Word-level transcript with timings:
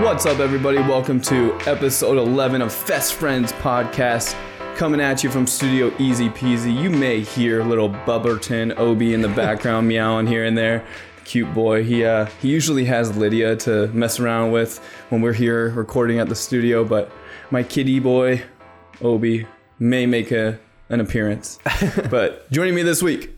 What's 0.00 0.26
up, 0.26 0.38
everybody? 0.38 0.78
Welcome 0.78 1.20
to 1.22 1.58
episode 1.66 2.18
11 2.18 2.62
of 2.62 2.72
Fest 2.72 3.14
Friends 3.14 3.52
Podcast. 3.54 4.36
Coming 4.76 5.00
at 5.00 5.24
you 5.24 5.30
from 5.30 5.44
Studio 5.44 5.92
Easy 5.98 6.28
Peasy. 6.28 6.72
You 6.72 6.88
may 6.88 7.20
hear 7.20 7.64
little 7.64 7.90
Bubberton 7.90 8.78
Obi 8.78 9.12
in 9.12 9.22
the 9.22 9.28
background 9.28 9.88
meowing 9.92 10.28
here 10.28 10.44
and 10.44 10.56
there. 10.56 10.86
Cute 11.24 11.52
boy. 11.52 11.82
He 11.82 12.04
uh, 12.04 12.26
he 12.40 12.48
usually 12.48 12.84
has 12.84 13.16
Lydia 13.16 13.56
to 13.56 13.88
mess 13.88 14.20
around 14.20 14.52
with 14.52 14.78
when 15.08 15.20
we're 15.20 15.32
here 15.32 15.70
recording 15.70 16.20
at 16.20 16.28
the 16.28 16.36
studio, 16.36 16.84
but 16.84 17.10
my 17.50 17.64
kitty 17.64 17.98
boy 17.98 18.40
Obi 19.02 19.46
may 19.80 20.06
make 20.06 20.30
a 20.30 20.60
an 20.90 21.00
appearance. 21.00 21.58
but 22.08 22.48
joining 22.52 22.76
me 22.76 22.82
this 22.82 23.02
week, 23.02 23.36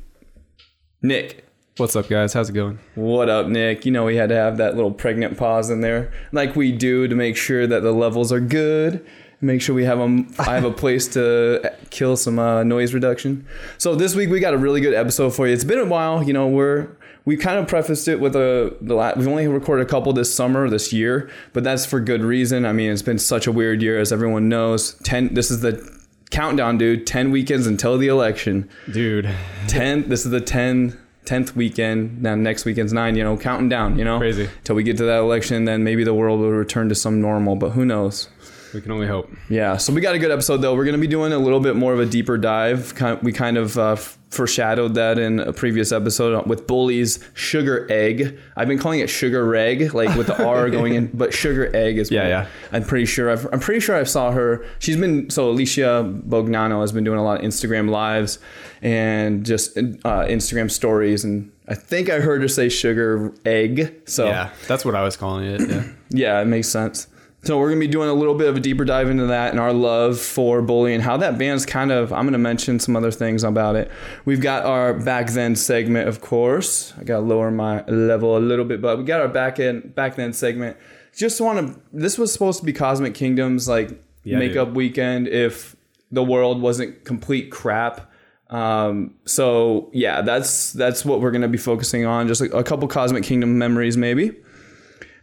Nick. 1.01 1.49
What's 1.80 1.97
up, 1.97 2.11
guys? 2.11 2.34
How's 2.34 2.51
it 2.51 2.52
going? 2.52 2.79
What 2.95 3.30
up, 3.30 3.47
Nick? 3.47 3.87
You 3.87 3.91
know 3.91 4.05
we 4.05 4.16
had 4.16 4.29
to 4.29 4.34
have 4.34 4.59
that 4.59 4.77
little 4.77 4.91
pregnant 4.91 5.38
pause 5.38 5.71
in 5.71 5.80
there, 5.80 6.12
like 6.30 6.55
we 6.55 6.73
do 6.73 7.09
to 7.09 7.15
make 7.15 7.38
sure 7.38 7.66
that 7.66 7.80
the 7.80 7.91
levels 7.91 8.30
are 8.33 8.38
good. 8.38 9.02
Make 9.41 9.62
sure 9.62 9.75
we 9.75 9.85
have 9.85 9.98
a, 9.98 10.24
I 10.38 10.57
have 10.57 10.65
a 10.65 10.73
place 10.73 11.09
to 11.15 11.73
kill 11.88 12.19
some 12.19 12.38
uh, 12.38 12.65
noise 12.65 12.93
reduction. 12.93 13.47
So 13.79 13.95
this 13.95 14.15
week 14.15 14.29
we 14.29 14.41
got 14.41 14.52
a 14.52 14.59
really 14.59 14.83
good 14.83 14.93
episode 14.93 15.30
for 15.30 15.47
you. 15.47 15.55
It's 15.55 15.65
been 15.65 15.79
a 15.79 15.87
while, 15.87 16.23
you 16.23 16.35
know. 16.35 16.48
We're 16.48 16.88
we 17.24 17.38
kind 17.38 17.59
of 17.59 17.66
prefaced 17.66 18.09
it 18.09 18.21
with 18.21 18.37
a 18.37 18.77
the 18.83 18.95
la- 18.95 19.15
we've 19.16 19.27
only 19.27 19.49
recorded 19.49 19.87
a 19.87 19.88
couple 19.88 20.12
this 20.12 20.35
summer 20.35 20.69
this 20.69 20.93
year, 20.93 21.30
but 21.55 21.65
that's 21.65 21.87
for 21.87 21.99
good 21.99 22.21
reason. 22.23 22.66
I 22.66 22.74
mean, 22.74 22.91
it's 22.93 23.01
been 23.01 23.19
such 23.19 23.47
a 23.47 23.52
weird 23.52 23.80
year, 23.80 23.99
as 23.99 24.12
everyone 24.12 24.51
knows. 24.51 24.97
Ten. 25.02 25.33
This 25.33 25.51
is 25.51 25.62
the 25.62 25.99
countdown, 26.30 26.77
dude. 26.77 27.07
Ten 27.07 27.30
weekends 27.30 27.66
until 27.66 27.97
the 27.97 28.09
election. 28.09 28.69
Dude, 28.93 29.35
Ten. 29.66 30.10
This 30.10 30.27
is 30.27 30.30
the 30.30 30.43
ten. 30.43 30.99
10th 31.27 31.55
weekend 31.55 32.23
now 32.23 32.35
next 32.35 32.65
weekend's 32.65 32.93
9 32.93 33.15
you 33.15 33.23
know 33.23 33.37
counting 33.37 33.68
down 33.68 33.99
you 33.99 34.04
know 34.04 34.18
Crazy. 34.18 34.49
till 34.65 34.74
we 34.74 34.82
get 34.82 34.96
to 34.96 35.04
that 35.04 35.18
election 35.18 35.65
then 35.65 35.85
maybe 35.85 36.02
the 36.02 36.15
world 36.15 36.40
will 36.40 36.51
return 36.51 36.88
to 36.88 36.95
some 36.95 37.21
normal 37.21 37.57
but 37.57 37.71
who 37.71 37.85
knows 37.85 38.29
we 38.73 38.80
can 38.80 38.90
only 38.93 39.07
hope. 39.07 39.30
yeah 39.48 39.76
so 39.76 39.93
we 39.93 40.01
got 40.01 40.15
a 40.15 40.18
good 40.18 40.30
episode 40.30 40.59
though 40.59 40.74
we're 40.74 40.85
going 40.85 40.96
to 40.96 41.01
be 41.01 41.07
doing 41.07 41.32
a 41.32 41.38
little 41.38 41.60
bit 41.60 41.76
more 41.76 41.93
of 41.93 42.01
a 42.01 42.07
deeper 42.07 42.38
dive 42.38 42.93
we 43.23 43.32
kind 43.32 43.57
of 43.59 43.76
uh, 43.79 43.96
foreshadowed 44.30 44.95
that 44.95 45.18
in 45.18 45.40
a 45.40 45.52
previous 45.52 45.90
episode 45.92 46.46
with 46.46 46.66
bully's 46.66 47.18
sugar 47.34 47.86
egg 47.90 48.38
i've 48.56 48.68
been 48.68 48.78
calling 48.78 49.00
it 49.00 49.10
sugar 49.10 49.45
reg 49.45 49.92
like 49.92 50.14
with 50.16 50.28
the 50.28 50.45
r 50.46 50.70
going 50.76 50.95
in 50.95 51.06
but 51.12 51.34
sugar 51.34 51.74
egg 51.74 51.98
is 51.98 52.10
Yeah, 52.10 52.28
yeah. 52.28 52.46
i'm 52.73 52.84
pretty 52.84 53.06
sure 53.06 53.28
I've, 53.30 53.46
i'm 53.52 53.58
pretty 53.60 53.80
sure 53.80 53.96
i 53.96 54.04
saw 54.04 54.30
her 54.30 54.64
she's 54.78 54.96
been 54.96 55.30
so 55.30 55.51
alicia 55.51 56.04
Bognanno 56.28 56.80
has 56.80 56.92
been 56.92 57.02
doing 57.04 57.18
a 57.18 57.24
lot 57.24 57.40
of 57.40 57.45
instagram 57.45 57.90
lives 57.90 58.38
and 58.82 59.45
just 59.45 59.76
uh, 59.76 59.80
instagram 60.26 60.70
stories 60.70 61.24
and 61.24 61.51
i 61.68 61.74
think 61.74 62.08
i 62.08 62.20
heard 62.20 62.40
her 62.40 62.48
say 62.48 62.68
sugar 62.68 63.32
egg 63.45 63.95
so 64.06 64.26
Yeah, 64.26 64.50
that's 64.69 64.84
what 64.84 64.94
I 64.94 65.03
was 65.03 65.16
calling 65.16 65.47
it. 65.47 65.69
Yeah. 65.69 65.84
yeah, 66.10 66.41
it 66.41 66.47
makes 66.47 66.69
sense. 66.69 67.06
So 67.43 67.59
we're 67.59 67.71
gonna 67.71 67.81
be 67.81 67.87
doing 67.87 68.10
a 68.10 68.15
little 68.15 68.34
bit 68.34 68.49
of 68.49 68.56
a 68.56 68.60
deeper 68.60 68.84
dive 68.84 69.09
into 69.09 69.27
that 69.27 69.50
and 69.50 69.59
our 69.59 69.72
love 69.72 70.19
for 70.19 70.60
bullying, 70.60 70.97
and 70.97 71.03
how 71.03 71.16
that 71.16 71.38
band's 71.38 71.65
kind 71.65 71.91
of. 71.91 72.12
I'm 72.12 72.27
gonna 72.27 72.38
mention 72.38 72.78
some 72.78 72.97
other 72.97 73.10
things 73.10 73.44
about 73.44 73.77
it. 73.77 73.91
We've 74.27 74.43
got 74.43 74.65
our 74.66 74.93
back 74.93 75.31
then 75.31 75.56
segment, 75.56 76.06
of 76.09 76.21
course. 76.21 76.93
I 76.99 77.05
gotta 77.05 77.25
lower 77.25 77.50
my 77.50 77.84
level 77.87 78.37
a 78.37 78.41
little 78.41 78.66
bit, 78.66 78.82
but 78.82 78.99
we 78.99 79.05
got 79.05 79.21
our 79.21 79.28
back 79.28 79.59
end 79.59 79.94
back 79.94 80.16
then 80.16 80.32
segment. 80.34 80.77
Just 81.16 81.41
want 81.41 81.59
to. 81.75 81.81
This 81.93 82.19
was 82.19 82.32
supposed 82.32 82.60
to 82.60 82.66
be 82.66 82.72
Cosmic 82.75 83.15
Kingdoms 83.15 83.66
like 83.69 83.91
Yeah, 84.22 84.38
makeup 84.38 84.72
weekend 84.72 85.27
if 85.27 85.77
the 86.12 86.22
world 86.22 86.60
wasn't 86.60 87.04
complete 87.04 87.50
crap. 87.50 88.12
Um, 88.50 89.15
so 89.25 89.91
yeah, 89.94 90.21
that's 90.21 90.75
that's 90.75 91.04
what 91.06 91.22
we're 91.22 91.31
gonna 91.31 91.49
be 91.49 91.59
focusing 91.59 92.04
on. 92.04 92.28
Just 92.28 92.43
like 92.43 92.53
a 92.53 92.62
couple 92.62 92.87
Cosmic 92.87 93.25
Kingdom 93.25 93.56
memories, 93.56 93.97
maybe. 93.97 94.37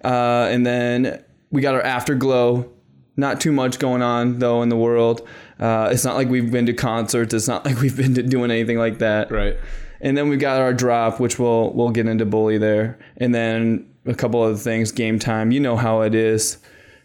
Uh, 0.04 0.48
and 0.50 0.66
then 0.66 1.24
we 1.52 1.62
got 1.62 1.76
our 1.76 1.82
afterglow. 1.82 2.72
Not 3.20 3.42
too 3.42 3.52
much 3.52 3.80
going 3.80 4.02
on 4.02 4.40
though 4.40 4.62
in 4.62 4.70
the 4.70 4.78
world. 4.78 5.28
Uh, 5.60 5.90
it's 5.92 6.06
not 6.06 6.16
like 6.16 6.30
we've 6.30 6.52
been 6.52 6.68
to 6.68 6.74
concerts. 6.74 7.34
It's 7.34 7.48
not 7.48 7.66
like 7.66 7.80
we've 7.82 7.98
been 7.98 8.14
to 8.16 8.24
doing 8.24 8.52
anything 8.52 8.78
like 8.78 9.00
that. 9.00 9.32
Right. 9.32 9.58
And 10.00 10.16
then 10.16 10.30
we've 10.30 10.40
got 10.40 10.62
our 10.62 10.74
drop, 10.74 11.20
which 11.20 11.40
we'll 11.40 11.74
we'll 11.74 11.90
get 11.90 12.08
into 12.08 12.26
bully 12.26 12.58
there. 12.58 13.00
And 13.18 13.34
then 13.34 13.90
a 14.06 14.14
couple 14.14 14.42
other 14.42 14.56
things. 14.56 14.92
Game 14.92 15.20
time. 15.20 15.52
You 15.52 15.60
know 15.60 15.76
how 15.76 16.02
it 16.02 16.16
is. 16.16 16.58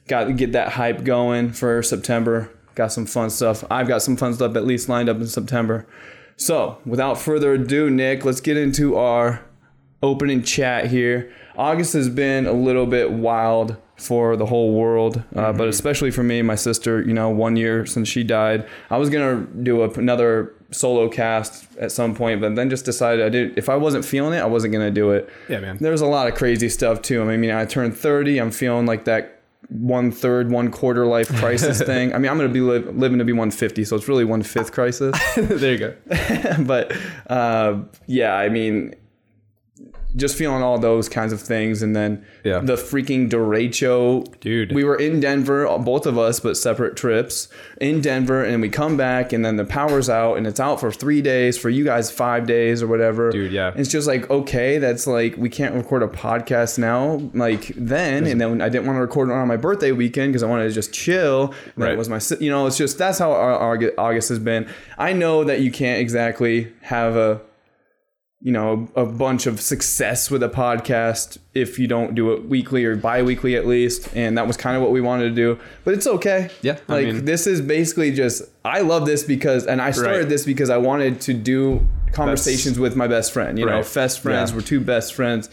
Got 0.08 0.24
to 0.24 0.32
get 0.32 0.52
that 0.52 0.72
hype 0.72 1.04
going 1.04 1.52
for 1.52 1.82
September. 1.82 2.50
Got 2.74 2.92
some 2.92 3.06
fun 3.06 3.30
stuff. 3.30 3.64
I've 3.70 3.88
got 3.88 4.02
some 4.02 4.16
fun 4.16 4.34
stuff 4.34 4.56
at 4.56 4.64
least 4.64 4.88
lined 4.88 5.08
up 5.08 5.18
in 5.18 5.26
September. 5.26 5.86
So 6.36 6.78
without 6.84 7.18
further 7.18 7.52
ado, 7.52 7.90
Nick, 7.90 8.24
let's 8.24 8.40
get 8.40 8.56
into 8.56 8.96
our 8.96 9.44
opening 10.02 10.42
chat 10.42 10.86
here. 10.86 11.32
August 11.56 11.92
has 11.92 12.08
been 12.08 12.46
a 12.46 12.52
little 12.52 12.86
bit 12.86 13.12
wild 13.12 13.76
for 14.02 14.36
the 14.36 14.46
whole 14.46 14.74
world, 14.74 15.22
uh, 15.36 15.52
but 15.52 15.68
especially 15.68 16.10
for 16.10 16.22
me, 16.22 16.42
my 16.42 16.54
sister. 16.54 17.02
You 17.02 17.14
know, 17.14 17.30
one 17.30 17.56
year 17.56 17.86
since 17.86 18.08
she 18.08 18.24
died, 18.24 18.66
I 18.90 18.98
was 18.98 19.10
gonna 19.10 19.46
do 19.62 19.82
a, 19.82 19.90
another 19.90 20.54
solo 20.70 21.08
cast 21.08 21.66
at 21.78 21.92
some 21.92 22.14
point, 22.14 22.40
but 22.40 22.54
then 22.56 22.70
just 22.70 22.84
decided 22.84 23.24
I 23.24 23.28
did. 23.28 23.56
If 23.56 23.68
I 23.68 23.76
wasn't 23.76 24.04
feeling 24.04 24.34
it, 24.34 24.40
I 24.42 24.46
wasn't 24.46 24.72
gonna 24.72 24.90
do 24.90 25.12
it. 25.12 25.28
Yeah, 25.48 25.60
man. 25.60 25.78
There's 25.80 26.00
a 26.00 26.06
lot 26.06 26.28
of 26.28 26.34
crazy 26.34 26.68
stuff 26.68 27.02
too. 27.02 27.22
I 27.22 27.36
mean, 27.36 27.50
I 27.50 27.64
turned 27.64 27.96
30. 27.96 28.38
I'm 28.38 28.50
feeling 28.50 28.86
like 28.86 29.04
that 29.04 29.42
one 29.68 30.10
third, 30.10 30.50
one 30.50 30.70
quarter 30.70 31.06
life 31.06 31.28
crisis 31.36 31.80
thing. 31.80 32.14
I 32.14 32.18
mean, 32.18 32.30
I'm 32.30 32.36
gonna 32.36 32.48
be 32.48 32.60
li- 32.60 32.78
living 32.78 33.18
to 33.18 33.24
be 33.24 33.32
150, 33.32 33.84
so 33.84 33.96
it's 33.96 34.08
really 34.08 34.24
one 34.24 34.42
fifth 34.42 34.72
crisis. 34.72 35.16
there 35.36 35.72
you 35.72 35.78
go. 35.78 35.96
but 36.60 36.92
uh, 37.28 37.80
yeah, 38.06 38.34
I 38.34 38.48
mean, 38.48 38.94
just 40.14 40.36
feeling 40.36 40.62
all 40.62 40.78
those 40.78 41.08
kinds 41.08 41.32
of 41.32 41.40
things, 41.40 41.82
and 41.82 41.96
then 41.96 42.22
Yeah. 42.44 42.60
the 42.60 42.74
freaking 42.74 43.28
derecho. 43.30 44.24
Dude. 44.40 44.72
we 44.72 44.84
were 44.84 44.96
in 44.96 45.20
Denver, 45.20 45.66
both 45.78 46.06
of 46.06 46.18
us, 46.18 46.40
but 46.40 46.56
separate 46.56 46.96
trips 46.96 47.48
in 47.80 48.00
Denver, 48.00 48.42
and 48.42 48.60
we 48.60 48.68
come 48.68 48.96
back, 48.96 49.32
and 49.32 49.44
then 49.44 49.56
the 49.56 49.64
power's 49.64 50.10
out, 50.10 50.34
and 50.36 50.46
it's 50.46 50.60
out 50.60 50.80
for 50.80 50.90
three 50.90 51.22
days 51.22 51.56
for 51.56 51.70
you 51.70 51.84
guys, 51.84 52.10
five 52.10 52.46
days 52.46 52.82
or 52.82 52.86
whatever. 52.86 53.30
Dude, 53.30 53.52
yeah. 53.52 53.72
it's 53.76 53.90
just 53.90 54.06
like 54.06 54.28
okay, 54.30 54.78
that's 54.78 55.06
like 55.06 55.36
we 55.36 55.48
can't 55.48 55.74
record 55.74 56.02
a 56.02 56.08
podcast 56.08 56.78
now, 56.78 57.20
like 57.34 57.72
then, 57.76 58.26
and 58.26 58.40
then 58.40 58.60
I 58.60 58.68
didn't 58.68 58.86
want 58.86 58.96
to 58.96 59.00
record 59.00 59.28
it 59.28 59.32
on 59.32 59.46
my 59.48 59.56
birthday 59.56 59.92
weekend 59.92 60.32
because 60.32 60.42
I 60.42 60.46
wanted 60.48 60.68
to 60.68 60.72
just 60.74 60.92
chill. 60.92 61.54
And 61.76 61.84
Right. 61.84 61.96
was 61.98 62.08
my, 62.08 62.20
you 62.40 62.50
know, 62.50 62.66
it's 62.66 62.76
just 62.76 62.98
that's 62.98 63.18
how 63.18 63.32
our 63.32 63.78
August 63.98 64.28
has 64.28 64.38
been. 64.38 64.66
I 64.98 65.12
know 65.12 65.44
that 65.44 65.60
you 65.60 65.70
can't 65.70 66.00
exactly 66.00 66.72
have 66.82 67.16
a, 67.16 67.40
you 68.42 68.50
know, 68.50 68.88
a 68.96 69.06
bunch 69.06 69.46
of 69.46 69.60
success 69.60 70.30
with 70.30 70.42
a 70.42 70.48
podcast 70.48 71.38
if 71.54 71.78
you 71.78 71.86
don't 71.86 72.14
do 72.16 72.32
it 72.32 72.48
weekly 72.48 72.84
or 72.84 72.96
bi-weekly 72.96 73.54
at 73.54 73.66
least, 73.66 74.08
and 74.16 74.36
that 74.36 74.46
was 74.48 74.56
kind 74.56 74.76
of 74.76 74.82
what 74.82 74.90
we 74.90 75.00
wanted 75.00 75.28
to 75.28 75.34
do. 75.34 75.58
But 75.84 75.94
it's 75.94 76.06
okay. 76.08 76.50
Yeah, 76.60 76.78
I 76.88 76.92
like 76.92 77.06
mean- 77.06 77.24
this 77.24 77.46
is 77.46 77.60
basically 77.60 78.10
just 78.12 78.42
I 78.64 78.80
love 78.80 79.06
this 79.06 79.22
because, 79.22 79.66
and 79.66 79.80
I 79.80 79.92
started 79.92 80.18
Right. 80.20 80.28
this 80.28 80.44
because 80.44 80.70
I 80.70 80.76
wanted 80.78 81.20
to 81.22 81.34
do 81.34 81.86
conversations 82.12 82.78
with 82.78 82.96
my 82.96 83.06
best 83.06 83.32
friend. 83.32 83.58
You 83.58 83.66
know, 83.66 83.82
best 83.94 84.20
friends. 84.20 84.50
Yeah. 84.50 84.56
We're 84.56 84.62
two 84.62 84.80
best 84.80 85.14
friends. 85.14 85.48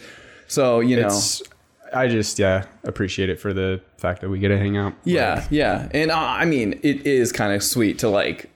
So 0.48 0.80
you 0.80 0.96
know, 1.00 1.06
It's. 1.06 1.42
I 1.92 2.06
just 2.08 2.38
yeah 2.38 2.66
appreciate 2.84 3.30
it 3.30 3.40
for 3.40 3.52
the 3.52 3.80
fact 3.98 4.20
that 4.20 4.30
we 4.30 4.38
get 4.38 4.48
to 4.48 4.58
hang 4.58 4.76
out. 4.76 4.94
Yeah, 5.04 5.46
yeah, 5.50 5.88
and 5.92 6.10
uh, 6.10 6.16
I 6.16 6.44
mean, 6.44 6.78
it 6.82 7.06
is 7.06 7.32
kind 7.32 7.52
of 7.52 7.62
sweet 7.62 7.98
to 8.00 8.08
like 8.08 8.49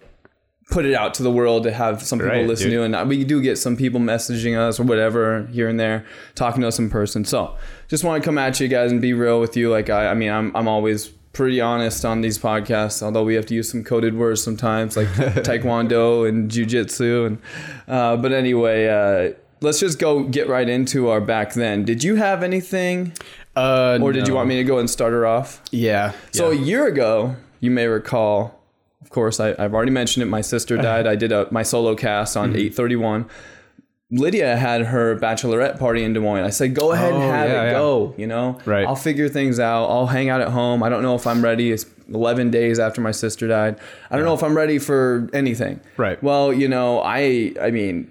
put 0.71 0.85
it 0.87 0.95
out 0.95 1.15
to 1.15 1.23
the 1.23 1.31
world 1.31 1.63
to 1.65 1.73
have 1.73 2.03
some 2.03 2.19
people 2.19 2.33
Right, 2.33 2.47
listen 2.47 2.71
dude. 2.71 2.91
to, 2.93 2.99
and 2.99 3.09
we 3.09 3.23
do 3.25 3.41
get 3.43 3.59
some 3.59 3.77
people 3.77 4.01
messaging 4.01 4.57
us 4.59 4.81
or 4.81 4.85
whatever 4.85 5.47
here 5.53 5.69
and 5.69 5.79
there, 5.79 6.05
talking 6.35 6.63
to 6.63 6.69
us 6.69 6.79
in 6.79 6.89
person. 6.91 7.25
So, 7.25 7.55
just 7.89 8.03
want 8.05 8.23
to 8.23 8.27
come 8.27 8.39
at 8.39 8.59
you 8.61 8.69
guys 8.69 8.91
and 8.91 9.01
be 9.01 9.13
real 9.13 9.41
with 9.41 9.57
you. 9.57 9.71
Like 9.71 9.91
I, 9.91 10.09
I 10.09 10.15
mean, 10.15 10.31
I'm 10.31 10.55
I'm 10.57 10.67
always 10.69 11.09
pretty 11.33 11.61
honest 11.61 12.05
on 12.05 12.21
these 12.21 12.39
podcasts, 12.39 13.03
although 13.03 13.25
we 13.25 13.35
have 13.35 13.45
to 13.47 13.55
use 13.55 13.69
some 13.71 13.83
coded 13.85 14.17
words 14.17 14.43
sometimes, 14.43 14.97
like 14.97 15.09
taekwondo 15.49 16.29
and 16.29 16.51
jujitsu, 16.51 17.27
and 17.27 17.39
uh, 17.89 18.17
but 18.17 18.33
anyway. 18.33 18.89
Uh, 18.89 19.35
Let's 19.61 19.81
just 19.81 19.99
go 19.99 20.25
get 20.25 20.47
right 20.49 20.69
into 20.69 21.09
our 21.09 21.23
back 21.23 21.55
then. 21.55 21.85
Did 21.85 22.05
you 22.05 22.17
have 22.17 22.43
anything, 22.43 23.15
Uh, 23.57 23.99
or 24.03 24.13
did 24.13 24.29
you 24.29 24.35
want 24.35 24.47
me 24.47 24.57
to 24.57 24.65
go 24.65 24.79
and 24.79 24.91
start 24.91 25.15
her 25.15 25.25
off? 25.25 25.63
Yeah. 25.71 26.13
So 26.33 26.51
a 26.51 26.55
year 26.55 26.87
ago, 26.87 27.37
you 27.61 27.71
may 27.71 27.87
recall, 27.87 28.61
course, 29.15 29.41
I, 29.41 29.55
I've 29.59 29.73
already 29.75 29.91
mentioned 29.93 30.23
it. 30.23 30.27
My 30.27 30.41
sister 30.43 30.77
died. 30.77 31.07
I 31.07 31.15
did 31.17 31.33
a, 31.33 31.47
my 31.51 31.63
solo 31.63 31.95
cast 31.95 32.37
Mm-hmm. 32.37 32.43
on 32.53 32.57
831. 32.57 33.27
Lydia 34.11 34.57
had 34.57 34.83
her 34.83 35.17
bachelorette 35.19 35.79
party 35.79 36.05
in 36.05 36.13
Des 36.13 36.21
Moines. 36.21 36.45
I 36.45 36.51
said, 36.51 36.75
go 36.75 36.93
ahead 36.93 37.13
and 37.15 37.23
Oh, 37.23 37.31
have 37.31 37.49
yeah, 37.49 37.63
it 37.63 37.67
yeah. 37.67 37.73
go. 37.73 38.15
You 38.17 38.27
know, 38.27 38.59
Right. 38.65 38.87
I'll 38.87 38.95
figure 38.97 39.29
things 39.29 39.59
out. 39.59 39.87
I'll 39.87 40.07
hang 40.07 40.29
out 40.29 40.41
at 40.41 40.49
home. 40.49 40.83
I 40.83 40.89
don't 40.89 41.03
know 41.03 41.15
if 41.17 41.27
I'm 41.27 41.43
ready. 41.43 41.73
It's 41.73 41.87
11 42.13 42.51
days 42.51 42.79
after 42.79 43.01
my 43.01 43.11
sister 43.13 43.49
died. 43.49 43.79
I 44.11 44.17
don't 44.17 44.25
know 44.27 44.35
if 44.35 44.43
I'm 44.43 44.57
ready 44.57 44.79
for 44.79 45.29
anything. 45.33 45.81
Right. 45.97 46.23
Well, 46.23 46.53
you 46.53 46.69
know, 46.69 47.01
I, 47.01 47.55
I 47.61 47.71
mean, 47.71 48.11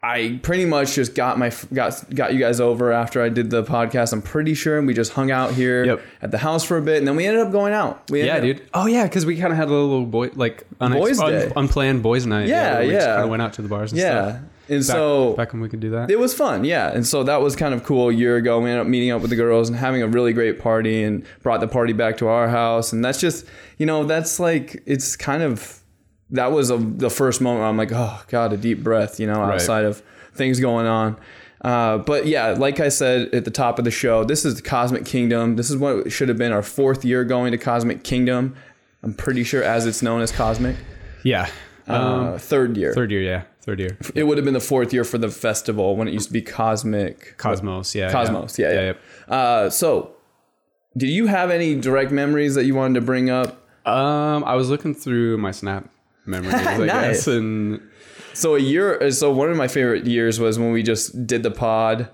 I 0.00 0.38
pretty 0.42 0.64
much 0.64 0.94
just 0.94 1.16
got 1.16 1.38
my 1.38 1.50
got 1.74 2.04
got 2.14 2.32
you 2.32 2.38
guys 2.38 2.60
over 2.60 2.92
after 2.92 3.20
I 3.20 3.28
did 3.30 3.50
the 3.50 3.64
podcast. 3.64 4.12
I'm 4.12 4.22
pretty 4.22 4.54
sure, 4.54 4.78
and 4.78 4.86
we 4.86 4.94
just 4.94 5.12
hung 5.12 5.32
out 5.32 5.54
here 5.54 5.84
Yep. 5.84 6.00
at 6.22 6.30
the 6.30 6.38
house 6.38 6.62
for 6.62 6.76
a 6.76 6.82
bit, 6.82 6.98
and 6.98 7.06
then 7.08 7.16
we 7.16 7.26
ended 7.26 7.44
up 7.44 7.50
going 7.50 7.72
out. 7.72 8.08
We 8.08 8.22
Yeah, 8.24 8.36
up- 8.36 8.42
dude. 8.42 8.62
Oh 8.72 8.86
yeah, 8.86 9.04
because 9.04 9.26
we 9.26 9.36
kind 9.36 9.52
of 9.52 9.56
had 9.58 9.66
a 9.66 9.72
little 9.72 10.06
boy 10.06 10.30
like 10.36 10.64
unex- 10.80 10.92
Boys' 10.98 11.18
un- 11.20 11.32
day. 11.32 11.52
unplanned 11.56 12.02
boys' 12.04 12.26
night. 12.26 12.46
Yeah, 12.46 12.74
where 12.74 12.86
we 12.86 12.92
yeah. 12.92 12.98
Just 12.98 13.06
kind 13.08 13.22
of 13.24 13.30
went 13.30 13.42
out 13.42 13.52
to 13.54 13.62
the 13.62 13.68
bars 13.68 13.90
and 13.90 14.00
Yeah. 14.00 14.28
stuff. 14.28 14.42
And 14.70 14.80
Back, 14.80 14.86
so 14.86 15.32
back 15.32 15.52
when 15.54 15.62
we 15.62 15.68
could 15.70 15.80
do 15.80 15.90
that. 15.90 16.10
it 16.10 16.18
was 16.18 16.34
fun, 16.34 16.62
yeah. 16.62 16.92
And 16.92 17.04
so 17.06 17.22
that 17.24 17.40
was 17.40 17.56
kind 17.56 17.72
of 17.74 17.82
cool. 17.84 18.10
A 18.10 18.12
year 18.12 18.36
ago, 18.36 18.60
we 18.60 18.66
ended 18.68 18.82
up 18.82 18.86
meeting 18.86 19.10
up 19.10 19.20
with 19.22 19.30
the 19.30 19.36
girls 19.36 19.68
and 19.70 19.76
having 19.78 20.02
a 20.02 20.06
really 20.06 20.32
great 20.34 20.60
party, 20.60 21.02
and 21.02 21.24
brought 21.42 21.60
the 21.60 21.66
party 21.68 21.92
back 21.94 22.18
to 22.18 22.28
our 22.28 22.48
house. 22.48 22.92
And 22.92 23.02
that's 23.04 23.18
just, 23.20 23.46
you 23.78 23.86
know, 23.86 24.04
that's 24.04 24.38
like 24.38 24.80
it's 24.86 25.16
kind 25.16 25.42
of 25.42 25.80
that 26.30 26.52
was 26.52 26.70
a, 26.70 26.76
the 26.76 27.10
first 27.10 27.40
moment 27.40 27.60
where 27.60 27.68
I'm 27.68 27.76
like, 27.76 27.92
oh 27.92 28.22
god, 28.28 28.52
a 28.52 28.56
deep 28.56 28.82
breath, 28.82 29.18
you 29.20 29.26
know, 29.26 29.40
Right. 29.40 29.54
outside 29.54 29.84
of 29.84 30.02
things 30.34 30.60
going 30.60 30.86
on. 30.86 31.16
Uh, 31.62 31.98
but 31.98 32.26
yeah, 32.26 32.48
like 32.50 32.78
I 32.80 32.88
said 32.88 33.34
at 33.34 33.44
the 33.44 33.50
top 33.50 33.78
of 33.78 33.84
the 33.84 33.90
show, 33.90 34.22
this 34.24 34.44
is 34.44 34.54
the 34.56 34.62
Cosmic 34.62 35.04
Kingdom. 35.04 35.56
This 35.56 35.70
is 35.70 35.76
what 35.76 36.12
should 36.12 36.28
have 36.28 36.38
been 36.38 36.52
our 36.52 36.62
fourth 36.62 37.04
year 37.04 37.24
going 37.24 37.50
to 37.52 37.58
Cosmic 37.58 38.04
Kingdom. 38.04 38.54
I'm 39.02 39.14
pretty 39.14 39.42
sure 39.44 39.62
as 39.62 39.86
it's 39.86 40.02
known 40.02 40.20
as 40.20 40.30
Cosmic. 40.30 40.76
yeah. 41.24 41.48
Um, 41.88 42.34
Uh, 42.34 42.38
third 42.38 42.76
year. 42.76 42.92
third 42.92 43.10
year, 43.10 43.22
yeah. 43.22 43.42
Third 43.62 43.80
year. 43.80 43.96
It 44.14 44.24
would 44.24 44.36
have 44.38 44.44
been 44.44 44.54
the 44.54 44.60
fourth 44.60 44.92
year 44.92 45.04
for 45.04 45.18
the 45.18 45.30
festival 45.30 45.96
when 45.96 46.06
it 46.08 46.12
used 46.14 46.26
to 46.28 46.32
be 46.32 46.42
Cosmic. 46.42 47.36
Cosmos, 47.38 47.94
yeah. 47.94 48.12
Cosmos, 48.12 48.58
yeah, 48.58 48.72
yeah. 48.72 48.92
yeah. 49.28 49.34
Uh, 49.34 49.70
so, 49.70 50.12
did 50.96 51.08
you 51.08 51.26
have 51.26 51.50
any 51.50 51.74
direct 51.74 52.10
memories 52.12 52.54
that 52.54 52.64
you 52.64 52.74
wanted 52.74 52.94
to 52.94 53.00
bring 53.00 53.30
up? 53.30 53.66
Um, 53.86 54.44
I 54.44 54.54
was 54.54 54.68
looking 54.70 54.94
through 54.94 55.38
my 55.38 55.50
Snap 55.50 55.88
memories, 56.28 56.54
I 56.54 56.76
Nice. 56.78 56.86
guess, 56.86 57.26
and 57.26 57.80
So 58.34 58.54
a 58.54 58.58
year. 58.60 59.10
So 59.10 59.32
one 59.32 59.50
of 59.50 59.56
my 59.56 59.68
favorite 59.68 60.06
years 60.06 60.38
was 60.38 60.58
when 60.58 60.70
we 60.72 60.82
just 60.82 61.26
did 61.26 61.42
the 61.42 61.50
pod. 61.50 62.08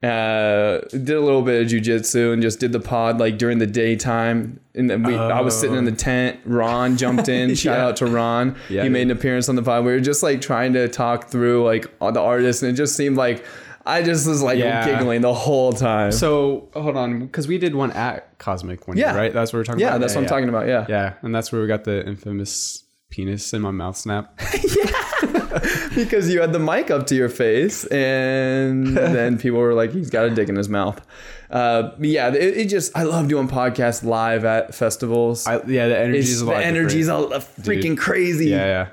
Uh, 0.00 0.78
did 0.90 1.10
a 1.10 1.20
little 1.20 1.42
bit 1.42 1.60
of 1.60 1.66
jujitsu 1.68 2.32
and 2.32 2.40
just 2.40 2.60
did 2.60 2.70
the 2.70 2.78
pod 2.78 3.18
like 3.18 3.36
during 3.36 3.58
the 3.58 3.66
daytime. 3.66 4.60
And 4.76 4.88
then 4.88 5.02
we, 5.02 5.16
I 5.16 5.40
was 5.40 5.58
sitting 5.58 5.76
in 5.76 5.86
the 5.86 5.92
tent. 5.92 6.38
Ron 6.44 6.96
jumped 6.96 7.28
in. 7.28 7.54
Shout 7.56 7.80
out 7.80 7.96
to 7.96 8.06
Ron. 8.06 8.54
Yeah, 8.68 8.84
he 8.84 8.88
made 8.90 9.02
an 9.02 9.10
appearance 9.10 9.48
on 9.48 9.56
the 9.56 9.62
pod. 9.62 9.84
We 9.84 9.90
were 9.90 9.98
just 9.98 10.22
like 10.22 10.40
trying 10.40 10.72
to 10.74 10.86
talk 10.88 11.30
through 11.30 11.64
like 11.64 11.90
all 12.00 12.12
the 12.12 12.20
artists, 12.20 12.62
and 12.62 12.70
it 12.72 12.76
just 12.76 12.94
seemed 12.94 13.16
like 13.16 13.44
I 13.84 14.02
just 14.04 14.28
was 14.28 14.40
like 14.40 14.58
Yeah. 14.58 14.86
giggling 14.86 15.20
the 15.22 15.34
whole 15.34 15.72
time. 15.72 16.12
so 16.12 16.68
hold 16.74 16.96
on, 16.96 17.18
because 17.26 17.48
we 17.48 17.58
did 17.58 17.74
one 17.74 17.90
at 17.90 18.38
Cosmic 18.38 18.86
one 18.86 18.96
Yeah. 18.96 19.10
year, 19.12 19.20
right? 19.20 19.32
That's 19.32 19.52
what 19.52 19.58
we're 19.58 19.64
talking 19.64 19.82
about. 19.82 19.94
yeah, 19.94 19.98
that's 19.98 20.14
what 20.14 20.20
I'm 20.22 20.28
talking 20.28 20.48
about. 20.48 20.68
Yeah. 20.68 20.86
Yeah, 20.88 21.14
and 21.22 21.34
that's 21.34 21.50
where 21.50 21.60
we 21.60 21.66
got 21.66 21.82
the 21.82 22.06
infamous 22.06 22.84
penis 23.18 23.52
in 23.52 23.60
my 23.60 23.72
mouth 23.72 23.96
snap. 23.96 24.32
because 25.96 26.30
you 26.32 26.40
had 26.40 26.52
the 26.52 26.60
mic 26.60 26.88
up 26.88 27.04
to 27.08 27.16
your 27.16 27.28
face 27.28 27.84
and 27.86 28.96
then 28.96 29.36
people 29.38 29.58
were 29.58 29.74
like 29.74 29.90
he's 29.90 30.08
got 30.08 30.24
a 30.24 30.30
dick 30.30 30.48
in 30.48 30.54
his 30.54 30.68
mouth 30.68 31.04
uh, 31.50 31.90
yeah 31.98 32.28
it, 32.28 32.56
it 32.56 32.68
just 32.68 32.96
i 32.96 33.02
love 33.02 33.26
doing 33.26 33.48
podcasts 33.48 34.04
live 34.04 34.44
at 34.44 34.72
festivals 34.72 35.48
I, 35.48 35.54
yeah, 35.66 35.88
the 35.88 35.98
energy 35.98 36.18
is 36.18 36.42
a 36.42 36.44
the 36.44 36.52
different. 36.52 36.66
all 37.10 37.28
freaking 37.40 37.98
crazy 37.98 38.50
yeah, 38.50 38.66
yeah. 38.66 38.88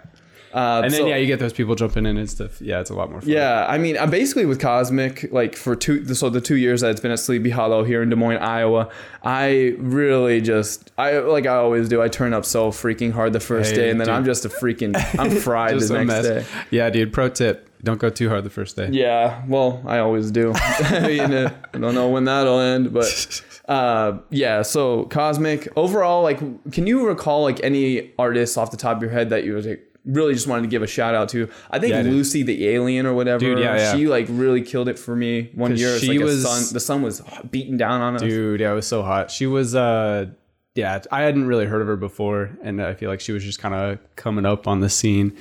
Uh, 0.56 0.81
And 0.86 0.92
then 0.94 1.02
so- 1.02 1.07
yeah, 1.07 1.18
you 1.18 1.28
get 1.28 1.40
those 1.40 1.52
people 1.54 1.75
jumping 1.75 2.06
in 2.06 2.16
and 2.18 2.30
stuff. 2.30 2.62
Yeah, 2.62 2.80
it's 2.80 2.90
a 2.90 2.94
lot 2.96 3.12
more 3.12 3.19
fun. 3.22 3.30
yeah, 3.30 3.66
I 3.68 3.78
mean, 3.78 3.98
I'm 3.98 4.10
basically 4.10 4.46
with 4.46 4.60
Cosmic, 4.62 5.31
like 5.31 5.56
for 5.56 5.75
two, 5.75 6.06
so 6.16 6.30
the 6.30 6.40
two 6.42 6.56
years 6.56 6.81
that 6.81 6.92
it's 6.92 7.02
been 7.02 7.12
at 7.12 7.19
Sleepy 7.19 7.50
Hollow 7.50 7.84
here 7.84 8.02
in 8.02 8.10
Des 8.10 8.16
Moines, 8.16 8.38
Iowa, 8.38 8.90
I 9.22 9.75
really 9.80 10.40
just, 10.42 10.92
I 10.98 11.18
like 11.19 11.46
I 11.46 11.56
always 11.57 11.90
do, 11.90 12.02
I 12.02 12.07
turn 12.07 12.34
up 12.34 12.46
so 12.46 12.72
freaking 12.72 13.12
hard 13.12 13.34
the 13.34 13.40
first 13.40 13.72
Hey, 13.72 13.75
day, 13.78 13.90
and 13.90 14.00
then 14.00 14.07
dude. 14.07 14.16
I'm 14.16 14.25
just 14.25 14.46
a 14.46 14.50
freaking, 14.50 14.96
I'm 15.19 15.31
fried 15.42 15.78
the 15.80 15.94
next 15.94 16.07
mess. 16.07 16.25
day. 16.25 16.46
Yeah, 16.72 16.90
dude. 16.90 17.12
Pro 17.12 17.28
tip: 17.30 17.69
don't 17.84 18.00
go 18.00 18.10
too 18.10 18.30
hard 18.30 18.44
the 18.46 18.50
first 18.50 18.75
day. 18.75 18.90
Yeah, 18.92 19.44
well, 19.48 19.81
I 19.86 20.00
always 20.00 20.31
do. 20.31 20.54
I 20.56 21.00
mean, 21.08 21.34
uh, 21.34 21.54
I 21.74 21.78
don't 21.78 21.94
know 21.96 22.10
when 22.10 22.24
that'll 22.25 22.60
end, 22.60 22.94
but 22.94 23.42
uh, 23.68 24.19
yeah. 24.30 24.62
So 24.62 25.04
Cosmic 25.06 25.68
overall, 25.75 26.24
like, 26.24 26.40
can 26.72 26.88
you 26.88 27.06
recall 27.08 27.42
like 27.44 27.62
any 27.63 28.13
artists 28.18 28.58
off 28.58 28.72
the 28.72 28.78
top 28.78 28.98
of 28.98 29.01
your 29.04 29.12
head 29.12 29.30
that 29.31 29.44
you 29.44 29.54
was 29.54 29.66
like, 29.66 29.84
really 30.06 30.34
just 30.34 30.48
wanted 30.48 30.62
to 30.63 30.68
give 30.68 30.81
a 30.84 30.88
shout 30.88 31.16
out 31.16 31.30
to? 31.30 31.50
I 31.72 31.80
think 31.80 31.92
Yeah. 31.94 32.02
Lucy 32.02 32.44
the 32.44 32.68
Alien 32.69 33.06
or 33.06 33.13
whatever. 33.13 33.40
Dude, 33.40 33.60
yeah, 33.60 33.75
yeah. 33.78 33.96
She 33.96 34.07
like 34.07 34.28
really 34.30 34.62
killed 34.62 34.88
it 34.90 34.98
for 35.00 35.16
me 35.16 35.50
one 35.56 35.75
year. 35.75 35.98
She 36.00 36.18
like 36.18 36.25
was- 36.25 36.44
sun, 36.44 36.74
the 36.74 36.80
sun 36.80 37.02
was 37.02 37.22
beating 37.52 37.78
down 37.78 38.02
on 38.02 38.16
us. 38.16 38.22
Dude, 38.22 38.60
yeah, 38.62 38.72
it 38.72 38.75
was 38.75 38.88
so 38.88 39.04
hot. 39.04 39.31
She 39.31 39.46
was, 39.48 39.75
uh, 39.75 40.28
yeah, 40.75 41.02
I 41.12 41.22
hadn't 41.22 41.48
really 41.48 41.66
heard 41.66 41.81
of 41.81 41.88
her 41.88 41.96
before, 41.96 42.52
and 42.62 42.81
I 42.81 42.94
feel 42.94 43.10
like 43.10 43.22
she 43.22 43.31
was 43.31 43.44
just 43.44 43.60
kind 43.60 43.74
of 43.74 43.98
coming 44.16 44.46
up 44.46 44.68
on 44.68 44.81
the 44.81 44.90
scene. 44.90 45.34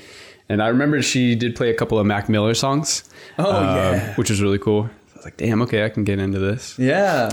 And 0.49 0.63
I 0.63 0.69
remember 0.69 1.01
she 1.03 1.35
did 1.35 1.57
play 1.57 1.71
a 1.71 1.75
couple 1.75 1.99
of 1.99 2.07
Mac 2.07 2.29
Miller 2.29 2.55
songs. 2.55 3.03
Oh, 3.39 3.51
um, 3.57 3.65
yeah. 3.77 4.15
which 4.15 4.31
was 4.31 4.41
really 4.43 4.59
cool. 4.59 4.89
Was 5.25 5.31
like, 5.33 5.37
damn, 5.39 5.63
okay, 5.63 5.85
I 5.85 5.89
can 5.89 6.05
get 6.05 6.19
into 6.19 6.39
this. 6.39 6.79
Yeah. 6.79 7.29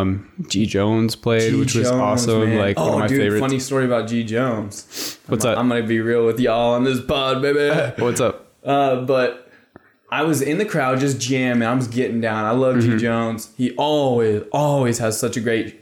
Um, 0.00 0.30
G 0.48 0.66
Jones 0.66 1.14
played, 1.14 1.52
G. 1.52 1.56
which 1.60 1.74
was 1.76 1.88
Jones, 1.88 2.00
awesome. 2.00 2.44
man. 2.50 2.58
Like 2.58 2.76
oh, 2.76 2.84
one 2.86 2.94
of 2.94 2.98
my 3.00 3.06
dude, 3.06 3.20
favorites. 3.20 3.40
Funny 3.40 3.58
story 3.60 3.84
about 3.84 4.08
G 4.08 4.24
Jones. 4.24 5.18
What's 5.26 5.44
I'm, 5.44 5.52
up? 5.52 5.58
I'm 5.58 5.68
gonna 5.68 5.86
be 5.86 6.00
real 6.00 6.26
with 6.26 6.40
y'all 6.40 6.74
on 6.74 6.82
this 6.84 7.00
pod, 7.00 7.42
baby. 7.42 7.92
What's 8.02 8.20
up? 8.20 8.52
Uh, 8.64 9.02
but 9.02 9.48
I 10.10 10.24
was 10.24 10.42
in 10.42 10.58
the 10.58 10.64
crowd 10.64 10.98
just 10.98 11.20
jamming. 11.20 11.66
I 11.66 11.72
was 11.74 11.86
getting 11.88 12.20
down. 12.20 12.44
I 12.44 12.50
love 12.50 12.76
Mm-hmm. 12.76 12.96
G 12.96 13.02
Jones. 13.02 13.52
He 13.56 13.70
always, 13.76 14.42
always 14.52 14.98
has 14.98 15.18
such 15.18 15.36
a 15.36 15.40
great, 15.40 15.80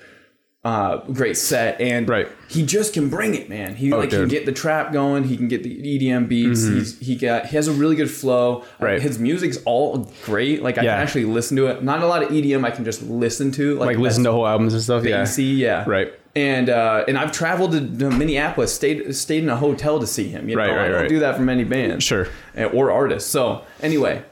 uh, 0.64 0.96
great 1.12 1.36
set, 1.36 1.78
and 1.80 2.08
Right. 2.08 2.26
he 2.48 2.64
just 2.64 2.94
can 2.94 3.10
bring 3.10 3.34
it, 3.34 3.50
man. 3.50 3.74
He 3.74 3.90
like 3.90 4.08
can 4.10 4.28
get 4.28 4.46
the 4.46 4.52
trap 4.52 4.92
going. 4.94 5.24
He 5.24 5.36
can 5.36 5.46
get 5.46 5.62
the 5.62 5.70
EDM 5.70 6.26
beats. 6.26 6.66
He's 6.66 6.98
he 7.00 7.16
got 7.16 7.46
he 7.46 7.56
has 7.56 7.68
a 7.68 7.72
really 7.72 7.96
good 7.96 8.10
flow. 8.10 8.62
Uh, 8.80 8.86
Right. 8.86 9.02
his 9.02 9.18
music's 9.18 9.58
all 9.66 10.10
great. 10.24 10.62
Like 10.62 10.78
I 10.78 10.82
Yeah. 10.82 10.94
can 10.94 11.02
actually 11.02 11.24
listen 11.26 11.56
to 11.58 11.66
it. 11.66 11.82
Not 11.84 12.02
a 12.02 12.06
lot 12.06 12.22
of 12.22 12.30
EDM 12.32 12.64
I 12.64 12.70
can 12.70 12.84
just 12.84 13.02
listen 13.02 13.50
to. 13.52 13.74
Like 13.76 13.98
listen 13.98 14.24
to 14.24 14.32
whole 14.32 14.46
albums 14.46 14.72
and 14.72 14.82
stuff. 14.82 15.04
Yeah. 15.04 15.24
See, 15.24 15.52
yeah. 15.54 15.84
Right. 15.86 16.12
And 16.36 16.70
uh, 16.70 17.04
and 17.06 17.18
I've 17.18 17.30
traveled 17.30 17.72
to, 17.72 17.80
to 17.98 18.10
Minneapolis, 18.10 18.74
stayed 18.74 19.14
stayed 19.14 19.42
in 19.42 19.50
a 19.50 19.56
hotel 19.56 20.00
to 20.00 20.06
see 20.06 20.28
him. 20.28 20.48
You 20.48 20.56
Right, 20.56 20.68
know, 20.68 20.76
right, 20.76 20.84
I 20.86 20.88
don't 20.88 21.00
right. 21.02 21.08
do 21.10 21.18
that 21.20 21.36
for 21.36 21.42
many 21.42 21.64
bands, 21.64 22.02
Sure. 22.04 22.26
or 22.72 22.90
artists. 22.90 23.30
So 23.30 23.62
anyway, 23.82 24.22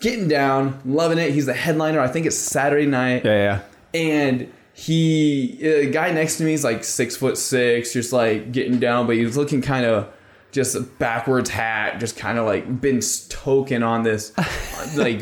getting 0.00 0.26
down, 0.28 0.80
loving 0.84 1.18
it. 1.18 1.30
He's 1.30 1.46
the 1.46 1.54
headliner. 1.54 2.00
I 2.00 2.08
think 2.08 2.26
it's 2.26 2.36
Saturday 2.36 2.84
night, 2.86 3.24
Yeah, 3.24 3.60
yeah. 3.94 4.00
and 4.00 4.48
he 4.78 5.56
the 5.60 5.90
guy 5.90 6.12
next 6.12 6.36
to 6.38 6.44
me 6.44 6.52
is 6.52 6.62
like 6.62 6.84
six 6.84 7.16
foot 7.16 7.36
six, 7.36 7.92
just 7.92 8.12
like 8.12 8.52
getting 8.52 8.78
down, 8.78 9.06
but 9.08 9.16
he's 9.16 9.36
looking 9.36 9.60
kind 9.60 9.84
of 9.84 10.08
just 10.52 10.76
a 10.76 10.80
backwards 10.80 11.50
hat, 11.50 11.98
just 11.98 12.16
kind 12.16 12.38
of 12.38 12.46
like 12.46 12.80
been 12.80 13.00
token 13.28 13.82
on 13.82 14.04
this 14.04 14.32
like 14.96 15.20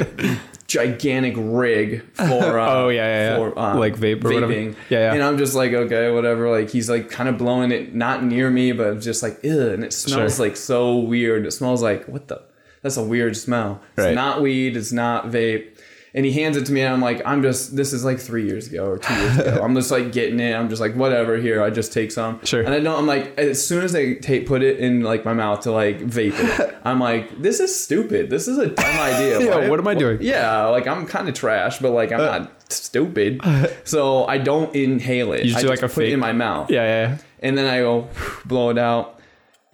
gigantic 0.66 1.34
rig 1.38 2.04
for 2.14 2.22
uh, 2.60 2.70
Oh, 2.70 2.88
yeah, 2.90 3.06
yeah, 3.06 3.30
yeah. 3.30 3.36
for 3.36 3.58
uh, 3.58 3.76
Like 3.78 3.96
vape 3.96 4.22
or 4.24 4.32
whatever. 4.34 4.52
vaping. 4.52 4.76
Yeah, 4.90 4.98
yeah. 4.98 5.14
And 5.14 5.22
I'm 5.22 5.38
just 5.38 5.54
like, 5.54 5.72
okay, 5.72 6.10
whatever. 6.10 6.50
Like 6.50 6.68
he's 6.70 6.90
like 6.90 7.10
kind 7.10 7.28
of 7.28 7.38
blowing 7.38 7.72
it, 7.72 7.94
not 7.94 8.22
near 8.24 8.50
me, 8.50 8.72
but 8.72 9.00
just 9.00 9.22
like, 9.22 9.42
ew, 9.42 9.70
and 9.70 9.82
it 9.84 9.92
smells 9.94 10.36
Sure. 10.36 10.46
like 10.46 10.56
so 10.56 10.96
weird. 10.98 11.46
It 11.46 11.52
smells 11.52 11.82
like 11.82 12.04
what 12.06 12.28
the? 12.28 12.42
That's 12.82 12.98
a 12.98 13.02
weird 13.04 13.36
smell. 13.36 13.80
It's 13.96 14.04
Right. 14.04 14.14
not 14.14 14.42
weed. 14.42 14.76
It's 14.76 14.92
not 14.92 15.26
vape. 15.26 15.75
And 16.16 16.24
he 16.24 16.32
hands 16.32 16.56
it 16.56 16.64
to 16.64 16.72
me, 16.72 16.80
and 16.80 16.94
I'm 16.94 17.02
like, 17.02 17.20
I'm 17.26 17.42
just. 17.42 17.76
This 17.76 17.92
is 17.92 18.02
like 18.02 18.18
three 18.18 18.46
years 18.46 18.66
ago 18.68 18.86
or 18.86 18.96
two 18.96 19.12
years 19.12 19.38
ago. 19.38 19.60
I'm 19.62 19.74
just 19.74 19.90
like 19.90 20.12
getting 20.12 20.40
it. 20.40 20.54
I'm 20.54 20.70
just 20.70 20.80
like, 20.80 20.94
whatever. 20.96 21.36
Here, 21.36 21.62
I 21.62 21.68
just 21.68 21.92
take 21.92 22.10
some. 22.10 22.42
Sure. 22.42 22.62
And 22.62 22.72
I 22.72 22.80
don't. 22.80 22.98
I'm 22.98 23.06
like, 23.06 23.38
as 23.38 23.62
soon 23.64 23.84
as 23.84 23.92
they 23.92 24.14
take 24.14 24.46
put 24.46 24.62
it 24.62 24.78
in 24.80 25.02
like 25.02 25.26
my 25.26 25.34
mouth 25.34 25.60
to 25.64 25.72
like 25.72 25.98
vape 26.00 26.32
it, 26.34 26.76
I'm 26.84 27.00
like, 27.00 27.42
this 27.42 27.60
is 27.60 27.78
stupid. 27.78 28.30
This 28.30 28.48
is 28.48 28.56
a 28.56 28.68
dumb 28.68 28.98
idea. 28.98 29.40
Yeah, 29.46 29.58
Why- 29.58 29.68
what 29.68 29.78
am 29.78 29.86
I 29.86 29.94
doing? 29.94 30.18
Yeah, 30.22 30.64
like 30.68 30.86
I'm 30.86 31.06
kind 31.06 31.28
of 31.28 31.34
trash, 31.34 31.80
but 31.80 31.90
like 31.90 32.12
I'm 32.12 32.20
uh. 32.20 32.38
not 32.38 32.72
stupid. 32.72 33.42
So 33.84 34.24
I 34.24 34.38
don't 34.38 34.74
inhale 34.74 35.34
it. 35.34 35.44
You 35.44 35.50
just 35.52 35.58
I 35.58 35.60
do, 35.60 35.68
just 35.68 35.82
like, 35.82 35.90
a 35.90 35.94
put 35.94 36.04
it 36.04 36.14
in 36.14 36.20
my 36.20 36.32
mouth. 36.32 36.70
Yeah, 36.70 36.82
yeah, 36.82 37.08
yeah. 37.10 37.18
And 37.40 37.58
then 37.58 37.66
I 37.66 37.80
go 37.80 38.08
blow 38.46 38.70
it 38.70 38.78
out. 38.78 39.20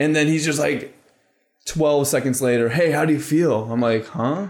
And 0.00 0.16
then 0.16 0.26
he's 0.26 0.44
just 0.44 0.58
like 0.58 0.92
12 1.66 2.08
seconds 2.08 2.42
later, 2.42 2.68
"Hey, 2.68 2.90
how 2.90 3.04
do 3.04 3.12
you 3.12 3.20
feel?" 3.20 3.70
I'm 3.70 3.80
like, 3.80 4.08
"Huh?" 4.08 4.48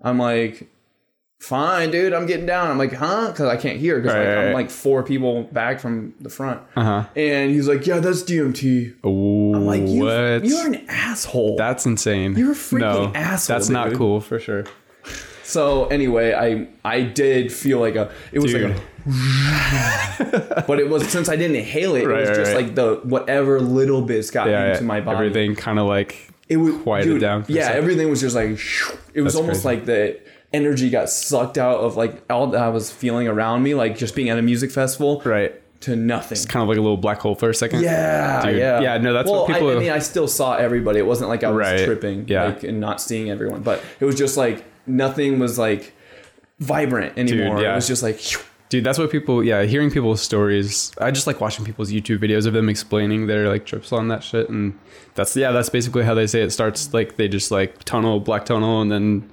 I'm 0.00 0.18
like, 0.20 0.68
"Fine, 1.38 1.90
dude. 1.92 2.12
I'm 2.12 2.26
getting 2.26 2.46
down." 2.46 2.70
I'm 2.70 2.78
like, 2.78 2.92
"Huh?" 2.92 3.32
Cuz 3.34 3.46
I 3.46 3.56
can't 3.56 3.78
hear 3.78 4.00
cuz 4.00 4.12
Right, 4.12 4.18
like, 4.26 4.36
right, 4.36 4.46
I'm 4.48 4.52
like 4.54 4.70
four 4.70 5.02
people 5.02 5.44
back 5.52 5.80
from 5.80 6.14
the 6.20 6.28
front. 6.30 6.60
Uh-huh. 6.76 7.04
And 7.16 7.50
he's 7.52 7.68
like, 7.68 7.86
"Yeah, 7.86 8.00
that's 8.00 8.22
DMT." 8.22 8.94
Ooh, 9.06 9.54
I'm 9.54 9.64
like, 9.66 9.82
you, 9.86 10.04
what? 10.04 10.44
"You're 10.44 10.66
an 10.66 10.84
asshole." 10.88 11.56
That's 11.56 11.86
insane. 11.86 12.36
You're 12.36 12.52
a 12.52 12.54
freaking 12.54 12.80
no, 12.80 13.12
asshole, 13.14 13.54
That's 13.56 13.68
not 13.68 13.94
cool 13.94 14.20
for 14.20 14.38
sure. 14.38 14.64
So 15.44 15.86
anyway, 15.86 16.34
I 16.34 16.66
I 16.84 17.02
did 17.02 17.50
feel 17.52 17.78
like 17.80 17.96
a 17.96 18.10
it 18.32 18.40
was 18.40 18.52
Dude. 18.52 18.70
like 18.70 18.76
a 18.76 20.64
but 20.66 20.78
it 20.78 20.88
was 20.90 21.08
since 21.08 21.28
I 21.30 21.36
didn't 21.36 21.56
inhale 21.56 21.94
it, 21.94 22.06
Right, 22.06 22.22
it 22.24 22.28
was 22.28 22.36
just 22.38 22.54
like 22.54 22.74
the 22.74 22.96
whatever 23.04 23.58
little 23.60 24.02
bits 24.02 24.30
got 24.30 24.48
Yeah, 24.48 24.66
into 24.72 24.80
yeah. 24.80 24.86
my 24.86 25.00
body. 25.00 25.16
everything 25.16 25.54
kind 25.56 25.78
of 25.78 25.86
like 25.86 26.30
it 26.50 26.58
was 26.58 26.74
quieted 26.82 27.12
dude, 27.12 27.20
down 27.22 27.44
Yeah, 27.48 27.70
everything 27.70 28.10
was 28.10 28.20
just 28.20 28.34
like 28.36 28.58
it 29.14 29.22
was 29.22 29.32
That's 29.32 29.36
almost 29.36 29.62
crazy. 29.62 29.68
like 29.76 29.86
the 29.86 30.18
energy 30.52 30.88
got 30.90 31.10
sucked 31.10 31.58
out 31.58 31.80
of 31.80 31.96
like 31.96 32.22
all 32.30 32.46
that 32.48 32.60
I 32.62 32.68
was 32.68 32.90
feeling 32.90 33.28
around 33.28 33.62
me, 33.62 33.74
like 33.74 33.96
just 33.98 34.14
being 34.14 34.28
at 34.30 34.38
a 34.38 34.42
music 34.42 34.70
festival 34.70 35.20
right, 35.24 35.54
to 35.82 35.94
nothing. 35.96 36.32
It's 36.36 36.46
kind 36.46 36.62
of 36.62 36.68
like 36.68 36.78
a 36.78 36.80
little 36.80 36.96
black 36.96 37.20
hole 37.20 37.34
for 37.34 37.50
a 37.50 37.54
second. 37.54 37.82
Yeah, 37.82 38.42
Dude. 38.44 38.56
yeah, 38.56 38.80
Yeah, 38.80 38.98
no, 38.98 39.12
that's 39.12 39.30
well, 39.30 39.42
what 39.42 39.52
people- 39.52 39.70
I, 39.70 39.74
I 39.76 39.78
mean, 39.78 39.90
I 39.90 39.98
still 39.98 40.26
saw 40.28 40.54
everybody. 40.56 40.98
It 40.98 41.06
wasn't 41.06 41.28
like 41.30 41.44
I 41.44 41.50
was 41.50 41.58
Right, 41.58 41.84
tripping, 41.84 42.26
yeah. 42.28 42.44
like 42.46 42.62
and 42.64 42.80
not 42.80 43.00
seeing 43.00 43.30
everyone, 43.30 43.62
but 43.62 43.82
it 44.00 44.04
was 44.04 44.16
just 44.16 44.36
like 44.36 44.64
nothing 44.86 45.38
was 45.38 45.58
like 45.58 45.92
vibrant 46.60 47.16
anymore. 47.18 47.60
yeah. 47.60 47.72
It 47.72 47.76
was 47.76 47.86
just 47.86 48.02
like, 48.02 48.20
Dude, 48.70 48.84
that's 48.84 48.98
what 48.98 49.10
people. 49.10 49.42
Yeah, 49.42 49.62
hearing 49.62 49.90
people's 49.90 50.20
stories. 50.20 50.92
I 51.00 51.10
just 51.10 51.26
like 51.26 51.40
watching 51.40 51.64
people's 51.64 51.90
YouTube 51.90 52.18
videos 52.18 52.44
of 52.46 52.52
them 52.52 52.68
explaining 52.68 53.26
their 53.26 53.48
like 53.48 53.64
trips 53.64 53.92
on 53.92 54.08
that 54.08 54.22
shit, 54.22 54.50
and 54.50 54.78
that's 55.14 55.34
yeah, 55.34 55.52
that's 55.52 55.70
basically 55.70 56.04
how 56.04 56.12
they 56.12 56.26
say 56.26 56.42
it 56.42 56.50
starts. 56.50 56.92
Like 56.92 57.16
they 57.16 57.28
just 57.28 57.50
like 57.50 57.82
tunnel, 57.84 58.20
black 58.20 58.44
tunnel, 58.44 58.82
and 58.82 58.92
then 58.92 59.30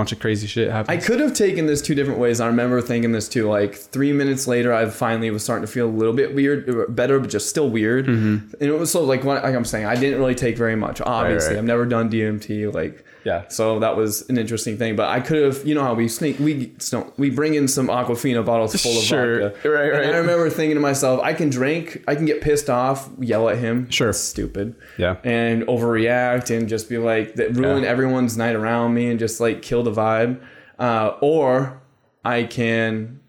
bunch 0.00 0.12
of 0.12 0.18
crazy 0.18 0.46
shit 0.46 0.70
happening. 0.70 0.98
I 0.98 1.02
could 1.02 1.20
have 1.20 1.34
taken 1.34 1.66
this 1.66 1.80
two 1.82 1.94
different 1.94 2.18
ways. 2.18 2.40
I 2.40 2.46
remember 2.46 2.80
thinking 2.80 3.12
this 3.12 3.28
too. 3.28 3.48
Like 3.48 3.74
three 3.74 4.12
minutes 4.12 4.46
later, 4.46 4.72
I 4.72 4.86
finally 4.90 5.30
was 5.30 5.44
starting 5.44 5.66
to 5.66 5.72
feel 5.72 5.86
a 5.86 5.90
little 5.90 6.14
bit 6.14 6.34
weird, 6.34 6.94
better, 6.94 7.20
but 7.20 7.30
just 7.30 7.48
still 7.48 7.68
weird. 7.68 8.08
And 8.08 8.52
it 8.60 8.72
was 8.72 8.90
so 8.90 9.04
like 9.04 9.24
what 9.24 9.42
like 9.42 9.54
I'm 9.54 9.64
saying, 9.64 9.86
I 9.86 9.94
didn't 9.96 10.18
really 10.18 10.34
take 10.34 10.56
very 10.56 10.76
much. 10.76 11.00
Obviously, 11.00 11.50
Mm-hmm. 11.50 11.54
right. 11.54 11.58
I've 11.58 11.64
never 11.64 11.86
done 11.86 12.10
DMT. 12.10 12.72
Like 12.72 13.04
Yeah. 13.24 13.46
so 13.48 13.78
that 13.80 13.96
was 13.96 14.28
an 14.30 14.38
interesting 14.38 14.76
thing. 14.78 14.96
But 14.96 15.08
I 15.10 15.20
could 15.20 15.42
have, 15.42 15.66
you 15.66 15.74
know 15.74 15.82
how 15.82 15.94
we 15.94 16.08
sneak, 16.08 16.38
we 16.38 16.72
so 16.78 17.12
we 17.18 17.28
bring 17.30 17.54
in 17.54 17.68
some 17.68 17.88
Aquafina 17.88 18.44
bottles 18.44 18.80
full 18.80 18.96
of 18.96 19.04
Sure. 19.04 19.50
vodka. 19.50 19.68
Right, 19.68 19.82
And 19.92 19.92
right. 20.06 20.14
I 20.14 20.18
remember 20.18 20.48
thinking 20.48 20.74
to 20.76 20.80
myself, 20.80 21.20
I 21.22 21.34
can 21.34 21.50
drink, 21.50 22.02
I 22.08 22.14
can 22.14 22.24
get 22.24 22.40
pissed 22.40 22.70
off, 22.70 23.08
yell 23.18 23.48
at 23.48 23.58
him, 23.58 23.90
Sure. 23.90 24.08
That's 24.08 24.18
stupid, 24.18 24.74
Yeah. 24.96 25.16
and 25.24 25.62
overreact 25.64 26.54
and 26.56 26.68
just 26.68 26.88
be 26.88 26.96
like 26.98 27.34
that 27.34 27.54
ruin 27.56 27.82
Yeah. 27.82 27.90
everyone's 27.90 28.36
night 28.38 28.56
around 28.56 28.94
me 28.94 29.10
and 29.10 29.18
just 29.18 29.40
like 29.40 29.60
kill 29.62 29.82
the 29.82 29.92
vibe 29.92 30.40
uh, 30.78 31.12
or 31.20 31.80
i 32.24 32.42
can 32.44 33.20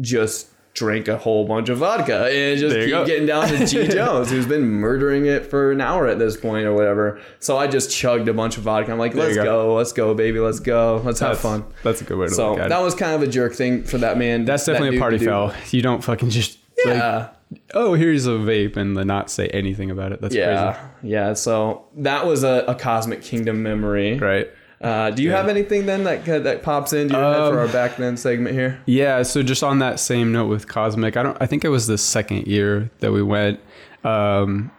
just 0.00 0.48
drink 0.72 1.08
a 1.08 1.16
whole 1.18 1.46
bunch 1.46 1.68
of 1.68 1.78
vodka 1.78 2.26
and 2.32 2.58
just 2.58 2.76
keep 2.76 2.90
go. 2.90 3.04
getting 3.04 3.26
down 3.26 3.48
to 3.48 3.66
G 3.66 3.88
Jones, 3.92 4.30
who's 4.30 4.46
been 4.46 4.62
murdering 4.62 5.26
it 5.26 5.46
for 5.46 5.72
an 5.72 5.80
hour 5.80 6.06
at 6.06 6.18
this 6.18 6.36
point 6.36 6.64
or 6.66 6.72
whatever. 6.72 7.20
So 7.40 7.58
I 7.58 7.66
just 7.66 7.90
chugged 7.90 8.28
a 8.28 8.32
bunch 8.34 8.56
of 8.56 8.62
vodka. 8.62 8.92
I'm 8.92 8.98
like, 8.98 9.14
let's 9.14 9.34
go. 9.36 9.44
go. 9.44 9.74
let's 9.74 9.92
go, 9.92 10.14
baby, 10.14 10.38
let's 10.38 10.60
go, 10.60 11.02
let's 11.04 11.20
have 11.20 11.38
fun. 11.38 11.64
That's 11.82 12.00
a 12.00 12.04
good 12.04 12.18
way 12.18 12.28
to 12.28 12.34
So 12.34 12.52
look 12.52 12.60
at 12.60 12.68
that 12.68 12.80
was 12.82 12.94
kind 12.94 13.12
of 13.14 13.22
a 13.22 13.26
jerk 13.26 13.54
thing 13.54 13.84
for 13.84 13.98
that 13.98 14.16
man. 14.16 14.44
That's 14.44 14.64
definitely 14.64 14.90
dude 14.90 14.98
a 14.98 15.00
party 15.00 15.18
foul. 15.18 15.52
You 15.70 15.82
don't 15.82 16.02
fucking 16.02 16.30
just 16.30 16.58
like, 16.84 16.96
Yeah. 16.96 17.28
oh, 17.74 17.94
here's 17.94 18.26
a 18.26 18.30
vape 18.30 18.76
and 18.76 18.96
then 18.96 19.06
not 19.08 19.30
say 19.30 19.48
anything 19.48 19.90
about 19.90 20.12
it. 20.12 20.20
That's 20.20 20.34
yeah, 20.34 20.72
crazy. 20.72 21.12
yeah. 21.12 21.32
So 21.34 21.86
that 21.96 22.26
was 22.26 22.44
a, 22.44 22.64
a 22.68 22.74
Cosmic 22.74 23.22
Kingdom 23.22 23.62
memory. 23.62 24.18
Right. 24.18 24.50
Uh, 24.80 25.10
do 25.10 25.22
you 25.22 25.30
have 25.30 25.48
anything 25.48 25.84
then 25.84 26.04
that 26.04 26.24
that 26.24 26.62
pops 26.62 26.92
into 26.94 27.14
your 27.14 27.22
head 27.22 27.40
Um, 27.42 27.52
for 27.52 27.58
our 27.60 27.68
back 27.68 27.96
then 27.98 28.16
segment 28.16 28.54
here? 28.54 28.80
Yeah, 28.86 29.22
so 29.22 29.42
just 29.42 29.62
on 29.62 29.78
that 29.80 30.00
same 30.00 30.32
note 30.32 30.46
with 30.46 30.68
Cosmic, 30.68 31.16
I 31.18 31.22
don't 31.22 31.36
I 31.40 31.46
think 31.46 31.64
it 31.64 31.68
was 31.68 31.86
the 31.86 31.98
second 31.98 32.46
year 32.46 32.90
that 33.00 33.12
we 33.12 33.22
went. 33.22 33.60
Um 34.04 34.70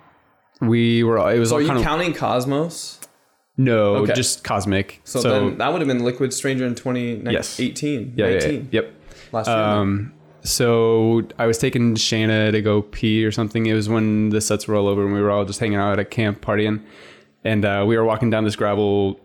we 0.59 1.03
were 1.03 1.17
it 1.31 1.37
was 1.39 1.49
So 1.49 1.55
all 1.55 1.61
are 1.61 1.65
you 1.65 1.71
of 1.71 1.83
counting 1.83 2.13
Cosmos? 2.13 2.99
no, 3.57 3.97
Okay. 3.97 4.13
just 4.13 4.43
Cosmic. 4.43 5.01
So, 5.03 5.21
then 5.21 5.57
that 5.59 5.71
would 5.71 5.81
have 5.81 5.87
been 5.87 6.03
Liquid 6.03 6.33
Stranger 6.33 6.65
in 6.65 6.73
2018, 6.73 7.31
Yes. 7.31 7.59
18, 7.59 8.13
yeah, 8.15 8.25
yeah, 8.25 8.33
19, 8.39 8.69
yeah, 8.71 8.81
yep. 8.81 8.93
last 9.31 9.47
year. 9.47 9.55
Um, 9.57 10.13
so 10.43 11.21
I 11.37 11.45
was 11.45 11.59
taking 11.59 11.93
Shanna 11.95 12.51
to 12.51 12.61
go 12.63 12.81
pee 12.81 13.23
or 13.23 13.31
something. 13.31 13.67
It 13.67 13.73
was 13.75 13.87
when 13.87 14.29
the 14.29 14.41
sets 14.41 14.67
were 14.67 14.75
all 14.75 14.87
over 14.87 15.03
and 15.05 15.13
we 15.13 15.21
were 15.21 15.29
all 15.29 15.45
just 15.45 15.59
hanging 15.59 15.77
out 15.77 15.91
at 15.93 15.99
a 15.99 16.05
camp 16.05 16.41
partying. 16.41 16.81
And 17.43 17.63
uh, 17.65 17.83
we 17.87 17.95
were 17.97 18.03
walking 18.05 18.31
down 18.31 18.45
this 18.45 18.55
gravel 18.55 19.19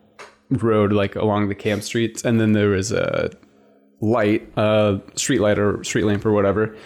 road, 0.50 0.92
like 0.92 1.16
along 1.16 1.48
the 1.48 1.54
camp 1.54 1.82
streets. 1.82 2.24
And 2.24 2.40
then 2.40 2.52
there 2.52 2.70
was 2.70 2.92
a 2.92 3.30
light, 4.00 4.46
uh, 4.56 4.98
street 5.14 5.40
light 5.40 5.58
or 5.58 5.82
street 5.84 6.04
lamp 6.04 6.24
or 6.26 6.32
whatever. 6.32 6.76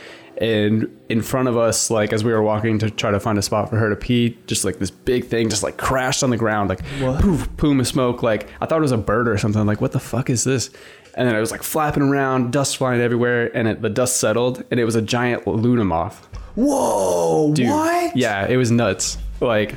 And 0.41 0.89
in 1.11 1.21
front 1.21 1.49
of 1.49 1.59
us, 1.59 1.91
like 1.91 2.15
as 2.15 2.25
we 2.25 2.33
were 2.33 2.43
walking 2.43 2.79
to 2.79 2.91
try 2.91 3.11
to 3.11 3.21
find 3.21 3.39
a 3.39 3.43
spot 3.43 3.69
for 3.69 3.77
her 3.77 3.91
to 3.91 3.97
pee, 3.97 4.39
just 4.47 4.65
like 4.65 4.79
this 4.79 4.91
big 4.91 5.27
thing 5.27 5.51
just 5.51 5.63
like 5.63 5.77
crashed 5.77 6.23
on 6.23 6.31
the 6.31 6.39
ground, 6.39 6.71
like 6.71 6.83
poof, 7.21 7.47
plume 7.59 7.79
of 7.81 7.87
smoke. 7.87 8.23
Like 8.23 8.49
I 8.61 8.67
thought 8.67 8.79
it 8.79 8.83
was 8.83 8.93
a 8.93 8.97
bird 8.97 9.29
or 9.29 9.37
something. 9.37 9.67
Like 9.67 9.83
what 9.83 9.93
the 9.93 10.01
fuck 10.01 10.31
is 10.31 10.45
this? 10.45 10.71
And 11.15 11.29
then 11.29 11.37
it 11.37 11.41
was 11.41 11.51
like 11.51 11.63
flapping 11.63 12.05
around, 12.05 12.53
dust 12.53 12.79
flying 12.79 13.01
everywhere, 13.01 13.55
and 13.55 13.69
it, 13.69 13.83
the 13.83 13.91
dust 13.91 14.19
settled, 14.19 14.65
and 14.71 14.81
it 14.81 14.85
was 14.85 14.95
a 14.95 15.03
giant 15.03 15.47
Luna 15.47 15.85
moth. 15.85 16.27
Whoa! 16.55 17.53
Dude, 17.53 17.69
what? 17.69 18.17
Yeah, 18.17 18.47
it 18.47 18.57
was 18.57 18.71
nuts. 18.71 19.19
Like 19.41 19.75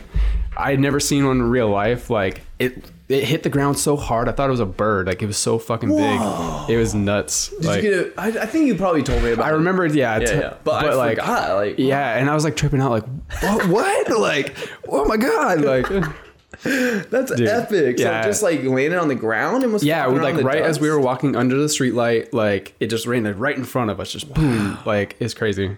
I 0.56 0.70
had 0.70 0.80
never 0.80 1.00
seen 1.00 1.26
one 1.26 1.38
in 1.38 1.50
real 1.50 1.70
life. 1.70 2.10
Like 2.10 2.42
it, 2.60 2.90
it 3.10 3.24
hit 3.26 3.44
the 3.44 3.50
ground 3.50 3.78
so 3.78 3.98
hard. 3.98 4.30
I 4.30 4.32
thought 4.32 4.48
it 4.48 4.52
was 4.52 4.60
a 4.60 4.66
bird. 4.66 5.08
Like 5.08 5.22
it 5.22 5.26
was 5.26 5.38
so 5.38 5.60
fucking 5.60 5.90
Whoa. 5.90 6.66
big. 6.68 6.76
It 6.76 6.78
was 6.78 6.96
nuts. 6.96 7.50
Did 7.50 7.66
like 7.66 7.84
you 7.84 7.90
get 7.90 8.18
a, 8.18 8.22
I, 8.22 8.28
I 8.44 8.46
think 8.46 8.68
you 8.68 8.76
probably 8.76 9.04
told 9.04 9.24
me 9.24 9.34
about. 9.34 9.46
I 9.46 9.50
it. 9.50 9.54
remembered, 9.54 9.94
yeah, 9.94 10.20
Yeah, 10.20 10.26
t- 10.26 10.36
yeah. 10.36 10.54
But, 10.64 10.86
I 10.86 10.94
like, 10.94 11.18
forgot. 11.18 11.56
Like, 11.56 11.80
yeah, 11.80 12.18
and 12.18 12.30
I 12.30 12.36
was 12.36 12.44
like 12.44 12.56
tripping 12.56 12.82
out, 12.82 12.92
like, 12.92 13.06
what? 13.42 13.68
what? 13.70 14.20
like, 14.20 14.56
oh 14.88 15.06
my 15.06 15.18
god, 15.18 15.62
like, 15.62 15.88
that's 17.10 17.32
epic. 17.32 18.00
yeah. 18.00 18.22
So 18.22 18.30
just 18.30 18.44
like 18.44 18.64
landed 18.64 18.98
on 18.98 19.10
the 19.10 19.16
ground 19.16 19.64
and 19.64 19.74
was 19.74 19.84
yeah, 19.84 20.06
flying 20.06 20.22
like 20.22 20.34
around 20.36 20.38
the 20.38 20.44
right 20.46 20.62
as 20.62 20.80
we 20.80 20.90
were 20.90 21.00
walking 21.00 21.36
under 21.36 21.58
the 21.58 21.68
streetlight, 21.68 22.32
like 22.32 22.74
it 22.80 22.88
just 22.88 23.06
rained 23.06 23.28
right 23.40 23.58
in 23.58 23.66
front 23.66 23.90
of 23.90 24.00
us, 24.00 24.12
just 24.12 24.34
boom, 24.34 24.78
like 24.86 25.18
it's 25.20 25.34
crazy. 25.34 25.78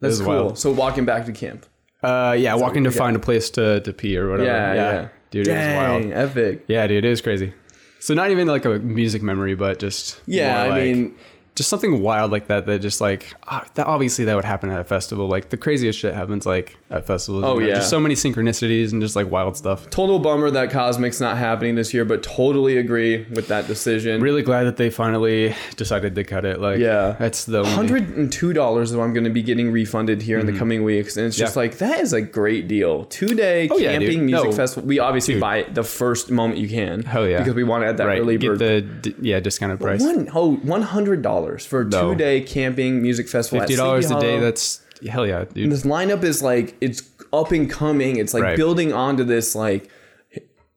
That's 0.00 0.18
was 0.18 0.20
cool. 0.20 0.28
wild. 0.28 0.58
So 0.58 0.72
walking 0.72 1.06
back 1.06 1.24
to 1.26 1.32
camp. 1.32 1.64
Uh, 2.02 2.36
yeah, 2.38 2.54
walking 2.54 2.84
to 2.84 2.90
okay. 2.90 2.98
find 2.98 3.16
a 3.16 3.18
place 3.18 3.48
to, 3.50 3.80
to 3.80 3.92
pee 3.92 4.16
or 4.16 4.30
whatever. 4.30 4.48
Yeah, 4.48 4.74
yeah, 4.74 5.08
dude, 5.30 5.48
it 5.48 5.52
was 5.52 5.76
wild. 5.76 6.12
Epic. 6.12 6.64
Yeah, 6.68 6.86
dude, 6.86 7.04
it 7.04 7.08
is 7.08 7.20
crazy. 7.20 7.52
So 7.98 8.14
not 8.14 8.30
even 8.30 8.46
like 8.46 8.64
a 8.64 8.78
music 8.78 9.22
memory, 9.22 9.54
but 9.54 9.78
just 9.78 10.20
Yeah, 10.26 10.62
I 10.62 10.68
like- 10.68 10.82
mean, 10.84 11.14
just 11.56 11.68
something 11.68 12.00
wild 12.02 12.30
like 12.30 12.46
that. 12.46 12.66
That 12.66 12.78
just 12.80 13.00
like 13.00 13.34
ah, 13.48 13.66
that. 13.74 13.86
Obviously, 13.86 14.24
that 14.26 14.34
would 14.36 14.44
happen 14.44 14.70
at 14.70 14.78
a 14.80 14.84
festival. 14.84 15.26
Like 15.26 15.48
the 15.48 15.56
craziest 15.56 15.98
shit 15.98 16.14
happens 16.14 16.46
like 16.46 16.76
at 16.90 17.06
festivals. 17.06 17.42
Oh, 17.44 17.54
you 17.54 17.62
know, 17.62 17.66
yeah. 17.68 17.74
just 17.76 17.90
so 17.90 17.98
many 17.98 18.14
synchronicities 18.14 18.92
and 18.92 19.02
just 19.02 19.16
like 19.16 19.30
wild 19.30 19.56
stuff. 19.56 19.90
total 19.90 20.18
bummer 20.18 20.50
that 20.50 20.70
Cosmic's 20.70 21.20
not 21.20 21.36
happening 21.36 21.74
this 21.74 21.92
year, 21.92 22.04
but 22.04 22.22
totally 22.22 22.76
agree 22.76 23.24
with 23.30 23.48
that 23.48 23.66
decision. 23.66 24.20
Really 24.20 24.42
glad 24.42 24.64
that 24.64 24.76
they 24.76 24.90
finally 24.90 25.54
decided 25.76 26.14
to 26.14 26.24
cut 26.24 26.44
it. 26.44 26.60
Like, 26.60 26.78
Yeah. 26.78 27.16
that's 27.18 27.44
the 27.44 27.58
only, 27.58 27.70
hundred 27.70 28.08
and 28.16 28.32
two 28.32 28.52
dollars 28.52 28.90
that 28.90 29.00
I'm 29.00 29.12
going 29.12 29.24
to 29.24 29.30
be 29.30 29.42
getting 29.42 29.72
refunded 29.72 30.22
here 30.22 30.38
in 30.38 30.46
the 30.46 30.52
coming 30.56 30.84
weeks, 30.84 31.16
and 31.16 31.26
it's 31.26 31.36
just 31.36 31.52
Mm-hmm. 31.52 31.60
Yeah. 31.60 31.62
like 31.62 31.78
that 31.78 32.00
is 32.00 32.12
a 32.12 32.20
great 32.20 32.68
deal. 32.68 33.04
Two 33.06 33.28
day 33.34 33.68
Oh, 33.70 33.78
camping 33.78 34.10
dude. 34.10 34.22
music 34.26 34.50
No. 34.50 34.52
festival. 34.52 34.86
We 34.86 34.98
obviously 34.98 35.34
Dude. 35.34 35.40
buy 35.40 35.56
it 35.58 35.74
the 35.74 35.82
first 35.84 36.30
moment 36.30 36.60
you 36.60 36.68
can. 36.68 37.02
Hell 37.02 37.26
yeah. 37.26 37.38
because 37.38 37.54
we 37.54 37.64
want 37.64 37.84
it 37.84 37.86
at 37.88 37.96
that 37.96 38.06
right. 38.06 38.20
early 38.20 38.36
Get 38.36 38.58
the 38.58 39.14
yeah 39.20 39.40
discounted 39.40 39.80
price. 39.80 40.00
One 40.02 40.28
oh 40.34 40.56
one 40.56 40.82
hundred 40.82 41.22
dollars 41.46 41.64
for 41.66 41.80
a 41.80 41.84
No. 41.84 42.12
two 42.12 42.18
day 42.18 42.40
camping 42.40 43.00
music 43.02 43.28
festival. 43.28 43.62
at 43.62 43.68
Fifty 43.68 43.76
dollars 43.76 44.06
Sleepy 44.06 44.18
a 44.18 44.20
day. 44.22 44.30
Hollow. 44.32 44.44
That's 44.44 44.80
hell 45.08 45.26
yeah, 45.26 45.40
And 45.40 45.54
dude. 45.54 45.72
this 45.72 45.82
lineup 45.84 46.22
is 46.24 46.42
like 46.42 46.74
it's 46.80 47.02
up 47.32 47.52
and 47.52 47.70
coming. 47.70 48.16
It's 48.16 48.34
like 48.34 48.42
Right. 48.42 48.56
building 48.56 48.92
onto 48.92 49.24
this 49.24 49.54
like 49.54 49.90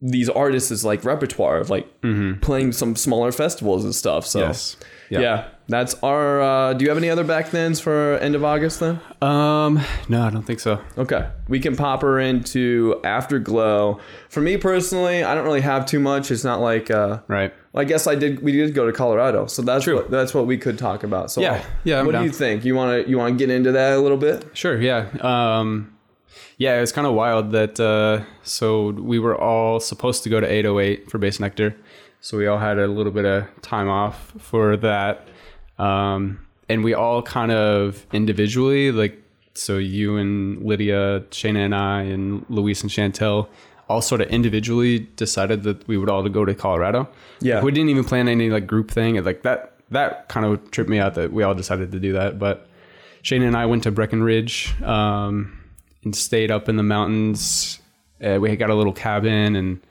these 0.01 0.29
artists' 0.29 0.71
is 0.71 0.85
like 0.85 1.03
repertoire 1.03 1.57
of 1.57 1.69
like 1.69 1.85
playing 2.41 2.71
some 2.71 2.95
smaller 2.95 3.31
festivals 3.33 3.83
and 3.83 3.93
stuff. 3.93 4.25
So 4.25 4.39
Mm-hmm. 4.39 4.47
Yes. 4.49 4.77
yeah. 5.09 5.19
Yeah. 5.19 5.43
that's 5.67 5.95
our. 6.03 6.41
Uh, 6.41 6.73
do 6.73 6.83
you 6.85 6.89
have 6.89 6.97
any 6.97 7.09
other 7.09 7.23
back 7.25 7.47
thens 7.47 7.79
for 7.81 8.13
end 8.21 8.33
of 8.35 8.43
August 8.45 8.79
then? 8.79 8.99
Um, 9.21 9.81
no, 10.07 10.21
I 10.23 10.29
don't 10.29 10.43
think 10.43 10.59
so. 10.61 10.79
Okay, 10.97 11.27
we 11.49 11.59
can 11.59 11.75
pop 11.75 12.01
her 12.01 12.17
into 12.19 12.99
Afterglow. 13.03 13.99
For 14.29 14.39
me 14.41 14.55
personally, 14.57 15.23
I 15.23 15.35
don't 15.35 15.43
really 15.45 15.61
have 15.61 15.85
too 15.85 15.99
much. 15.99 16.31
It's 16.31 16.43
not 16.45 16.61
like. 16.61 16.89
Uh, 16.89 17.19
Right. 17.27 17.53
I 17.79 17.85
guess 17.85 18.07
I 18.07 18.15
did. 18.15 18.43
We 18.43 18.51
did 18.51 18.73
go 18.73 18.85
to 18.85 18.93
Colorado, 18.93 19.47
so 19.47 19.61
that's 19.61 19.85
True. 19.85 19.95
what 19.95 20.11
that's 20.11 20.33
what 20.33 20.45
we 20.45 20.57
could 20.57 20.77
talk 20.77 21.03
about. 21.03 21.31
So 21.31 21.41
Yeah. 21.41 21.63
Yeah, 21.83 21.99
I'm 21.99 22.05
what 22.05 22.15
do 22.15 22.23
you 22.23 22.31
think? 22.31 22.65
You 22.65 22.75
want 22.75 23.05
to 23.05 23.09
you 23.09 23.17
want 23.17 23.37
to 23.37 23.37
get 23.37 23.53
into 23.53 23.71
that 23.71 23.93
a 23.93 23.99
little 23.99 24.17
bit? 24.17 24.45
Sure. 24.53 24.79
Yeah. 24.79 25.07
Um, 25.21 25.95
yeah, 26.57 26.81
it's 26.81 26.91
kind 26.91 27.07
of 27.07 27.13
wild 27.13 27.53
that. 27.53 27.79
Uh, 27.79 28.25
so 28.43 28.91
we 28.91 29.17
were 29.17 29.35
all 29.35 29.79
supposed 29.79 30.23
to 30.23 30.29
go 30.29 30.39
to 30.39 30.47
808 30.47 31.09
for 31.09 31.17
Bassnectar, 31.17 31.73
so 32.19 32.37
we 32.37 32.47
all 32.47 32.59
had 32.59 32.77
a 32.77 32.87
little 32.87 33.13
bit 33.13 33.25
of 33.25 33.45
time 33.61 33.87
off 33.87 34.33
for 34.37 34.75
that, 34.77 35.27
um, 35.77 36.45
and 36.67 36.83
we 36.83 36.93
all 36.93 37.21
kind 37.21 37.51
of 37.53 38.05
individually, 38.11 38.91
like, 38.91 39.23
so 39.53 39.77
you 39.77 40.17
and 40.17 40.61
Lydia, 40.63 41.21
Shana 41.31 41.65
and 41.65 41.73
I, 41.73 42.01
and 42.01 42.45
Luis 42.49 42.81
and 42.81 42.91
Chantel. 42.91 43.47
All 43.89 44.01
sort 44.01 44.21
of 44.21 44.29
individually 44.29 44.99
decided 45.15 45.63
that 45.63 45.87
we 45.87 45.97
would 45.97 46.09
all 46.09 46.27
go 46.29 46.45
to 46.45 46.53
Colorado. 46.53 47.09
Yeah. 47.41 47.55
Like, 47.55 47.63
we 47.65 47.71
didn't 47.71 47.89
even 47.89 48.03
plan 48.03 48.27
any 48.27 48.49
like 48.49 48.67
group 48.67 48.91
thing. 48.91 49.21
Like 49.23 49.41
that, 49.43 49.73
that 49.91 50.29
kind 50.29 50.45
of 50.45 50.71
tripped 50.71 50.89
me 50.89 50.99
out 50.99 51.15
that 51.15 51.33
we 51.33 51.43
all 51.43 51.55
decided 51.55 51.91
to 51.91 51.99
do 51.99 52.13
that. 52.13 52.37
But 52.39 52.67
Shane 53.23 53.41
and 53.41 53.57
I 53.57 53.65
went 53.65 53.83
to 53.83 53.91
Breckenridge 53.91 54.79
um, 54.83 55.59
and 56.03 56.15
stayed 56.15 56.51
up 56.51 56.69
in 56.69 56.77
the 56.77 56.83
mountains. 56.83 57.79
Uh, 58.23 58.37
we 58.39 58.55
got 58.55 58.69
a 58.69 58.75
little 58.75 58.93
cabin 58.93 59.55
and 59.55 59.81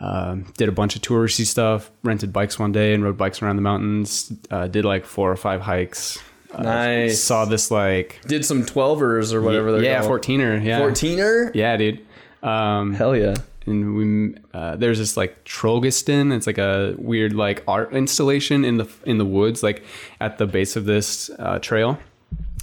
um, 0.00 0.52
did 0.56 0.68
a 0.68 0.72
bunch 0.72 0.96
of 0.96 1.02
touristy 1.02 1.44
stuff. 1.44 1.90
Rented 2.02 2.32
bikes 2.32 2.58
one 2.58 2.72
day 2.72 2.94
and 2.94 3.02
rode 3.04 3.16
bikes 3.18 3.42
around 3.42 3.56
the 3.56 3.62
mountains. 3.62 4.32
Uh, 4.50 4.68
did 4.68 4.84
like 4.84 5.04
four 5.04 5.30
or 5.30 5.36
five 5.36 5.60
hikes. 5.60 6.18
Uh, 6.52 6.62
Nice. 6.62 7.22
Saw 7.22 7.44
this 7.44 7.70
like 7.70 8.20
Did 8.26 8.44
some 8.44 8.64
twelvers 8.64 9.34
or 9.34 9.42
whatever 9.42 9.72
they're 9.72 9.82
yeah, 9.82 10.00
called. 10.00 10.22
14er. 10.22 10.64
Yeah, 10.64 10.80
14er? 10.80 11.54
Yeah, 11.54 11.76
dude. 11.76 12.06
Um, 12.42 12.94
Hell 12.94 13.16
yeah. 13.16 13.34
and 13.66 13.94
we 13.96 14.34
uh, 14.54 14.76
there's 14.76 14.98
this 14.98 15.16
like 15.16 15.44
Trollgeston. 15.44 16.34
It's 16.36 16.46
like 16.46 16.58
a 16.58 16.94
weird 16.98 17.32
like 17.34 17.62
art 17.66 17.92
installation 17.92 18.64
in 18.64 18.76
the 18.78 18.88
in 19.04 19.18
the 19.18 19.24
woods, 19.24 19.62
like 19.62 19.82
at 20.20 20.38
the 20.38 20.46
base 20.46 20.76
of 20.76 20.84
this 20.84 21.30
uh, 21.38 21.58
trail. 21.58 21.98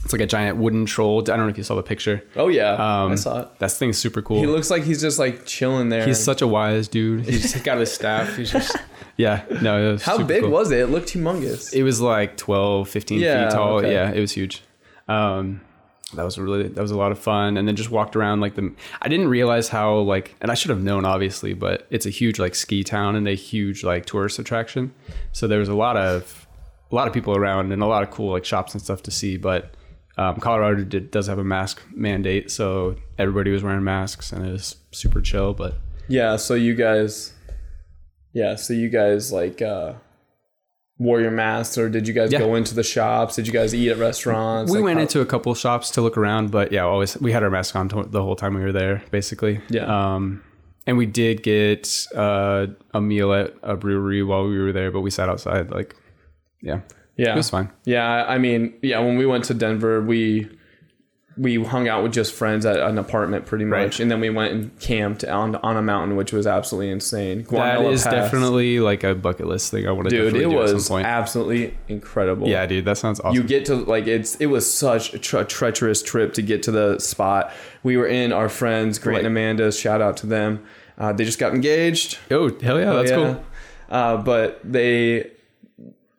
It's 0.04 0.14
like 0.14 0.22
a 0.22 0.28
giant 0.28 0.58
wooden 0.58 0.86
troll. 0.86 1.22
I 1.22 1.24
don't 1.24 1.40
know 1.40 1.48
if 1.48 1.58
you 1.58 1.64
saw 1.64 1.74
the 1.76 1.82
picture. 1.82 2.24
Oh 2.36 2.48
yeah, 2.48 2.74
Um, 2.74 3.14
I 3.14 3.16
saw 3.16 3.42
it. 3.42 3.58
That 3.58 3.72
thing's 3.72 3.98
super 3.98 4.22
cool. 4.22 4.40
He 4.40 4.46
looks 4.46 4.70
like 4.70 4.84
he's 4.84 5.02
just 5.02 5.18
like 5.18 5.48
chilling 5.48 5.90
there. 5.90 6.06
He's 6.06 6.20
such 6.20 6.44
a 6.44 6.48
wise 6.48 6.88
dude. 6.88 7.26
He's 7.26 7.42
just 7.42 7.64
got 7.64 7.80
his 7.80 7.92
staff. 7.92 8.38
He's 8.38 8.52
just 8.52 8.76
yeah. 9.18 9.44
No, 9.64 9.84
it 9.90 9.92
was 9.94 10.04
How 10.04 10.22
big 10.22 10.44
cool. 10.44 10.52
was 10.52 10.70
it? 10.70 10.78
It 10.82 10.88
looked 10.92 11.10
humongous. 11.12 11.74
It 11.74 11.82
was 11.82 12.02
like 12.02 12.38
12, 12.38 12.88
15 12.88 13.20
Yeah, 13.20 13.50
feet 13.50 13.56
tall. 13.56 13.78
okay. 13.80 13.94
Yeah, 13.94 14.12
it 14.12 14.20
was 14.20 14.32
huge. 14.34 14.62
Um, 15.08 15.62
that 16.14 16.24
was 16.24 16.38
really 16.38 16.68
that 16.68 16.82
was 16.82 16.92
a 16.92 16.98
lot 16.98 17.12
of 17.12 17.20
fun. 17.20 17.58
And 17.58 17.68
then 17.68 17.76
just 17.76 17.90
walked 17.90 18.16
around 18.16 18.40
like 18.40 18.56
the. 18.56 18.74
I 19.02 19.10
didn't 19.10 19.28
realize 19.28 19.70
how 19.70 19.98
like, 20.00 20.36
and 20.42 20.52
I 20.52 20.54
should 20.54 20.70
have 20.70 20.84
known 20.84 21.06
obviously, 21.06 21.54
but 21.54 21.88
it's 21.90 22.06
a 22.06 22.10
huge 22.10 22.40
like 22.40 22.56
ski 22.56 22.84
town 22.84 23.16
and 23.16 23.28
a 23.28 23.34
huge 23.34 23.84
like 23.84 24.06
tourist 24.06 24.40
attraction. 24.40 24.94
So 25.32 25.48
there 25.48 25.60
was 25.60 25.70
a 25.70 25.76
lot 25.76 25.98
of 25.98 26.48
a 26.92 26.96
lot 26.96 27.08
of 27.08 27.14
people 27.14 27.36
around 27.36 27.72
and 27.72 27.82
a 27.82 27.88
lot 27.88 28.04
of 28.04 28.12
cool 28.12 28.32
like 28.32 28.46
shops 28.46 28.74
and 28.74 28.82
stuff 28.82 29.02
to 29.04 29.12
see. 29.12 29.38
But 29.38 29.76
um, 30.18 30.38
Colorado 30.38 30.84
did, 30.84 31.12
does 31.12 31.28
have 31.28 31.40
a 31.40 31.44
mask 31.44 31.82
mandate, 31.92 32.52
so 32.52 32.96
everybody 33.18 33.52
was 33.52 33.64
wearing 33.64 33.84
masks 33.84 34.32
and 34.32 34.46
it 34.46 34.52
was 34.52 34.76
super 34.92 35.22
chill. 35.22 35.54
But 35.54 35.76
Yeah, 36.08 36.36
so 36.36 36.54
you 36.54 36.76
guys 36.76 37.34
Yeah, 38.32 38.56
so 38.56 38.74
you 38.74 38.90
guys 38.90 39.32
like 39.32 39.62
uh 39.62 39.94
wore 40.98 41.20
your 41.20 41.32
masks 41.32 41.78
or 41.78 41.90
did 41.90 42.08
you 42.08 42.14
guys 42.14 42.32
Yeah. 42.32 42.40
go 42.40 42.56
into 42.56 42.74
the 42.74 42.84
shops? 42.84 43.36
Did 43.36 43.48
you 43.48 43.54
guys 43.54 43.76
eat 43.76 43.90
at 43.90 43.98
restaurants? 43.98 44.72
we 44.72 44.78
Like, 44.78 44.86
went 44.86 44.98
how- 44.98 45.02
into 45.02 45.22
a 45.22 45.26
couple 45.26 45.54
shops 45.54 45.92
to 45.92 46.02
look 46.02 46.18
around, 46.18 46.52
but 46.52 46.72
yeah, 46.72 46.84
always 46.84 47.20
we 47.20 47.32
had 47.34 47.44
our 47.44 47.50
mask 47.50 47.76
on 47.76 47.90
the 48.12 48.22
whole 48.22 48.36
time 48.38 48.54
we 48.56 48.62
were 48.62 48.72
there, 48.72 49.04
basically. 49.12 49.60
Yeah. 49.70 49.86
Um, 50.16 50.42
and 50.88 50.98
we 50.98 51.06
did 51.06 51.44
get 51.44 52.06
uh, 52.16 52.68
a 52.94 53.02
meal 53.02 53.34
at 53.34 53.54
a 53.64 53.76
brewery 53.76 54.24
while 54.24 54.48
we 54.48 54.58
were 54.58 54.72
there, 54.72 54.90
but 54.92 55.02
we 55.02 55.10
sat 55.10 55.28
outside. 55.28 55.70
Like, 55.72 55.96
yeah, 56.62 56.80
Yeah. 57.18 57.34
it 57.34 57.38
was 57.38 57.50
fine. 57.50 57.70
Yeah, 57.86 58.24
I 58.28 58.38
mean, 58.38 58.74
yeah, 58.82 59.00
when 59.00 59.18
we 59.18 59.26
went 59.26 59.44
to 59.46 59.54
Denver, 59.54 60.02
we 60.02 60.48
we 61.38 61.62
hung 61.64 61.88
out 61.90 62.02
with 62.02 62.14
just 62.14 62.34
friends 62.34 62.66
at 62.66 62.78
an 62.80 62.98
apartment 62.98 63.46
pretty 63.46 63.66
much, 63.66 63.78
Right. 63.80 64.00
and 64.00 64.10
then 64.10 64.22
we 64.22 64.30
went 64.30 64.54
and 64.54 64.80
camped 64.80 65.24
on 65.26 65.56
on 65.58 65.76
a 65.76 65.82
mountain, 65.82 66.16
which 66.16 66.32
was 66.32 66.48
absolutely 66.48 66.90
insane. 66.92 67.40
That 67.40 67.80
Guanella 67.80 67.92
is 67.92 68.04
Pass. 68.04 68.14
definitely 68.14 68.80
like 68.80 69.04
a 69.04 69.14
bucket 69.16 69.48
list 69.48 69.70
thing 69.70 69.86
I 69.88 69.92
want 69.92 70.10
to 70.10 70.16
dude. 70.16 70.34
It 70.36 70.40
do 70.40 70.52
at 70.52 70.56
was 70.74 70.86
some 70.86 70.96
point. 70.96 71.08
absolutely 71.08 71.78
incredible. 71.90 72.48
yeah, 72.48 72.66
dude, 72.66 72.86
that 72.86 72.98
sounds 72.98 73.20
awesome. 73.20 73.36
You 73.36 73.44
get 73.44 73.66
to 73.66 73.76
like 73.76 74.08
it's 74.08 74.36
it 74.36 74.46
was 74.46 74.72
such 74.72 75.14
a 75.14 75.20
tre- 75.20 75.44
treacherous 75.44 76.02
trip 76.02 76.34
to 76.36 76.42
get 76.42 76.64
to 76.64 76.72
the 76.72 77.00
spot. 77.00 77.52
We 77.84 77.98
were 77.98 78.08
in 78.08 78.32
our 78.32 78.48
friends 78.50 78.98
Grant 78.98 79.20
and 79.20 79.28
Amanda's. 79.28 79.78
Shout 79.78 80.02
out 80.02 80.16
to 80.18 80.28
them. 80.28 80.64
Uh, 80.98 81.12
they 81.12 81.26
just 81.26 81.40
got 81.40 81.54
engaged. 81.54 82.18
oh 82.32 82.50
hell 82.62 82.80
yeah, 82.80 82.94
that's 82.94 83.12
Yeah. 83.12 83.16
cool. 83.18 83.44
Uh, 83.90 84.18
but 84.18 84.60
they 84.64 85.32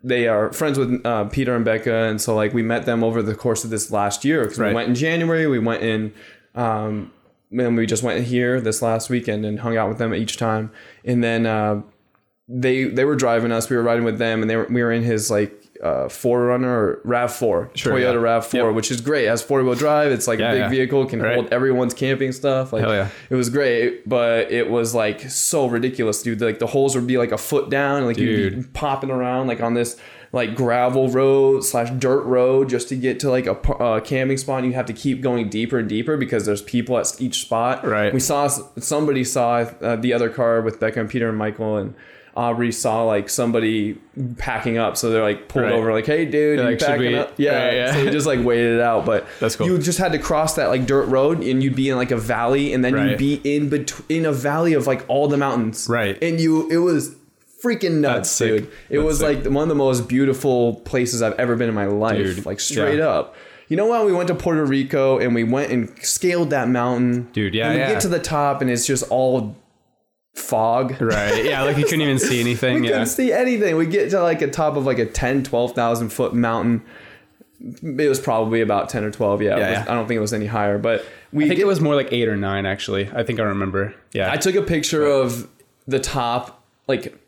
they 0.06 0.28
are 0.28 0.52
friends 0.52 0.78
with 0.78 1.04
uh, 1.04 1.24
Peter 1.24 1.54
and 1.56 1.64
Becca, 1.64 1.92
and 1.92 2.20
so 2.20 2.34
like 2.34 2.54
we 2.54 2.62
met 2.62 2.86
them 2.86 3.02
over 3.02 3.22
the 3.22 3.34
course 3.34 3.64
of 3.64 3.70
this 3.70 3.90
last 3.90 4.24
year 4.24 4.44
because 4.44 4.58
we 4.58 4.72
went 4.72 4.88
in 4.88 4.94
January. 4.94 5.46
We 5.46 5.58
went 5.58 5.82
in. 5.82 6.14
Um, 6.54 7.12
and 7.52 7.76
we 7.76 7.86
just 7.86 8.02
went 8.02 8.24
here 8.24 8.60
this 8.60 8.82
last 8.82 9.08
weekend 9.08 9.44
and 9.44 9.60
hung 9.60 9.76
out 9.76 9.88
with 9.88 9.98
them 9.98 10.14
each 10.14 10.36
time. 10.36 10.70
And 11.04 11.22
then 11.22 11.46
uh, 11.46 11.82
they 12.48 12.84
they 12.84 13.04
were 13.04 13.16
driving 13.16 13.52
us. 13.52 13.68
We 13.68 13.76
were 13.76 13.82
riding 13.82 14.04
with 14.04 14.18
them, 14.18 14.42
and 14.42 14.50
they 14.50 14.56
were 14.56 14.66
we 14.70 14.82
were 14.82 14.92
in 14.92 15.02
his 15.02 15.30
like 15.30 15.65
uh, 15.82 16.06
4Runner 16.08 16.64
or 16.66 17.00
Rav 17.04 17.32
Four, 17.34 17.70
Sure, 17.74 17.92
Toyota 17.92 18.14
yeah. 18.14 18.20
Rav 18.20 18.46
Four, 18.46 18.66
Yep. 18.68 18.74
which 18.74 18.90
is 18.90 19.00
great. 19.00 19.24
It 19.24 19.28
has 19.28 19.42
four 19.42 19.62
wheel 19.62 19.74
drive. 19.74 20.12
It's 20.12 20.26
like 20.26 20.38
Yeah, 20.38 20.50
a 20.50 20.52
big 20.54 20.60
yeah. 20.60 20.68
vehicle, 20.68 21.06
can 21.06 21.22
Right. 21.22 21.34
hold 21.34 21.52
everyone's 21.52 21.94
camping 21.94 22.32
stuff. 22.32 22.72
Like 22.72 22.82
Hell 22.82 22.94
yeah. 22.94 23.08
it 23.30 23.34
was 23.34 23.48
great, 23.50 24.08
but 24.08 24.50
it 24.50 24.70
was 24.70 24.94
like 24.94 25.20
so 25.30 25.66
ridiculous, 25.66 26.22
dude. 26.22 26.40
Like 26.40 26.58
the 26.58 26.66
holes 26.68 26.94
would 26.94 27.06
be 27.06 27.18
like 27.18 27.32
a 27.32 27.38
foot 27.38 27.70
down, 27.70 28.04
like 28.04 28.18
you'd 28.18 28.56
be 28.56 28.62
popping 28.72 29.10
around 29.10 29.46
like 29.46 29.60
on 29.60 29.74
this 29.74 29.96
like 30.32 30.54
gravel 30.56 31.08
road 31.08 31.64
slash 31.64 31.88
dirt 31.90 32.22
road 32.24 32.68
just 32.68 32.88
to 32.88 32.96
get 32.96 33.20
to 33.20 33.30
like 33.30 33.46
a 33.46 33.52
uh, 33.74 34.00
camping 34.00 34.36
spot. 34.36 34.58
And 34.58 34.66
you 34.66 34.72
have 34.74 34.86
to 34.86 34.92
keep 34.92 35.20
going 35.22 35.48
deeper 35.48 35.78
and 35.78 35.88
deeper 35.88 36.16
because 36.16 36.44
there's 36.44 36.60
people 36.62 36.98
at 36.98 37.14
each 37.20 37.40
spot. 37.42 37.86
Right. 37.86 38.12
We 38.12 38.20
saw 38.20 38.48
somebody 38.48 39.24
saw 39.24 39.58
uh, 39.80 39.96
the 39.96 40.12
other 40.12 40.28
car 40.28 40.60
with 40.62 40.80
Becca 40.80 41.00
and 41.00 41.08
Peter 41.08 41.28
and 41.28 41.38
Michael 41.38 41.76
and. 41.76 41.94
Aubrey 42.36 42.70
saw 42.70 43.02
like 43.04 43.28
somebody 43.30 43.96
packing 44.36 44.76
up, 44.78 44.96
so 44.96 45.10
they're 45.10 45.22
like 45.22 45.48
pulled 45.48 45.64
Right. 45.64 45.72
over, 45.72 45.92
like, 45.92 46.06
"Hey, 46.06 46.24
dude, 46.26 46.58
you 46.58 46.64
like, 46.64 46.78
packing 46.78 47.12
we- 47.12 47.18
up?" 47.18 47.32
Yeah, 47.38 47.64
Right, 47.66 47.74
yeah. 47.74 47.94
so 47.94 48.04
we 48.04 48.10
just 48.10 48.26
like 48.26 48.44
waited 48.44 48.74
it 48.76 48.80
out. 48.82 49.06
But 49.06 49.26
That's 49.40 49.56
cool. 49.56 49.66
You 49.66 49.78
just 49.78 49.98
had 49.98 50.12
to 50.12 50.18
cross 50.18 50.54
that 50.56 50.66
like 50.68 50.86
dirt 50.86 51.06
road, 51.06 51.42
and 51.42 51.62
you'd 51.62 51.74
be 51.76 51.88
in 51.88 51.96
like 51.96 52.10
a 52.10 52.16
valley, 52.16 52.72
and 52.72 52.84
then 52.84 52.96
you'd 53.08 53.18
be 53.18 53.40
in 53.42 53.68
between 53.70 54.20
in 54.20 54.26
a 54.26 54.32
valley 54.32 54.74
of 54.74 54.86
like 54.86 55.04
all 55.08 55.28
the 55.28 55.36
mountains. 55.38 55.86
Right. 55.88 56.16
And 56.22 56.38
you 56.38 56.68
it 56.70 56.76
was 56.78 57.14
freaking 57.64 58.00
nuts, 58.00 58.36
dude. 58.38 58.64
It 58.64 58.70
That's 58.96 59.02
was 59.04 59.18
sick. 59.20 59.44
like 59.44 59.52
one 59.52 59.62
of 59.62 59.68
the 59.68 59.74
most 59.74 60.08
beautiful 60.08 60.74
places 60.84 61.22
I've 61.22 61.34
ever 61.38 61.56
been 61.56 61.68
in 61.70 61.74
my 61.74 61.86
life. 61.86 62.18
Dude, 62.18 62.46
like 62.46 62.60
straight 62.60 62.98
yeah. 62.98 63.08
up. 63.08 63.34
You 63.68 63.76
know 63.76 63.86
what? 63.86 64.06
We 64.06 64.12
went 64.12 64.28
to 64.28 64.34
Puerto 64.36 64.64
Rico 64.64 65.18
and 65.18 65.34
we 65.34 65.42
went 65.42 65.72
and 65.72 65.92
scaled 66.00 66.50
that 66.50 66.68
mountain. 66.68 67.28
Dude, 67.32 67.52
yeah, 67.54 67.66
And 67.66 67.74
we 67.74 67.80
yeah. 67.80 67.92
get 67.94 68.02
to 68.02 68.08
the 68.08 68.20
top 68.20 68.60
and 68.60 68.70
it's 68.70 68.86
just 68.86 69.02
all 69.10 69.56
fog. 70.36 71.00
Right. 71.00 71.44
Yeah, 71.44 71.62
like 71.62 71.76
you 71.78 71.84
couldn't 71.84 72.02
even 72.02 72.18
see 72.18 72.40
anything. 72.40 72.76
We 72.80 72.86
yeah. 72.88 72.92
couldn't 72.92 73.06
see 73.06 73.32
anything. 73.32 73.76
We 73.76 73.86
get 73.86 74.10
to 74.10 74.22
like 74.22 74.42
a 74.42 74.48
top 74.50 74.76
of 74.76 74.84
like 74.86 74.98
a 74.98 75.06
10, 75.06 75.42
12,000 75.44 76.10
foot 76.10 76.34
mountain. 76.34 76.82
It 77.82 78.08
was 78.08 78.20
probably 78.20 78.60
about 78.60 78.88
10 78.90 79.04
or 79.04 79.10
12. 79.10 79.42
Yeah. 79.42 79.48
Yeah, 79.48 79.56
was- 79.56 79.70
yeah. 79.86 79.92
I 79.92 79.94
don't 79.94 80.06
think 80.06 80.18
it 80.18 80.20
was 80.20 80.34
any 80.34 80.46
higher, 80.46 80.78
but 80.78 81.04
we 81.32 81.44
I 81.44 81.48
think 81.48 81.58
get 81.58 81.64
it 81.64 81.66
was 81.66 81.80
more 81.80 81.94
like 81.94 82.12
eight 82.12 82.28
or 82.28 82.36
nine 82.36 82.66
actually. 82.66 83.08
I 83.14 83.22
think 83.22 83.40
I 83.40 83.44
remember. 83.44 83.94
Yeah. 84.12 84.30
I 84.30 84.36
took 84.36 84.54
a 84.54 84.62
picture 84.62 85.04
of 85.06 85.48
the 85.86 85.98
top 85.98 86.62
like 86.86 87.18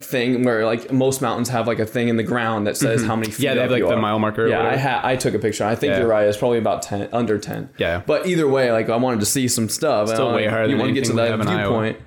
thing 0.00 0.42
where 0.44 0.66
like 0.66 0.92
most 0.92 1.22
mountains 1.22 1.48
have 1.48 1.66
like 1.68 1.78
a 1.78 1.86
thing 1.86 2.08
in 2.08 2.16
the 2.16 2.22
ground 2.24 2.66
that 2.66 2.76
says 2.76 3.04
how 3.04 3.14
many 3.16 3.26
feet. 3.30 3.34
Mm-hmm. 3.34 3.42
Yeah, 3.44 3.54
they 3.54 3.60
have, 3.60 3.70
like, 3.70 3.82
the 3.82 3.94
are. 3.94 4.00
mile 4.00 4.18
marker 4.18 4.48
Yeah, 4.48 4.62
I 4.66 4.76
had 4.76 5.04
I 5.04 5.16
took 5.16 5.34
a 5.34 5.38
picture. 5.38 5.64
I 5.64 5.74
think 5.74 5.92
Yeah. 5.92 5.98
you're 6.00 6.08
right. 6.08 6.26
It's 6.26 6.36
probably 6.38 6.58
about 6.58 6.82
ten, 6.82 7.08
under 7.12 7.38
ten. 7.38 7.70
Yeah. 7.78 8.02
But 8.06 8.26
either 8.26 8.48
way, 8.48 8.70
like 8.72 8.88
I 8.88 8.96
wanted 8.96 9.20
to 9.20 9.26
see 9.26 9.46
some 9.48 9.68
stuff. 9.68 10.08
Still 10.08 10.32
way 10.32 10.46
higher 10.46 10.64
You 10.64 10.70
than 10.70 10.78
want 10.78 10.88
to 10.90 10.94
get 10.94 11.04
to 11.06 11.12
that 11.14 11.36
viewpoint. 11.40 11.98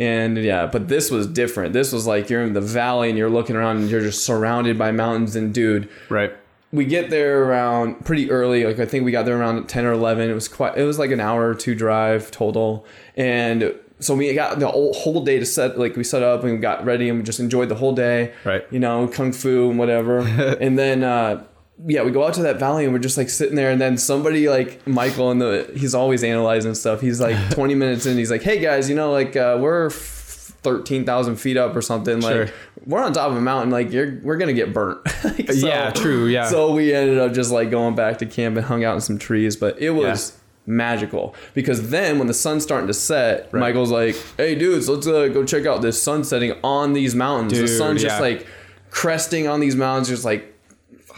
And 0.00 0.38
yeah, 0.38 0.64
but 0.64 0.88
this 0.88 1.10
was 1.10 1.26
different. 1.26 1.74
This 1.74 1.92
was 1.92 2.06
like 2.06 2.30
you're 2.30 2.42
in 2.42 2.54
the 2.54 2.60
valley 2.62 3.10
and 3.10 3.18
you're 3.18 3.28
looking 3.28 3.54
around 3.54 3.76
and 3.76 3.90
you're 3.90 4.00
just 4.00 4.24
surrounded 4.24 4.78
by 4.78 4.92
mountains. 4.92 5.36
And 5.36 5.52
dude, 5.52 5.90
right. 6.08 6.32
we 6.72 6.86
get 6.86 7.10
there 7.10 7.44
around 7.44 8.06
pretty 8.06 8.30
early. 8.30 8.64
Like 8.64 8.78
I 8.78 8.86
think 8.86 9.04
we 9.04 9.12
got 9.12 9.26
there 9.26 9.38
around 9.38 9.68
ten 9.68 9.84
or 9.84 9.92
eleven. 9.92 10.30
It 10.30 10.32
was 10.32 10.48
quite. 10.48 10.78
It 10.78 10.84
was 10.84 10.98
like 10.98 11.10
an 11.10 11.20
hour 11.20 11.46
or 11.46 11.54
two 11.54 11.74
drive 11.74 12.30
total, 12.30 12.86
and 13.14 13.74
so 13.98 14.14
we 14.14 14.32
got 14.32 14.58
the 14.58 14.68
whole, 14.68 14.94
whole 14.94 15.22
day 15.22 15.38
to 15.38 15.44
set. 15.44 15.78
Like 15.78 15.96
we 15.96 16.04
set 16.04 16.22
up 16.22 16.44
and 16.44 16.62
got 16.62 16.82
ready 16.86 17.10
and 17.10 17.18
we 17.18 17.22
just 17.22 17.38
enjoyed 17.38 17.68
the 17.68 17.74
whole 17.74 17.94
day. 17.94 18.32
Right. 18.42 18.64
You 18.70 18.80
know, 18.80 19.06
kung 19.06 19.32
fu 19.32 19.68
and 19.68 19.78
whatever, 19.78 20.20
and 20.60 20.78
then. 20.78 21.04
uh 21.04 21.44
yeah, 21.86 22.02
we 22.02 22.10
go 22.10 22.24
out 22.26 22.34
to 22.34 22.42
that 22.42 22.58
valley 22.58 22.84
and 22.84 22.92
we're 22.92 22.98
just 22.98 23.16
like 23.16 23.30
sitting 23.30 23.54
there, 23.56 23.70
and 23.70 23.80
then 23.80 23.96
somebody 23.96 24.48
like 24.48 24.86
Michael 24.86 25.30
and 25.30 25.40
the 25.40 25.70
he's 25.74 25.94
always 25.94 26.22
analyzing 26.24 26.74
stuff. 26.74 27.00
He's 27.00 27.20
like 27.20 27.50
20 27.54 27.74
minutes 27.74 28.06
in, 28.06 28.16
he's 28.18 28.30
like, 28.30 28.42
"Hey 28.42 28.58
guys, 28.60 28.88
you 28.88 28.94
know, 28.96 29.12
like 29.12 29.36
uh, 29.36 29.58
we're 29.60 29.90
thirteen 29.90 31.04
thousand 31.06 31.36
feet 31.36 31.56
up 31.56 31.74
or 31.74 31.80
something. 31.82 32.20
Like 32.20 32.52
we're 32.84 33.02
on 33.02 33.12
top 33.12 33.30
of 33.30 33.36
a 33.36 33.40
mountain. 33.40 33.70
Like 33.70 33.92
you're 33.92 34.20
we're 34.22 34.36
gonna 34.36 34.52
get 34.52 34.72
burnt." 34.74 35.00
Like, 35.24 35.52
so- 35.52 35.66
yeah, 35.66 35.90
true. 35.90 36.26
Yeah. 36.26 36.48
so 36.48 36.72
we 36.72 36.92
ended 36.94 37.18
up 37.18 37.32
just 37.32 37.50
like 37.50 37.70
going 37.70 37.94
back 37.94 38.18
to 38.18 38.26
camp 38.26 38.56
and 38.56 38.64
hung 38.66 38.84
out 38.84 38.94
in 38.94 39.00
some 39.00 39.18
trees, 39.18 39.56
but 39.56 39.78
it 39.80 39.90
was 39.90 40.38
magical 40.66 41.34
because 41.54 41.90
then 41.90 42.18
when 42.18 42.26
the 42.28 42.34
sun's 42.34 42.62
starting 42.62 42.86
to 42.86 42.94
set, 42.94 43.52
Michael's 43.52 43.90
like, 43.90 44.16
"Hey 44.36 44.54
dudes, 44.54 44.88
let's 44.88 45.06
uh, 45.06 45.28
go 45.28 45.44
check 45.44 45.66
out 45.66 45.82
this 45.82 46.02
sun 46.02 46.24
setting 46.24 46.52
on 46.62 46.92
these 46.92 47.14
mountains." 47.14 47.52
the 47.52 47.66
Dude, 47.66 47.76
sun's 47.78 48.02
just 48.02 48.20
like 48.20 48.46
cresting 48.90 49.46
on 49.48 49.60
these 49.60 49.76
mountains, 49.76 50.08
just 50.08 50.24
like 50.24 50.49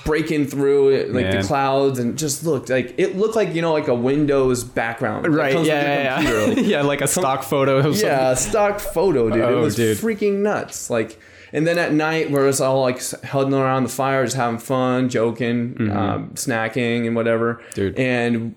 breaking 0.04 0.46
through 0.46 0.88
it, 0.90 1.12
like 1.12 1.30
the 1.30 1.42
clouds, 1.42 1.98
and 1.98 2.18
just 2.18 2.44
looked 2.44 2.68
like 2.70 2.94
it 2.98 3.16
looked 3.16 3.36
like 3.36 3.54
you 3.54 3.62
know 3.62 3.72
like 3.72 3.88
a 3.88 3.94
Windows 3.94 4.64
background, 4.64 5.26
right. 5.34 5.52
comes 5.52 5.66
Yeah. 5.68 6.20
Yeah. 6.20 6.20
Yeah. 6.20 6.46
like- 6.46 6.56
yeah. 6.66 6.82
Like 6.82 7.00
a 7.00 7.06
stock 7.08 7.42
photo 7.42 7.78
of 7.78 8.00
yeah, 8.00 8.30
a 8.30 8.36
stock 8.36 8.80
photo, 8.80 9.28
dude. 9.30 9.38
it 9.38 9.42
Oh, 9.44 9.60
was 9.62 9.76
dude. 9.76 9.98
freaking 9.98 10.38
nuts. 10.42 10.90
Like, 10.90 11.18
and 11.52 11.66
then 11.66 11.78
at 11.78 11.92
night, 11.92 12.30
we're 12.30 12.48
just 12.48 12.60
all 12.60 12.80
like 12.82 13.00
huddling 13.24 13.54
around 13.60 13.82
the 13.84 13.88
fire, 13.90 14.24
just 14.24 14.36
having 14.36 14.58
fun, 14.58 15.08
joking, 15.08 15.90
um, 15.92 16.30
snacking, 16.34 17.06
and 17.06 17.14
whatever. 17.16 17.54
Mm-hmm. 17.56 17.74
Dude. 17.74 17.98
And 17.98 18.54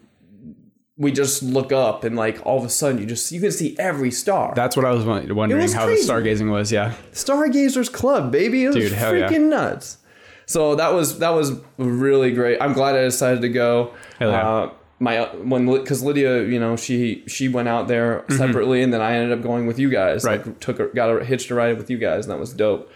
we 0.97 1.11
just 1.11 1.43
look 1.43 1.73
up, 1.73 2.05
and 2.05 2.15
like 2.15 2.39
all 2.45 2.57
of 2.57 2.63
a 2.63 2.69
sudden, 2.69 2.99
you 3.01 3.05
just 3.05 3.29
you 3.33 3.41
can 3.41 3.51
see 3.51 3.75
every 3.77 4.11
star. 4.11 4.53
That's 4.55 4.77
what 4.77 4.85
I 4.85 4.91
was 4.91 5.03
wondering 5.03 5.61
was 5.61 5.73
how 5.73 5.85
crazy. 5.85 6.07
the 6.07 6.13
stargazing 6.13 6.49
was. 6.49 6.71
Yeah. 6.71 6.93
Stargazers 7.11 7.89
Club, 7.89 8.31
baby. 8.31 8.63
It 8.63 8.67
was 8.67 8.75
Dude, 8.77 8.91
hell 8.93 9.13
yeah. 9.15 9.27
freaking 9.29 9.49
nuts. 9.49 9.97
So 10.45 10.75
that 10.75 10.93
was 10.93 11.19
that 11.19 11.29
was 11.29 11.53
really 11.77 12.31
great. 12.31 12.61
I'm 12.61 12.73
glad 12.73 12.95
I 12.95 13.01
decided 13.01 13.41
to 13.41 13.49
go. 13.49 13.93
Uh, 14.19 14.69
my 14.99 15.25
when 15.35 15.65
because 15.65 16.03
Lydia, 16.03 16.43
you 16.43 16.59
know, 16.59 16.75
she 16.75 17.23
she 17.27 17.47
went 17.47 17.67
out 17.67 17.87
there 17.87 18.23
separately, 18.29 18.81
and 18.81 18.93
then 18.93 19.01
I 19.01 19.15
ended 19.15 19.37
up 19.37 19.43
going 19.43 19.67
with 19.67 19.77
you 19.79 19.89
guys. 19.89 20.23
Mm-hmm. 20.23 20.27
Right. 20.27 20.47
Like, 20.47 20.59
took 20.59 20.79
a, 20.79 20.87
got 20.87 21.09
a 21.09 21.25
hitched 21.25 21.51
a 21.51 21.55
ride 21.55 21.77
with 21.77 21.89
you 21.89 21.97
guys, 21.97 22.25
and 22.25 22.33
that 22.33 22.39
was 22.39 22.53
dope. 22.53 22.91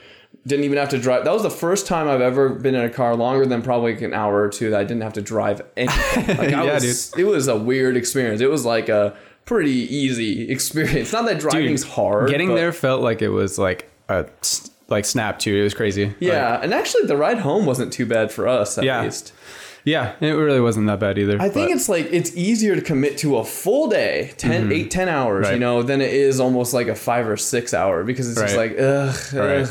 Didn't 0.48 0.64
even 0.64 0.78
have 0.78 0.90
to 0.90 0.98
drive. 0.98 1.26
That 1.26 1.34
was 1.34 1.44
the 1.44 1.50
first 1.50 1.86
time 1.86 2.08
I've 2.08 2.22
ever 2.22 2.50
been 2.50 2.74
in 2.74 2.82
a 2.82 2.90
car 2.90 3.16
longer 3.16 3.46
than 3.46 3.62
probably 3.62 3.94
like 3.94 4.02
an 4.02 4.14
hour 4.14 4.42
or 4.42 4.50
two 4.50 4.70
that 4.70 4.80
I 4.80 4.84
didn't 4.84 5.02
have 5.04 5.14
to 5.14 5.22
drive 5.22 5.62
anything. 5.76 6.38
Like, 6.38 6.40
I 6.54 6.64
Yeah, 6.64 6.74
was, 6.76 7.14
It 7.18 7.26
was 7.26 7.48
a 7.48 7.58
weird 7.58 7.98
experience. 7.98 8.40
It 8.40 8.50
was 8.50 8.64
like 8.66 8.88
a 8.88 9.18
pretty 9.46 9.72
easy 9.94 10.50
experience. 10.52 11.12
Not 11.12 11.26
that 11.26 11.40
driving's 11.40 11.84
hard. 11.84 12.30
Getting 12.30 12.56
there 12.56 12.72
felt 12.72 13.02
like 13.02 13.22
it 13.22 13.30
was 13.30 13.60
like 13.60 13.92
a 14.08 14.28
like 14.90 15.06
snap 15.06 15.40
to. 15.40 15.56
It 15.60 15.64
was 15.64 15.74
crazy. 15.74 16.06
Like, 16.08 16.16
Yeah, 16.20 16.60
and 16.62 16.74
actually, 16.74 17.06
the 17.08 17.18
ride 17.18 17.40
home 17.40 17.66
wasn't 17.66 17.94
too 17.94 18.06
bad 18.06 18.32
for 18.32 18.48
us 18.48 18.78
at 18.78 18.84
Yeah. 18.84 19.04
least. 19.04 19.34
Yeah, 19.86 20.12
it 20.20 20.32
really 20.32 20.60
wasn't 20.60 20.88
that 20.88 21.00
bad 21.00 21.18
either. 21.18 21.38
I 21.42 21.48
think 21.50 21.70
but- 21.70 21.76
it's 21.76 21.88
like 21.90 22.10
it's 22.12 22.36
easier 22.36 22.76
to 22.76 22.82
commit 22.82 23.18
to 23.20 23.38
a 23.38 23.46
full 23.46 23.88
day, 23.88 24.34
10, 24.38 24.72
eight, 24.74 24.92
10 24.92 25.08
hours, 25.08 25.46
you 25.48 25.54
Mm-hmm. 25.54 25.60
Know, 25.62 25.84
than 25.84 26.02
it 26.02 26.14
is 26.14 26.40
almost 26.40 26.74
like 26.74 26.88
a 26.90 26.96
five 26.96 27.28
or 27.30 27.38
six 27.38 27.74
hour 27.74 28.04
because 28.04 28.30
it's 28.30 28.40
just 28.42 28.58
like 28.58 28.72
ugh. 28.80 29.16
Right. 29.34 29.62
ugh. 29.62 29.70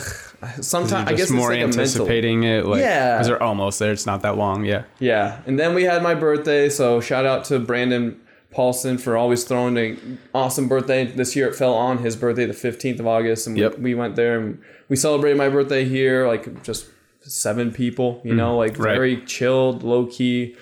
Sometimes 0.62 1.11
I 1.11 1.14
guess 1.14 1.31
more 1.31 1.52
it's 1.52 1.57
like 1.57 1.64
a 1.64 1.66
mental. 1.66 1.81
anticipating 1.81 2.44
it. 2.44 2.64
Like, 2.64 2.81
Yeah. 2.81 3.16
because 3.16 3.26
they're 3.26 3.42
almost 3.42 3.78
there. 3.81 3.92
It's 3.92 4.07
not 4.07 4.22
that 4.22 4.37
long. 4.37 4.64
Yeah. 4.64 4.85
Yeah, 4.98 5.38
and 5.46 5.59
then 5.59 5.74
we 5.74 5.85
had 5.85 6.02
my 6.02 6.14
birthday, 6.14 6.68
so 6.68 7.00
shout 7.00 7.26
out 7.26 7.44
to 7.46 7.59
Brandon 7.59 8.16
Paulson 8.50 8.98
for 8.98 9.16
always 9.16 9.44
throwing 9.44 9.76
an 9.76 10.18
awesome 10.35 10.68
birthday. 10.68 11.04
This 11.04 11.37
year 11.37 11.48
it 11.48 11.54
fell 11.54 11.74
on 11.74 11.98
his 11.98 12.16
birthday, 12.16 12.46
the 12.46 12.52
fifteenth 12.54 12.98
of 12.98 13.07
August, 13.07 13.46
and 13.46 13.59
Yep. 13.59 13.76
we, 13.76 13.83
we 13.85 13.94
went 13.94 14.16
there 14.16 14.38
and 14.38 14.59
we 14.88 14.96
celebrated 14.96 15.37
my 15.38 15.48
birthday 15.48 15.85
here, 15.85 16.27
like 16.27 16.62
just 16.62 16.87
seven 17.20 17.72
people, 17.72 18.20
you 18.24 18.35
know, 18.35 18.57
like 18.57 18.74
Mm, 18.74 18.85
right. 18.85 18.94
very 18.94 19.20
chilled, 19.24 19.83
low 19.83 20.07
key. 20.07 20.57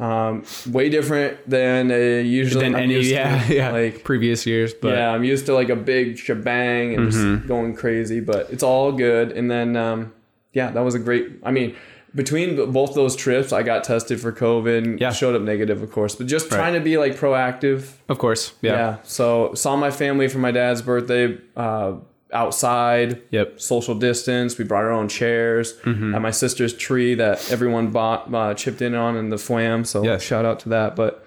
Um, 0.00 0.44
way 0.70 0.88
different 0.88 1.38
than 1.48 1.92
uh, 1.92 1.94
usually. 1.94 2.64
Than 2.64 2.74
I'm 2.74 2.82
any 2.82 2.94
used 2.94 3.10
to. 3.10 3.14
yeah 3.14 3.46
yeah 3.48 3.70
like 3.70 4.02
previous 4.02 4.46
years. 4.46 4.74
But 4.74 4.94
yeah, 4.96 5.10
I'm 5.10 5.22
used 5.22 5.46
to 5.46 5.54
like 5.54 5.68
a 5.68 5.76
big 5.76 6.18
shebang 6.18 6.94
and 6.94 7.08
Mm-hmm. 7.12 7.36
just 7.36 7.46
going 7.48 7.74
crazy, 7.76 8.18
but 8.20 8.50
it's 8.50 8.62
all 8.64 8.90
good. 8.92 9.30
And 9.32 9.48
then, 9.50 9.76
um, 9.76 10.12
yeah, 10.54 10.70
that 10.72 10.80
was 10.80 10.94
a 10.96 10.98
great. 10.98 11.30
I 11.44 11.52
mean, 11.52 11.76
between 12.16 12.72
both 12.72 12.94
those 12.94 13.14
trips, 13.14 13.52
I 13.52 13.62
got 13.62 13.84
tested 13.84 14.20
for 14.20 14.32
COVID. 14.32 14.98
Yeah. 15.00 15.12
showed 15.12 15.36
up 15.36 15.42
negative, 15.42 15.82
of 15.82 15.92
course, 15.92 16.16
but 16.16 16.26
just 16.26 16.50
Right. 16.50 16.56
trying 16.56 16.74
to 16.74 16.80
be 16.80 16.98
like 16.98 17.14
proactive. 17.16 17.92
of 18.08 18.18
course. 18.18 18.54
Yeah. 18.60 18.72
Yeah. 18.72 18.96
So 19.04 19.54
saw 19.54 19.76
my 19.76 19.90
family 19.92 20.26
for 20.26 20.38
my 20.38 20.50
dad's 20.50 20.82
birthday 20.82 21.38
uh, 21.56 21.92
outside. 22.32 23.20
Yep. 23.30 23.60
Social 23.60 23.94
distance. 23.94 24.58
We 24.58 24.64
brought 24.64 24.84
our 24.84 24.92
own 24.92 25.08
chairs. 25.08 25.74
Mm-hmm. 25.84 26.14
At 26.14 26.22
my 26.22 26.30
sister's 26.30 26.74
tree 26.74 27.14
that 27.14 27.50
everyone 27.50 27.90
bought, 27.90 28.32
uh, 28.32 28.54
chipped 28.54 28.82
in 28.82 28.94
on 28.94 29.16
in 29.16 29.28
the 29.30 29.38
flam. 29.38 29.84
So 29.84 30.02
Yes. 30.02 30.22
shout 30.22 30.44
out 30.44 30.60
to 30.60 30.68
that. 30.70 30.96
But 30.96 31.26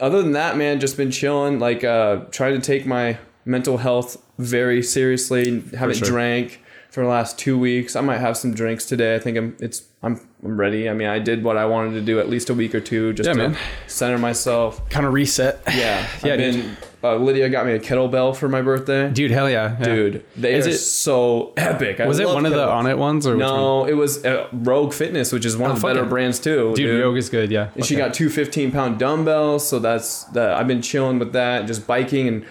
other 0.00 0.22
than 0.22 0.32
that, 0.32 0.56
man, 0.56 0.80
just 0.80 0.96
been 0.96 1.10
chilling. 1.10 1.58
Like, 1.58 1.84
uh, 1.84 2.24
trying 2.30 2.54
to 2.54 2.60
take 2.60 2.86
my 2.86 3.18
mental 3.44 3.78
health 3.78 4.16
very 4.38 4.82
seriously. 4.82 5.62
Haven't 5.76 5.96
sure. 5.96 6.08
drank 6.08 6.60
for 6.90 7.02
the 7.02 7.08
last 7.08 7.38
two 7.38 7.58
weeks. 7.58 7.94
I 7.96 8.00
might 8.00 8.18
have 8.18 8.36
some 8.36 8.54
drinks 8.54 8.86
today. 8.86 9.14
I 9.14 9.18
think 9.18 9.36
I'm. 9.36 9.56
It's. 9.60 9.82
I'm. 10.02 10.20
I'm 10.44 10.56
ready. 10.60 10.88
I 10.88 10.94
mean, 10.94 11.08
I 11.08 11.18
did 11.18 11.44
what 11.44 11.56
I 11.56 11.64
wanted 11.66 11.92
to 11.92 12.00
do 12.00 12.18
at 12.18 12.28
least 12.28 12.50
a 12.50 12.54
week 12.54 12.74
or 12.74 12.80
two, 12.80 13.12
just 13.12 13.28
Yeah, 13.28 13.34
to 13.34 13.48
man. 13.50 13.58
center 13.86 14.18
myself. 14.18 14.88
Kind 14.90 15.06
of 15.06 15.12
reset. 15.12 15.60
Yeah. 15.74 16.06
Yeah, 16.24 16.32
I've 16.32 16.38
been. 16.38 16.76
Uh, 17.04 17.16
Lydia 17.16 17.48
got 17.48 17.66
me 17.66 17.72
a 17.72 17.80
kettlebell 17.80 18.36
for 18.36 18.48
my 18.48 18.62
birthday. 18.62 19.10
Dude, 19.10 19.30
hell 19.32 19.50
yeah. 19.50 19.76
yeah. 19.78 19.84
Dude, 19.84 20.24
they 20.36 20.54
Is 20.54 20.66
are 20.66 20.70
it- 20.70 20.74
so 20.78 21.52
epic. 21.56 21.98
I 22.00 22.06
Was 22.06 22.18
it 22.20 22.26
one 22.28 22.46
of 22.46 22.52
the 22.52 22.66
Onnit 22.66 22.96
ones 22.98 23.26
or? 23.26 23.34
No, 23.34 23.84
it 23.86 23.94
was 23.94 24.24
uh, 24.24 24.46
Rogue 24.52 24.92
Fitness, 24.92 25.32
which 25.32 25.44
is 25.44 25.56
one 25.56 25.70
of 25.72 25.80
the 25.80 25.86
better 25.86 26.04
it. 26.04 26.08
brands 26.08 26.38
too. 26.38 26.74
Dude, 26.76 27.00
Rogue 27.02 27.16
is 27.16 27.28
good. 27.28 27.50
Yeah. 27.50 27.70
And 27.74 27.84
she 27.84 27.96
got 27.96 28.14
two 28.14 28.28
15 28.30 28.70
pound 28.70 28.98
dumbbells, 28.98 29.66
so 29.68 29.78
that's 29.78 30.24
that. 30.26 30.54
I've 30.54 30.68
been 30.68 30.82
chilling 30.82 31.18
with 31.18 31.32
that, 31.32 31.66
just 31.66 31.86
biking, 31.86 32.28
and 32.28 32.46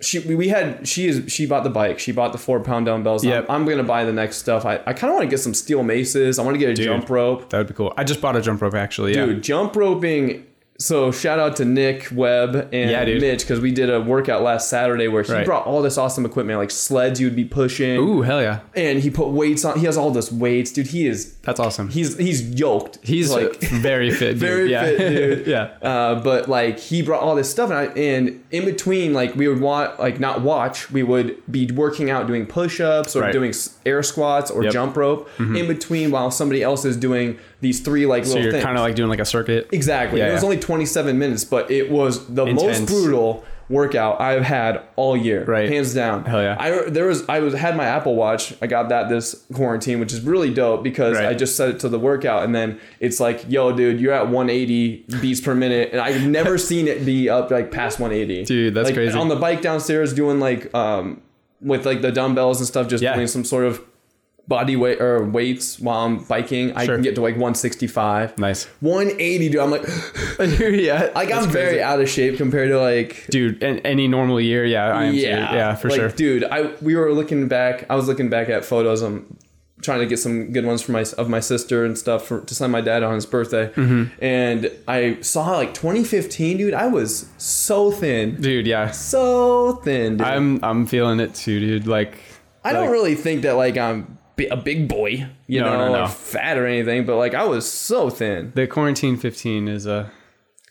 she 0.00 0.18
we 0.34 0.48
had 0.48 0.88
she 0.88 1.06
is 1.08 1.24
she 1.30 1.44
bought 1.44 1.62
the 1.64 1.68
bike, 1.70 1.98
she 1.98 2.10
bought 2.12 2.32
the 2.32 2.38
four 2.38 2.60
pound 2.60 2.86
dumbbells. 2.86 3.22
Yep. 3.24 3.46
I'm, 3.50 3.62
I'm 3.62 3.68
gonna 3.68 3.82
buy 3.82 4.04
the 4.04 4.12
next 4.12 4.36
stuff. 4.38 4.64
I, 4.64 4.76
I 4.86 4.92
kind 4.94 5.10
of 5.10 5.14
want 5.16 5.22
to 5.24 5.28
get 5.28 5.40
some 5.40 5.52
steel 5.52 5.82
maces. 5.82 6.38
I 6.38 6.42
want 6.42 6.54
to 6.54 6.58
get 6.58 6.70
a 6.70 6.74
jump 6.74 7.10
rope, 7.10 7.50
That 7.50 7.58
would 7.58 7.66
be 7.66 7.74
cool. 7.74 7.92
I 7.96 8.04
just 8.04 8.20
bought 8.20 8.34
a 8.36 8.40
jump 8.40 8.62
rope 8.62 8.74
actually. 8.74 9.14
Yeah. 9.14 9.26
dude. 9.26 9.42
Jump 9.42 9.76
roping. 9.76 10.46
So 10.80 11.12
shout 11.12 11.38
out 11.38 11.56
to 11.56 11.66
Nick 11.66 12.08
Webb 12.10 12.70
and 12.72 12.90
Yeah. 12.90 13.04
Mitch 13.04 13.40
because 13.40 13.60
we 13.60 13.70
did 13.70 13.90
a 13.90 14.00
workout 14.00 14.42
last 14.42 14.70
Saturday 14.70 15.08
where 15.08 15.22
he 15.22 15.30
Right. 15.30 15.44
brought 15.44 15.66
all 15.66 15.82
this 15.82 15.98
awesome 15.98 16.24
equipment 16.24 16.58
like 16.58 16.70
sleds 16.70 17.20
you'd 17.20 17.36
be 17.36 17.44
pushing, 17.44 17.98
Ooh, 17.98 18.22
hell 18.22 18.40
yeah. 18.40 18.60
and 18.74 18.98
he 19.00 19.10
put 19.10 19.28
weights 19.28 19.62
on. 19.66 19.78
He 19.78 19.84
has 19.84 19.98
all 19.98 20.10
this 20.10 20.32
weights, 20.32 20.72
dude. 20.72 20.86
He 20.86 21.06
is 21.06 21.34
That's 21.42 21.60
awesome. 21.60 21.90
he's 21.90 22.16
he's 22.16 22.58
yoked. 22.58 22.98
He's 23.02 23.30
like 23.30 23.60
like 23.60 23.60
very 23.70 24.10
fit. 24.10 24.30
Dude. 24.32 24.38
very 24.40 24.70
yeah. 24.70 24.84
fit, 24.84 24.98
dude. 24.98 25.46
yeah. 25.46 25.68
Uh, 25.82 26.14
but 26.22 26.48
like 26.48 26.78
he 26.78 27.02
brought 27.02 27.20
all 27.22 27.34
this 27.34 27.50
stuff, 27.50 27.68
and, 27.70 27.78
I, 27.78 27.84
and 28.00 28.42
in 28.50 28.64
between, 28.64 29.12
like 29.12 29.34
we 29.36 29.48
would 29.48 29.60
want 29.60 30.00
like 30.00 30.18
not 30.18 30.40
watch, 30.40 30.90
we 30.90 31.02
would 31.02 31.36
be 31.50 31.70
working 31.70 32.10
out, 32.10 32.26
doing 32.26 32.46
push-ups 32.46 33.14
or 33.14 33.20
Right. 33.20 33.32
doing 33.34 33.52
air 33.84 34.02
squats 34.02 34.50
or 34.50 34.62
Yep. 34.62 34.70
Mm-hmm. 34.70 34.72
jump 34.72 34.96
rope. 34.96 35.28
In 35.38 35.66
between, 35.68 36.10
while 36.10 36.30
somebody 36.30 36.62
else 36.62 36.86
is 36.86 36.96
doing 36.96 37.36
these 37.60 37.80
three 37.80 38.06
like 38.06 38.24
So 38.24 38.30
little 38.30 38.42
you're 38.44 38.52
things. 38.52 38.64
kind 38.64 38.76
of 38.76 38.82
like 38.82 38.94
doing 38.94 39.08
like 39.10 39.18
a 39.20 39.24
circuit. 39.24 39.68
exactly. 39.72 40.20
Yeah, 40.20 40.30
it 40.30 40.32
was 40.34 40.44
only 40.44 40.58
27 40.58 41.18
minutes, 41.18 41.44
but 41.44 41.70
it 41.70 41.90
was 41.90 42.26
the 42.26 42.46
most 42.46 42.86
brutal 42.86 43.44
workout 43.68 44.20
I've 44.20 44.42
had 44.42 44.82
all 44.96 45.16
year, 45.16 45.44
Right. 45.44 45.68
hands 45.70 45.94
down. 45.94 46.24
Hell 46.24 46.42
yeah. 46.42 46.56
I 46.58 46.90
there 46.90 47.06
was 47.06 47.22
I 47.28 47.38
was 47.38 47.54
had 47.54 47.76
my 47.76 47.84
Apple 47.84 48.16
Watch. 48.16 48.52
I 48.60 48.66
got 48.66 48.88
that 48.88 49.08
this 49.08 49.44
quarantine, 49.54 50.00
which 50.00 50.12
is 50.12 50.22
really 50.22 50.52
dope 50.52 50.82
because 50.82 51.16
Right. 51.16 51.26
I 51.28 51.34
just 51.34 51.54
set 51.56 51.68
it 51.68 51.78
to 51.80 51.88
the 51.88 51.98
workout, 51.98 52.42
and 52.44 52.52
then 52.54 52.80
it's 52.98 53.20
like, 53.20 53.44
yo, 53.48 53.70
dude, 53.70 54.00
you're 54.00 54.12
at 54.12 54.28
180 54.28 55.04
beats 55.20 55.40
per 55.40 55.54
minute, 55.54 55.90
and 55.92 56.00
I've 56.00 56.26
never 56.26 56.58
seen 56.70 56.88
it 56.88 57.04
be 57.06 57.28
up 57.28 57.50
like 57.52 57.70
past 57.70 58.00
180. 58.00 58.44
Dude, 58.44 58.74
that's 58.74 58.86
Like, 58.86 58.94
crazy. 58.94 59.16
On 59.16 59.28
the 59.28 59.36
bike 59.36 59.62
downstairs, 59.62 60.12
doing 60.14 60.40
like 60.40 60.74
um 60.74 61.20
with 61.62 61.86
like 61.86 62.00
the 62.02 62.10
dumbbells 62.10 62.58
and 62.58 62.66
stuff, 62.66 62.88
just 62.88 63.02
Yeah. 63.04 63.14
doing 63.14 63.26
some 63.28 63.44
sort 63.44 63.64
of 63.66 63.80
body 64.50 64.74
weight 64.76 65.00
or 65.00 65.24
weights 65.24 65.78
while 65.80 66.04
I'm 66.04 66.18
biking. 66.24 66.72
I 66.76 66.84
Sure. 66.84 66.96
can 66.96 67.02
get 67.04 67.14
to 67.14 67.22
like 67.22 67.36
165. 67.36 68.36
Nice. 68.36 68.64
180, 68.80 69.48
dude. 69.48 69.60
I'm 69.60 69.70
like, 69.70 69.84
yeah. 70.38 71.10
like 71.14 71.32
I'm 71.32 71.48
very 71.48 71.80
out 71.82 72.00
of 72.02 72.08
shape 72.10 72.36
compared 72.36 72.68
to 72.70 72.78
like 72.80 73.26
Dude, 73.30 73.62
in 73.62 73.78
any 73.80 74.08
normal 74.08 74.40
year, 74.40 74.64
yeah, 74.66 74.86
I 74.94 75.04
am 75.04 75.14
yeah, 75.14 75.48
too. 75.50 75.56
Yeah, 75.56 75.74
for 75.76 75.88
Like, 75.88 76.00
sure. 76.00 76.08
dude. 76.10 76.44
I 76.44 76.72
we 76.82 76.96
were 76.96 77.12
looking 77.14 77.48
back. 77.48 77.86
I 77.88 77.94
was 77.94 78.08
looking 78.08 78.28
back 78.28 78.48
at 78.50 78.64
photos. 78.64 79.00
I'm 79.02 79.38
trying 79.82 80.00
to 80.00 80.06
get 80.06 80.18
some 80.18 80.52
good 80.52 80.66
ones 80.66 80.82
for 80.82 80.92
my 80.92 81.04
of 81.16 81.28
my 81.30 81.40
sister 81.40 81.84
and 81.86 81.96
stuff 81.96 82.26
for 82.26 82.40
to 82.42 82.54
send 82.54 82.70
my 82.72 82.80
dad 82.82 83.02
on 83.02 83.14
his 83.14 83.24
birthday. 83.26 83.68
Mm-hmm. 83.68 84.22
And 84.22 84.70
I 84.88 85.16
saw 85.22 85.52
like 85.56 85.72
2015, 85.74 86.56
dude. 86.58 86.74
I 86.74 86.88
was 86.88 87.26
so 87.38 87.90
thin, 87.90 88.38
Dude, 88.40 88.66
yeah. 88.66 88.90
so 88.90 89.76
thin. 89.84 90.16
Dude. 90.18 90.26
I'm 90.26 90.62
I'm 90.64 90.84
feeling 90.86 91.18
it 91.20 91.34
too, 91.34 91.60
dude. 91.60 91.86
Like 91.86 92.18
I 92.64 92.72
don't 92.74 92.90
really 92.90 93.14
think 93.14 93.42
that 93.42 93.52
like 93.54 93.78
I'm 93.78 94.18
a 94.46 94.56
big 94.56 94.88
boy, 94.88 95.26
you 95.46 95.60
No, 95.60 95.66
know, 95.76 95.86
no, 95.88 95.92
no. 95.94 96.02
or 96.04 96.08
fat 96.08 96.56
or 96.58 96.66
anything, 96.66 97.04
but 97.06 97.16
like 97.16 97.34
I 97.34 97.44
was 97.44 97.70
so 97.70 98.10
thin. 98.10 98.52
the 98.54 98.66
quarantine 98.66 99.16
15 99.16 99.68
is 99.68 99.86
a 99.86 100.10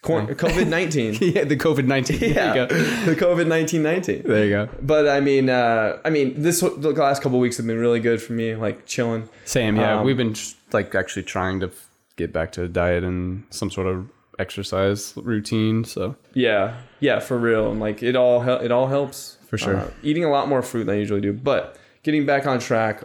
COVID 0.03 0.67
19. 0.67 1.17
yeah, 1.33 1.43
the 1.43 1.57
COVID 1.57 1.85
19. 1.85 2.19
yeah, 2.21 2.33
There 2.33 2.47
you 2.47 2.67
go. 2.67 2.75
the 3.05 3.15
COVID 3.15 3.47
19 3.47 3.83
19. 3.83 4.23
There 4.23 4.43
you 4.45 4.49
go. 4.49 4.69
But 4.81 5.09
I 5.09 5.19
mean, 5.19 5.49
uh, 5.49 5.97
I 6.05 6.09
mean, 6.09 6.41
this 6.41 6.61
the 6.61 6.91
last 6.93 7.21
couple 7.21 7.37
weeks 7.39 7.57
have 7.57 7.67
been 7.67 7.77
really 7.79 7.99
good 7.99 8.21
for 8.21 8.33
me, 8.33 8.55
like 8.55 8.85
chilling. 8.85 9.27
Same, 9.45 9.75
yeah. 9.75 9.99
Um, 9.99 10.05
We've 10.05 10.15
been 10.17 10.35
like 10.71 10.95
actually 10.95 11.23
trying 11.23 11.59
to 11.59 11.71
get 12.15 12.31
back 12.31 12.51
to 12.53 12.63
a 12.63 12.67
diet 12.67 13.03
and 13.03 13.43
some 13.49 13.69
sort 13.69 13.87
of 13.87 14.07
exercise 14.39 15.13
routine. 15.17 15.83
So 15.83 16.15
Yeah, 16.33 16.77
yeah, 17.01 17.19
for 17.19 17.37
real. 17.37 17.69
And 17.71 17.79
like 17.81 18.01
it 18.01 18.15
all 18.15 18.47
it 18.47 18.71
all 18.71 18.87
helps 18.87 19.37
For 19.47 19.57
sure. 19.57 19.75
Uh, 19.77 19.89
eating 20.01 20.23
a 20.23 20.29
lot 20.29 20.47
more 20.47 20.61
fruit 20.61 20.85
than 20.85 20.95
I 20.95 20.99
usually 20.99 21.21
do, 21.21 21.33
but 21.33 21.77
getting 22.03 22.25
back 22.25 22.47
on 22.47 22.59
track 22.59 23.03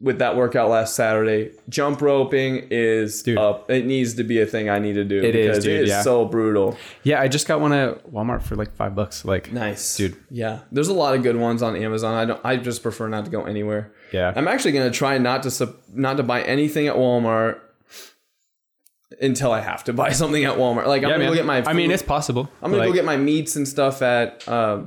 with 0.00 0.18
that 0.18 0.36
workout 0.36 0.68
last 0.68 0.94
Saturday, 0.94 1.52
jump 1.68 2.02
roping 2.02 2.66
is 2.70 3.22
Dude. 3.22 3.38
up. 3.38 3.70
It 3.70 3.86
needs 3.86 4.14
to 4.14 4.24
be 4.24 4.40
a 4.40 4.46
thing 4.46 4.68
I 4.68 4.78
need 4.78 4.94
to 4.94 5.04
do 5.04 5.22
It 5.22 5.34
is, 5.34 5.46
because 5.46 5.64
dude, 5.64 5.72
it 5.74 5.82
is 5.84 5.88
yeah. 5.90 6.02
so 6.02 6.24
brutal. 6.26 6.76
yeah, 7.02 7.20
I 7.20 7.28
just 7.28 7.46
got 7.48 7.60
one 7.60 7.72
at 7.72 8.06
Walmart 8.12 8.42
for 8.42 8.56
like 8.56 8.74
five 8.74 8.94
bucks. 8.94 9.24
Like 9.24 9.52
Nice, 9.52 9.96
Dude. 9.96 10.16
Yeah, 10.30 10.60
there's 10.72 10.88
a 10.88 10.92
lot 10.94 11.14
of 11.14 11.22
good 11.22 11.36
ones 11.36 11.62
on 11.62 11.76
Amazon. 11.76 12.14
I 12.14 12.24
don't. 12.24 12.40
I 12.44 12.56
just 12.56 12.82
prefer 12.82 13.08
not 13.08 13.24
to 13.26 13.30
go 13.30 13.44
anywhere. 13.44 13.92
yeah, 14.12 14.32
I'm 14.36 14.48
actually 14.48 14.72
gonna 14.72 14.90
try 14.90 15.16
not 15.18 15.42
to 15.44 15.50
sup- 15.50 15.80
not 15.92 16.16
to 16.18 16.22
buy 16.22 16.42
anything 16.42 16.88
at 16.88 16.96
Walmart 16.96 17.60
until 19.22 19.52
I 19.52 19.60
have 19.60 19.84
to 19.84 19.92
buy 19.92 20.10
something 20.20 20.44
at 20.44 20.56
Walmart. 20.56 20.86
Like 20.88 21.02
I'm 21.04 21.10
yeah, 21.10 21.14
gonna 21.14 21.18
man. 21.24 21.28
go 21.30 21.34
get 21.36 21.46
my. 21.46 21.64
I 21.64 21.72
mean, 21.72 21.90
it's 21.90 22.02
possible. 22.02 22.50
I'm 22.60 22.70
gonna 22.70 22.82
Like, 22.82 22.88
go 22.90 22.94
get 22.94 23.04
my 23.04 23.16
meats 23.16 23.56
and 23.56 23.66
stuff 23.66 24.02
at 24.02 24.46
uh, 24.48 24.82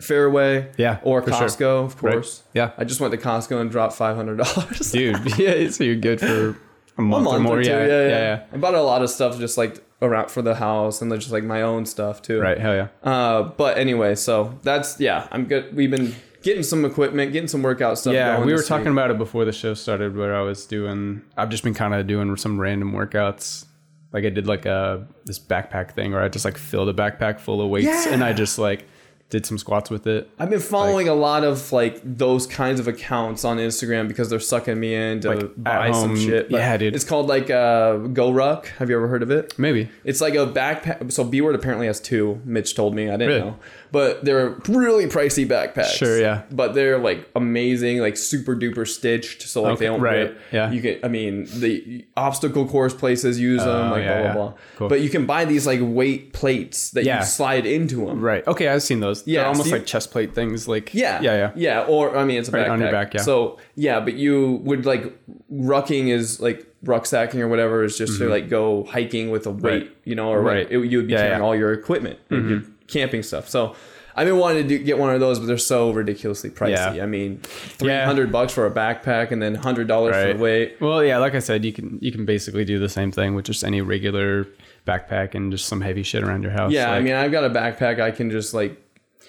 Fareway. 0.00 0.72
Yeah, 0.76 0.98
or 1.02 1.22
for 1.22 1.30
sure. 1.32 1.46
Costco, 1.48 1.84
of 1.86 2.02
Right. 2.02 2.12
course. 2.14 2.42
Yeah, 2.54 2.70
I 2.78 2.84
just 2.84 3.00
went 3.00 3.12
to 3.12 3.18
Costco 3.18 3.60
and 3.60 3.70
dropped 3.70 3.94
five 3.94 4.16
hundred 4.16 4.38
dollars. 4.38 4.92
dude. 4.92 5.38
yeah, 5.38 5.68
so 5.70 5.84
you're 5.84 5.96
good 5.96 6.20
for 6.20 6.50
a 6.50 6.54
A 6.98 7.02
month, 7.02 7.24
month 7.24 7.36
or 7.36 7.40
more. 7.40 7.58
or 7.58 7.62
two, 7.62 7.70
yeah, 7.70 7.86
yeah, 7.86 8.02
yeah, 8.02 8.08
yeah, 8.08 8.42
I 8.52 8.56
bought 8.56 8.74
a 8.74 8.82
lot 8.82 9.02
of 9.02 9.10
stuff 9.10 9.38
just 9.38 9.56
like 9.58 9.82
around 10.00 10.30
for 10.30 10.42
the 10.42 10.54
house 10.54 11.02
and 11.02 11.10
then 11.10 11.18
just 11.18 11.32
like 11.32 11.44
my 11.44 11.62
own 11.62 11.84
stuff 11.86 12.22
too. 12.22 12.40
Right. 12.40 12.58
Hell 12.58 12.74
yeah. 12.74 12.88
Uh, 13.02 13.42
but 13.42 13.78
anyway, 13.78 14.14
so 14.14 14.58
that's 14.62 15.00
yeah. 15.00 15.26
I'm 15.32 15.44
good. 15.46 15.74
We've 15.74 15.90
been 15.90 16.14
getting 16.42 16.62
some 16.62 16.84
equipment, 16.84 17.32
getting 17.32 17.48
some 17.48 17.62
workout 17.62 17.98
stuff. 17.98 18.14
Yeah, 18.14 18.36
going 18.36 18.46
we 18.46 18.52
were 18.54 18.62
talking 18.62 18.84
week. 18.86 18.92
about 18.92 19.10
it 19.10 19.18
before 19.18 19.44
the 19.44 19.52
show 19.52 19.74
started, 19.74 20.16
where 20.16 20.36
I 20.36 20.42
was 20.42 20.64
doing. 20.66 21.22
I've 21.36 21.48
just 21.50 21.64
been 21.64 21.74
kind 21.74 21.94
of 21.94 22.06
doing 22.06 22.36
some 22.36 22.60
random 22.60 22.92
workouts. 22.92 23.64
Like 24.12 24.24
I 24.24 24.30
did 24.30 24.46
like 24.46 24.64
a 24.64 25.06
this 25.26 25.38
backpack 25.38 25.90
thing, 25.92 26.12
where 26.12 26.22
I 26.22 26.28
just 26.28 26.44
like 26.44 26.56
filled 26.56 26.88
a 26.88 26.94
backpack 26.94 27.40
full 27.40 27.60
of 27.60 27.68
weights, 27.68 28.06
Yeah. 28.06 28.12
and 28.14 28.24
I 28.24 28.32
just 28.32 28.58
like 28.58 28.86
did 29.30 29.44
some 29.44 29.58
squats 29.58 29.90
with 29.90 30.06
it. 30.06 30.30
I've 30.38 30.48
been 30.48 30.58
following 30.58 31.06
a 31.06 31.14
lot 31.14 31.44
of 31.44 31.70
like 31.70 32.00
those 32.02 32.46
kinds 32.46 32.80
of 32.80 32.88
accounts 32.88 33.44
on 33.44 33.58
Instagram 33.58 34.08
because 34.08 34.30
they're 34.30 34.40
sucking 34.40 34.80
me 34.80 34.94
in 34.94 35.20
to 35.20 35.34
Like, 35.34 35.50
buy 35.56 35.92
some 35.92 36.16
shit. 36.16 36.50
yeah, 36.50 36.76
dude. 36.78 36.94
It's 36.94 37.04
called 37.04 37.26
like 37.28 37.50
uh, 37.50 37.96
Go 37.98 38.32
Ruck. 38.32 38.68
Have 38.78 38.88
you 38.88 38.96
ever 38.96 39.06
heard 39.06 39.22
of 39.22 39.30
it? 39.30 39.58
Maybe. 39.58 39.90
It's 40.02 40.22
like 40.22 40.32
a 40.34 40.46
backpack. 40.46 41.12
So 41.12 41.24
B 41.24 41.42
Word 41.42 41.54
apparently 41.54 41.86
has 41.88 42.00
two. 42.00 42.40
Mitch 42.44 42.74
told 42.74 42.94
me. 42.94 43.08
I 43.08 43.12
didn't 43.18 43.28
Really? 43.28 43.40
know. 43.40 43.56
But 43.90 44.22
they're 44.24 44.50
really 44.68 45.06
pricey 45.06 45.46
backpacks. 45.46 45.92
Sure, 45.96 46.18
yeah. 46.20 46.42
But 46.50 46.74
they're 46.74 46.98
like 46.98 47.26
amazing, 47.34 47.98
like 48.00 48.16
super 48.18 48.54
duper 48.54 48.86
stitched. 48.86 49.42
So 49.42 49.62
like 49.62 49.72
Okay, 49.74 49.80
they 49.80 49.86
don't 49.86 50.00
right, 50.00 50.16
rip. 50.16 50.40
yeah. 50.52 50.70
You 50.70 50.80
can. 50.82 50.98
I 51.04 51.08
mean, 51.08 51.46
the 51.60 52.06
obstacle 52.16 52.66
course 52.68 52.92
places 52.94 53.38
use 53.40 53.62
them. 53.64 53.88
Oh, 53.88 53.90
Like 53.92 54.04
yeah, 54.04 54.22
blah 54.22 54.32
blah 54.32 54.42
yeah. 54.44 54.48
blah. 54.50 54.54
Cool. 54.76 54.88
But 54.88 55.00
you 55.00 55.08
can 55.10 55.26
buy 55.26 55.44
these 55.46 55.66
like 55.66 55.80
weight 55.82 56.32
plates 56.34 56.90
that 56.92 57.04
Yeah. 57.04 57.20
you 57.20 57.24
slide 57.26 57.64
into 57.66 58.06
them. 58.06 58.20
Right. 58.20 58.46
Okay, 58.46 58.68
I've 58.68 58.82
seen 58.82 59.00
those. 59.00 59.17
Yeah, 59.26 59.40
They're 59.40 59.48
almost 59.48 59.68
so 59.68 59.74
you- 59.74 59.78
like 59.80 59.86
chest 59.86 60.10
plate 60.10 60.34
things. 60.34 60.68
Like 60.68 60.92
Yeah. 60.94 61.20
yeah, 61.20 61.34
yeah. 61.36 61.50
Yeah. 61.56 61.84
Or 61.88 62.16
I 62.16 62.24
mean 62.24 62.38
it's 62.38 62.48
a 62.48 62.52
Right, 62.52 62.66
backpack. 62.66 62.70
on 62.70 62.80
your 62.80 62.90
back, 62.92 63.14
yeah. 63.14 63.20
So 63.22 63.58
yeah, 63.74 64.00
but 64.00 64.14
you 64.14 64.60
would 64.64 64.86
like 64.86 65.12
rucking 65.52 66.08
is 66.08 66.40
like 66.40 66.66
rucksacking 66.84 67.40
or 67.40 67.48
whatever 67.48 67.82
is 67.84 67.98
just 67.98 68.18
to 68.18 68.28
like 68.28 68.48
go 68.48 68.84
hiking 68.84 69.30
with 69.30 69.46
a 69.46 69.50
weight, 69.50 69.62
Mm-hmm. 69.62 69.72
Right. 69.88 69.96
you 70.04 70.14
know, 70.14 70.28
or 70.30 70.40
Right. 70.42 70.70
like 70.70 70.90
you 70.90 70.98
would 70.98 71.06
be 71.08 71.12
Yeah, 71.12 71.18
carrying 71.18 71.30
yeah. 71.32 71.34
Mm-hmm. 71.36 71.44
all 71.44 71.56
your 71.56 71.72
equipment, 71.72 72.18
and 72.30 72.50
your 72.50 72.62
camping 72.86 73.22
stuff. 73.22 73.48
So 73.48 73.74
I've 74.14 74.26
been 74.26 74.38
wanting 74.38 74.64
to 74.64 74.68
do, 74.68 74.82
get 74.82 74.98
one 74.98 75.14
of 75.14 75.20
those, 75.20 75.38
but 75.38 75.46
they're 75.46 75.56
so 75.58 75.92
ridiculously 75.92 76.50
pricey. 76.50 76.96
Yeah. 76.96 77.02
I 77.04 77.06
mean, 77.06 77.38
three 77.42 77.92
hundred 77.94 78.26
Yeah. 78.28 78.32
bucks 78.32 78.52
for 78.52 78.66
a 78.66 78.70
backpack, 78.70 79.30
and 79.30 79.40
then 79.40 79.54
hundred 79.54 79.86
dollars 79.86 80.16
for 80.16 80.22
Right. 80.24 80.36
the 80.36 80.42
weight. 80.42 80.76
Well, 80.80 81.04
yeah, 81.04 81.18
like 81.18 81.34
I 81.36 81.38
said, 81.38 81.64
you 81.64 81.72
can 81.72 81.98
you 82.00 82.10
can 82.12 82.24
basically 82.24 82.64
do 82.64 82.78
the 82.80 82.88
same 82.88 83.12
thing 83.12 83.34
with 83.36 83.44
just 83.44 83.62
any 83.64 83.80
regular 83.80 84.46
backpack 84.86 85.34
and 85.34 85.52
just 85.52 85.66
some 85.66 85.82
heavy 85.82 86.02
shit 86.02 86.24
around 86.24 86.42
your 86.42 86.50
house. 86.52 86.72
Yeah, 86.72 86.90
I 86.90 87.00
mean, 87.00 87.14
I've 87.14 87.30
got 87.30 87.44
a 87.44 87.50
backpack. 87.50 88.00
I 88.00 88.10
can 88.10 88.30
just 88.30 88.54
like, 88.54 88.76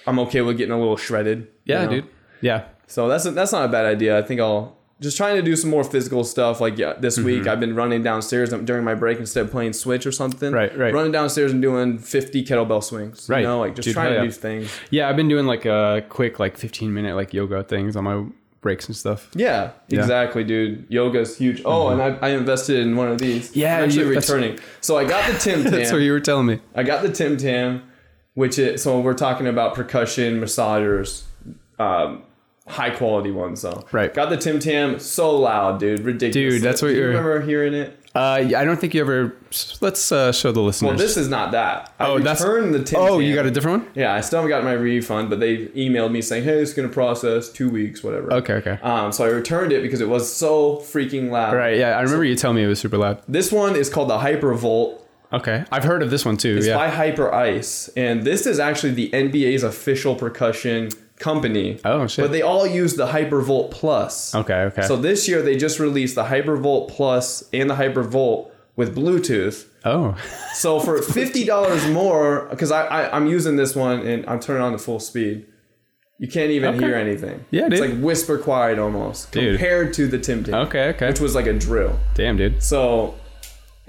I'm 0.07 0.19
okay 0.19 0.41
with 0.41 0.57
getting 0.57 0.73
a 0.73 0.79
little 0.79 0.97
shredded. 0.97 1.39
you 1.65 1.75
yeah, 1.75 1.85
know? 1.85 1.91
dude. 1.91 2.07
Yeah. 2.41 2.65
So 2.87 3.07
that's 3.07 3.23
that's 3.25 3.51
not 3.51 3.65
a 3.65 3.67
bad 3.67 3.85
idea. 3.85 4.17
I 4.17 4.21
think 4.21 4.39
I'll 4.41 4.77
just 5.01 5.15
trying 5.15 5.35
to 5.37 5.41
do 5.41 5.55
some 5.55 5.69
more 5.69 5.83
physical 5.83 6.23
stuff. 6.23 6.59
Like 6.59 6.77
yeah, 6.77 6.93
this 6.93 7.17
week 7.17 7.41
Mm-hmm. 7.41 7.49
I've 7.49 7.59
been 7.59 7.75
running 7.75 8.03
downstairs 8.03 8.49
during 8.49 8.83
my 8.83 8.95
break 8.95 9.19
instead 9.19 9.45
of 9.45 9.51
playing 9.51 9.73
Switch 9.73 10.05
or 10.05 10.11
something. 10.11 10.51
Right, 10.51 10.75
right. 10.77 10.93
Running 10.93 11.11
downstairs 11.11 11.51
and 11.51 11.61
doing 11.61 11.99
50 11.99 12.43
kettlebell 12.43 12.83
swings. 12.83 13.29
Right. 13.29 13.39
You 13.41 13.47
know, 13.47 13.59
like 13.59 13.75
just 13.75 13.85
Dude, 13.85 13.93
trying 13.93 14.09
to 14.09 14.15
yeah. 14.15 14.23
do 14.23 14.31
things. 14.31 14.71
Yeah, 14.89 15.07
I've 15.09 15.15
been 15.15 15.27
doing 15.29 15.45
like 15.45 15.65
a 15.65 16.03
quick 16.09 16.39
like 16.39 16.57
15 16.57 16.93
minute 16.93 17.15
like 17.15 17.33
yoga 17.33 17.63
things 17.63 17.95
on 17.95 18.03
my 18.03 18.25
breaks 18.61 18.87
and 18.87 18.95
stuff. 18.95 19.29
Yeah, 19.35 19.71
Yeah. 19.87 19.99
exactly, 19.99 20.43
dude. 20.43 20.85
Yoga's 20.89 21.37
huge. 21.37 21.61
Oh, 21.63 21.89
and 21.89 22.01
I, 22.01 22.17
I 22.21 22.29
invested 22.31 22.79
in 22.79 22.97
one 22.97 23.07
of 23.09 23.17
these. 23.19 23.55
Yeah, 23.55 23.77
I'm 23.77 23.83
actually 23.85 24.03
you- 24.07 24.15
returning. 24.15 24.59
So 24.81 24.97
I 24.97 25.05
got 25.05 25.25
the 25.31 25.37
Tim 25.39 25.63
Tam. 25.63 25.71
That's 25.75 25.91
what 25.93 25.99
you 26.01 26.11
were 26.11 26.19
telling 26.19 26.47
me. 26.47 26.59
I 26.75 26.83
got 26.83 27.03
the 27.03 27.09
Tim 27.11 27.37
Tam, 27.37 27.88
which 28.39 28.57
is 28.57 28.81
so 28.81 28.99
we're 29.01 29.13
talking 29.13 29.47
about 29.47 29.75
percussion 29.75 30.39
massagers, 30.39 31.23
um, 31.77 32.23
high 32.67 32.89
quality 32.89 33.31
ones 33.31 33.61
though. 33.61 33.83
Right. 33.91 34.13
Got 34.13 34.29
the 34.29 34.37
Tim 34.37 34.59
Tam, 34.59 34.97
so 34.99 35.35
loud, 35.37 35.79
dude, 35.79 35.99
ridiculous. 36.01 36.53
Dude, 36.55 36.61
that's 36.63 36.81
what 36.81 36.87
Do 36.89 36.93
you 36.93 36.99
you're- 37.01 37.09
remember 37.15 37.41
hearing 37.41 37.73
it. 37.73 37.95
Uh, 38.15 38.43
yeah, 38.49 38.59
I 38.59 38.65
don't 38.65 38.79
think 38.79 38.95
you 38.95 39.01
ever. 39.01 39.35
Let's 39.81 40.11
uh, 40.11 40.31
show 40.31 40.51
the 40.51 40.61
listeners. 40.61 40.89
Well, 40.89 40.97
this 40.97 41.15
is 41.15 41.27
not 41.29 41.51
that. 41.51 41.93
I 41.99 42.07
Oh, 42.07 42.17
that's- 42.17 42.41
returned 42.41 42.73
the 42.73 42.83
Tim 42.83 42.99
oh, 42.99 43.19
you 43.19 43.35
got 43.35 43.45
a 43.45 43.51
different 43.51 43.83
one? 43.83 43.91
Yeah, 43.93 44.15
I 44.15 44.21
still 44.21 44.37
haven't 44.39 44.49
got 44.49 44.63
my 44.63 44.73
refund, 44.73 45.29
but 45.29 45.39
they 45.39 45.67
emailed 45.67 46.11
me 46.11 46.21
saying, 46.23 46.43
"Hey, 46.43 46.57
it's 46.59 46.73
gonna 46.73 46.87
process 46.89 47.49
two 47.49 47.69
weeks, 47.69 48.03
whatever." 48.03 48.33
Okay, 48.33 48.53
okay. 48.55 48.79
Um, 48.81 49.11
so 49.11 49.25
I 49.25 49.27
returned 49.27 49.71
it 49.73 49.83
because 49.83 50.01
it 50.01 50.09
was 50.09 50.31
so 50.33 50.77
freaking 50.77 51.29
loud. 51.29 51.53
Right. 51.55 51.77
Yeah, 51.77 51.97
I 51.99 52.01
remember 52.01 52.25
you 52.25 52.35
telling 52.35 52.55
me 52.57 52.63
it 52.63 52.67
was 52.67 52.79
super 52.79 52.97
loud. 52.97 53.21
This 53.27 53.51
one 53.51 53.75
is 53.75 53.89
called 53.91 54.09
the 54.09 54.17
Hypervolt. 54.17 55.01
Okay, 55.31 55.63
I've 55.71 55.83
heard 55.83 56.01
of 56.01 56.09
this 56.09 56.25
one 56.25 56.37
too. 56.37 56.57
It's 56.57 56.67
yeah. 56.67 56.75
by 56.77 56.89
Hyper 56.89 57.33
Ice, 57.33 57.87
and 57.95 58.23
this 58.23 58.45
is 58.47 58.59
actually 58.59 58.93
the 58.93 59.09
NBA's 59.11 59.63
official 59.63 60.15
percussion 60.15 60.89
company. 61.19 61.79
Oh, 61.85 62.07
shit. 62.07 62.23
But 62.23 62.31
they 62.31 62.41
all 62.41 62.65
use 62.65 62.95
the 62.95 63.07
Hypervolt 63.07 63.71
Plus. 63.71 64.33
okay. 64.33 64.61
Okay. 64.61 64.81
So 64.83 64.95
this 64.95 65.27
year 65.27 65.41
they 65.41 65.55
just 65.57 65.77
released 65.79 66.15
the 66.15 66.23
Hypervolt 66.25 66.89
Plus 66.89 67.47
and 67.53 67.69
the 67.69 67.75
Hypervolt 67.75 68.49
with 68.75 68.95
Bluetooth. 68.95 69.67
oh. 69.85 70.17
So 70.55 70.79
for 70.79 71.01
fifty 71.01 71.45
dollars 71.45 71.87
more, 71.87 72.47
because 72.49 72.71
I, 72.71 72.85
I 72.85 73.15
I'm 73.15 73.27
using 73.27 73.55
this 73.55 73.75
one 73.75 74.05
and 74.05 74.25
I'm 74.27 74.39
turning 74.39 74.63
on 74.63 74.71
to 74.73 74.77
full 74.77 74.99
speed. 74.99 75.45
You 76.17 76.27
can't 76.27 76.51
even 76.51 76.75
Okay. 76.75 76.85
hear 76.85 76.95
anything. 76.95 77.45
Yeah, 77.49 77.67
it's 77.71 77.79
like 77.79 77.97
whisper 78.01 78.37
quiet 78.37 78.77
almost 78.77 79.31
Dude. 79.31 79.57
compared 79.57 79.93
to 79.93 80.07
the 80.07 80.17
Tim 80.19 80.43
Tam, 80.43 80.53
Okay. 80.67 80.89
Okay. 80.89 81.07
which 81.07 81.21
was 81.21 81.33
like 81.33 81.45
a 81.45 81.53
drill. 81.53 81.97
Damn, 82.15 82.35
dude. 82.35 82.61
So 82.61 83.15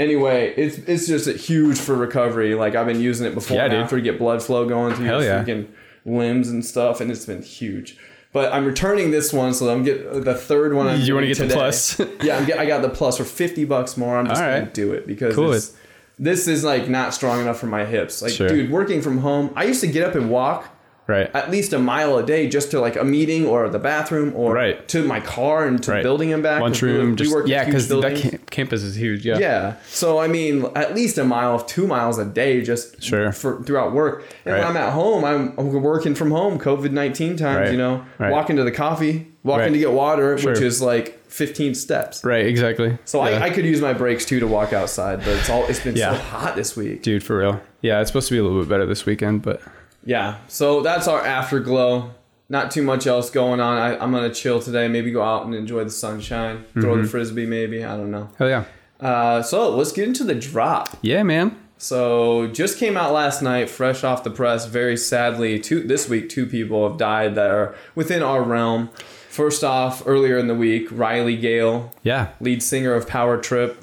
anyway, 0.00 0.52
it's 0.56 0.78
it's 0.78 1.06
just 1.06 1.28
a 1.28 1.32
huge 1.34 1.78
for 1.78 1.94
recovery. 1.94 2.54
Like 2.54 2.74
I've 2.74 2.86
been 2.86 3.00
using 3.00 3.26
it 3.26 3.34
before 3.34 3.56
Yeah, 3.58 3.64
and 3.64 3.72
dude. 3.72 3.80
after 3.82 3.96
to 3.96 4.02
get 4.02 4.18
blood 4.18 4.42
flow 4.42 4.68
going 4.68 4.94
through 4.96 5.06
Hell 5.06 5.22
your 5.22 5.32
yeah. 5.32 5.44
freaking 5.44 5.68
limbs 6.04 6.48
and 6.48 6.64
stuff, 6.64 7.00
and 7.00 7.10
it's 7.10 7.26
been 7.26 7.42
huge. 7.42 7.96
But 8.32 8.52
I'm 8.52 8.64
returning 8.64 9.10
this 9.10 9.32
one, 9.32 9.54
so 9.54 9.72
I'm 9.72 9.82
get 9.84 10.24
the 10.24 10.34
third 10.34 10.72
one. 10.74 10.86
I'm 10.86 11.00
You 11.00 11.14
wanna 11.14 11.26
getting 11.26 11.48
get 11.48 11.48
the 11.50 11.54
plus? 11.54 11.98
yeah, 12.22 12.36
I'm 12.38 12.46
get, 12.46 12.58
I 12.58 12.66
got 12.66 12.82
the 12.82 12.88
plus 12.88 13.16
for 13.18 13.24
fifty 13.24 13.64
bucks 13.64 13.96
more. 13.96 14.16
I'm 14.18 14.26
just 14.28 14.40
All 14.40 14.48
gonna 14.48 14.60
right. 14.62 14.74
do 14.74 14.92
it 14.92 15.06
because 15.06 15.34
Cool. 15.34 15.48
it's- 15.50 15.76
this 16.18 16.46
is 16.46 16.62
like 16.64 16.86
not 16.88 17.14
strong 17.14 17.40
enough 17.40 17.58
for 17.58 17.66
my 17.66 17.84
hips. 17.86 18.20
Like, 18.20 18.32
Sure. 18.32 18.46
dude, 18.46 18.70
working 18.70 19.00
from 19.00 19.18
home, 19.18 19.50
I 19.56 19.64
used 19.64 19.80
to 19.80 19.86
get 19.86 20.06
up 20.06 20.14
and 20.14 20.30
walk 20.30 20.68
Right. 21.06 21.28
at 21.34 21.50
least 21.50 21.72
a 21.72 21.78
mile 21.80 22.16
a 22.18 22.22
day 22.24 22.48
just 22.48 22.70
to 22.70 22.80
like 22.80 22.94
a 22.96 23.02
meeting 23.04 23.44
or 23.46 23.68
the 23.68 23.80
bathroom 23.80 24.32
or 24.36 24.54
Right. 24.54 24.86
to 24.88 25.02
my 25.02 25.18
car 25.18 25.66
and 25.66 25.82
to 25.82 25.90
Right. 25.90 26.02
building 26.04 26.32
and 26.32 26.40
back. 26.42 26.60
'cause 26.60 26.80
we- 26.82 26.88
Lunchroom. 26.90 27.10
we 27.10 27.16
Just, 27.16 27.32
work 27.32 27.44
in 27.46 27.50
yeah, 27.50 27.58
huge 27.64 27.66
because 27.66 27.88
that 27.88 27.94
buildings. 28.00 28.20
camp- 28.22 28.50
campus 28.50 28.82
is 28.84 28.94
huge. 28.96 29.26
Yeah. 29.26 29.38
Yeah. 29.38 29.72
So 29.88 30.18
I 30.18 30.28
mean, 30.28 30.66
at 30.76 30.94
least 30.94 31.18
a 31.18 31.24
mile, 31.24 31.58
two 31.58 31.86
miles 31.88 32.18
a 32.18 32.24
day, 32.24 32.60
just 32.62 33.02
Sure. 33.02 33.32
for 33.32 33.60
throughout 33.64 33.92
work. 33.92 34.22
And 34.44 34.54
Right. 34.54 34.60
when 34.60 34.68
I'm 34.68 34.76
at 34.76 34.92
home, 34.92 35.24
I'm, 35.24 35.52
I'm 35.58 35.72
working 35.82 36.14
from 36.14 36.30
home. 36.30 36.58
COVID 36.60 36.92
nineteen 36.92 37.36
times, 37.36 37.56
Right. 37.58 37.72
you 37.72 37.78
know, 37.78 38.02
Right. 38.18 38.30
walking 38.30 38.54
to 38.56 38.62
the 38.64 38.70
coffee, 38.70 39.26
walking 39.42 39.62
Right. 39.64 39.72
to 39.72 39.78
get 39.78 39.90
water, 39.92 40.36
which 40.36 40.60
is 40.60 40.80
like 40.80 41.18
15 41.28 41.74
steps. 41.74 42.22
Right. 42.24 42.46
Exactly. 42.46 42.98
So 43.04 43.24
yeah. 43.26 43.38
I, 43.40 43.46
I 43.46 43.50
could 43.50 43.64
use 43.64 43.80
my 43.80 43.92
breaks 43.94 44.24
too 44.24 44.38
to 44.40 44.46
walk 44.46 44.72
outside, 44.72 45.20
but 45.24 45.30
it's 45.36 45.50
all 45.50 45.64
it's 45.68 45.80
been 45.80 45.96
Yeah. 45.96 46.12
so 46.12 46.18
hot 46.18 46.54
this 46.56 46.76
week. 46.76 47.02
Dude, 47.02 47.22
for 47.24 47.38
real. 47.38 47.60
Yeah, 47.82 48.00
it's 48.00 48.10
supposed 48.10 48.28
to 48.28 48.34
be 48.34 48.38
a 48.38 48.42
little 48.44 48.60
bit 48.60 48.68
better 48.68 48.86
this 48.86 49.06
weekend, 49.06 49.42
but 49.42 49.60
Yeah. 50.04 50.38
So 50.48 50.80
that's 50.82 51.06
our 51.08 51.24
afterglow. 51.24 52.14
Not 52.48 52.70
too 52.70 52.82
much 52.82 53.06
else 53.06 53.30
going 53.30 53.60
on. 53.60 53.76
I, 53.78 53.96
I'm 54.02 54.10
gonna 54.10 54.32
chill 54.34 54.60
today. 54.60 54.88
Maybe 54.88 55.10
go 55.12 55.22
out 55.22 55.44
and 55.46 55.54
enjoy 55.54 55.84
the 55.84 55.90
sunshine. 55.90 56.64
Throw 56.72 56.94
Mm-hmm. 56.94 57.02
the 57.02 57.08
frisbee, 57.08 57.46
maybe. 57.46 57.84
I 57.84 57.96
don't 57.96 58.10
know. 58.10 58.28
hell 58.38 58.48
yeah. 58.48 58.64
Uh, 58.98 59.42
so 59.42 59.74
let's 59.76 59.92
get 59.92 60.08
into 60.08 60.24
the 60.24 60.34
drop. 60.34 60.96
Yeah, 61.02 61.22
man. 61.22 61.56
So 61.78 62.48
just 62.48 62.76
came 62.78 62.96
out 62.96 63.12
last 63.12 63.40
night, 63.40 63.70
fresh 63.70 64.04
off 64.04 64.22
the 64.24 64.30
press. 64.30 64.66
Very 64.66 64.96
sadly, 64.96 65.58
two 65.58 65.82
this 65.82 66.08
week, 66.08 66.28
two 66.28 66.44
people 66.44 66.86
have 66.88 66.98
died 66.98 67.34
that 67.36 67.50
are 67.50 67.74
within 67.94 68.22
our 68.22 68.42
realm. 68.42 68.90
First 69.30 69.62
off, 69.64 70.02
earlier 70.06 70.36
in 70.36 70.48
the 70.48 70.54
week, 70.54 70.88
Riley 70.90 71.36
Gale, 71.36 71.92
Yeah. 72.02 72.32
lead 72.40 72.62
singer 72.62 72.92
of 72.94 73.06
Power 73.06 73.38
Trip. 73.38 73.82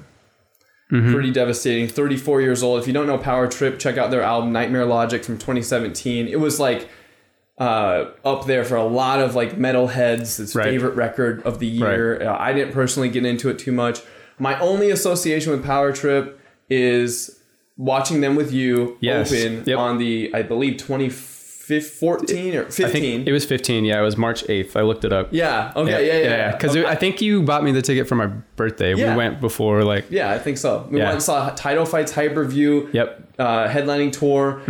Mm-hmm. 0.91 1.13
Pretty 1.13 1.31
devastating. 1.31 1.87
34 1.87 2.41
years 2.41 2.63
old. 2.63 2.79
If 2.79 2.87
you 2.87 2.93
don't 2.93 3.07
know 3.07 3.17
Power 3.17 3.47
Trip, 3.47 3.77
check 3.77 3.97
out 3.97 4.09
their 4.11 4.21
album 4.21 4.53
Nightmare 4.53 4.85
Logic 4.85 5.23
from 5.23 5.37
2017. 5.37 6.27
It 6.27 6.39
was 6.39 6.59
like 6.59 6.87
uh, 7.57 8.11
up 8.23 8.45
there 8.45 8.63
for 8.63 8.75
a 8.75 8.85
lot 8.85 9.19
of 9.19 9.35
like 9.35 9.53
metalheads. 9.57 10.39
Its 10.39 10.55
Right. 10.55 10.65
favorite 10.65 10.95
record 10.95 11.41
of 11.43 11.59
the 11.59 11.65
year. 11.67 12.21
Uh, 12.21 12.37
I 12.39 12.53
didn't 12.53 12.73
personally 12.73 13.09
get 13.09 13.25
into 13.25 13.49
it 13.49 13.57
too 13.59 13.71
much. 13.71 13.99
My 14.39 14.57
only 14.59 14.91
association 14.91 15.51
with 15.51 15.65
Power 15.65 15.91
Trip 15.91 16.39
is 16.69 17.39
watching 17.75 18.21
them 18.21 18.35
with 18.35 18.51
you 18.53 18.97
Yes. 19.01 19.31
open 19.33 19.63
Yep. 19.65 19.77
on 19.77 19.97
the 19.97 20.31
I 20.33 20.41
believe 20.43 20.77
2014 21.67 22.55
or 22.55 22.63
15. 22.65 22.85
I 22.85 22.89
think 22.89 23.27
it 23.27 23.31
was 23.31 23.45
15. 23.45 23.85
Yeah, 23.85 23.99
it 23.99 24.03
was 24.03 24.17
March 24.17 24.43
8th. 24.45 24.75
I 24.75 24.81
looked 24.81 25.03
it 25.05 25.11
up. 25.13 25.29
yeah. 25.31 25.73
Okay. 25.75 26.07
Yeah. 26.07 26.29
Yeah. 26.29 26.51
Because 26.51 26.75
Okay. 26.75 26.87
I 26.87 26.95
think 26.95 27.21
you 27.21 27.43
bought 27.43 27.63
me 27.63 27.71
the 27.71 27.81
ticket 27.81 28.07
for 28.07 28.15
my 28.15 28.27
birthday. 28.55 28.95
Yeah. 28.95 29.11
We 29.11 29.17
went 29.17 29.41
before, 29.41 29.83
like, 29.83 30.05
Yeah, 30.09 30.31
I 30.31 30.39
think 30.39 30.57
so. 30.57 30.87
We 30.89 30.97
Yeah. 30.99 31.05
went 31.05 31.13
and 31.15 31.23
saw 31.23 31.49
Title 31.51 31.85
Fights 31.85 32.13
Hyperview. 32.13 32.93
Yep. 32.93 33.23
Uh, 33.39 33.67
headlining 33.67 34.11
tour. 34.11 34.61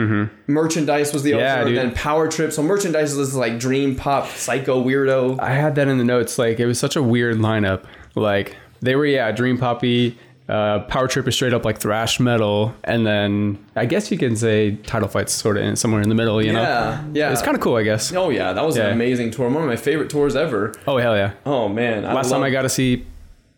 Merchandise 0.48 1.14
was 1.14 1.24
the 1.24 1.32
Mm-hmm. 1.32 1.40
Yeah, 1.40 1.60
opener, 1.62 1.76
then 1.76 1.92
Power 1.94 2.28
Trip. 2.28 2.52
So 2.52 2.62
merchandise 2.64 3.16
was 3.16 3.36
like 3.36 3.60
dream 3.60 3.96
pop 3.96 4.28
psycho 4.30 4.84
weirdo. 4.84 5.40
I 5.40 5.52
had 5.52 5.76
that 5.76 5.88
in 5.88 5.98
the 5.98 6.04
notes. 6.04 6.38
Like, 6.38 6.60
it 6.60 6.66
was 6.66 6.80
such 6.80 6.96
a 6.96 7.04
weird 7.04 7.38
lineup. 7.38 7.84
Like, 8.16 8.56
they 8.82 8.96
were, 8.96 9.06
yeah, 9.06 9.32
Dream 9.32 9.58
Poppy. 9.58 10.18
Uh, 10.50 10.80
Power 10.80 11.08
Trip 11.10 11.28
is 11.28 11.36
straight 11.36 11.54
up 11.54 11.66
like 11.66 11.78
thrash 11.80 12.20
metal, 12.22 12.74
and 12.86 13.06
then 13.06 13.58
I 13.76 13.86
guess 13.86 14.10
you 14.12 14.18
can 14.18 14.36
say 14.38 14.76
Title 14.78 15.10
Fight's 15.10 15.34
sort 15.34 15.58
of 15.58 15.64
in 15.64 15.76
somewhere 15.76 16.02
in 16.02 16.08
the 16.08 16.16
middle. 16.16 16.42
You 16.42 16.54
know, 16.54 16.62
Yeah, 16.62 17.04
yeah. 17.14 17.32
it's 17.34 17.42
kind 17.42 17.56
of 17.56 17.62
cool, 17.62 17.76
I 17.76 17.84
guess. 17.84 18.14
Oh 18.14 18.30
yeah, 18.30 18.54
that 18.54 18.64
was 18.66 18.78
Yeah. 18.78 18.86
an 18.86 18.92
amazing 18.94 19.32
tour. 19.32 19.50
One 19.50 19.64
of 19.64 19.68
my 19.68 19.76
favorite 19.76 20.10
tours 20.10 20.36
ever. 20.38 20.74
Oh 20.88 20.98
hell 20.98 21.18
yeah! 21.18 21.32
Oh 21.46 21.68
man, 21.68 22.04
Last 22.04 22.30
time 22.30 22.44
I 22.44 22.50
got 22.50 22.62
to 22.62 22.70
see 22.70 23.06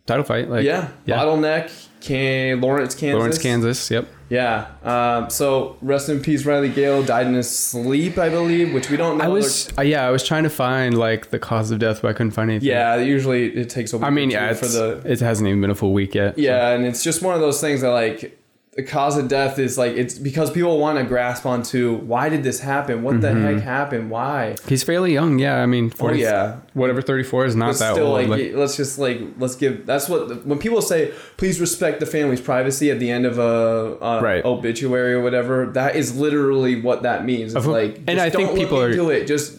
Title 0.07 0.23
Fight, 0.23 0.49
like 0.49 0.65
yeah, 0.65 0.87
yeah, 1.05 1.17
bottleneck, 1.19 1.88
can 2.01 2.61
Lawrence, 2.61 2.95
Kansas. 2.95 3.19
Lawrence, 3.19 3.37
Kansas. 3.37 3.91
Yep. 3.91 4.07
Yeah. 4.29 4.67
Um, 4.83 5.29
so 5.29 5.77
rest 5.81 6.07
in 6.09 6.21
peace, 6.21 6.45
Riley 6.45 6.69
Gale 6.69 7.03
died 7.03 7.27
in 7.27 7.33
his 7.33 7.49
sleep, 7.49 8.17
I 8.17 8.29
believe, 8.29 8.73
which 8.73 8.89
we 8.89 8.97
don't 8.97 9.17
know. 9.17 9.25
I 9.25 9.27
was 9.27 9.69
uh, 9.77 9.81
yeah, 9.81 10.05
I 10.05 10.11
was 10.11 10.23
trying 10.23 10.43
to 10.43 10.49
find 10.49 10.97
like 10.97 11.31
the 11.31 11.39
cause 11.39 11.71
of 11.71 11.79
death, 11.79 12.01
but 12.01 12.09
I 12.09 12.13
couldn't 12.13 12.31
find 12.31 12.49
anything. 12.49 12.69
Yeah, 12.69 12.97
usually 12.97 13.47
it 13.55 13.69
takes 13.69 13.91
a 13.93 13.97
week 13.97 14.05
I 14.05 14.09
mean, 14.11 14.29
yeah, 14.29 14.53
for 14.53 14.67
the 14.67 15.01
it 15.05 15.19
hasn't 15.19 15.47
even 15.47 15.61
been 15.61 15.71
a 15.71 15.75
full 15.75 15.93
week 15.93 16.15
yet. 16.15 16.37
Yeah, 16.37 16.69
and 16.69 16.85
it's 16.85 17.03
just 17.03 17.21
one 17.21 17.33
of 17.33 17.41
those 17.41 17.59
things 17.59 17.81
that 17.81 17.89
like 17.89 18.38
the 18.79 18.83
cause 18.87 19.17
of 19.17 19.27
death 19.27 19.59
is 19.59 19.77
like 19.77 19.93
it's 19.97 20.17
because 20.17 20.49
people 20.49 20.79
want 20.79 20.97
to 20.97 21.03
grasp 21.03 21.45
onto 21.45 21.97
why 21.97 22.29
did 22.29 22.43
this 22.43 22.61
happen? 22.61 23.03
What 23.03 23.19
the 23.19 23.33
heck 23.33 23.61
happened? 23.61 24.09
Why? 24.09 24.55
He's 24.69 24.83
fairly 24.83 25.11
young. 25.11 25.37
Yeah, 25.37 25.57
I 25.61 25.65
mean, 25.65 25.89
40, 25.89 26.13
Oh 26.25 26.29
yeah, 26.29 26.59
whatever 26.73 27.01
34 27.01 27.45
is 27.45 27.55
not 27.57 27.73
but 27.73 27.79
that 27.79 27.93
still 27.95 28.07
old. 28.07 28.13
like, 28.13 28.27
like- 28.29 28.53
let's 28.55 28.77
just 28.77 28.97
like 28.97 29.19
let's 29.37 29.55
give 29.57 29.85
that's 29.85 30.07
what 30.07 30.45
when 30.45 30.59
people 30.59 30.81
say 30.81 31.11
please 31.35 31.59
respect 31.59 31.99
the 31.99 32.05
family's 32.05 32.39
privacy 32.39 32.89
at 32.89 32.99
the 32.99 33.09
end 33.11 33.25
of 33.25 33.37
a, 33.37 33.97
a 34.01 34.21
Right. 34.21 34.45
obituary 34.45 35.13
or 35.13 35.21
whatever 35.21 35.65
that 35.73 35.97
is 35.97 36.17
literally 36.17 36.79
what 36.79 37.03
that 37.03 37.25
means 37.25 37.53
it's 37.55 37.65
Of- 37.65 37.71
like 37.71 37.99
and 38.07 38.17
I 38.21 38.29
think 38.29 38.55
people 38.55 38.79
are- 38.81 38.89
into 38.91 39.09
it 39.09 39.27
just 39.27 39.57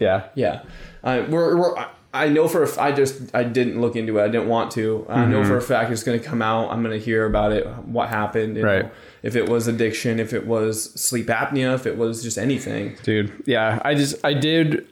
yeah. 0.00 0.24
yeah 0.34 0.62
uh, 1.04 1.24
we're, 1.28 1.56
we're 1.56 1.86
I- 2.24 2.28
know 2.28 2.48
for 2.48 2.62
a 2.62 2.68
f- 2.68 2.78
I 2.78 2.92
just 2.92 3.34
I 3.34 3.44
didn't 3.44 3.80
look 3.80 3.96
into 3.96 4.18
it. 4.18 4.22
I 4.24 4.28
didn't 4.28 4.48
want 4.48 4.70
to. 4.72 5.06
I 5.08 5.24
know 5.24 5.44
for 5.44 5.56
a 5.56 5.60
mm-hmm. 5.60 5.68
fact 5.68 5.90
it's 5.90 6.02
going 6.02 6.18
to 6.18 6.24
come 6.24 6.42
out. 6.42 6.70
I'm 6.70 6.82
going 6.82 6.98
to 6.98 7.04
hear 7.04 7.24
about 7.26 7.52
it 7.52 7.66
what 7.86 8.08
happened 8.08 8.56
you 8.56 8.64
Right. 8.64 8.84
know, 8.84 8.90
if 9.22 9.34
it 9.36 9.48
was 9.48 9.66
addiction 9.66 10.20
if 10.20 10.32
it 10.32 10.46
was 10.46 10.92
sleep 10.94 11.26
apnea 11.26 11.74
if 11.74 11.86
it 11.86 11.96
was 11.96 12.22
just 12.22 12.38
anything. 12.38 12.96
Dude 13.02 13.32
yeah 13.46 13.80
i 13.84 13.94
just 13.94 14.14
i 14.24 14.32
did 14.34 14.86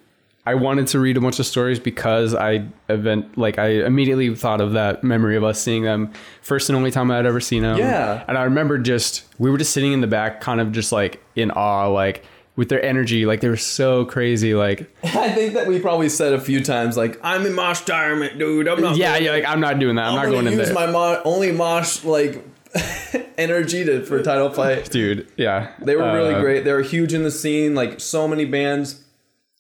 i 0.47 0.55
wanted 0.55 0.87
to 0.89 0.99
read 1.01 1.17
a 1.17 1.21
bunch 1.21 1.39
of 1.39 1.47
stories 1.47 1.79
because 1.79 2.35
i 2.35 2.65
event 2.89 3.37
like 3.39 3.59
i 3.59 3.69
immediately 3.69 4.35
thought 4.35 4.61
of 4.61 4.73
that 4.73 5.03
memory 5.05 5.37
of 5.37 5.45
us 5.45 5.61
seeing 5.61 5.83
them 5.85 6.13
first 6.43 6.69
and 6.69 6.77
only 6.77 6.91
time 6.91 7.11
i'd 7.11 7.27
ever 7.27 7.41
seen 7.41 7.63
them 7.63 7.79
Yeah. 7.79 8.25
and 8.29 8.37
i 8.37 8.43
remember 8.45 8.79
just 8.79 9.25
we 9.39 9.51
were 9.51 9.59
just 9.59 9.73
sitting 9.73 9.93
in 9.93 10.01
the 10.01 10.07
back 10.07 10.41
kind 10.41 10.61
of 10.61 10.73
just 10.73 10.91
like 10.93 11.23
in 11.37 11.51
awe 11.51 11.87
like 11.89 12.25
with 12.57 12.69
their 12.69 12.83
energy 12.85 13.27
like 13.27 13.41
they 13.41 13.49
were 13.49 13.57
so 13.57 14.05
crazy 14.05 14.55
like 14.55 14.95
I 15.05 15.31
think 15.33 15.55
that 15.55 15.67
we 15.67 15.81
probably 15.81 16.09
said 16.09 16.33
a 16.33 16.41
few 16.41 16.63
times 16.63 16.97
like 16.97 17.19
I'm 17.23 17.45
in 17.47 17.53
mosh 17.55 17.81
retirement 17.81 18.39
dude 18.39 18.69
I'm 18.69 18.81
not 18.81 18.97
yeah 18.97 19.17
yeah 19.17 19.33
like 19.33 19.45
i'm 19.45 19.61
not 19.61 19.79
doing 19.81 19.97
that 19.97 20.05
i'm, 20.07 20.11
I'm, 20.19 20.25
not 20.25 20.31
going 20.31 20.47
in 20.47 20.53
use 20.59 20.73
my 20.73 20.87
mo- 20.87 21.21
only 21.25 21.51
mosh 21.51 22.05
like 22.05 22.45
energy 23.39 23.85
to 23.85 24.05
for 24.05 24.23
title 24.23 24.51
fight. 24.51 24.91
dude 24.91 25.27
yeah 25.37 25.73
They 25.81 25.97
were 25.97 26.13
really 26.13 26.35
Uh, 26.35 26.41
great. 26.41 26.65
They 26.65 26.73
were 26.73 26.83
huge 26.83 27.13
in 27.15 27.23
the 27.23 27.31
scene. 27.31 27.75
Like 27.75 28.01
so 28.01 28.27
many 28.29 28.45
bands, 28.45 29.03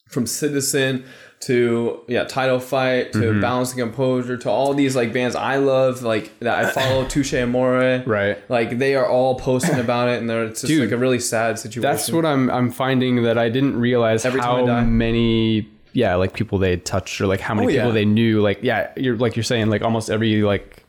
from 0.08 0.26
Citizen 0.26 1.04
to 1.46 2.00
yeah, 2.08 2.24
title 2.24 2.58
fight 2.60 3.12
to 3.12 3.18
Mm-hmm. 3.18 3.40
Balance 3.40 3.72
and 3.72 3.80
Composure 3.80 4.36
to 4.38 4.50
all 4.50 4.74
these 4.74 4.94
like 4.96 5.12
bands 5.12 5.34
I 5.36 5.56
love 5.56 6.02
like 6.02 6.38
that 6.40 6.64
I 6.64 6.70
follow 6.70 7.04
Touche 7.08 7.34
Amore. 7.34 8.02
right 8.06 8.38
Like 8.50 8.78
they 8.78 8.94
are 8.94 9.06
all 9.06 9.34
posting 9.38 9.78
about 9.86 10.08
it, 10.08 10.20
and 10.20 10.28
they're, 10.28 10.44
it's 10.44 10.60
just 10.62 10.68
Dude, 10.70 10.80
like 10.82 10.92
a 10.92 10.96
really 10.96 11.20
sad 11.20 11.58
situation. 11.58 11.82
That's 11.82 12.10
what 12.10 12.24
I'm 12.24 12.50
I'm 12.50 12.70
finding 12.70 13.22
that 13.24 13.38
I 13.38 13.48
didn't 13.48 13.78
realize 13.78 14.24
Every 14.24 14.40
how 14.40 14.64
many 14.82 15.68
yeah 15.92 16.16
like 16.16 16.32
people 16.34 16.58
they 16.58 16.76
touched 16.76 17.20
or 17.20 17.26
like 17.26 17.40
how 17.40 17.54
many 17.54 17.66
Oh, 17.68 17.70
people 17.70 17.88
yeah. 17.88 17.94
they 17.94 18.04
knew 18.04 18.40
like 18.42 18.58
yeah 18.62 18.90
you're 18.96 19.16
like 19.16 19.36
you're 19.36 19.42
saying 19.44 19.70
like 19.70 19.82
almost 19.82 20.10
every 20.10 20.42
like 20.42 20.82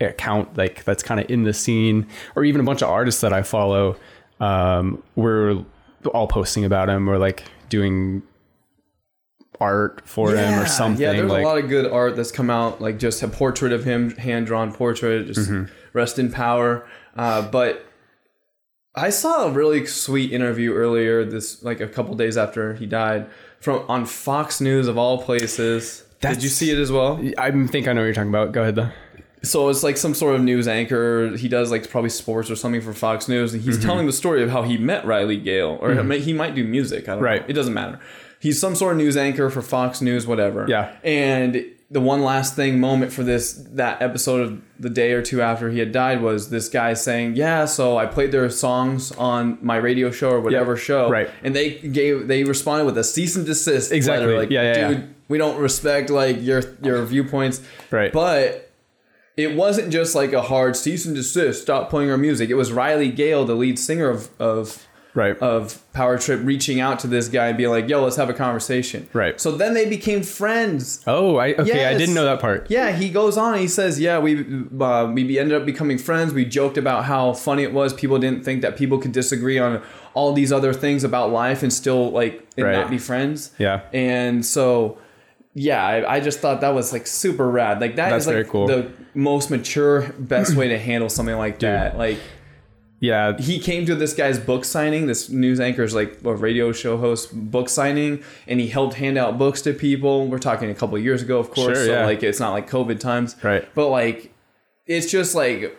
account 0.00 0.56
like 0.56 0.84
that's 0.84 1.02
kind 1.02 1.18
of 1.20 1.30
in 1.30 1.44
the 1.44 1.52
scene 1.52 2.06
or 2.36 2.44
even 2.44 2.60
a 2.60 2.64
bunch 2.64 2.82
of 2.82 2.88
artists 2.88 3.20
that 3.22 3.32
I 3.32 3.42
follow 3.42 3.96
um 4.40 5.02
were 5.16 5.64
all 6.12 6.26
posting 6.28 6.64
about 6.64 6.88
him 6.88 7.08
or 7.08 7.18
like 7.18 7.44
doing 7.68 8.22
art 9.60 10.02
for 10.06 10.30
him 10.34 10.58
or 10.58 10.66
something 10.66 11.00
Yeah, 11.02 11.12
there's 11.12 11.30
like 11.30 11.44
a 11.44 11.46
lot 11.46 11.58
of 11.58 11.68
good 11.68 11.90
art 11.90 12.16
that's 12.16 12.32
come 12.32 12.50
out, 12.50 12.80
like 12.80 12.98
just 12.98 13.22
a 13.22 13.28
portrait 13.28 13.72
of 13.72 13.84
him, 13.84 14.10
hand 14.16 14.46
drawn 14.46 14.72
portrait, 14.72 15.26
just 15.26 15.48
Mm-hmm. 15.50 15.72
rest 15.92 16.18
in 16.18 16.30
power. 16.32 16.86
Uh, 17.16 17.42
but 17.42 17.84
I 18.96 19.10
saw 19.10 19.46
a 19.46 19.50
really 19.50 19.86
sweet 19.86 20.32
interview 20.32 20.72
earlier, 20.72 21.24
this 21.24 21.62
like 21.62 21.80
a 21.80 21.88
couple 21.88 22.14
days 22.14 22.36
after 22.36 22.74
he 22.74 22.86
died, 22.86 23.26
from 23.60 23.84
on 23.88 24.06
Fox 24.06 24.60
News 24.60 24.86
of 24.88 24.96
all 24.98 25.22
places. 25.22 26.04
Did 26.20 26.42
you 26.42 26.48
see 26.48 26.70
it 26.70 26.78
as 26.78 26.90
well? 26.92 27.20
I 27.38 27.50
think 27.66 27.86
I 27.88 27.92
know 27.92 28.00
what 28.00 28.06
you're 28.06 28.14
talking 28.14 28.30
about 28.30 28.52
go 28.52 28.62
ahead 28.62 28.76
though 28.76 28.88
So 29.42 29.68
it's 29.68 29.82
like 29.82 29.96
some 29.98 30.14
sort 30.14 30.34
of 30.36 30.42
news 30.42 30.66
anchor. 30.66 31.36
He 31.36 31.48
does 31.48 31.70
like 31.70 31.90
probably 31.90 32.08
sports 32.10 32.50
or 32.50 32.56
something 32.56 32.80
for 32.80 32.92
Fox 32.94 33.28
News, 33.28 33.52
and 33.52 33.62
he's 33.62 33.76
Mm-hmm. 33.78 33.86
telling 33.86 34.06
the 34.06 34.12
story 34.12 34.42
of 34.42 34.50
how 34.50 34.62
he 34.62 34.78
met 34.78 35.04
Riley 35.04 35.36
Gale, 35.38 35.76
or 35.82 35.92
he 35.94 36.32
might 36.32 36.54
do 36.54 36.64
music. 36.64 37.08
I 37.08 37.14
don't 37.14 37.22
Right. 37.22 37.40
know. 37.42 37.46
It 37.48 37.52
doesn't 37.52 37.74
matter. 37.74 37.98
He's 38.44 38.60
some 38.60 38.74
sort 38.74 38.92
of 38.92 38.98
news 38.98 39.16
anchor 39.16 39.48
for 39.48 39.62
Fox 39.62 40.02
News, 40.02 40.26
whatever. 40.26 40.66
Yeah. 40.68 40.94
And 41.02 41.64
the 41.90 42.00
one 42.02 42.22
last 42.22 42.54
thing 42.56 42.78
moment 42.78 43.10
for 43.10 43.22
this 43.22 43.54
that 43.72 44.02
episode 44.02 44.40
of 44.42 44.62
the 44.78 44.90
day 44.90 45.12
or 45.12 45.22
two 45.22 45.40
after 45.40 45.70
he 45.70 45.78
had 45.78 45.92
died 45.92 46.20
was 46.20 46.50
this 46.50 46.68
guy 46.68 46.92
saying, 46.92 47.36
"Yeah, 47.36 47.64
so 47.64 47.96
I 47.96 48.04
played 48.04 48.32
their 48.32 48.50
songs 48.50 49.12
on 49.12 49.56
my 49.62 49.76
radio 49.76 50.10
show 50.10 50.28
or 50.30 50.40
whatever 50.40 50.76
show, 50.76 51.08
right. 51.08 51.30
And 51.42 51.56
they 51.56 51.70
gave 51.78 52.28
they 52.28 52.44
responded 52.44 52.84
with 52.84 52.98
a 52.98 53.04
cease 53.04 53.34
and 53.34 53.46
desist. 53.46 53.92
Exactly. 53.92 54.26
letter, 54.26 54.38
like, 54.38 54.50
Yeah, 54.50 54.62
yeah, 54.62 54.76
yeah. 54.76 54.88
dude, 54.88 55.14
we 55.28 55.38
don't 55.38 55.58
respect 55.58 56.10
like 56.10 56.42
your 56.42 56.62
your 56.82 57.02
viewpoints, 57.06 57.62
Right. 57.90 58.12
But 58.12 58.70
it 59.38 59.56
wasn't 59.56 59.90
just 59.90 60.14
like 60.14 60.34
a 60.34 60.42
hard 60.42 60.76
cease 60.76 61.06
and 61.06 61.16
desist, 61.16 61.62
stop 61.62 61.88
playing 61.88 62.10
our 62.10 62.18
music. 62.18 62.50
It 62.50 62.54
was 62.54 62.72
Riley 62.72 63.10
Gale, 63.10 63.44
the 63.46 63.54
lead 63.54 63.78
singer 63.78 64.10
of 64.10 64.28
of 64.38 64.84
right 65.14 65.38
of 65.38 65.80
Power 65.92 66.18
Trip, 66.18 66.40
reaching 66.42 66.80
out 66.80 66.98
to 67.00 67.06
this 67.06 67.28
guy 67.28 67.48
and 67.48 67.56
being 67.56 67.70
like, 67.70 67.88
"Yo, 67.88 68.02
let's 68.02 68.16
have 68.16 68.28
a 68.28 68.34
conversation." 68.34 69.08
Right. 69.12 69.40
So 69.40 69.52
then 69.52 69.74
they 69.74 69.88
became 69.88 70.22
friends. 70.22 71.02
oh 71.06 71.36
I 71.36 71.54
okay 71.54 71.86
I 71.86 71.96
didn't 71.96 72.14
know 72.14 72.24
that 72.24 72.40
part 72.40 72.66
Yeah, 72.70 72.90
he 72.92 73.08
goes 73.10 73.36
on. 73.38 73.52
and 73.54 73.60
He 73.62 73.68
says, 73.68 74.00
"Yeah, 74.00 74.18
we 74.18 74.40
uh, 74.80 75.06
we 75.12 75.38
ended 75.38 75.56
up 75.58 75.64
becoming 75.66 75.98
friends. 75.98 76.32
We 76.34 76.44
joked 76.44 76.76
about 76.78 77.04
how 77.04 77.32
funny 77.32 77.62
it 77.62 77.72
was. 77.72 77.92
People 77.94 78.18
didn't 78.18 78.44
think 78.44 78.62
that 78.62 78.76
people 78.76 78.98
could 78.98 79.12
disagree 79.12 79.58
on 79.58 79.82
all 80.14 80.32
these 80.32 80.52
other 80.52 80.72
things 80.72 81.04
about 81.04 81.30
life 81.30 81.62
and 81.62 81.72
still 81.72 82.10
like 82.10 82.46
and 82.56 82.66
Right. 82.66 82.72
not 82.72 82.90
be 82.90 82.98
friends." 82.98 83.50
Yeah. 83.58 83.80
And 83.92 84.44
so, 84.44 84.98
yeah, 85.54 85.84
I, 85.84 86.16
I 86.16 86.20
just 86.20 86.40
thought 86.40 86.60
that 86.62 86.74
was 86.74 86.92
like 86.92 87.06
super 87.06 87.48
rad. 87.48 87.80
Like 87.80 87.96
that 87.96 88.10
That's 88.10 88.22
is 88.24 88.26
like 88.26 88.34
very 88.34 88.44
cool. 88.46 88.66
the 88.66 88.90
most 89.14 89.50
mature, 89.50 90.02
best 90.18 90.56
way 90.56 90.68
to 90.68 90.78
handle 90.78 91.08
something 91.08 91.36
like 91.36 91.60
that. 91.60 91.96
Like 91.96 92.18
yeah 93.04 93.36
he 93.38 93.58
came 93.58 93.86
to 93.86 93.94
this 93.94 94.14
guy's 94.14 94.38
book 94.38 94.64
signing, 94.64 95.06
this 95.06 95.28
news 95.28 95.60
anchor's 95.60 95.94
like 95.94 96.18
a 96.24 96.34
radio 96.34 96.72
show 96.72 96.96
host 96.96 97.32
book 97.32 97.68
signing, 97.68 98.22
and 98.46 98.60
he 98.60 98.68
helped 98.68 98.94
hand 98.94 99.18
out 99.18 99.38
books 99.38 99.62
to 99.62 99.72
people. 99.72 100.26
We're 100.26 100.38
talking 100.38 100.70
a 100.70 100.74
couple 100.74 100.98
years 100.98 101.22
ago, 101.22 101.38
of 101.38 101.50
course. 101.50 101.76
Sure, 101.78 101.86
so 101.86 101.92
yeah. 101.92 102.06
like 102.06 102.22
it's 102.22 102.40
not 102.40 102.52
like 102.52 102.68
COVID 102.68 103.00
times. 103.00 103.36
Right. 103.42 103.68
But 103.74 103.88
like 103.88 104.32
it's 104.86 105.10
just 105.10 105.34
like 105.34 105.76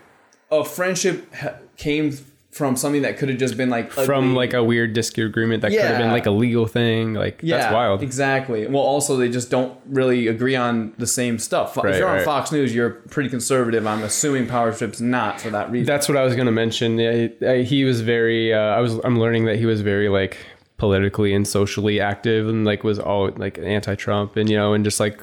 a 0.52 0.64
friendship 0.64 1.34
came 1.78 2.18
from 2.56 2.78
something 2.78 3.02
that 3.02 3.18
could 3.18 3.28
have 3.28 3.38
just 3.38 3.58
been 3.58 3.70
like 3.70 3.92
from 3.92 4.34
like 4.34 4.54
a 4.54 4.64
weird 4.64 4.94
disagreement 4.94 5.62
that 5.62 5.72
could 5.72 5.82
have 5.82 5.98
been 5.98 6.12
like 6.12 6.26
a 6.26 6.32
legal 6.32 6.66
thing. 6.66 7.14
Like 7.14 7.42
that's 7.42 7.74
wild. 7.74 8.02
Exactly. 8.02 8.66
Well, 8.66 8.82
also 8.82 9.18
they 9.18 9.28
just 9.28 9.52
don't 9.52 9.78
really 9.88 10.28
agree 10.28 10.56
on 10.56 10.94
the 10.98 11.06
same 11.06 11.38
stuff. 11.38 11.76
Right, 11.76 11.88
if 11.94 12.00
you're 12.00 12.08
on 12.08 12.16
right. 12.16 12.24
Fox 12.24 12.54
News, 12.54 12.74
you're 12.74 12.92
pretty 12.92 13.28
conservative. 13.28 13.86
I'm 13.86 14.04
assuming 14.04 14.48
Power 14.48 14.72
Trip's 14.72 15.02
not 15.02 15.42
for 15.42 15.50
that 15.50 15.70
reason. 15.70 15.86
That's 15.86 16.08
what 16.08 16.18
I 16.18 16.24
was 16.24 16.34
gonna 16.34 16.54
mention. 16.54 16.98
Yeah, 16.98 17.28
I- 17.46 17.64
he 17.64 17.84
was 17.84 18.00
very. 18.00 18.54
Uh, 18.54 18.58
I 18.58 18.80
was. 18.80 19.00
I'm 19.04 19.20
learning 19.20 19.44
that 19.48 19.58
he 19.58 19.66
was 19.66 19.82
very 19.82 20.08
like 20.08 20.38
politically 20.78 21.34
and 21.34 21.46
socially 21.46 22.00
active 22.00 22.48
and 22.48 22.64
like 22.64 22.86
was 22.86 23.00
all 23.00 23.32
like 23.36 23.58
anti-Trump 23.58 24.38
and 24.38 24.50
you 24.50 24.56
know 24.56 24.74
and 24.74 24.86
just 24.86 25.02
like 25.02 25.22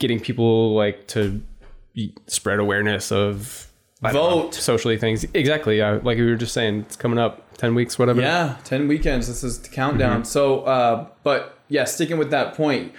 getting 0.00 0.18
people 0.18 0.74
like 0.74 1.06
to 1.08 1.40
spread 2.26 2.58
awareness 2.58 3.12
of 3.12 3.30
I 3.30 3.34
don't 3.36 3.54
know, 3.54 3.65
Vote. 4.02 4.54
socially 4.54 4.98
things. 4.98 5.24
Exactly. 5.34 5.78
Yeah. 5.78 6.00
Like 6.02 6.18
we 6.18 6.26
were 6.26 6.36
just 6.36 6.52
saying, 6.54 6.80
it's 6.80 6.96
coming 6.96 7.18
up 7.18 7.56
ten 7.56 7.74
weeks, 7.74 7.98
whatever. 7.98 8.20
Yeah, 8.20 8.56
ten 8.64 8.88
weekends. 8.88 9.26
This 9.28 9.42
is 9.42 9.60
the 9.60 9.68
countdown. 9.68 10.18
Mm-hmm. 10.22 10.24
So, 10.24 10.60
uh, 10.62 11.06
but 11.22 11.58
yeah, 11.68 11.84
sticking 11.84 12.18
with 12.18 12.30
that 12.30 12.54
point, 12.54 12.92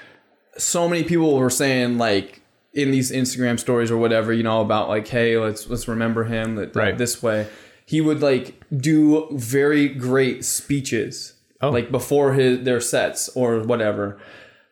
so 0.57 0.89
many 0.89 1.03
people 1.03 1.37
were 1.37 1.49
saying 1.49 1.97
like 1.97 2.41
in 2.73 2.91
these 2.91 3.11
Instagram 3.11 3.59
stories 3.59 3.89
or 3.91 3.97
whatever, 3.97 4.33
you 4.33 4.43
know, 4.43 4.61
about 4.61 4.89
like, 4.89 5.07
hey, 5.07 5.37
let's 5.37 5.67
let's 5.69 5.87
remember 5.87 6.23
him 6.25 6.55
that, 6.55 6.75
Right. 6.75 6.97
this 6.97 7.21
way. 7.23 7.47
He 7.85 8.01
would 8.01 8.21
like 8.21 8.61
do 8.75 9.27
very 9.31 9.87
great 9.87 10.43
speeches, 10.43 11.33
Oh. 11.61 11.69
like 11.69 11.91
before 11.91 12.33
his 12.33 12.63
their 12.63 12.81
sets 12.81 13.29
or 13.29 13.59
whatever. 13.59 14.17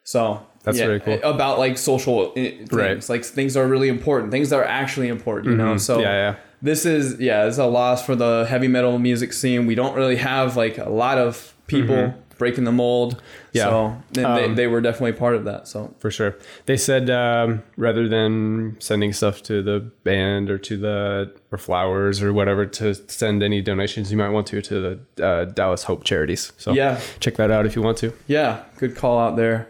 So 0.04 0.46
That's 0.66 0.80
very 0.80 1.00
cool. 1.00 1.20
About 1.24 1.60
like 1.60 1.78
social 1.78 2.32
i- 2.32 2.34
things, 2.34 2.72
Right. 2.74 3.10
like 3.10 3.24
things 3.24 3.56
are 3.56 3.68
really 3.68 3.88
important, 3.90 4.32
things 4.32 4.50
that 4.50 4.58
are 4.60 4.66
actually 4.66 5.08
important. 5.08 5.52
You 5.52 5.58
know, 5.58 5.78
so 5.78 5.94
Mm-hmm. 5.96 6.02
Yeah, 6.04 6.12
yeah. 6.32 6.36
this 6.62 6.86
is 6.86 7.20
yeah, 7.20 7.46
it's 7.48 7.58
a 7.58 7.66
loss 7.66 8.06
for 8.06 8.16
the 8.16 8.46
heavy 8.50 8.68
metal 8.68 8.98
music 9.00 9.32
scene. 9.34 9.66
We 9.68 9.76
don't 9.76 9.96
really 9.96 10.18
have 10.18 10.58
like 10.58 10.78
a 10.78 10.90
lot 10.90 11.18
of 11.18 11.54
people 11.68 12.14
breaking 12.38 12.66
the 12.66 12.72
mold. 12.72 13.16
Mm-hmm. 13.16 13.22
Yeah. 13.54 13.64
So 13.64 14.26
Um, 14.26 14.36
they, 14.36 14.54
they 14.54 14.68
were 14.68 14.82
definitely 14.82 15.14
part 15.14 15.36
of 15.36 15.46
that. 15.46 15.70
So 15.70 15.94
for 16.00 16.12
sure. 16.12 16.36
They 16.66 16.76
said 16.76 17.10
um, 17.10 17.64
rather 17.78 18.10
than 18.10 18.76
sending 18.80 19.14
stuff 19.14 19.42
to 19.44 19.62
the 19.64 19.80
band 20.04 20.50
or 20.50 20.58
to 20.58 20.76
the 20.78 21.32
or 21.54 21.58
flowers 21.58 22.22
or 22.22 22.34
whatever 22.34 22.66
to 22.66 22.94
send 23.08 23.42
any 23.42 23.62
donations, 23.62 24.12
you 24.12 24.18
might 24.18 24.30
want 24.32 24.48
to 24.48 24.62
to 24.62 24.76
the 25.16 25.26
uh, 25.26 25.46
Dallas 25.46 25.84
Hope 25.84 26.04
Charities. 26.04 26.52
So 26.58 26.74
Yeah. 26.74 27.00
check 27.22 27.36
that 27.38 27.52
out 27.52 27.66
if 27.66 27.74
you 27.76 27.82
want 27.82 27.98
to. 28.00 28.12
yeah, 28.28 28.64
good 28.80 28.96
call 28.98 29.18
out 29.18 29.38
there. 29.38 29.70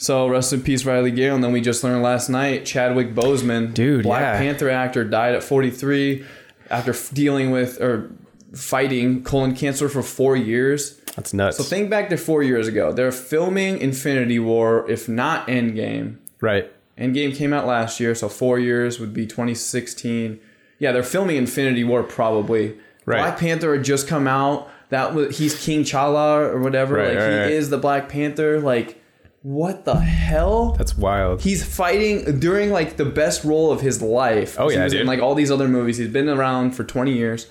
So 0.00 0.26
rest 0.28 0.54
in 0.54 0.62
peace, 0.62 0.86
Riley 0.86 1.10
Gale. 1.10 1.34
And 1.34 1.44
then 1.44 1.52
we 1.52 1.60
just 1.60 1.84
learned 1.84 2.02
last 2.02 2.30
night, 2.30 2.64
Chadwick 2.64 3.14
Boseman, 3.14 3.74
Dude, 3.74 4.02
Black 4.02 4.22
yeah. 4.22 4.38
Panther 4.38 4.70
actor, 4.70 5.04
died 5.04 5.34
at 5.34 5.44
43 5.44 6.24
after 6.70 6.92
f- 6.92 7.10
dealing 7.12 7.50
with 7.50 7.78
or 7.82 8.10
fighting 8.54 9.22
colon 9.22 9.54
cancer 9.54 9.90
for 9.90 10.02
four 10.02 10.36
years. 10.36 10.98
That's 11.16 11.34
nuts. 11.34 11.58
So 11.58 11.64
think 11.64 11.90
back 11.90 12.08
to 12.08 12.16
four 12.16 12.42
years 12.42 12.66
ago. 12.66 12.92
They're 12.92 13.12
filming 13.12 13.76
Infinity 13.76 14.38
War, 14.38 14.90
if 14.90 15.06
not 15.06 15.46
Endgame. 15.48 16.16
right. 16.40 16.72
Endgame 16.96 17.34
came 17.34 17.54
out 17.54 17.66
last 17.66 17.98
year, 17.98 18.14
so 18.14 18.28
four 18.28 18.58
years 18.58 19.00
would 19.00 19.14
be 19.14 19.26
2016. 19.26 20.38
yeah, 20.78 20.92
they're 20.92 21.02
filming 21.02 21.36
Infinity 21.36 21.84
War 21.84 22.02
probably. 22.02 22.76
Right. 23.06 23.18
Black 23.18 23.38
Panther 23.38 23.74
had 23.74 23.84
just 23.84 24.06
come 24.08 24.26
out. 24.26 24.70
That 24.90 25.14
was 25.14 25.38
he's 25.38 25.62
King 25.62 25.84
T'Challa 25.84 26.52
or 26.52 26.60
whatever. 26.60 26.96
Right, 26.96 27.08
like 27.08 27.18
right, 27.18 27.30
he 27.30 27.38
right. 27.38 27.50
is 27.50 27.70
the 27.70 27.78
Black 27.78 28.08
Panther. 28.08 28.60
Like, 28.60 28.99
what 29.42 29.84
the 29.84 29.96
hell? 29.96 30.72
That's 30.72 30.96
wild. 30.96 31.40
He's 31.42 31.64
fighting 31.64 32.38
during 32.40 32.70
like 32.70 32.96
the 32.96 33.04
best 33.04 33.44
role 33.44 33.72
of 33.72 33.80
his 33.80 34.02
life. 34.02 34.56
Oh, 34.58 34.68
He 34.68 34.76
yeah, 34.76 34.84
was 34.84 34.92
in 34.92 35.06
like 35.06 35.20
all 35.20 35.34
these 35.34 35.50
other 35.50 35.68
movies. 35.68 35.96
He's 35.98 36.08
been 36.08 36.28
around 36.28 36.72
for 36.72 36.84
twenty 36.84 37.12
years. 37.14 37.46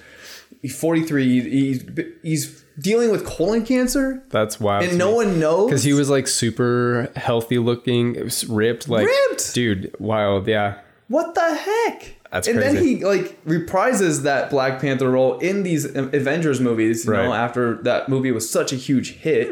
He's 0.61 0.77
forty 0.79 1.03
three. 1.03 1.41
He's 1.41 1.83
he's 2.21 2.63
dealing 2.79 3.11
with 3.11 3.25
colon 3.25 3.65
cancer, 3.65 4.23
That's 4.29 4.59
wild. 4.59 4.85
and 4.85 4.97
no 4.97 5.13
one 5.13 5.39
knows 5.39 5.69
because 5.69 5.83
he 5.83 5.93
was 5.93 6.09
like 6.09 6.27
super 6.27 7.11
healthy 7.15 7.57
looking, 7.57 8.15
it 8.15 8.23
was 8.23 8.45
ripped, 8.47 8.87
like 8.87 9.05
Ripped! 9.07 9.53
dude. 9.53 9.93
Wild, 9.99 10.47
yeah. 10.47 10.79
What 11.07 11.33
the 11.35 11.55
heck? 11.55 12.15
That's 12.31 12.47
and 12.47 12.59
then 12.59 12.77
he 12.77 13.03
like 13.03 13.43
reprises 13.45 14.21
that 14.23 14.49
Black 14.51 14.79
Panther 14.79 15.09
role 15.09 15.39
in 15.39 15.63
these 15.63 15.85
Avengers 15.85 16.61
movies. 16.61 17.05
You 17.05 17.13
Right. 17.13 17.23
Mm-hmm. 17.23 17.31
after 17.33 17.81
that 17.83 18.07
movie 18.09 18.31
was 18.31 18.47
such 18.49 18.71
a 18.71 18.75
huge 18.75 19.13
hit. 19.15 19.51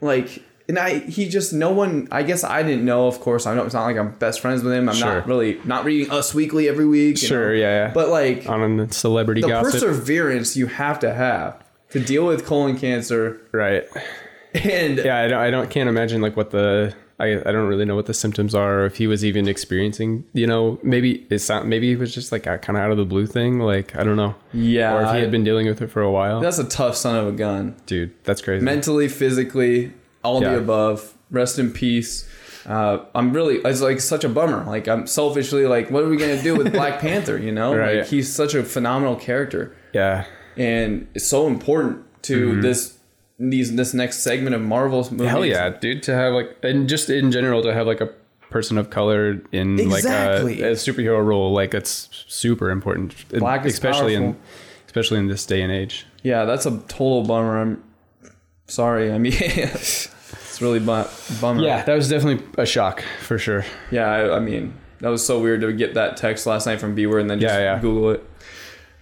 Like, 0.00 0.42
and 0.68 0.78
I 0.78 0.98
he 1.00 1.28
just 1.28 1.52
no 1.52 1.70
one. 1.72 2.08
I 2.10 2.22
guess 2.22 2.44
I 2.44 2.62
didn't 2.62 2.84
know. 2.84 3.06
Of 3.08 3.20
course, 3.20 3.46
I 3.46 3.54
know 3.54 3.64
it's 3.64 3.74
not 3.74 3.84
like 3.84 3.96
I'm 3.96 4.12
best 4.12 4.40
friends 4.40 4.62
with 4.62 4.72
him. 4.72 4.88
I'm 4.88 4.94
Sure. 4.94 5.14
not 5.16 5.26
really 5.26 5.60
not 5.64 5.84
reading 5.84 6.10
Us 6.10 6.34
Weekly 6.34 6.68
every 6.68 6.86
week. 6.86 7.20
you 7.22 7.28
Sure, 7.28 7.48
know? 7.48 7.60
yeah, 7.60 7.86
yeah. 7.86 7.92
But 7.92 8.08
like 8.10 8.48
On 8.48 8.80
a 8.80 8.92
celebrity 8.92 9.40
the 9.42 9.48
gossip, 9.48 9.72
perseverance 9.72 10.56
you 10.56 10.66
have 10.66 10.98
to 11.00 11.12
have 11.12 11.62
to 11.90 12.00
deal 12.00 12.24
with 12.26 12.46
colon 12.46 12.78
cancer 12.78 13.40
right? 13.52 13.84
and 14.54 14.98
Yeah, 14.98 15.18
I 15.18 15.28
don't, 15.28 15.38
I 15.40 15.50
don't, 15.50 15.70
can't 15.70 15.88
imagine 15.88 16.20
like 16.22 16.36
what 16.36 16.50
the. 16.50 16.94
I, 17.20 17.34
I 17.38 17.52
don't 17.52 17.68
really 17.68 17.84
know 17.84 17.94
what 17.94 18.06
the 18.06 18.14
symptoms 18.14 18.52
are. 18.52 18.80
Or 18.80 18.86
if 18.86 18.96
he 18.96 19.06
was 19.06 19.24
even 19.24 19.46
experiencing, 19.46 20.24
you 20.32 20.44
know, 20.46 20.80
maybe 20.82 21.24
it's 21.30 21.48
not. 21.48 21.66
Maybe 21.68 21.92
it 21.92 21.98
was 21.98 22.12
just 22.12 22.32
like 22.32 22.46
a 22.46 22.58
kind 22.58 22.76
of 22.76 22.82
out 22.82 22.90
of 22.90 22.96
the 22.96 23.04
blue 23.04 23.26
thing. 23.26 23.60
Like 23.60 23.94
I 23.94 24.02
don't 24.02 24.16
know. 24.16 24.34
yeah, 24.52 24.92
or 24.96 25.02
if 25.04 25.12
he 25.14 25.20
had 25.20 25.30
been 25.30 25.44
dealing 25.44 25.68
with 25.68 25.80
it 25.82 25.86
for 25.88 26.02
a 26.02 26.10
while. 26.10 26.40
that's 26.40 26.58
a 26.58 26.64
tough 26.64 26.96
son 26.96 27.14
of 27.16 27.28
a 27.28 27.32
gun. 27.32 27.76
Dude, 27.86 28.12
that's 28.24 28.40
crazy. 28.42 28.64
mentally, 28.64 29.06
physically, 29.08 29.92
all 30.22 30.42
Yeah. 30.42 30.52
the 30.52 30.58
above. 30.58 31.14
Rest 31.30 31.58
in 31.58 31.70
peace. 31.72 32.28
Uh, 32.66 32.98
I'm 33.14 33.32
really, 33.32 33.56
it's 33.56 33.80
like 33.80 34.00
such 34.00 34.22
a 34.22 34.28
bummer. 34.28 34.64
Like, 34.64 34.86
I'm 34.86 35.06
selfishly 35.06 35.66
like, 35.66 35.90
what 35.90 36.04
are 36.04 36.08
we 36.08 36.16
going 36.16 36.36
to 36.36 36.42
do 36.42 36.54
with 36.54 36.72
Black 36.78 37.00
Panther? 37.00 37.36
You 37.38 37.50
know, 37.52 37.74
Right. 37.74 37.98
like 37.98 38.06
he's 38.06 38.32
such 38.32 38.54
a 38.54 38.62
phenomenal 38.62 39.16
character 39.16 39.74
yeah, 39.92 40.24
and 40.56 41.06
it's 41.14 41.26
so 41.26 41.46
important 41.48 42.04
to 42.22 42.60
this, 42.62 42.96
these, 43.38 43.74
this 43.74 43.92
next 43.94 44.20
segment 44.20 44.54
of 44.54 44.62
Marvel's 44.62 45.10
movies. 45.10 45.26
Mm-hmm. 45.26 45.30
hell 45.36 45.44
yeah, 45.44 45.68
dude. 45.70 46.02
To 46.04 46.14
have 46.14 46.32
like, 46.34 46.56
and 46.62 46.88
just 46.88 47.10
in 47.10 47.30
general, 47.32 47.62
to 47.62 47.74
have 47.74 47.86
like 47.86 48.00
a 48.00 48.10
person 48.50 48.78
of 48.78 48.90
color 48.90 49.40
in 49.50 49.78
Exactly. 49.80 50.54
like 50.56 50.62
a, 50.62 50.68
a 50.68 50.74
superhero 50.74 51.24
role, 51.24 51.52
like 51.52 51.72
that's 51.72 52.08
super 52.28 52.70
important. 52.70 53.14
Black 53.30 53.66
is 53.66 53.72
especially 53.74 54.14
in, 54.14 54.36
especially 54.86 55.18
in 55.18 55.26
this 55.28 55.44
day 55.46 55.62
and 55.62 55.72
age. 55.72 56.06
Yeah, 56.22 56.44
that's 56.44 56.64
a 56.66 56.78
total 56.88 57.22
bummer. 57.24 57.58
I'm 57.58 57.82
sorry. 58.72 59.12
I 59.12 59.18
mean, 59.18 59.32
it's 59.38 60.08
really 60.60 60.78
bu- 60.80 61.04
bummer. 61.40 61.62
Yeah, 61.62 61.82
that 61.84 61.94
was 61.94 62.08
definitely 62.08 62.44
a 62.58 62.66
shock 62.66 63.02
for 63.20 63.38
sure. 63.38 63.64
Yeah, 63.90 64.08
I, 64.10 64.36
I 64.36 64.38
mean, 64.40 64.74
that 65.00 65.08
was 65.08 65.24
so 65.24 65.40
weird 65.40 65.60
to 65.62 65.72
get 65.72 65.94
that 65.94 66.16
text 66.16 66.46
last 66.46 66.66
night 66.66 66.80
from 66.80 66.96
Bieber 66.96 67.20
and 67.20 67.28
then 67.30 67.40
just 67.40 67.52
Yeah, 67.54 67.74
yeah. 67.74 67.80
Google 67.80 68.10
it. 68.10 68.24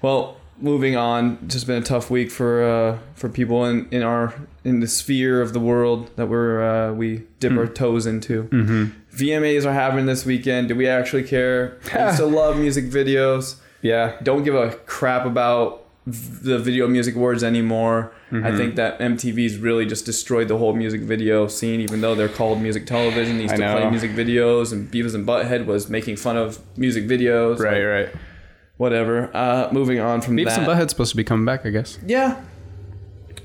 Well, 0.03 0.37
moving 0.59 0.97
on, 0.97 1.47
just 1.49 1.66
been 1.66 1.83
a 1.83 1.85
tough 1.85 2.11
week 2.11 2.31
for 2.31 2.62
uh, 2.62 2.99
for 3.14 3.29
people 3.29 3.64
in, 3.66 3.89
in 3.91 4.03
our 4.03 4.35
in 4.64 4.81
the 4.81 4.87
sphere 4.89 5.41
of 5.41 5.53
the 5.53 5.61
world 5.61 6.11
that 6.16 6.27
we're 6.27 6.62
uh, 6.62 6.93
we 6.93 7.25
dip 7.39 7.53
Hmm. 7.53 7.59
our 7.59 7.66
toes 7.66 8.07
into. 8.07 8.45
Mm-hmm. 8.45 8.85
VMAs 9.16 9.64
are 9.66 9.73
happening 9.73 10.07
this 10.07 10.25
weekend. 10.25 10.68
Do 10.68 10.75
we 10.77 10.87
actually 10.89 11.25
care? 11.25 11.79
I 11.93 12.07
used 12.07 12.18
to 12.18 12.27
love 12.41 12.57
music 12.59 12.85
videos. 12.87 13.57
Yeah, 13.83 14.16
Don't 14.23 14.43
give 14.45 14.55
a 14.55 14.73
crap 14.87 15.25
about 15.27 15.87
the 16.12 16.58
Video 16.58 16.86
Music 16.88 17.14
Awards 17.16 17.42
anymore. 17.44 18.12
Mm-hmm. 18.30 18.46
I 18.46 18.56
think 18.56 18.76
that 18.76 18.98
MTV's 18.98 19.56
really 19.58 19.86
just 19.86 20.04
destroyed 20.06 20.48
the 20.48 20.56
whole 20.58 20.72
music 20.74 21.00
video 21.02 21.46
scene, 21.48 21.80
even 21.80 22.00
though 22.00 22.14
they're 22.14 22.28
called 22.28 22.61
music 22.61 22.86
television. 22.86 23.36
They 23.36 23.42
used 23.44 23.54
I 23.54 23.58
to 23.58 23.72
play 23.80 23.90
music 23.90 24.12
videos, 24.12 24.72
and 24.72 24.90
Beavis 24.90 25.14
and 25.14 25.26
Butthead 25.26 25.66
was 25.66 25.88
making 25.88 26.16
fun 26.16 26.36
of 26.36 26.58
music 26.76 27.04
videos. 27.06 27.58
right, 27.58 27.82
like, 27.82 28.12
right. 28.12 28.22
Whatever. 28.76 29.30
Uh, 29.34 29.68
moving 29.72 30.00
on 30.00 30.20
from 30.22 30.36
Beavis 30.36 30.46
that. 30.56 30.58
and 30.61 30.66
Butthead's 30.68 30.90
supposed 30.90 31.11
to 31.11 31.16
be 31.16 31.24
coming 31.24 31.44
back, 31.44 31.66
I 31.66 31.70
guess. 31.70 31.98
Yeah. 32.06 32.40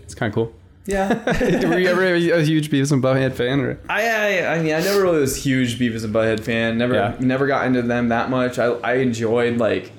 It's 0.04 0.16
kind 0.16 0.30
of 0.30 0.36
cool. 0.36 0.54
Yeah. 0.86 1.14
Were 1.68 1.80
you 1.80 1.88
ever 1.88 2.14
a 2.14 2.44
huge 2.44 2.70
Beavis 2.70 2.92
and 2.92 3.02
Butthead 3.04 3.34
fan? 3.34 3.60
Or? 3.60 3.80
I, 3.90 4.08
I 4.08 4.54
I 4.56 4.60
mean 4.62 4.74
I 4.76 4.82
never 4.82 5.02
really 5.02 5.20
was 5.20 5.36
a 5.36 5.40
huge 5.42 5.80
Beavis 5.80 6.04
and 6.04 6.14
Butthead 6.14 6.42
fan. 6.42 6.78
Never 6.78 6.94
Yeah. 6.94 7.16
never 7.20 7.48
got 7.48 7.66
into 7.66 7.82
them 7.82 8.10
that 8.10 8.30
much. 8.30 8.60
I 8.60 8.66
I 8.68 8.94
enjoyed 8.98 9.58
like 9.58 9.92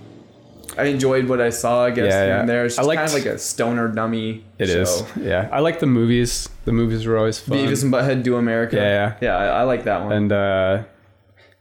I 0.76 0.84
enjoyed 0.84 1.28
what 1.28 1.40
I 1.40 1.50
saw. 1.50 1.84
I 1.84 1.90
guess 1.90 2.12
Yeah, 2.12 2.26
yeah. 2.26 2.40
and 2.40 2.48
there. 2.48 2.64
It's 2.66 2.76
I 2.78 2.82
just 2.82 2.88
liked- 2.88 2.98
kind 2.98 3.08
of 3.08 3.14
like 3.14 3.26
a 3.26 3.38
stoner 3.38 3.88
dummy. 3.88 4.44
It 4.58 4.66
show. 4.68 4.80
is. 4.82 5.04
Yeah, 5.20 5.48
I 5.52 5.60
like 5.60 5.80
the 5.80 5.86
movies. 5.86 6.48
The 6.64 6.72
movies 6.72 7.06
were 7.06 7.16
always 7.18 7.38
fun. 7.38 7.58
Beavis 7.58 7.82
and 7.82 7.92
Butthead 7.92 8.22
Do 8.22 8.36
America. 8.36 8.76
Yeah, 8.76 8.82
yeah. 8.82 9.16
yeah. 9.20 9.36
I, 9.36 9.60
I 9.60 9.62
like 9.62 9.84
that 9.84 10.02
one. 10.02 10.12
and 10.12 10.32
uh, 10.32 10.82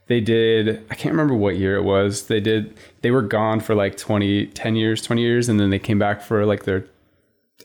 they 0.08 0.20
did. 0.22 0.86
I 0.92 0.96
can't 0.96 1.14
remember 1.14 1.34
what 1.36 1.58
year 1.58 1.76
it 1.78 1.84
was. 1.84 2.28
They 2.28 2.40
did. 2.40 2.78
They 3.02 3.12
were 3.12 3.22
gone 3.24 3.60
for 3.60 3.74
like 3.76 3.98
20, 3.98 4.48
10 4.48 4.76
years, 4.76 5.02
twenty 5.02 5.22
years, 5.24 5.50
and 5.50 5.60
then 5.60 5.70
they 5.70 5.80
came 5.80 6.00
back 6.00 6.22
for 6.22 6.46
like 6.46 6.64
their 6.66 6.86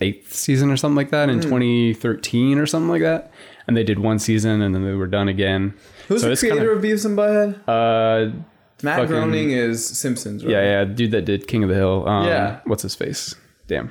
eighth 0.01 0.32
season 0.32 0.70
or 0.70 0.76
something 0.76 0.97
like 0.97 1.11
that 1.11 1.28
in 1.28 1.41
twenty 1.41 1.93
thirteen 1.93 2.59
or 2.59 2.64
something 2.66 2.88
like 2.88 3.03
that. 3.03 3.30
And 3.66 3.76
they 3.76 3.84
did 3.84 3.99
one 3.99 4.18
season, 4.18 4.62
and 4.62 4.74
then 4.74 4.84
they 4.84 4.95
were 4.95 5.07
done 5.07 5.28
again. 5.28 5.74
Who's 6.09 6.22
so 6.22 6.26
the 6.26 6.32
it's 6.32 6.41
creator 6.41 6.72
of 6.72 6.82
Beavis 6.82 7.05
and 7.05 7.16
Butthead? 7.16 7.61
Uh, 7.68 8.36
Matt 8.83 8.97
fucking- 9.01 9.09
Groening 9.14 9.51
is 9.51 9.85
Simpsons. 9.85 10.45
Right? 10.45 10.53
yeah, 10.53 10.62
yeah, 10.62 10.85
dude 10.85 11.11
that 11.12 11.24
did 11.24 11.47
King 11.47 11.62
of 11.62 11.68
the 11.68 11.74
Hill. 11.76 12.09
Um, 12.09 12.26
Yeah. 12.26 12.61
what's 12.64 12.83
his 12.83 12.95
face? 12.95 13.35
Damn. 13.66 13.91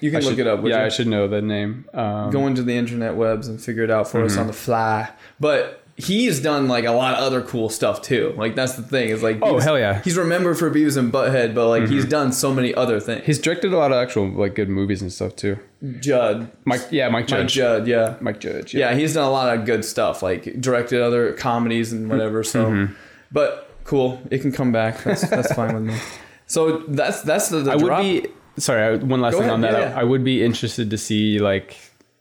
You 0.00 0.10
can 0.10 0.18
I 0.22 0.24
look 0.24 0.32
should- 0.36 0.40
it 0.40 0.46
up. 0.46 0.60
yeah, 0.64 0.80
you? 0.80 0.84
I 0.86 0.88
should 0.90 1.06
know 1.06 1.26
the 1.26 1.40
name. 1.40 1.86
Um, 1.94 2.30
go 2.30 2.46
into 2.46 2.62
the 2.62 2.76
internet 2.76 3.14
webs 3.16 3.48
and 3.48 3.60
figure 3.60 3.82
it 3.82 3.90
out 3.90 4.08
for 4.08 4.18
Mm-hmm. 4.18 4.26
us 4.26 4.36
on 4.36 4.46
the 4.46 4.52
fly. 4.52 5.08
But 5.40 5.82
he's 5.98 6.40
done 6.40 6.68
like 6.68 6.84
a 6.84 6.90
lot 6.90 7.14
of 7.14 7.20
other 7.20 7.40
cool 7.40 7.70
stuff 7.70 8.02
too. 8.02 8.34
Like 8.36 8.54
that's 8.54 8.74
the 8.74 8.82
thing 8.82 9.08
is 9.08 9.22
like 9.22 9.38
Oh, 9.40 9.58
hell 9.58 9.78
yeah. 9.78 10.02
he's 10.02 10.18
remembered 10.18 10.58
for 10.58 10.70
Beavis 10.70 10.98
and 10.98 11.10
Butthead, 11.10 11.54
but 11.54 11.68
like 11.68 11.88
he's 11.88 12.04
done 12.04 12.32
so 12.32 12.52
many 12.52 12.74
other 12.74 13.00
things. 13.00 13.22
he's 13.24 13.38
directed 13.38 13.72
a 13.72 13.78
lot 13.78 13.90
of 13.92 13.96
actual 13.96 14.28
like 14.28 14.54
good 14.54 14.68
movies 14.68 15.00
and 15.00 15.10
stuff 15.10 15.34
too. 15.34 15.58
Judd, 16.00 16.50
Mike, 16.66 16.82
yeah, 16.90 17.08
Mike 17.08 17.26
Judd. 17.28 17.40
Mike 17.44 17.48
Judd, 17.48 17.86
yeah, 17.86 18.16
Mike 18.20 18.40
Judge. 18.40 18.74
yeah, 18.74 18.94
he's 18.94 19.14
done 19.14 19.24
a 19.26 19.30
lot 19.30 19.56
of 19.56 19.64
good 19.64 19.82
stuff. 19.86 20.22
Like 20.22 20.60
directed 20.60 21.00
other 21.00 21.32
comedies 21.32 21.92
and 21.94 22.10
whatever. 22.10 22.42
So, 22.44 22.66
Mm-hmm. 22.66 22.92
but 23.32 23.65
cool, 23.86 24.20
it 24.30 24.40
can 24.40 24.52
come 24.52 24.72
back. 24.72 25.02
That's 25.04 25.28
that's 25.28 25.52
fine 25.54 25.74
with 25.74 25.84
me. 25.84 25.96
So 26.48 26.78
that's 26.86 27.22
that's 27.22 27.48
the, 27.48 27.58
the 27.62 27.72
I 27.72 27.76
drop. 27.76 28.04
would 28.04 28.22
be 28.22 28.28
sorry. 28.60 28.98
One 28.98 29.20
last 29.20 29.32
Go 29.32 29.38
thing 29.40 29.48
ahead, 29.48 29.54
on 29.54 29.60
that. 29.62 29.72
yeah, 29.72 29.88
yeah. 29.90 29.96
I, 29.96 30.02
I 30.02 30.04
would 30.04 30.22
be 30.22 30.44
interested 30.44 30.90
to 30.90 30.96
see 30.96 31.40
like 31.40 31.76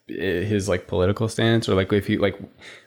his 0.08 0.68
like 0.68 0.88
political 0.88 1.28
stance 1.28 1.70
or 1.70 1.76
like 1.76 1.94
if 1.94 2.08
he 2.08 2.18
like 2.18 2.36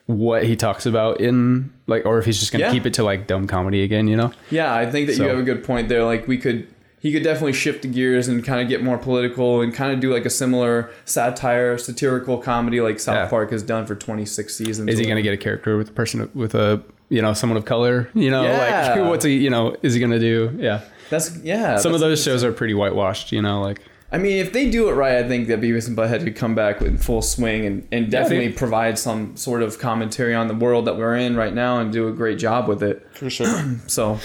what 0.07 0.43
he 0.43 0.57
talks 0.57 0.85
about 0.85 1.21
in 1.21 1.73
like 1.87 2.05
or 2.07 2.19
if 2.19 2.25
he's 2.25 2.41
just 2.41 2.51
gonna 2.51 2.65
Yeah. 2.65 2.73
keep 2.73 2.87
it 2.87 2.95
to 2.95 3.05
like 3.05 3.29
dumb 3.29 3.47
comedy 3.47 3.85
again. 3.85 4.09
You 4.09 4.17
know? 4.17 4.33
Yeah, 4.51 4.75
I 4.75 4.91
think 4.91 5.07
that 5.07 5.17
you 5.17 5.29
have 5.29 5.39
a 5.39 5.45
good 5.45 5.63
point 5.63 5.89
there. 5.89 6.03
Like 6.05 6.27
we 6.27 6.39
could 6.39 6.67
he 6.99 7.13
could 7.13 7.23
definitely 7.23 7.53
shift 7.53 7.83
the 7.83 7.89
gears 7.89 8.27
and 8.27 8.43
kind 8.45 8.61
of 8.61 8.69
get 8.69 8.83
more 8.83 8.99
political 8.99 9.61
and 9.61 9.73
kind 9.73 9.93
of 9.93 10.01
do 10.01 10.13
like 10.13 10.25
a 10.27 10.31
similar 10.31 10.91
satire, 11.05 11.79
satirical 11.79 12.39
comedy 12.39 12.81
like 12.81 12.99
South 12.99 13.15
Yeah. 13.15 13.29
Park 13.29 13.53
has 13.53 13.63
done 13.63 13.87
for 13.87 13.95
26 13.95 14.53
seasons. 14.57 14.91
Is 14.91 14.99
he 14.99 15.07
gonna 15.07 15.23
get 15.23 15.35
a 15.35 15.37
character 15.37 15.77
with 15.77 15.91
a 15.91 15.93
person 15.93 16.29
with 16.35 16.57
a 16.57 16.83
you 17.09 17.23
know 17.23 17.33
someone 17.35 17.57
of 17.57 17.65
color? 17.65 18.09
You 18.15 18.31
know, 18.31 18.43
Yeah. 18.45 18.95
like 18.99 19.09
what's 19.09 19.25
he? 19.25 19.37
You 19.39 19.51
know, 19.51 19.77
is 19.83 19.95
he 19.95 20.01
gonna 20.01 20.19
do? 20.19 20.55
Yeah. 20.59 20.83
That's 21.11 21.37
yeah. 21.39 21.79
Some 21.79 21.95
of 21.95 22.01
those 22.01 22.23
shows 22.23 22.45
are 22.45 22.53
pretty 22.53 22.75
whitewashed. 22.75 23.33
You 23.33 23.41
know, 23.43 23.61
like 23.63 23.81
I 24.11 24.17
mean, 24.19 24.39
if 24.39 24.53
they 24.55 24.71
do 24.71 24.89
it 24.89 24.93
right, 24.95 25.17
I 25.23 25.29
think 25.29 25.49
that 25.49 25.61
Beavis 25.61 25.87
and 25.87 25.95
Butthead 25.97 26.25
could 26.25 26.35
come 26.37 26.55
back 26.55 26.81
with 26.81 27.03
full 27.03 27.21
swing 27.21 27.67
and, 27.67 27.87
and 27.93 28.11
definitely 28.11 28.47
think- 28.47 28.57
provide 28.57 28.99
some 28.99 29.37
sort 29.37 29.63
of 29.63 29.79
commentary 29.79 30.35
on 30.35 30.49
the 30.49 30.55
world 30.55 30.87
that 30.87 30.97
we're 30.97 31.17
in 31.17 31.37
right 31.37 31.53
now 31.53 31.79
and 31.79 31.93
do 31.93 32.09
a 32.09 32.13
great 32.13 32.39
job 32.39 32.69
with 32.69 32.83
it. 32.83 33.07
for 33.13 33.29
sure. 33.31 33.47
So, 33.87 34.19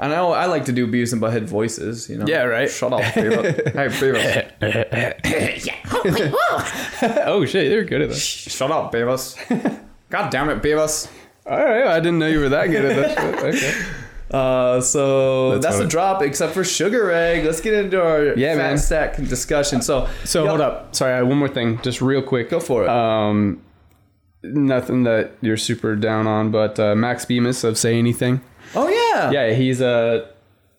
I 0.00 0.08
know 0.08 0.32
I 0.32 0.46
like 0.46 0.64
to 0.66 0.72
do 0.72 0.86
Beavis 0.88 1.12
and 1.12 1.20
Butthead 1.22 1.44
voices. 1.44 2.08
You 2.10 2.18
know. 2.18 2.24
Yeah, 2.28 2.42
right. 2.44 2.68
Shut 2.70 2.92
up, 2.92 3.00
Beavis. 3.00 3.72
hey, 3.72 3.88
Beavis. 4.62 5.68
oh 7.26 7.44
shit, 7.44 7.70
you're 7.70 7.84
good 7.84 8.02
at 8.02 8.08
this. 8.10 8.22
Shut 8.22 8.70
up, 8.70 8.92
Beavis. 8.92 9.36
God 10.10 10.30
damn 10.30 10.50
it, 10.50 10.62
Beavis. 10.62 11.10
All 11.48 11.64
right, 11.64 11.86
I 11.86 12.00
didn't 12.00 12.18
know 12.18 12.26
you 12.26 12.40
were 12.40 12.48
that 12.50 12.66
good 12.68 12.84
at 12.84 13.16
that. 13.16 13.54
shit. 13.54 13.74
Okay. 13.84 13.84
Uh, 14.30 14.78
so 14.82 15.52
That's 15.52 15.64
that's 15.64 15.78
a 15.78 15.84
it- 15.84 15.88
drop, 15.90 16.20
except 16.22 16.52
for 16.52 16.62
Sugar 16.62 17.10
Egg. 17.10 17.46
Let's 17.46 17.62
get 17.62 17.72
into 17.72 17.98
our 18.02 18.34
Yeah, 18.36 18.56
man. 18.56 18.76
stack 18.76 19.16
discussion. 19.16 19.80
So, 19.80 20.06
So 20.24 20.46
hold 20.46 20.60
up. 20.60 20.94
Sorry, 20.94 21.14
I 21.14 21.16
had 21.16 21.22
one 21.28 21.38
more 21.38 21.48
thing, 21.48 21.80
just 21.80 22.02
real 22.02 22.20
quick. 22.20 22.50
Go 22.50 22.60
for 22.60 22.82
it. 22.82 22.90
Um, 22.90 23.62
nothing 24.42 25.04
that 25.04 25.32
you're 25.40 25.56
super 25.56 25.96
down 25.96 26.26
on, 26.26 26.50
but 26.50 26.78
uh, 26.78 26.94
Max 26.94 27.24
Bemis 27.24 27.64
of 27.64 27.78
Say 27.78 27.98
Anything. 27.98 28.42
Oh 28.74 28.86
yeah. 28.88 29.30
Yeah, 29.30 29.54
he's 29.54 29.80
a 29.80 30.28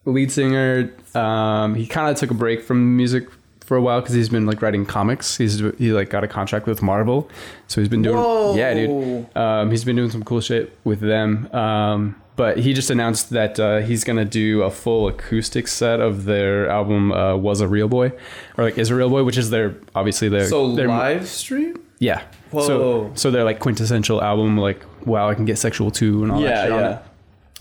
lead 0.05 0.31
singer. 0.31 0.91
Um, 1.15 1.73
he 1.73 1.87
kind 1.87 2.11
of 2.11 2.17
took 2.17 2.29
a 2.29 2.35
break 2.35 2.61
from 2.61 2.95
music 2.95 3.27
for 3.69 3.77
a 3.77 3.81
while 3.81 4.01
because 4.01 4.15
he's 4.15 4.29
been 4.29 4.47
like 4.47 4.61
writing 4.63 4.83
comics. 4.85 5.37
He's 5.37 5.59
he 5.77 5.93
like 5.93 6.09
got 6.09 6.23
a 6.23 6.27
contract 6.27 6.65
with 6.65 6.81
Marvel, 6.81 7.29
so 7.67 7.79
he's 7.79 7.87
been 7.87 8.01
doing 8.01 8.17
Whoa. 8.17 8.55
yeah, 8.55 8.73
dude. 8.73 9.37
Um, 9.37 9.69
he's 9.69 9.83
been 9.85 9.95
doing 9.95 10.09
some 10.09 10.23
cool 10.23 10.41
shit 10.41 10.75
with 10.83 10.99
them. 10.99 11.47
Um, 11.53 12.15
but 12.35 12.57
he 12.57 12.73
just 12.73 12.89
announced 12.89 13.29
that 13.29 13.59
uh, 13.59 13.79
he's 13.81 14.03
gonna 14.03 14.25
do 14.25 14.63
a 14.63 14.71
full 14.71 15.07
acoustic 15.07 15.67
set 15.67 15.99
of 15.99 16.25
their 16.25 16.67
album 16.69 17.11
uh, 17.11 17.35
"Was 17.35 17.61
a 17.61 17.67
Real 17.67 17.87
Boy" 17.87 18.11
or 18.57 18.63
like 18.63 18.77
"Is 18.79 18.89
a 18.89 18.95
Real 18.95 19.09
Boy," 19.09 19.23
which 19.23 19.37
is 19.37 19.49
their 19.51 19.75
obviously 19.93 20.29
their 20.29 20.47
So 20.47 20.73
their, 20.75 20.87
live 20.87 21.27
stream? 21.27 21.75
yeah. 21.99 22.23
Whoa. 22.51 22.65
So 22.65 23.11
so 23.13 23.29
they're 23.29 23.43
like 23.43 23.59
quintessential 23.59 24.23
album 24.23 24.57
like 24.57 24.83
wow 25.05 25.29
I 25.29 25.35
can 25.35 25.45
get 25.45 25.57
sexual 25.59 25.91
too 25.91 26.23
and 26.23 26.31
all 26.31 26.41
that 26.41 26.67
Yeah, 26.69 26.73
on 26.75 26.81
yeah. 26.81 26.89
it. 26.95 27.03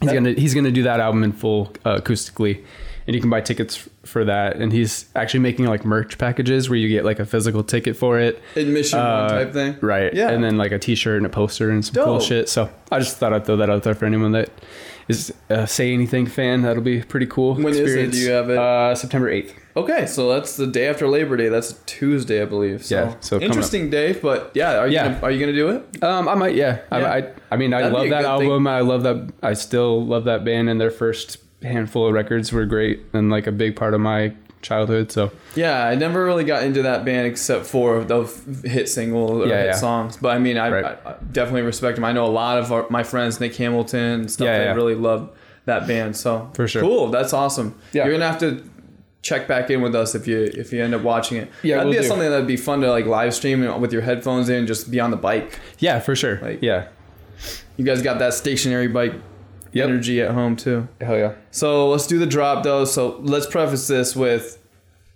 He's 0.01 0.13
gonna 0.13 0.33
he's 0.33 0.55
gonna 0.55 0.71
do 0.81 0.85
that 0.85 1.01
album 1.01 1.23
in 1.25 1.33
full 1.33 1.73
uh, 1.85 1.97
acoustically, 2.01 2.65
and 3.07 3.15
you 3.17 3.21
can 3.21 3.29
buy 3.31 3.41
tickets 3.43 3.87
for 4.09 4.25
that. 4.25 4.57
And 4.57 4.73
he's 4.73 5.07
actually 5.15 5.41
making 5.41 5.67
like 5.67 5.85
merch 5.85 6.19
packages 6.19 6.69
where 6.69 6.79
you 6.79 6.89
get 6.89 7.05
like 7.05 7.21
a 7.21 7.27
physical 7.27 7.63
ticket 7.63 7.97
for 7.97 8.19
it, 8.19 8.43
Admission 8.57 8.99
Uh, 8.99 9.29
type 9.29 9.53
thing. 9.53 9.77
right? 9.81 10.13
Yeah. 10.13 10.31
and 10.31 10.43
then 10.43 10.57
like 10.57 10.73
a 10.73 10.79
T-shirt 10.79 11.19
and 11.19 11.27
a 11.27 11.29
poster 11.29 11.71
and 11.71 11.85
some 11.85 11.95
cool 12.03 12.21
shit. 12.21 12.49
So 12.49 12.71
I 12.91 12.99
just 12.99 13.19
thought 13.19 13.33
I'd 13.33 13.45
throw 13.47 13.57
that 13.59 13.71
out 13.71 13.83
there 13.85 13.95
for 13.95 14.07
anyone 14.07 14.33
that 14.33 14.51
is 15.09 15.33
a 15.49 15.67
Say 15.67 15.93
Anything 15.95 16.27
fan. 16.27 16.63
That'll 16.63 16.83
be 16.83 17.03
pretty 17.03 17.27
cool. 17.27 17.55
When 17.55 17.69
is 17.69 17.79
it? 17.95 18.11
Do 18.13 18.19
you 18.19 18.31
have 18.33 18.51
it? 18.51 18.59
Uh, 18.59 18.95
September 18.95 19.29
eighth. 19.29 19.55
Okay, 19.77 20.07
so 20.07 20.29
that's 20.35 20.57
the 20.57 20.67
day 20.67 20.89
after 20.89 21.07
Labor 21.07 21.37
Day. 21.37 21.49
That's 21.49 21.75
Tuesday, 21.87 22.43
I 22.43 22.47
believe. 22.47 22.85
So, 22.85 22.95
Yeah, 22.97 23.15
so 23.21 23.41
interesting 23.41 23.91
day, 23.91 24.13
but 24.13 24.51
yeah, 24.55 24.77
are 24.79 24.89
you 24.89 24.95
Yeah. 24.95 25.05
Gonna, 25.05 25.21
are 25.23 25.31
you 25.31 25.39
gonna 25.39 25.53
do 25.53 25.69
it? 25.71 26.03
Um, 26.03 26.29
I 26.29 26.35
might, 26.35 26.57
yeah. 26.57 26.81
Yeah. 26.91 26.99
I, 26.99 27.17
I, 27.19 27.33
I 27.53 27.57
mean, 27.57 27.73
I 27.73 27.83
That'd 27.83 27.93
love 27.95 28.09
that 28.11 28.23
good 28.23 28.39
thing. 28.41 28.49
album. 28.51 28.67
I 28.67 28.81
love 28.81 29.05
that. 29.05 29.31
I 29.43 29.53
still 29.55 30.05
love 30.05 30.25
that 30.25 30.45
band, 30.45 30.69
and 30.69 30.81
their 30.81 30.91
first 30.91 31.39
handful 31.63 32.07
of 32.07 32.15
records 32.15 32.53
were 32.53 32.65
great 32.67 33.01
and 33.13 33.31
like 33.31 33.47
a 33.47 33.53
big 33.53 33.75
part 33.77 33.95
of 33.95 34.01
my 34.01 34.33
childhood. 34.63 35.11
So 35.13 35.31
Yeah, 35.55 35.87
I 35.87 35.95
never 35.95 36.25
really 36.25 36.45
got 36.45 36.63
into 36.65 36.83
that 36.83 37.05
band 37.05 37.27
except 37.27 37.65
for 37.67 38.03
the 38.05 38.25
hit 38.65 38.89
single 38.89 39.43
or 39.43 39.47
Yeah, 39.47 39.57
hit 39.59 39.67
yeah. 39.67 39.73
songs. 39.77 40.17
But 40.17 40.31
I 40.31 40.39
mean, 40.39 40.57
I, 40.59 40.71
Right. 40.71 40.85
I, 41.07 41.15
definitely 41.33 41.63
respect 41.63 41.97
them. 41.97 42.05
I 42.05 42.13
know 42.13 42.27
a 42.27 42.29
lot 42.29 42.59
of 42.59 42.73
our, 42.73 42.87
my 42.91 43.03
friends, 43.05 43.39
Nick 43.41 43.55
Hamilton 43.57 44.21
and 44.21 44.31
stuff. 44.31 44.47
Yeah, 44.47 44.65
yeah. 44.65 44.73
really 44.75 44.95
love 44.97 45.31
that 45.67 45.87
band. 45.87 46.17
So 46.17 46.51
For 46.55 46.67
sure. 46.67 46.83
cool. 46.83 47.09
That's 47.11 47.33
awesome. 47.33 47.75
Yeah. 47.93 48.05
You're 48.05 48.15
gonna 48.15 48.27
have 48.31 48.41
to 48.41 48.63
check 49.23 49.47
back 49.49 49.69
in 49.71 49.81
with 49.83 49.95
us 49.95 50.15
if 50.15 50.27
you 50.27 50.39
if 50.55 50.73
you 50.73 50.83
end 50.83 50.95
up 50.95 51.03
watching 51.03 51.39
it. 51.39 51.51
Yeah, 51.63 51.77
that'd 51.77 51.89
we'll 51.91 51.99
be 51.99 52.03
do. 52.03 52.09
something 52.09 52.31
that'd 52.31 52.47
be 52.47 52.57
fun 52.57 52.81
to 52.81 52.91
like 52.91 53.07
live 53.07 53.35
stream 53.35 53.81
with 53.81 53.93
your 53.93 54.03
headphones 54.03 54.49
in, 54.49 54.67
just 54.67 54.91
be 54.91 54.99
on 55.01 55.11
the 55.11 55.17
bike. 55.17 55.59
yeah, 55.79 55.99
for 56.01 56.15
sure. 56.17 56.39
Like- 56.41 56.63
yeah, 56.63 56.89
You 57.77 57.85
guys 57.85 58.01
got 58.03 58.19
that 58.21 58.35
stationary 58.35 58.89
bike 58.89 59.13
Yep. 59.79 59.89
energy 59.89 60.21
at 60.21 60.31
home 60.33 60.57
too. 60.57 60.87
hell 61.01 61.17
yeah. 61.17 61.35
So 61.51 61.89
let's 61.89 62.07
do 62.07 62.19
the 62.19 62.27
drop 62.27 62.63
though. 62.65 62.85
So 62.85 63.19
let's 63.23 63.47
preface 63.47 63.87
this 63.89 64.15
with 64.15 64.57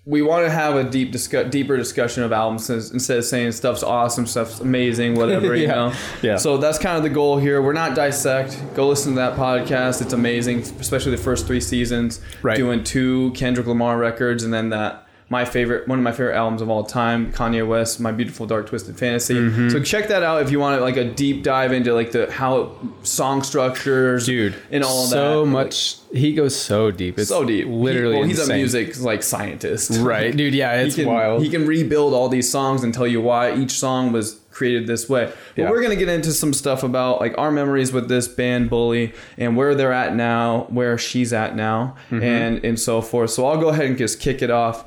we 0.04 0.20
want 0.20 0.44
to 0.44 0.50
have 0.50 0.74
a 0.74 0.82
deep 0.82 1.12
discuss, 1.12 1.48
deeper 1.48 1.76
discussion 1.76 2.24
of 2.24 2.32
albums 2.32 2.68
instead 2.68 3.18
of 3.18 3.24
saying 3.24 3.52
stuff's 3.52 3.84
awesome, 3.84 4.26
stuff's 4.26 4.58
amazing, 4.58 5.14
whatever 5.14 5.54
you 5.54 5.62
Yeah. 5.68 5.74
know. 5.74 5.92
Yeah. 6.22 6.36
So 6.38 6.56
that's 6.56 6.76
kind 6.78 6.96
of 6.96 7.04
the 7.04 7.08
goal 7.08 7.36
here. 7.38 7.62
We're 7.62 7.72
not 7.72 7.94
dissect. 7.94 8.60
Go 8.74 8.88
listen 8.88 9.12
to 9.12 9.20
that 9.20 9.36
podcast. 9.36 10.02
It's 10.02 10.12
amazing, 10.12 10.62
especially 10.62 11.12
the 11.12 11.22
first 11.22 11.46
three 11.46 11.60
seasons. 11.60 12.20
Right. 12.42 12.56
Doing 12.56 12.82
two 12.82 13.30
Kendrick 13.36 13.68
Lamar 13.68 13.96
records 13.96 14.42
and 14.42 14.52
then 14.52 14.70
that 14.70 15.06
my 15.32 15.44
favorite 15.46 15.88
one 15.88 15.98
of 15.98 16.02
my 16.04 16.12
favorite 16.12 16.36
albums 16.36 16.60
of 16.60 16.68
all 16.68 16.84
time, 16.84 17.32
Kanye 17.32 17.66
West, 17.66 17.98
My 18.00 18.12
Beautiful 18.12 18.44
Dark 18.46 18.66
Twisted 18.68 18.98
Fantasy. 18.98 19.34
Mm-hmm. 19.34 19.70
So 19.70 19.82
check 19.82 20.08
that 20.08 20.22
out 20.22 20.42
if 20.42 20.50
you 20.50 20.60
want 20.60 20.80
like 20.82 20.98
a 20.98 21.04
deep 21.04 21.42
dive 21.42 21.72
into 21.72 21.94
like 21.94 22.12
the 22.12 22.30
how 22.30 22.76
song 23.02 23.42
structures, 23.42 24.26
Dude, 24.26 24.54
and 24.70 24.84
all 24.84 25.04
of 25.04 25.10
that. 25.10 25.16
so 25.16 25.42
Like, 25.42 25.50
much. 25.52 25.96
He 26.12 26.34
goes 26.34 26.54
so 26.54 26.90
deep. 26.90 27.18
It's 27.18 27.30
so 27.30 27.44
deep. 27.46 27.66
Literally, 27.66 28.14
He- 28.16 28.20
well, 28.20 28.28
he's 28.28 28.38
insane. 28.40 28.54
a 28.54 28.58
music 28.58 29.00
like 29.00 29.22
scientist, 29.22 29.90
Right, 30.00 30.36
dude. 30.36 30.54
Yeah, 30.54 30.74
it's 30.82 30.94
he 30.96 31.04
can, 31.04 31.12
wild. 31.12 31.42
He 31.42 31.48
can 31.48 31.66
rebuild 31.66 32.12
all 32.12 32.28
these 32.28 32.50
songs 32.50 32.84
and 32.84 32.92
tell 32.92 33.06
you 33.06 33.22
why 33.22 33.54
each 33.54 33.72
song 33.72 34.12
was 34.12 34.38
created 34.50 34.86
this 34.86 35.08
way. 35.08 35.24
But 35.56 35.62
Yeah. 35.62 35.70
we're 35.70 35.80
gonna 35.82 35.96
get 35.96 36.10
into 36.10 36.30
some 36.32 36.52
stuff 36.52 36.82
about 36.82 37.20
like 37.20 37.34
our 37.38 37.50
memories 37.50 37.90
with 37.90 38.08
this 38.10 38.28
band 38.28 38.68
Bully 38.68 39.14
and 39.38 39.56
where 39.56 39.74
they're 39.74 39.94
at 39.94 40.14
now, 40.14 40.66
where 40.68 40.98
she's 40.98 41.32
at 41.32 41.56
now, 41.56 41.96
Mm-hmm. 42.10 42.22
and 42.22 42.64
and 42.64 42.78
so 42.78 43.00
forth. 43.00 43.30
So 43.30 43.46
I'll 43.46 43.56
go 43.60 43.70
ahead 43.70 43.86
and 43.86 43.96
just 43.96 44.20
kick 44.20 44.42
it 44.42 44.50
off. 44.50 44.84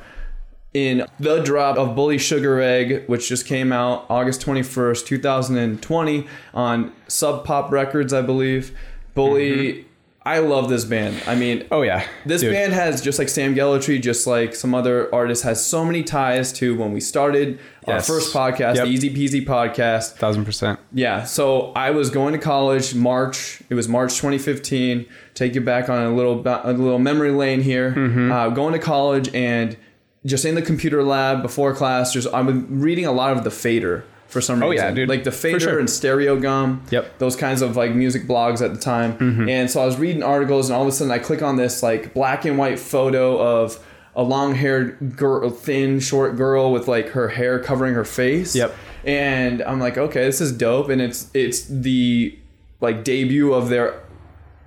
In 0.75 1.05
the 1.21 1.39
drop 1.41 1.77
of 1.77 1.95
Bully 1.95 2.17
Sugar 2.17 2.59
Egg, 2.59 3.05
which 3.07 3.29
just 3.29 3.45
came 3.45 3.71
out 3.71 4.05
August 4.09 4.41
21st, 4.41 5.05
2020, 5.05 6.27
on 6.53 6.91
Sub 7.07 7.45
Pop 7.45 7.71
Records, 7.71 8.11
I 8.11 8.21
believe. 8.21 8.77
Bully, 9.13 9.85
I 10.25 10.39
love 10.39 10.67
this 10.67 10.83
band. 10.83 11.23
I 11.27 11.35
mean, 11.35 11.59
Mm-hmm. 11.59 11.73
oh 11.73 11.81
yeah, 11.83 12.05
this 12.25 12.41
dude. 12.41 12.51
band 12.51 12.73
has 12.73 13.01
just 13.01 13.19
like 13.19 13.29
Sam 13.29 13.55
Gellaitry, 13.55 14.01
just 14.01 14.27
like 14.27 14.53
some 14.53 14.75
other 14.75 15.13
artists, 15.15 15.45
has 15.45 15.65
so 15.65 15.85
many 15.85 16.03
ties 16.03 16.51
to 16.53 16.75
when 16.77 16.91
we 16.91 16.99
started 16.99 17.57
our 17.87 18.01
first 18.01 18.33
podcast, 18.35 18.75
Yep. 18.75 18.85
the 18.87 18.91
Easy 18.91 19.09
Peasy 19.15 19.45
podcast. 19.47 20.15
thousand 20.17 20.43
percent. 20.43 20.77
Yeah, 20.91 21.23
so 21.23 21.71
I 21.73 21.91
was 21.91 22.09
going 22.09 22.33
to 22.33 22.39
college 22.39 22.93
March. 22.95 23.61
It 23.69 23.75
was 23.75 23.87
March 23.87 24.15
2015. 24.15 25.05
Take 25.35 25.55
you 25.55 25.61
back 25.61 25.87
on 25.87 26.03
a 26.05 26.13
little 26.13 26.41
a 26.45 26.73
little 26.73 26.99
memory 26.99 27.31
lane 27.31 27.61
here. 27.61 27.91
Mm-hmm. 27.91 28.29
Uh, 28.31 28.49
going 28.49 28.73
to 28.73 28.79
college 28.79 29.33
and 29.33 29.77
just 30.25 30.43
in 30.45 30.55
the 30.55 30.61
computer 30.61 31.03
lab 31.03 31.41
before 31.41 31.73
class, 31.73 32.13
just 32.13 32.27
I'm 32.33 32.79
reading 32.81 33.05
a 33.05 33.11
lot 33.11 33.35
of 33.37 33.43
the 33.43 33.51
Fader 33.51 34.03
for 34.27 34.41
some 34.41 34.55
reason. 34.59 34.67
Oh, 34.85 34.87
yeah, 34.89 34.91
dude. 34.91 35.07
Like 35.07 35.23
the 35.23 35.31
Fader 35.31 35.59
sure. 35.59 35.79
and 35.79 35.87
Stereogum. 35.87 36.91
Yep. 36.91 37.03
Mm-hmm. 37.05 37.17
Those 37.19 37.35
kinds 37.35 37.61
of 37.61 37.75
like 37.77 37.93
music 37.93 38.23
blogs 38.27 38.61
at 38.63 38.73
the 38.73 38.79
time. 38.79 39.47
And 39.49 39.69
so 39.69 39.81
I 39.81 39.85
was 39.85 39.97
reading 39.97 40.23
articles, 40.23 40.69
and 40.69 40.75
all 40.75 40.81
of 40.81 40.87
a 40.87 40.91
sudden 40.91 41.11
I 41.11 41.19
click 41.19 41.41
on 41.41 41.55
this 41.57 41.83
like 41.83 42.13
black 42.13 42.43
and 42.45 42.57
white 42.57 42.79
photo 42.79 43.37
of 43.39 43.79
a 44.17 44.23
long-haired 44.23 45.17
girl, 45.17 45.49
thin, 45.49 45.99
short 45.99 46.37
girl 46.37 46.71
with 46.71 46.87
like 46.87 47.09
her 47.09 47.27
hair 47.27 47.59
covering 47.59 47.93
her 47.95 48.05
face 48.05 48.55
Yep. 48.55 48.73
and 49.03 49.61
I'm 49.61 49.79
like, 49.81 49.97
okay, 49.97 50.23
this 50.23 50.39
is 50.39 50.51
dope, 50.53 50.87
and 50.89 51.01
it's 51.01 51.29
it's 51.33 51.65
the 51.65 52.37
like 52.81 53.03
debut 53.03 53.53
of 53.53 53.67
their 53.69 54.01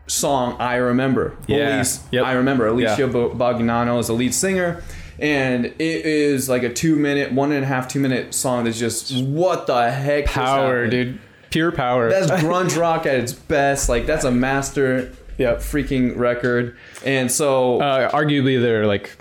song 0.07 0.57
"I 0.61 0.77
Remember." 0.77 1.37
Yeah. 1.47 1.71
Bully's 1.77 2.01
Yep. 2.13 2.25
I 2.27 2.33
remember. 2.33 2.67
Alicia 2.69 2.97
Yeah. 3.01 3.07
Bo- 3.07 3.99
is 3.99 4.07
the 4.07 4.13
lead 4.13 4.35
singer, 4.35 4.83
and 5.19 5.67
it 5.67 5.75
is 5.81 6.49
like 6.49 6.63
a 6.63 6.73
two-minute, 6.73 7.33
one 7.33 7.53
and 7.53 7.65
a 7.65 7.67
half, 7.67 7.89
two-minute 7.89 8.35
song 8.35 8.65
that's 8.65 8.79
just 8.79 9.23
what 9.25 9.67
the 9.67 9.91
heck? 9.91 10.27
Power, 10.27 10.87
dude. 10.87 11.19
Pure 11.51 11.73
power. 11.73 12.11
That's 12.11 12.31
grunge 12.43 12.79
rock 12.79 13.07
at 13.07 13.15
its 13.17 13.33
best. 13.33 13.89
Like 13.89 14.07
that's 14.07 14.25
a 14.25 14.31
master, 14.31 15.13
Yep. 15.39 15.59
freaking 15.59 16.17
record. 16.17 16.77
And 17.05 17.31
so 17.31 17.81
uh, 17.81 18.11
arguably 18.11 18.61
their 18.61 18.87
like 18.87 19.17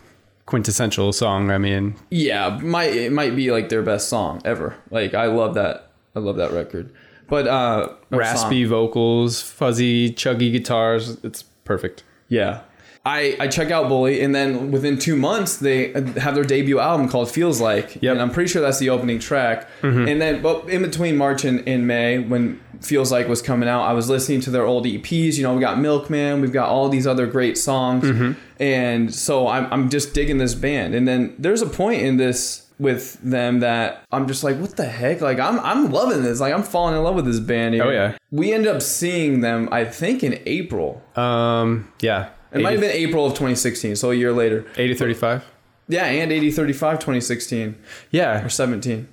quintessential 0.45 1.13
song. 1.13 1.51
I 1.51 1.57
mean, 1.57 1.95
Yeah, 2.09 2.57
might 2.61 2.93
it 2.95 3.11
might 3.11 3.35
be 3.35 3.51
like 3.51 3.69
their 3.69 3.81
best 3.83 4.09
song 4.09 4.41
ever. 4.45 4.75
Like 4.91 5.13
I 5.13 5.25
love 5.27 5.53
that. 5.55 5.91
I 6.15 6.19
love 6.19 6.37
that 6.37 6.51
record. 6.51 6.91
But 7.29 7.47
uh 7.47 7.93
raspy 8.09 8.63
song. 8.63 8.69
vocals, 8.69 9.41
fuzzy, 9.41 10.11
chuggy 10.11 10.51
guitars. 10.51 11.17
It's 11.23 11.43
perfect. 11.43 12.03
Yeah. 12.29 12.61
I, 13.07 13.37
I 13.39 13.47
check 13.47 13.71
out 13.71 13.87
Bully, 13.89 14.21
and 14.21 14.35
then 14.35 14.71
within 14.71 14.97
two 14.99 15.15
months 15.15 15.57
they 15.57 15.91
have 16.25 16.35
their 16.35 16.43
debut 16.43 16.79
album 16.79 17.07
called 17.07 17.31
Feels 17.31 17.61
Like, 17.61 17.97
Yep. 18.01 18.11
and 18.13 18.21
I'm 18.21 18.31
pretty 18.31 18.49
sure 18.49 18.61
that's 18.61 18.79
the 18.79 18.89
opening 18.89 19.19
track. 19.19 19.67
And 19.81 20.19
then, 20.21 20.41
but 20.41 20.69
in 20.69 20.81
between 20.81 21.15
March 21.17 21.45
and, 21.45 21.67
and 21.67 21.87
May, 21.87 22.19
when 22.19 22.59
Feels 22.81 23.11
Like 23.11 23.27
was 23.27 23.41
coming 23.41 23.69
out, 23.69 23.83
I 23.83 23.93
was 23.93 24.09
listening 24.09 24.41
to 24.41 24.51
their 24.51 24.65
old 24.65 24.85
EPs. 24.85 25.37
You 25.37 25.43
know, 25.43 25.53
we 25.55 25.61
got 25.61 25.79
Milkman, 25.79 26.41
we've 26.41 26.51
got 26.53 26.69
all 26.69 26.89
these 26.89 27.07
other 27.07 27.25
great 27.27 27.57
songs, 27.57 28.35
and 28.59 29.13
so 29.13 29.47
I'm 29.47 29.71
I'm 29.73 29.89
just 29.89 30.13
digging 30.13 30.37
this 30.37 30.55
band. 30.55 30.93
And 30.93 31.07
then 31.07 31.33
there's 31.39 31.61
a 31.61 31.67
point 31.67 32.01
in 32.01 32.17
this 32.17 32.65
with 32.79 33.19
them 33.23 33.61
that 33.61 34.03
I'm 34.11 34.27
just 34.27 34.43
like, 34.43 34.57
what 34.57 34.75
the 34.77 34.85
heck? 34.85 35.21
Like 35.21 35.39
I'm 35.39 35.59
I'm 35.61 35.91
loving 35.91 36.21
this. 36.23 36.39
Like 36.39 36.53
I'm 36.53 36.63
falling 36.63 36.95
in 36.95 37.01
love 37.03 37.15
with 37.15 37.25
this 37.25 37.39
band. 37.39 37.73
Here. 37.75 37.83
Oh, 37.83 37.89
yeah. 37.89 38.17
We 38.31 38.53
end 38.53 38.67
up 38.67 38.81
seeing 38.81 39.41
them, 39.41 39.69
I 39.71 39.85
think, 39.85 40.23
in 40.23 40.39
April. 40.45 41.01
Um, 41.15 41.91
yeah. 42.01 42.29
It 42.53 42.61
might 42.61 42.71
have 42.71 42.81
been 42.81 42.91
April 42.91 43.25
of 43.25 43.33
2016, 43.33 43.95
so 43.95 44.11
a 44.11 44.15
year 44.15 44.31
later. 44.33 44.65
80/35. 44.75 45.43
Yeah, 45.89 46.05
and 46.05 46.31
80/35 46.31 46.99
2016 46.99 47.75
Yeah. 48.11 48.43
or 48.45 48.49
17. 48.49 49.07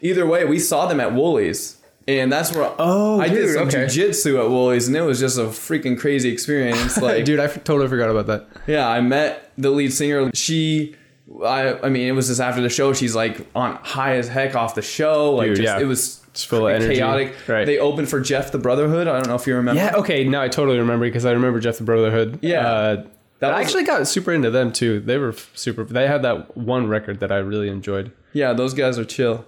Either 0.00 0.26
way, 0.26 0.44
we 0.44 0.58
saw 0.58 0.86
them 0.86 1.00
at 1.00 1.12
Woolies. 1.14 1.76
And 2.08 2.32
that's 2.32 2.52
where 2.52 2.68
Oh, 2.78 3.20
I 3.20 3.28
did 3.28 3.48
some 3.52 3.68
okay. 3.68 3.84
jujitsu 3.84 4.42
at 4.42 4.48
Woolies, 4.50 4.88
and 4.88 4.96
it 4.96 5.02
was 5.02 5.20
just 5.20 5.38
a 5.38 5.42
freaking 5.42 5.98
crazy 5.98 6.30
experience. 6.32 6.96
Like, 7.00 7.24
Dude, 7.24 7.38
I 7.38 7.44
f- 7.44 7.62
totally 7.62 7.88
forgot 7.88 8.10
about 8.10 8.26
that. 8.26 8.48
yeah, 8.66 8.88
I 8.88 9.00
met 9.00 9.52
the 9.58 9.70
lead 9.70 9.92
singer. 9.92 10.30
She, 10.34 10.96
I, 11.44 11.74
I 11.82 11.88
mean, 11.88 12.08
it 12.08 12.12
was 12.12 12.26
just 12.28 12.40
after 12.40 12.62
the 12.62 12.70
show. 12.70 12.92
She's 12.94 13.14
like 13.14 13.46
on 13.54 13.76
high 13.82 14.16
as 14.16 14.28
heck 14.28 14.56
off 14.56 14.74
the 14.74 14.82
show. 14.82 15.34
Like, 15.34 15.48
Dude, 15.48 15.56
just, 15.58 15.66
yeah. 15.66 15.78
it 15.80 15.86
was 15.86 16.19
Just 16.34 16.46
full 16.46 16.68
of 16.68 16.74
energy. 16.74 16.94
chaotic. 16.96 17.34
Right. 17.48 17.64
They 17.66 17.78
opened 17.78 18.08
for 18.08 18.20
Jeff 18.20 18.52
the 18.52 18.58
Brotherhood. 18.58 19.08
I 19.08 19.14
don't 19.14 19.26
know 19.28 19.34
if 19.34 19.46
you 19.46 19.54
remember. 19.56 19.80
Yeah, 19.80 19.96
okay. 19.96 20.24
No, 20.24 20.40
I 20.40 20.48
totally 20.48 20.78
remember 20.78 21.06
because 21.06 21.24
I 21.26 21.32
remember 21.32 21.58
Jeff 21.60 21.78
the 21.78 21.84
Brotherhood. 21.84 22.38
Yeah. 22.42 22.66
Uh, 22.66 23.04
That 23.40 23.52
I 23.52 23.58
was- 23.58 23.66
actually 23.66 23.84
got 23.84 24.06
super 24.06 24.32
into 24.32 24.50
them 24.50 24.70
too. 24.72 25.00
They 25.00 25.18
were 25.18 25.34
super. 25.54 25.82
They 25.84 26.06
had 26.06 26.22
that 26.22 26.56
one 26.56 26.88
record 26.88 27.20
that 27.20 27.32
I 27.32 27.38
really 27.38 27.68
enjoyed. 27.68 28.12
Yeah, 28.32 28.52
those 28.52 28.74
guys 28.74 28.98
are 28.98 29.04
chill. 29.04 29.44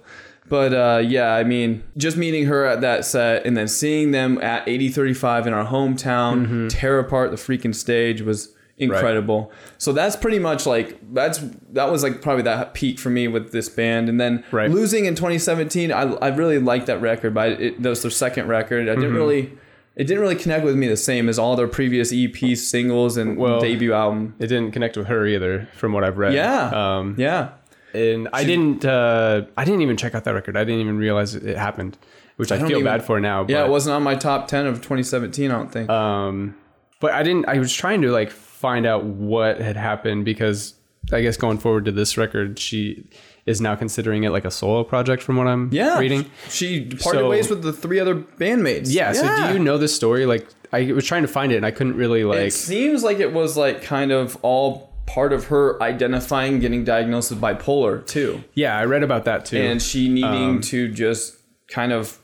But 0.49 0.73
uh, 0.73 1.01
yeah, 1.05 1.33
I 1.33 1.45
mean, 1.45 1.83
just 1.95 2.17
meeting 2.17 2.45
her 2.47 2.65
at 2.65 2.81
that 2.81 3.05
set 3.05 3.45
and 3.45 3.55
then 3.55 3.69
seeing 3.69 4.11
them 4.11 4.41
at 4.41 4.65
80/35 4.67 5.45
in 5.47 5.53
our 5.53 5.65
hometown 5.65 6.43
Mm-hmm. 6.45 6.67
tear 6.67 6.99
apart 6.99 7.31
the 7.31 7.37
freaking 7.37 7.73
stage 7.73 8.21
was 8.21 8.49
incredible. 8.83 9.51
So 9.77 9.93
that's 9.93 10.15
pretty 10.15 10.39
much 10.39 10.65
like 10.65 10.97
that's 11.13 11.39
that 11.71 11.91
was 11.91 12.03
like 12.03 12.21
probably 12.21 12.43
that 12.43 12.73
peak 12.73 12.99
for 12.99 13.09
me 13.09 13.27
with 13.27 13.51
this 13.51 13.69
band. 13.69 14.09
And 14.09 14.19
then 14.19 14.43
Right. 14.51 14.69
losing 14.69 15.05
in 15.05 15.15
2017, 15.15 15.91
I, 15.91 16.01
I 16.13 16.27
really 16.29 16.59
liked 16.59 16.85
that 16.87 17.01
record, 17.01 17.33
but 17.33 17.53
it, 17.61 17.81
that 17.81 17.89
was 17.89 18.01
their 18.01 18.11
second 18.11 18.47
record. 18.47 18.87
I 18.87 18.91
Mm-hmm. 18.93 19.01
didn't 19.01 19.15
really 19.15 19.51
it 19.95 20.05
didn't 20.07 20.21
really 20.21 20.35
connect 20.35 20.65
with 20.65 20.75
me 20.75 20.87
the 20.87 20.97
same 20.97 21.29
as 21.29 21.37
all 21.37 21.55
their 21.55 21.67
previous 21.67 22.11
EP 22.11 22.57
singles 22.57 23.15
and 23.15 23.37
Well- 23.37 23.59
debut 23.61 23.93
album. 23.93 24.33
It 24.39 24.47
didn't 24.47 24.71
connect 24.71 24.97
with 24.97 25.05
her 25.07 25.27
either, 25.27 25.67
from 25.77 25.93
what 25.93 26.03
I've 26.03 26.17
read. 26.17 26.33
Yeah. 26.33 26.71
Um, 26.97 27.13
Yeah. 27.17 27.49
and 27.93 28.27
I 28.33 28.43
didn't. 28.43 28.83
Uh, 28.85 29.43
I 29.55 29.65
didn't 29.65 29.81
even 29.81 29.95
check 29.97 30.15
out 30.15 30.23
that 30.23 30.33
record. 30.33 30.57
I 30.57 30.63
didn't 30.63 30.81
even 30.81 30.97
realize 30.97 31.35
it 31.35 31.57
happened, 31.57 31.95
which 32.37 32.51
I, 32.51 32.57
don't 32.57 32.67
feel 32.69 32.77
even- 32.79 32.85
bad 32.85 33.05
for 33.05 33.19
now. 33.19 33.45
Yeah, 33.47 33.65
it 33.65 33.69
wasn't 33.69 33.95
on 33.95 34.01
my 34.01 34.15
top 34.15 34.47
10 34.47 34.65
of 34.65 34.77
2017, 34.81 35.51
I 35.51 35.53
don't 35.53 35.71
think. 35.71 35.89
Um, 35.91 36.55
but 36.99 37.11
I 37.11 37.21
didn't. 37.21 37.47
I 37.47 37.59
was 37.59 37.71
trying 37.71 38.01
to 38.01 38.11
like 38.11 38.31
find 38.63 38.85
out 38.85 39.03
what 39.03 39.59
had 39.59 39.75
happened 39.75 40.23
because 40.25 40.73
I 41.11 41.21
guess 41.21 41.35
going 41.37 41.57
forward 41.57 41.83
to 41.85 41.91
this 41.91 42.17
record, 42.17 42.57
she 42.57 43.03
is 43.45 43.59
now 43.59 43.75
considering 43.75 44.23
it 44.23 44.29
like 44.29 44.45
a 44.45 44.51
solo 44.51 44.85
project, 44.85 45.21
from 45.21 45.35
what 45.35 45.47
I'm 45.47 45.69
yeah. 45.73 45.99
reading. 45.99 46.23
She 46.49 46.85
parted 46.85 47.19
So- 47.19 47.29
ways 47.29 47.49
with 47.49 47.61
the 47.61 47.73
three 47.73 47.99
other 47.99 48.15
bandmates. 48.15 48.85
Yeah, 48.87 49.11
So 49.11 49.23
do 49.47 49.53
you 49.53 49.59
know 49.59 49.77
this 49.77 49.93
story? 49.93 50.25
Like 50.25 50.47
I 50.71 50.91
was 50.93 51.05
trying 51.05 51.23
to 51.23 51.27
find 51.27 51.51
it 51.51 51.57
and 51.57 51.65
I 51.65 51.71
couldn't 51.71 51.97
really 51.97 52.23
like. 52.23 52.39
it 52.39 52.53
seems 52.53 53.03
like 53.03 53.19
it 53.19 53.33
was 53.33 53.57
like 53.57 53.81
kind 53.83 54.11
of 54.13 54.37
all 54.43 54.93
part 55.05 55.33
of 55.33 55.47
her 55.47 55.81
identifying 55.83 56.59
getting 56.61 56.85
diagnosed 56.85 57.31
with 57.31 57.41
bipolar 57.41 58.05
too. 58.07 58.41
yeah, 58.53 58.77
I 58.77 58.85
read 58.85 59.03
about 59.03 59.25
that 59.25 59.43
too. 59.45 59.57
and 59.57 59.81
she 59.81 60.07
needing 60.07 60.49
Um, 60.55 60.61
to 60.71 60.87
just 60.87 61.35
kind 61.67 61.91
of 61.91 62.17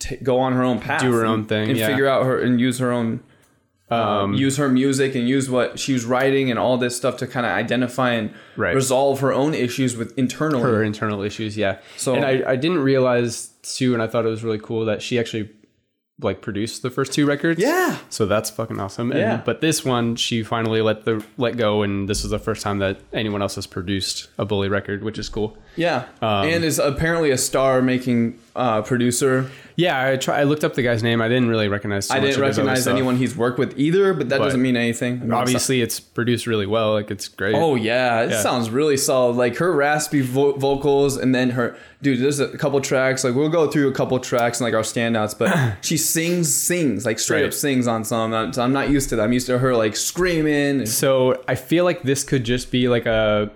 t- 0.00 0.16
go 0.16 0.40
on 0.40 0.52
her 0.54 0.64
own 0.64 0.80
path, 0.80 1.02
Do 1.02 1.12
her 1.12 1.20
and- 1.20 1.30
own 1.30 1.44
thing, 1.46 1.68
and 1.70 1.78
yeah. 1.78 1.86
figure 1.86 2.08
out 2.08 2.24
her 2.26 2.36
and 2.40 2.60
use 2.60 2.80
her 2.80 2.90
own, 2.92 3.20
um, 3.90 4.34
use 4.34 4.56
her 4.58 4.68
music 4.68 5.14
and 5.14 5.28
use 5.28 5.48
what 5.48 5.78
she 5.78 5.92
was 5.92 6.04
writing 6.04 6.50
and 6.50 6.58
all 6.58 6.76
this 6.76 6.96
stuff 6.96 7.16
to 7.18 7.26
kind 7.26 7.46
of 7.46 7.52
identify 7.52 8.10
and 8.12 8.30
Right. 8.56 8.74
resolve 8.74 9.20
her 9.20 9.32
own 9.32 9.54
issues 9.54 9.96
with 9.96 10.16
internally. 10.18 10.62
her 10.62 10.82
internal 10.82 11.22
issues. 11.22 11.56
Yeah. 11.56 11.78
So- 11.96 12.14
and 12.14 12.24
I, 12.24 12.42
I 12.52 12.56
didn't 12.56 12.78
realize 12.80 13.48
too, 13.62 13.94
and 13.94 14.02
I 14.02 14.06
thought 14.06 14.26
it 14.26 14.28
was 14.28 14.44
really 14.44 14.58
cool 14.58 14.84
that 14.86 15.00
she 15.02 15.18
actually 15.18 15.50
like 16.20 16.42
produced 16.42 16.82
the 16.82 16.90
first 16.90 17.12
two 17.12 17.24
records. 17.26 17.60
Yeah. 17.60 17.96
So 18.10 18.26
that's 18.26 18.50
fucking 18.50 18.80
awesome. 18.80 19.12
And, 19.12 19.20
Yeah. 19.20 19.40
But 19.44 19.60
this 19.60 19.84
one, 19.84 20.16
she 20.16 20.42
finally 20.42 20.82
let 20.82 21.04
the 21.04 21.24
let 21.36 21.56
go, 21.56 21.82
and 21.82 22.08
this 22.08 22.24
is 22.24 22.30
the 22.30 22.40
first 22.40 22.60
time 22.62 22.78
that 22.80 22.98
anyone 23.12 23.40
else 23.40 23.54
has 23.54 23.66
produced 23.68 24.28
a 24.36 24.44
bully 24.44 24.68
record, 24.68 25.04
which 25.04 25.16
is 25.18 25.28
cool. 25.28 25.56
Yeah, 25.78 26.04
Um, 26.20 26.46
and 26.48 26.64
is 26.64 26.78
apparently 26.78 27.30
a 27.30 27.38
star-making 27.38 28.38
uh, 28.56 28.82
producer. 28.82 29.50
Yeah, 29.76 30.08
I 30.10 30.16
try. 30.16 30.40
I 30.40 30.42
looked 30.42 30.64
up 30.64 30.74
the 30.74 30.82
guy's 30.82 31.04
name. 31.04 31.22
I 31.22 31.28
didn't 31.28 31.48
really 31.48 31.68
recognize. 31.68 32.10
I 32.10 32.14
didn't 32.14 32.24
of 32.24 32.28
his 32.28 32.36
other 32.58 32.66
recognize 32.66 32.86
anyone 32.88 33.14
he's 33.16 33.36
worked 33.36 33.60
with 33.60 33.78
either, 33.78 34.12
but 34.12 34.28
that 34.30 34.38
But 34.40 34.46
doesn't 34.46 34.60
mean 34.60 34.76
anything. 34.76 35.18
I 35.18 35.22
mean, 35.22 35.32
Obviously, 35.32 35.80
it's 35.82 36.00
produced 36.00 36.48
really 36.48 36.66
well. 36.66 36.94
Like 36.94 37.12
it's 37.12 37.28
great. 37.28 37.54
Oh 37.54 37.76
yeah, 37.76 38.22
it 38.24 38.30
Yeah. 38.30 38.42
sounds 38.42 38.70
really 38.70 38.96
solid. 38.96 39.36
Like 39.36 39.56
her 39.58 39.70
raspy 39.72 40.20
vo- 40.20 40.54
vocals, 40.54 41.16
and 41.16 41.32
then 41.32 41.50
her 41.50 41.76
dude. 42.02 42.18
There's 42.20 42.40
a 42.40 42.58
couple 42.58 42.80
tracks. 42.80 43.22
Like 43.22 43.36
we'll 43.36 43.50
go 43.50 43.70
through 43.70 43.86
a 43.86 43.92
couple 43.92 44.18
tracks 44.18 44.60
and 44.60 44.64
like 44.66 44.74
our 44.74 44.82
standouts, 44.82 45.38
but 45.38 45.56
she 45.84 45.96
sings, 45.96 46.52
sings 46.52 47.06
like 47.06 47.20
straight 47.20 47.42
Right. 47.42 47.46
up 47.46 47.52
sings 47.54 47.86
on 47.86 48.02
some. 48.04 48.34
I'm, 48.34 48.52
so 48.52 48.62
I'm 48.64 48.72
not 48.72 48.90
used 48.90 49.10
to 49.10 49.16
that. 49.16 49.22
I'm 49.22 49.32
used 49.32 49.46
to 49.46 49.60
her 49.60 49.76
like 49.76 49.94
screaming. 49.94 50.80
and- 50.80 50.88
So 50.88 51.40
I 51.46 51.54
feel 51.54 51.84
like 51.84 52.02
this 52.02 52.24
could 52.24 52.42
just 52.42 52.72
be 52.72 52.88
like 52.88 53.06
a 53.06 53.52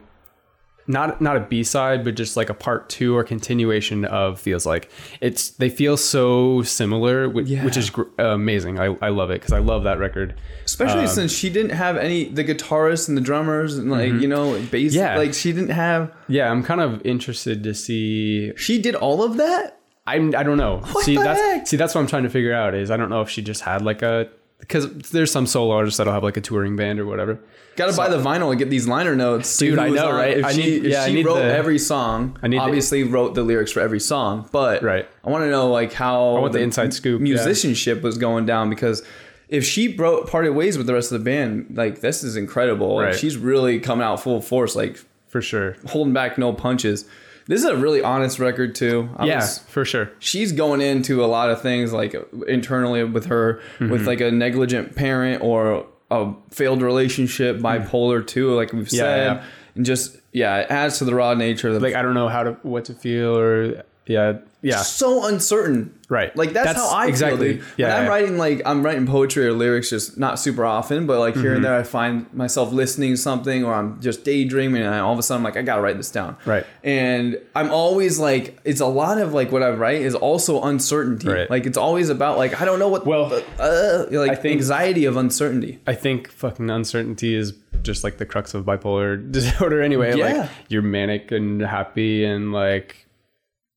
not 0.86 1.20
not 1.20 1.36
a 1.36 1.40
B 1.40 1.62
side, 1.62 2.04
but 2.04 2.14
just 2.16 2.36
like 2.36 2.48
a 2.50 2.54
part 2.54 2.88
two 2.88 3.16
or 3.16 3.22
continuation 3.24 4.04
of 4.04 4.40
feels 4.40 4.66
like 4.66 4.90
it's 5.20 5.50
they 5.50 5.68
feel 5.68 5.96
so 5.96 6.62
similar, 6.62 7.28
which, 7.28 7.46
Yeah. 7.48 7.64
which 7.64 7.76
is 7.76 7.90
gr- 7.90 8.02
amazing. 8.18 8.78
I, 8.80 8.96
I 9.00 9.08
love 9.10 9.30
it 9.30 9.34
because 9.40 9.52
I 9.52 9.58
love 9.60 9.84
that 9.84 9.98
record. 9.98 10.34
Especially 10.64 11.02
Um, 11.02 11.06
since 11.08 11.32
she 11.32 11.50
didn't 11.50 11.70
have 11.72 11.96
any 11.96 12.24
the 12.24 12.42
guitarists 12.44 13.08
and 13.08 13.16
the 13.16 13.22
drummers 13.22 13.78
and 13.78 13.90
like 13.90 14.12
you 14.12 14.26
know 14.28 14.52
bass. 14.70 14.92
Mm-hmm. 14.92 14.98
Yeah. 14.98 15.16
like 15.16 15.34
she 15.34 15.52
didn't 15.52 15.70
have. 15.70 16.12
Yeah, 16.28 16.50
I'm 16.50 16.62
kind 16.62 16.80
of 16.80 17.00
interested 17.06 17.62
to 17.64 17.74
see. 17.74 18.52
She 18.56 18.80
did 18.80 18.94
all 18.94 19.22
of 19.22 19.36
that. 19.36 19.78
I'm 20.06 20.34
I 20.34 20.42
don't 20.42 20.58
know. 20.58 20.78
What 20.92 21.04
see 21.04 21.16
the 21.16 21.22
that's 21.22 21.40
heck? 21.40 21.66
see 21.68 21.76
that's 21.76 21.94
what 21.94 22.00
I'm 22.00 22.08
trying 22.08 22.24
to 22.24 22.28
figure 22.30 22.52
out 22.52 22.74
is 22.74 22.90
I 22.90 22.96
don't 22.96 23.08
know 23.08 23.20
if 23.22 23.28
she 23.28 23.40
just 23.40 23.60
had 23.62 23.82
like 23.82 24.02
a 24.02 24.28
because 24.62 24.88
there's 25.10 25.30
some 25.30 25.46
solo 25.46 25.74
artists 25.74 25.98
that'll 25.98 26.12
have 26.12 26.22
like 26.24 26.36
a 26.36 26.40
touring 26.40 26.76
band 26.76 26.98
or 26.98 27.04
whatever. 27.06 27.38
Got 27.76 27.90
to 27.90 27.96
buy 27.96 28.08
the 28.08 28.18
vinyl 28.18 28.50
and 28.50 28.58
get 28.58 28.68
these 28.70 28.86
liner 28.86 29.16
notes. 29.16 29.56
Dude, 29.58 29.78
I 29.78 29.88
know, 29.88 30.08
on- 30.10 30.14
right? 30.14 30.38
If 30.38 30.44
I 30.44 30.52
she, 30.52 30.62
need- 30.62 30.84
if 30.86 30.92
yeah, 30.92 31.02
I 31.02 31.06
she 31.08 31.14
need 31.14 31.26
wrote 31.26 31.36
the- 31.36 31.54
every 31.54 31.78
song, 31.78 32.38
I 32.42 32.48
need 32.48 32.58
the- 32.58 32.62
obviously 32.62 33.02
wrote 33.02 33.34
the 33.34 33.42
lyrics 33.42 33.72
for 33.72 33.80
every 33.80 34.00
song, 34.00 34.48
but 34.52 34.82
Right. 34.82 35.06
I 35.24 35.30
want 35.30 35.44
to 35.44 35.50
know 35.50 35.70
like 35.70 35.92
how 35.92 36.36
I 36.36 36.40
want 36.40 36.52
the 36.52 36.60
inside 36.60 36.92
scoop, 36.94 37.20
yeah. 37.20 37.24
musicianship 37.24 38.02
was 38.02 38.18
going 38.18 38.46
down 38.46 38.70
because 38.70 39.02
if 39.48 39.64
she 39.64 39.88
broke 39.88 40.30
parted 40.30 40.50
ways 40.52 40.78
with 40.78 40.86
the 40.86 40.94
rest 40.94 41.12
of 41.12 41.18
the 41.18 41.24
band, 41.24 41.66
like 41.74 42.00
this 42.00 42.22
is 42.22 42.36
incredible. 42.36 42.96
Like, 42.96 43.04
Right. 43.06 43.14
she's 43.14 43.36
really 43.36 43.80
coming 43.80 44.04
out 44.04 44.22
full 44.22 44.40
force, 44.40 44.74
like 44.76 44.98
For 45.28 45.42
sure. 45.42 45.76
holding 45.88 46.12
back 46.14 46.38
no 46.38 46.52
punches. 46.52 47.04
This 47.46 47.60
is 47.62 47.66
a 47.68 47.76
really 47.76 48.02
honest 48.02 48.38
record 48.38 48.74
too. 48.74 49.08
I 49.16 49.26
Yeah, 49.26 49.36
was- 49.40 49.58
for 49.68 49.84
sure. 49.84 50.10
she's 50.18 50.52
going 50.52 50.80
into 50.80 51.24
a 51.24 51.26
lot 51.26 51.50
of 51.50 51.60
things 51.62 51.92
like 51.92 52.14
internally 52.48 53.04
with 53.04 53.26
her 53.26 53.60
Mm-hmm. 53.78 53.90
with 53.90 54.06
like 54.06 54.20
a 54.20 54.30
negligent 54.30 54.94
parent 54.94 55.42
or 55.42 55.86
a 56.10 56.32
failed 56.50 56.82
relationship 56.82 57.56
bipolar 57.58 58.26
too 58.26 58.54
like 58.54 58.72
we've 58.72 58.92
Yeah, 58.92 59.00
said 59.00 59.36
yeah. 59.38 59.44
and 59.76 59.86
just 59.86 60.16
yeah 60.32 60.58
it 60.58 60.70
adds 60.70 60.98
to 60.98 61.04
the 61.04 61.14
raw 61.14 61.32
nature 61.34 61.68
of 61.68 61.74
the 61.74 61.80
Like 61.80 61.94
I 61.94 62.02
don't 62.02 62.14
know 62.14 62.28
how 62.28 62.42
to 62.42 62.52
what 62.62 62.84
to 62.86 62.94
feel 62.94 63.36
or 63.36 63.82
yeah 64.06 64.38
yeah 64.62 64.82
so 64.82 65.26
uncertain 65.26 65.92
Right. 66.08 66.36
like 66.36 66.52
that's, 66.52 66.66
That's 66.74 66.78
how 66.78 66.94
i 66.96 67.06
exactly- 67.06 67.54
feel 67.54 67.56
dude. 67.58 67.66
yeah, 67.78 67.94
when 67.94 68.02
i'm 68.02 68.08
writing 68.08 68.36
like 68.38 68.62
i'm 68.66 68.82
writing 68.84 69.06
poetry 69.06 69.46
or 69.46 69.52
lyrics 69.52 69.88
just 69.90 70.18
not 70.18 70.38
super 70.38 70.64
often 70.64 71.06
but 71.06 71.18
like 71.18 71.34
Mm-hmm. 71.34 71.42
here 71.42 71.54
and 71.54 71.64
there 71.64 71.74
i 71.74 71.82
find 71.84 72.32
myself 72.34 72.70
listening 72.72 73.12
to 73.12 73.16
something 73.16 73.64
or 73.64 73.72
i'm 73.74 74.00
just 74.00 74.24
daydreaming 74.24 74.82
and 74.82 74.94
I, 74.94 74.98
all 74.98 75.12
of 75.12 75.18
a 75.18 75.22
sudden 75.22 75.40
i'm 75.40 75.44
like 75.44 75.56
i 75.56 75.62
gotta 75.62 75.80
write 75.80 75.96
this 75.96 76.10
down 76.10 76.36
Right. 76.44 76.66
and 76.84 77.38
i'm 77.56 77.70
always 77.70 78.18
like 78.18 78.58
it's 78.64 78.80
a 78.80 78.86
lot 78.86 79.18
of 79.18 79.32
like 79.32 79.50
what 79.52 79.62
i 79.62 79.70
write 79.70 80.02
is 80.02 80.14
also 80.14 80.62
uncertainty 80.62 81.28
Right. 81.28 81.48
like 81.50 81.64
it's 81.66 81.78
always 81.78 82.08
about 82.10 82.36
like 82.38 82.60
i 82.60 82.64
don't 82.64 82.78
know 82.78 82.88
what 82.88 83.06
Well, 83.06 83.32
uh, 83.58 84.04
like 84.10 84.30
I 84.32 84.34
think- 84.34 84.56
anxiety 84.60 85.06
of 85.06 85.16
uncertainty 85.16 85.78
I 85.86 85.94
think 85.94 86.28
fucking 86.30 86.68
uncertainty 86.70 87.34
is 87.34 87.54
just 87.82 88.04
like 88.04 88.18
the 88.18 88.26
crux 88.26 88.52
of 88.54 88.64
bipolar 88.64 89.16
disorder 89.32 89.80
anyway. 89.82 90.16
Yeah. 90.16 90.42
Like 90.42 90.50
you're 90.68 90.82
manic 90.82 91.32
and 91.32 91.60
happy 91.60 92.24
and 92.24 92.52
like 92.52 93.06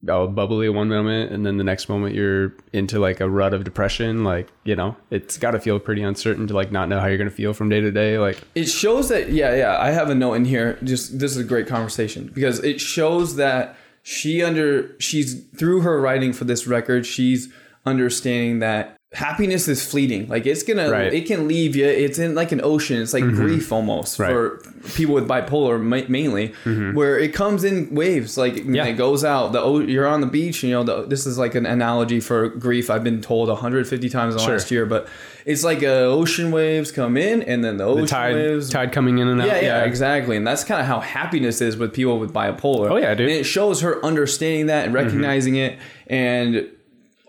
oh 0.08 0.28
bubbly 0.28 0.68
one 0.68 0.88
moment 0.88 1.32
and 1.32 1.44
then 1.44 1.56
the 1.56 1.64
next 1.64 1.88
moment 1.88 2.14
you're 2.14 2.52
into 2.72 2.98
like 2.98 3.20
a 3.20 3.28
rut 3.28 3.54
of 3.54 3.64
depression. 3.64 4.24
Like, 4.24 4.48
you 4.64 4.76
know, 4.76 4.96
it's 5.10 5.38
gotta 5.38 5.60
feel 5.60 5.78
pretty 5.78 6.02
uncertain 6.02 6.46
to 6.46 6.54
like 6.54 6.72
not 6.72 6.88
know 6.88 7.00
how 7.00 7.06
you're 7.06 7.18
gonna 7.18 7.30
feel 7.30 7.54
from 7.54 7.68
day 7.68 7.80
to 7.80 7.90
day. 7.90 8.18
Like 8.18 8.40
it 8.54 8.66
shows 8.66 9.08
that 9.08 9.30
yeah 9.30 9.54
yeah 9.54 9.78
i 9.78 9.90
have 9.90 10.10
a 10.10 10.14
note 10.14 10.34
in 10.34 10.44
here 10.44 10.78
just 10.82 11.18
this 11.18 11.30
is 11.32 11.36
a 11.36 11.44
great 11.44 11.66
conversation 11.66 12.30
because 12.34 12.62
it 12.64 12.80
shows 12.80 13.36
that 13.36 13.76
she 14.02 14.42
under 14.42 14.98
she's 15.00 15.44
through 15.56 15.80
her 15.80 16.00
writing 16.00 16.32
for 16.32 16.44
this 16.44 16.66
record 16.66 17.06
she's 17.06 17.52
understanding 17.84 18.58
that 18.60 18.95
happiness 19.12 19.68
is 19.68 19.88
fleeting 19.88 20.28
like 20.28 20.46
it's 20.46 20.64
gonna 20.64 20.90
Right. 20.90 21.14
it 21.14 21.26
can 21.26 21.46
leave 21.46 21.76
you 21.76 21.86
it's 21.86 22.18
in 22.18 22.34
like 22.34 22.50
an 22.50 22.60
ocean 22.62 23.00
it's 23.00 23.14
like 23.14 23.22
mm-hmm. 23.22 23.36
grief 23.36 23.72
almost 23.72 24.18
Right. 24.18 24.30
for 24.30 24.60
people 24.96 25.14
with 25.14 25.28
bipolar 25.28 25.80
ma- 25.80 26.08
mainly 26.08 26.48
mm-hmm. 26.64 26.92
where 26.92 27.16
it 27.16 27.32
comes 27.32 27.62
in 27.62 27.94
waves 27.94 28.36
like 28.36 28.64
Yeah. 28.66 28.84
it 28.84 28.94
goes 28.94 29.24
out 29.24 29.52
the 29.52 29.64
you're 29.86 30.08
on 30.08 30.22
the 30.22 30.26
beach 30.26 30.64
you 30.64 30.72
know 30.72 30.82
the, 30.82 31.02
this 31.06 31.24
is 31.24 31.38
like 31.38 31.54
an 31.54 31.66
analogy 31.66 32.18
for 32.18 32.48
grief 32.48 32.90
i've 32.90 33.04
been 33.04 33.20
told 33.20 33.48
150 33.48 34.08
times 34.08 34.34
in 34.34 34.38
the 34.38 34.44
Sure. 34.44 34.54
last 34.54 34.72
year 34.72 34.84
but 34.84 35.06
it's 35.46 35.62
like 35.62 35.84
uh, 35.84 35.86
ocean 35.86 36.50
waves 36.50 36.90
come 36.90 37.16
in 37.16 37.42
and 37.42 37.62
then 37.64 37.76
the 37.76 37.84
ocean 37.84 38.02
the 38.02 38.08
tide 38.08 38.34
waves 38.34 38.68
tide 38.70 38.90
coming 38.90 39.18
in 39.18 39.28
and 39.28 39.40
out. 39.40 39.46
yeah, 39.46 39.60
yeah, 39.60 39.84
exactly. 39.84 40.36
And 40.36 40.44
that's 40.44 40.64
kind 40.64 40.80
of 40.80 40.86
how 40.88 40.98
happiness 40.98 41.60
is 41.60 41.76
with 41.76 41.94
people 41.94 42.18
with 42.18 42.32
bipolar. 42.32 42.90
Oh, 42.90 42.96
yeah, 42.96 43.14
dude. 43.14 43.28
And 43.28 43.38
it 43.38 43.44
shows 43.44 43.80
her 43.82 44.04
understanding 44.04 44.66
that 44.66 44.86
and 44.86 44.94
mm-hmm. 44.94 45.04
recognizing 45.06 45.54
it 45.54 45.78
and 46.08 46.68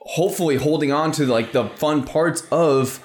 hopefully 0.08 0.55
holding 0.55 0.91
on 0.91 1.12
to 1.12 1.26
like 1.26 1.51
the 1.51 1.68
fun 1.70 2.03
parts 2.03 2.45
of 2.51 3.03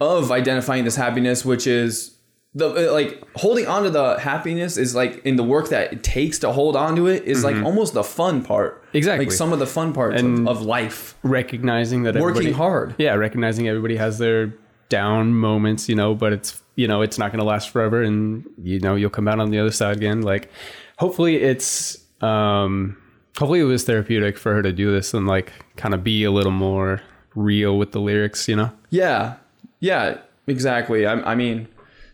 of 0.00 0.30
identifying 0.32 0.84
this 0.84 0.96
happiness, 0.96 1.44
which 1.44 1.66
is 1.66 2.16
the 2.54 2.90
uh, 2.90 2.92
like 2.92 3.22
holding 3.36 3.66
on 3.66 3.84
to 3.84 3.90
the 3.90 4.18
happiness 4.18 4.76
is 4.76 4.94
like 4.94 5.24
in 5.24 5.36
the 5.36 5.42
work 5.42 5.70
that 5.70 5.92
it 5.92 6.02
takes 6.04 6.38
to 6.40 6.52
hold 6.52 6.76
on 6.76 6.96
to 6.96 7.06
it 7.06 7.24
is 7.24 7.42
like 7.44 7.56
almost 7.64 7.94
the 7.94 8.04
fun 8.04 8.42
part. 8.42 8.82
Mm-hmm. 8.88 8.96
Exactly. 8.96 9.26
Like 9.26 9.32
some 9.32 9.52
of 9.54 9.58
the 9.58 9.66
fun 9.66 9.92
parts 9.94 10.20
of, 10.20 10.26
And- 10.26 10.48
of 10.48 10.60
life. 10.62 11.14
Recognizing 11.22 12.02
that 12.02 12.16
Working 12.16 12.52
hard. 12.52 12.94
Yeah, 12.98 13.14
recognizing 13.14 13.68
everybody 13.68 13.96
has 13.96 14.18
their 14.18 14.52
down 14.90 15.34
moments, 15.34 15.88
you 15.88 15.94
know, 15.94 16.14
but 16.14 16.32
it's 16.34 16.60
you 16.74 16.88
know, 16.88 17.00
it's 17.00 17.18
not 17.18 17.32
gonna 17.32 17.44
last 17.44 17.70
forever 17.70 18.02
and 18.02 18.44
you 18.62 18.80
know, 18.80 18.96
you'll 18.96 19.10
come 19.10 19.28
out 19.28 19.40
on 19.40 19.50
the 19.50 19.58
other 19.58 19.70
side 19.70 19.96
again. 19.96 20.20
Like 20.20 20.50
hopefully 20.98 21.36
it's 21.36 21.98
um 22.20 22.98
hopefully 23.38 23.60
it 23.60 23.64
was 23.64 23.84
therapeutic 23.84 24.38
for 24.38 24.54
her 24.54 24.62
to 24.62 24.72
do 24.72 24.92
this 24.92 25.14
and 25.14 25.26
like 25.26 25.52
kind 25.76 25.94
of 25.94 26.04
be 26.04 26.24
a 26.24 26.30
little 26.30 26.52
more 26.52 27.02
real 27.34 27.78
with 27.78 27.92
the 27.92 28.00
lyrics, 28.00 28.48
you 28.48 28.56
know? 28.56 28.70
Yeah, 28.90 29.36
yeah, 29.80 30.18
exactly. 30.46 31.06
I, 31.06 31.14
I 31.32 31.34
mean, 31.34 31.68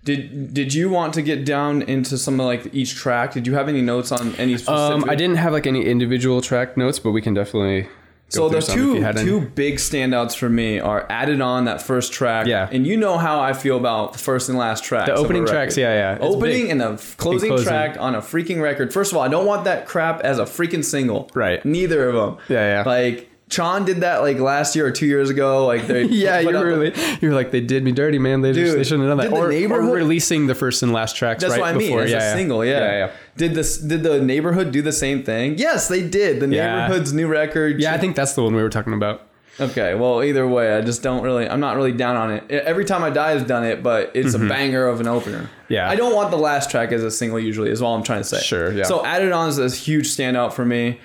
did 0.04 0.54
did 0.54 0.72
you 0.74 0.88
want 0.88 1.12
to 1.14 1.22
get 1.22 1.44
down 1.44 1.82
into 1.82 2.16
some 2.16 2.40
of 2.40 2.46
like 2.46 2.72
each 2.72 2.94
track? 2.94 3.32
Did 3.32 3.46
you 3.46 3.54
have 3.54 3.68
any 3.68 3.82
notes 3.82 4.12
on 4.12 4.34
any 4.36 4.56
specific? 4.56 5.02
Um 5.02 5.10
I 5.10 5.14
didn't 5.14 5.36
have 5.36 5.52
like 5.52 5.66
any 5.66 5.84
individual 5.84 6.40
track 6.40 6.76
notes, 6.76 6.98
but 6.98 7.10
we 7.10 7.20
can 7.20 7.34
definitely 7.34 7.88
So 8.30 8.48
through 8.50 8.60
the 8.60 8.66
two 8.66 8.94
you 8.96 9.02
had 9.02 9.16
any. 9.16 9.26
two 9.26 9.40
big 9.40 9.76
standouts 9.76 10.36
for 10.36 10.48
me 10.50 10.78
are 10.80 11.06
added 11.08 11.40
on 11.40 11.64
that 11.64 11.80
first 11.80 12.12
track. 12.12 12.46
Yeah. 12.46 12.68
and 12.70 12.86
you 12.86 12.96
know 12.96 13.16
how 13.16 13.40
I 13.40 13.52
feel 13.54 13.76
about 13.78 14.12
the 14.12 14.18
first 14.18 14.48
and 14.50 14.58
last 14.58 14.84
track. 14.84 15.06
The 15.06 15.14
opening 15.14 15.46
tracks, 15.46 15.76
yeah, 15.76 15.94
yeah. 15.94 16.14
It's 16.16 16.24
Opening 16.24 16.62
big. 16.64 16.70
and 16.70 16.80
the 16.80 17.14
closing, 17.16 17.48
closing. 17.50 17.66
track 17.66 17.96
on 17.98 18.14
a 18.14 18.20
freaking 18.20 18.60
record. 18.60 18.92
First 18.92 19.12
of 19.12 19.18
all, 19.18 19.24
I 19.24 19.28
don't 19.28 19.46
want 19.46 19.64
that 19.64 19.86
crap 19.86 20.20
as 20.20 20.38
a 20.38 20.44
freaking 20.44 20.84
single. 20.84 21.30
Right. 21.34 21.64
Neither 21.64 22.08
of 22.08 22.14
them. 22.14 22.44
Yeah, 22.48 22.82
yeah. 22.82 22.88
Like 22.88 23.27
Chan 23.48 23.84
did 23.86 24.00
that 24.00 24.20
like 24.20 24.38
last 24.38 24.76
year 24.76 24.86
or 24.86 24.90
two 24.90 25.06
years 25.06 25.30
ago. 25.30 25.66
Like 25.66 25.86
they 25.86 26.02
Yeah, 26.08 26.40
you 26.40 26.48
were 26.48 26.66
really, 26.66 26.92
you 27.20 27.28
were 27.28 27.34
like 27.34 27.50
they 27.50 27.60
did 27.60 27.82
me 27.82 27.92
dirty, 27.92 28.18
man. 28.18 28.42
They 28.42 28.52
just 28.52 28.76
they 28.76 28.84
shouldn't 28.84 29.08
have 29.08 29.18
done 29.18 29.30
that. 29.30 29.36
Or, 29.36 29.52
or 29.72 29.94
releasing 29.94 30.46
the 30.46 30.54
first 30.54 30.82
and 30.82 30.92
last 30.92 31.16
tracks 31.16 31.42
That's 31.42 31.52
right 31.52 31.60
what 31.60 31.74
I 31.74 31.78
mean. 31.78 31.88
before. 31.88 32.02
As 32.02 32.10
yeah, 32.10 32.32
a 32.32 32.36
single, 32.36 32.64
yeah. 32.64 32.80
yeah, 32.80 32.98
yeah. 33.06 33.12
Did 33.36 33.54
this? 33.54 33.78
Did 33.78 34.02
the 34.02 34.20
neighborhood 34.20 34.72
do 34.72 34.82
the 34.82 34.92
same 34.92 35.22
thing? 35.22 35.58
Yes, 35.58 35.88
they 35.88 36.06
did. 36.06 36.40
The 36.40 36.46
neighborhood's 36.46 37.12
new 37.12 37.26
record. 37.26 37.80
Yeah, 37.80 37.94
I 37.94 37.98
think 37.98 38.16
that's 38.16 38.34
the 38.34 38.42
one 38.42 38.54
we 38.54 38.62
were 38.62 38.70
talking 38.70 38.92
about. 38.92 39.22
Okay, 39.60 39.94
well, 39.94 40.22
either 40.22 40.46
way, 40.46 40.76
I 40.76 40.82
just 40.82 41.02
don't 41.02 41.22
really. 41.22 41.48
I'm 41.48 41.60
not 41.60 41.76
really 41.76 41.92
down 41.92 42.16
on 42.16 42.30
it. 42.30 42.50
Every 42.50 42.84
time 42.84 43.02
I 43.02 43.10
die 43.10 43.30
has 43.30 43.42
done 43.42 43.64
it, 43.64 43.82
but 43.82 44.12
it's 44.14 44.34
a 44.34 44.38
banger 44.38 44.86
of 44.86 45.00
an 45.00 45.08
opener. 45.08 45.42
Mm-hmm. 45.42 45.72
Yeah. 45.72 45.90
I 45.90 45.96
don't 45.96 46.14
want 46.14 46.30
the 46.30 46.36
last 46.38 46.70
track 46.70 46.92
as 46.92 47.02
a 47.02 47.10
single. 47.10 47.40
Usually, 47.40 47.70
is 47.70 47.82
all 47.82 47.96
I'm 47.96 48.04
trying 48.04 48.20
to 48.20 48.28
say. 48.28 48.40
Sure, 48.40 48.72
yeah. 48.72 48.84
So 48.84 49.04
added 49.04 49.32
on 49.32 49.48
is 49.48 49.58
a 49.58 49.68
huge 49.68 50.06
standout 50.06 50.52
for 50.52 50.64
me. 50.64 51.00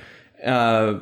Uh, 0.45 0.99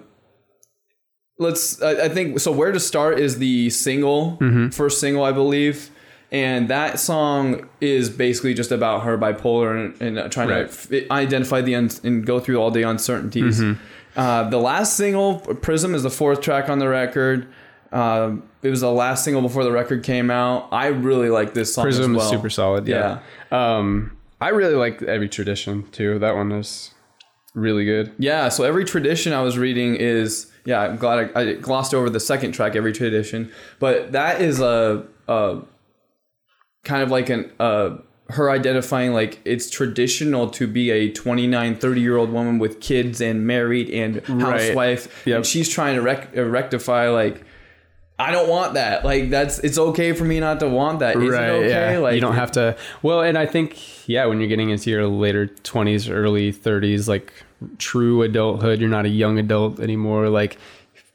let's. 1.41 1.81
I, 1.81 2.05
I 2.05 2.09
think 2.09 2.39
so. 2.39 2.51
Where 2.51 2.71
to 2.71 2.79
start 2.79 3.19
is 3.19 3.37
the 3.39 3.69
single, 3.69 4.37
Mm-hmm. 4.41 4.69
first 4.69 4.99
single, 4.99 5.23
I 5.23 5.31
believe. 5.31 5.89
And 6.33 6.69
that 6.69 6.97
song 6.97 7.67
is 7.81 8.09
basically 8.09 8.53
just 8.53 8.71
about 8.71 9.03
her 9.03 9.17
bipolar 9.17 9.75
and, 9.75 10.01
and 10.01 10.17
uh, 10.19 10.29
trying 10.29 10.47
Right. 10.47 10.71
to 10.71 11.03
f- 11.03 11.11
identify 11.11 11.59
the 11.59 11.75
un- 11.75 11.89
and 12.05 12.25
go 12.25 12.39
through 12.39 12.55
all 12.57 12.71
the 12.71 12.83
uncertainties. 12.83 13.59
Mm-hmm. 13.59 13.81
Uh, 14.17 14.49
the 14.49 14.57
last 14.57 14.95
single, 14.95 15.39
Prism, 15.39 15.93
is 15.93 16.03
the 16.03 16.09
fourth 16.09 16.39
track 16.39 16.69
on 16.69 16.79
the 16.79 16.87
record. 16.87 17.47
Um, 17.91 18.43
it 18.63 18.69
was 18.69 18.79
the 18.79 18.91
last 18.91 19.25
single 19.25 19.41
before 19.41 19.65
the 19.65 19.71
record 19.73 20.03
came 20.03 20.31
out. 20.31 20.69
I 20.71 20.87
really 20.87 21.29
like 21.29 21.53
this 21.53 21.73
song 21.73 21.83
Prism 21.83 22.15
as 22.15 22.23
is 22.23 22.29
super 22.29 22.49
solid. 22.49 22.87
Yeah. 22.87 23.19
Um, 23.51 24.15
I 24.39 24.49
really 24.49 24.75
like 24.75 25.01
every 25.03 25.27
tradition 25.27 25.83
too. 25.91 26.17
That 26.19 26.35
one 26.35 26.51
is 26.53 26.91
really 27.53 27.83
good. 27.83 28.13
Yeah, 28.17 28.47
so 28.49 28.63
every 28.63 28.85
tradition 28.85 29.33
I 29.33 29.41
was 29.41 29.57
reading 29.57 29.95
is 29.95 30.50
yeah. 30.65 30.81
I'm 30.81 30.97
glad 30.97 31.31
I, 31.35 31.39
I 31.41 31.53
glossed 31.53 31.93
over 31.93 32.09
the 32.09 32.19
second 32.19 32.51
track, 32.53 32.75
every 32.75 32.93
tradition, 32.93 33.51
but 33.79 34.11
that 34.11 34.41
is 34.41 34.59
a, 34.59 35.05
a 35.27 35.59
kind 36.83 37.03
of 37.03 37.11
like 37.11 37.29
an 37.29 37.51
uh, 37.59 37.97
her 38.29 38.49
identifying 38.49 39.11
like 39.13 39.39
it's 39.43 39.69
traditional 39.69 40.49
to 40.51 40.65
be 40.67 40.89
a 40.89 41.11
29, 41.11 41.75
30 41.75 42.01
year 42.01 42.15
old 42.17 42.31
woman 42.31 42.59
with 42.59 42.79
kids 42.79 43.19
and 43.21 43.45
married 43.45 43.89
and 43.89 44.25
housewife, 44.25 45.23
Yep. 45.25 45.35
and 45.37 45.45
she's 45.45 45.67
trying 45.69 45.95
to 45.95 46.01
rec- 46.01 46.35
uh, 46.37 46.43
rectify 46.43 47.09
like. 47.09 47.43
I 48.19 48.29
don't 48.29 48.47
want 48.47 48.75
that. 48.75 49.03
Like 49.03 49.31
that's 49.31 49.57
it's 49.59 49.79
okay 49.79 50.13
for 50.13 50.25
me 50.25 50.39
not 50.39 50.59
to 50.59 50.69
want 50.69 50.99
that. 50.99 51.15
Is 51.15 51.33
it 51.33 51.37
okay? 51.37 51.97
Like 51.97 52.13
you 52.13 52.21
don't 52.21 52.35
have 52.35 52.51
to. 52.51 52.77
Well, 53.01 53.21
and 53.21 53.35
I 53.35 53.47
think 53.47 54.07
yeah, 54.07 54.27
when 54.27 54.39
you're 54.39 54.47
getting 54.47 54.69
into 54.69 54.91
your 54.91 55.07
later 55.07 55.47
20s, 55.47 56.07
early 56.07 56.53
30s, 56.53 57.07
like 57.07 57.33
true 57.77 58.21
adulthood, 58.23 58.79
you're 58.79 58.89
not 58.89 59.05
a 59.05 59.09
young 59.09 59.37
adult 59.39 59.79
anymore. 59.79 60.29
Like 60.29 60.57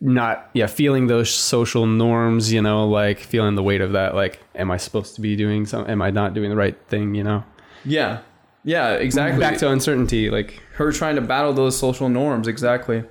not 0.01 0.51
yeah, 0.53 0.67
feeling 0.67 1.07
those 1.07 1.31
social 1.31 1.87
norms. 1.87 2.53
You 2.53 2.63
know, 2.63 2.87
like 2.89 3.19
feeling 3.21 3.55
the 3.55 3.63
weight 3.63 3.81
of 3.81 3.93
that. 3.93 4.15
Like, 4.15 4.41
am 4.55 4.71
I 4.71 4.77
supposed 4.77 5.15
to 5.17 5.21
be 5.21 5.37
doing 5.37 5.67
something? 5.67 5.91
Am 5.91 6.03
I 6.03 6.11
not 6.11 6.35
doing 6.35 6.51
the 6.51 6.57
right 6.57 6.77
thing? 6.89 7.15
You 7.15 7.25
know, 7.25 7.45
Yeah. 7.85 8.21
Yeah, 8.69 8.95
exactly. 8.95 9.39
back 9.39 9.59
to 9.59 9.71
uncertainty. 9.71 10.29
Like 10.29 10.61
her 10.73 10.91
trying 10.91 11.15
to 11.15 11.21
battle 11.23 11.53
those 11.53 11.79
social 11.79 12.09
norms 12.09 12.47
exactly 12.49 13.03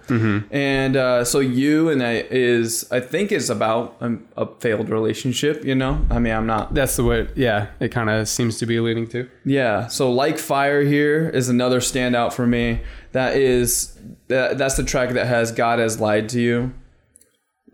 and 0.52 0.96
uh, 0.96 1.24
so 1.24 1.40
you 1.40 1.90
and 1.90 2.04
I 2.04 2.26
is 2.30 2.86
i 2.92 3.00
think 3.00 3.32
is 3.32 3.50
about 3.50 3.96
a, 4.02 4.18
a 4.38 4.46
failed 4.60 4.90
relationship 4.90 5.64
you 5.66 5.74
know 5.74 6.06
i 6.12 6.20
mean 6.20 6.34
i'm 6.34 6.46
not 6.46 6.76
that's 6.76 6.96
the 6.96 7.04
way. 7.04 7.28
Yeah, 7.36 7.68
it 7.80 7.90
kind 7.90 8.10
of 8.12 8.28
seems 8.30 8.60
to 8.60 8.68
be 8.68 8.80
leading 8.80 9.08
to. 9.08 9.28
yeah 9.46 9.88
so 9.88 10.12
like 10.12 10.38
fire 10.38 10.84
here 10.84 11.28
is 11.30 11.50
another 11.50 11.80
standout 11.80 12.34
for 12.34 12.46
me 12.46 12.82
that 13.16 13.36
is 13.38 13.98
that, 14.28 14.58
that's 14.58 14.76
the 14.78 14.84
track 14.84 15.10
that 15.18 15.26
has 15.28 15.52
god 15.52 15.80
has 15.80 16.00
lied 16.00 16.30
to 16.30 16.40
you 16.40 16.74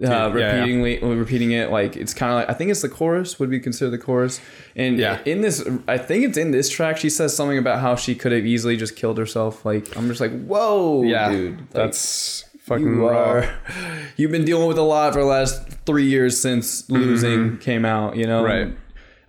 uh, 0.03 0.07
Yeah, 0.07 0.27
yeah. 0.27 0.31
repeatingly 0.65 1.17
repeating 1.19 1.51
it 1.51 1.69
like 1.69 1.95
it's 1.95 2.13
kind 2.13 2.31
of 2.31 2.35
like 2.39 2.49
i 2.49 2.53
think 2.57 2.71
it's 2.71 2.81
the 2.81 2.89
chorus 2.89 3.39
would 3.39 3.49
be 3.49 3.59
considered 3.59 3.91
the 3.91 3.97
chorus 4.03 4.39
and 4.75 4.97
Yeah. 4.97 5.19
in 5.25 5.41
this 5.41 5.67
i 5.87 5.97
think 5.97 6.25
it's 6.25 6.37
in 6.37 6.51
this 6.51 6.69
track 6.69 6.97
she 6.97 7.09
says 7.09 7.35
something 7.35 7.57
about 7.57 7.79
how 7.81 7.95
she 7.95 8.15
could 8.15 8.31
have 8.31 8.45
easily 8.45 8.77
just 8.77 8.95
killed 8.95 9.17
herself 9.17 9.65
like 9.65 9.95
i'm 9.97 10.07
just 10.07 10.21
like 10.21 10.31
whoa 10.45 11.03
Yeah, 11.03 11.29
dude 11.31 11.59
Like, 11.59 11.69
that's 11.71 12.45
fucking 12.61 12.85
you 12.85 13.07
raw. 13.09 13.17
are 13.31 13.55
you've 14.17 14.31
been 14.31 14.45
dealing 14.45 14.67
with 14.67 14.77
a 14.77 14.81
lot 14.83 15.13
for 15.13 15.19
the 15.19 15.25
last 15.25 15.61
three 15.85 16.05
years 16.05 16.39
since 16.39 16.89
losing 16.89 17.57
came 17.59 17.85
out 17.85 18.15
you 18.15 18.25
know 18.25 18.43
Mm-hmm. 18.43 18.69
Right. 18.69 18.77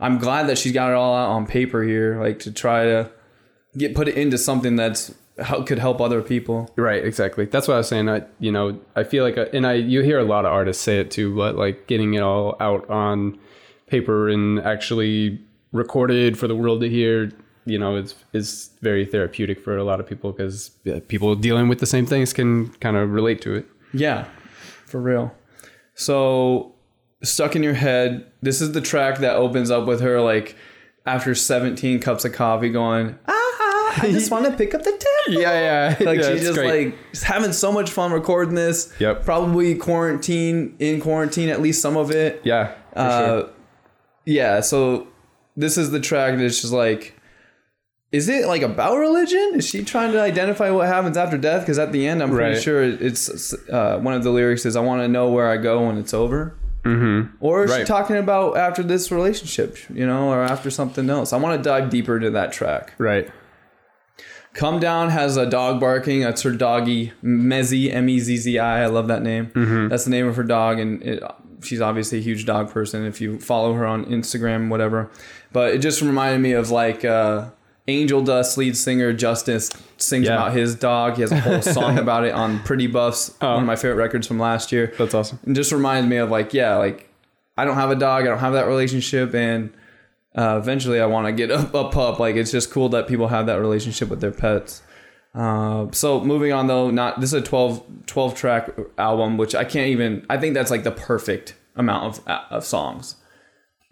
i'm 0.01 0.19
glad 0.19 0.45
that 0.49 0.57
she's 0.59 0.73
got 0.73 0.91
it 0.91 0.95
all 0.95 1.15
out 1.15 1.31
on 1.31 1.47
paper 1.47 1.83
here 1.83 2.21
like 2.21 2.39
to 2.41 2.51
try 2.53 2.85
to 2.85 3.11
get 3.77 3.95
put 3.95 4.07
it 4.09 4.17
into 4.17 4.37
something 4.39 4.77
that's 4.77 5.15
how 5.41 5.63
could 5.63 5.79
help 5.79 6.01
other 6.01 6.21
people 6.23 6.71
Right, 6.77 7.05
exactly. 7.05 7.47
That's 7.47 7.67
what 7.69 7.75
I 7.75 7.79
was 7.79 7.89
saying. 7.89 8.09
I, 8.09 8.23
you 8.39 8.53
know, 8.53 8.79
I 8.97 9.05
feel 9.05 9.25
like, 9.25 9.37
and 9.55 9.67
I, 9.67 9.75
you 9.75 10.03
hear 10.03 10.19
a 10.19 10.25
lot 10.25 10.45
of 10.45 10.53
artists 10.53 10.83
say 10.83 10.99
it 10.99 11.11
too, 11.11 11.35
but 11.35 11.57
like 11.57 11.87
getting 11.87 12.15
it 12.15 12.21
all 12.23 12.57
out 12.61 12.89
on 12.91 13.39
paper 13.87 14.29
and 14.29 14.61
actually 14.61 15.41
recorded 15.73 16.39
for 16.39 16.47
the 16.49 16.55
world 16.57 16.81
to 16.83 16.89
hear, 16.89 17.31
you 17.65 17.79
know, 17.79 17.97
is 17.97 18.15
is 18.33 18.71
very 18.83 19.07
therapeutic 19.07 19.61
for 19.61 19.77
a 19.77 19.85
lot 19.85 20.01
of 20.01 20.07
people 20.07 20.33
because 20.33 20.71
people 21.09 21.35
dealing 21.35 21.69
with 21.69 21.79
the 21.79 21.87
same 21.87 22.05
things 22.07 22.33
can 22.33 22.69
kind 22.81 22.97
of 22.97 23.11
relate 23.11 23.41
to 23.43 23.55
it. 23.55 23.67
yeah 23.95 24.25
for 24.87 25.01
real 25.01 25.35
so 25.95 26.75
stuck 27.23 27.55
in 27.57 27.63
your 27.63 27.73
head 27.75 28.27
this 28.43 28.61
is 28.61 28.73
the 28.73 28.81
track 28.81 29.19
that 29.19 29.37
opens 29.37 29.71
up 29.71 29.87
with 29.87 30.01
her 30.01 30.21
like 30.21 30.55
after 31.07 31.35
17 31.35 32.01
cups 32.01 32.25
of 32.25 32.33
coffee 32.33 32.69
going 32.69 33.19
ah 33.27 33.42
i 33.99 34.11
just 34.11 34.31
want 34.31 34.45
to 34.47 34.53
pick 34.57 34.75
up 34.75 34.83
the 34.83 34.91
tab 34.91 35.35
Yeah, 35.35 35.95
yeah. 35.99 36.07
like 36.07 36.19
yeah, 36.21 36.31
she's 36.33 36.43
just 36.43 36.55
great. 36.55 36.95
like 36.95 37.23
having 37.23 37.53
so 37.53 37.71
much 37.73 37.91
fun 37.91 38.13
recording 38.13 38.55
this. 38.55 38.93
Yep. 38.99 39.25
Probably 39.25 39.75
quarantine 39.75 40.75
in 40.79 41.01
quarantine 41.01 41.49
at 41.49 41.61
least 41.61 41.81
some 41.83 41.97
of 41.97 42.11
it. 42.11 42.41
yeah, 42.45 42.73
for 42.93 42.99
Uh, 42.99 43.29
sure. 43.41 43.51
yeah. 44.25 44.61
So 44.61 45.07
this 45.57 45.77
is 45.77 45.91
the 45.91 46.01
track 46.01 46.39
that's 46.39 46.61
just 46.61 46.73
like, 46.73 47.15
is 48.11 48.29
it 48.29 48.47
like 48.47 48.63
about 48.63 48.97
religion? 48.99 49.53
Is 49.57 49.67
she 49.69 49.83
trying 49.85 50.13
to 50.13 50.21
identify 50.21 50.71
what 50.71 50.87
happens 50.87 51.17
after 51.17 51.39
death? 51.39 51.63
Because 51.63 51.79
at 51.79 51.93
the 51.93 52.07
end, 52.07 52.23
I'm 52.23 52.31
pretty 52.31 52.55
Right. 52.55 52.63
sure 52.63 52.83
it's 52.83 53.55
uh, 53.71 53.99
one 54.01 54.15
of 54.15 54.23
the 54.23 54.31
lyrics 54.31 54.67
is, 54.67 54.77
"I 54.77 54.81
want 54.81 55.03
to 55.03 55.09
know 55.09 55.31
where 55.31 55.49
I 55.49 55.57
go 55.57 55.87
when 55.87 55.97
it's 55.99 56.13
over." 56.15 56.55
Mm-hmm. 56.85 57.37
Or 57.41 57.65
is 57.65 57.75
she 57.77 57.85
talking 57.85 58.17
about 58.17 58.57
after 58.57 58.83
this 58.83 59.13
relationship, 59.13 59.79
you 59.95 60.05
know, 60.07 60.31
or 60.31 60.43
after 60.43 60.69
something 60.71 61.09
else? 61.09 61.33
I 61.33 61.37
want 61.39 61.57
to 61.57 61.63
dive 61.63 61.91
deeper 61.91 62.17
into 62.17 62.31
that 62.31 62.53
track. 62.53 62.93
Right. 62.99 63.31
Come 64.55 64.81
Down 64.81 65.09
has 65.11 65.37
a 65.37 65.47
dog 65.47 65.81
barking. 65.81 66.21
That's 66.21 66.43
her 66.43 66.51
doggy, 66.53 67.13
Mezzi, 67.25 67.93
M 67.93 68.09
E 68.09 68.19
Z 68.19 68.37
Z 68.37 68.59
I. 68.59 68.83
I 68.83 68.87
love 68.87 69.09
that 69.09 69.23
name. 69.23 69.47
Mm-hmm. 69.47 69.89
That's 69.89 70.05
the 70.05 70.11
name 70.11 70.27
of 70.29 70.37
her 70.37 70.43
dog, 70.45 70.79
and 70.79 71.03
it, 71.03 71.23
she's 71.63 71.81
obviously 71.81 72.19
a 72.19 72.21
huge 72.23 72.45
dog 72.45 72.71
person. 72.71 73.05
If 73.07 73.21
you 73.21 73.39
follow 73.41 73.73
her 73.75 73.87
on 73.87 74.05
Instagram, 74.07 74.69
whatever. 74.69 75.11
But 75.53 75.75
it 75.75 75.79
just 75.79 76.03
reminded 76.03 76.41
me 76.41 76.53
of 76.53 76.71
like 76.71 77.03
uh, 77.05 77.49
Angel 77.89 78.23
Dust 78.23 78.59
lead 78.59 78.77
singer 78.77 79.13
Justice 79.15 79.71
sings 79.97 80.27
Yeah. 80.27 80.35
about 80.35 80.53
his 80.55 80.75
dog. 80.75 81.15
He 81.17 81.23
has 81.23 81.33
a 81.33 81.41
whole 81.41 81.63
song 81.79 81.99
about 81.99 82.25
it 82.25 82.33
on 82.35 82.59
Pretty 82.61 82.87
Buffs, 82.89 83.35
Oh. 83.41 83.55
one 83.55 83.63
of 83.63 83.67
my 83.67 83.77
favorite 83.77 83.97
records 83.97 84.27
from 84.27 84.39
last 84.39 84.71
year. 84.73 84.93
That's 84.99 85.15
awesome. 85.15 85.39
And 85.47 85.57
just 85.57 85.73
reminds 85.73 86.09
me 86.09 86.17
of 86.19 86.31
like, 86.31 86.53
yeah, 86.53 86.77
like 86.77 87.09
I 87.57 87.65
don't 87.65 87.77
have 87.77 87.91
a 87.91 87.97
dog, 87.97 88.25
I 88.25 88.27
don't 88.29 88.39
have 88.39 88.53
that 88.55 88.67
relationship, 88.67 89.35
and 89.35 89.73
uh, 90.37 90.59
eventually 90.63 91.01
I 91.01 91.07
want 91.07 91.27
to 91.27 91.33
get 91.33 91.51
a, 91.51 91.61
a 91.79 91.91
pup. 91.91 92.19
Like 92.19 92.37
it's 92.37 92.51
just 92.51 92.71
cool 92.71 92.89
that 92.91 93.07
people 93.09 93.29
have 93.29 93.47
that 93.47 93.61
relationship 93.61 94.09
with 94.09 94.21
their 94.21 94.33
pets. 94.33 94.83
Uh, 95.35 95.87
so 95.93 96.21
moving 96.21 96.53
on 96.53 96.67
though, 96.67 96.91
not 96.91 97.21
this 97.21 97.31
is 97.31 97.41
a 97.41 97.43
12, 97.43 97.83
12 98.07 98.35
track 98.35 98.71
album, 98.99 99.39
which 99.39 99.55
I 99.55 99.65
can't 99.65 99.89
even. 99.89 100.27
I 100.29 100.37
think 100.39 100.55
that's 100.55 100.71
like 100.71 100.85
the 100.85 100.91
perfect 100.93 101.55
amount 101.77 102.19
of 102.19 102.29
of 102.51 102.65
songs. 102.65 103.17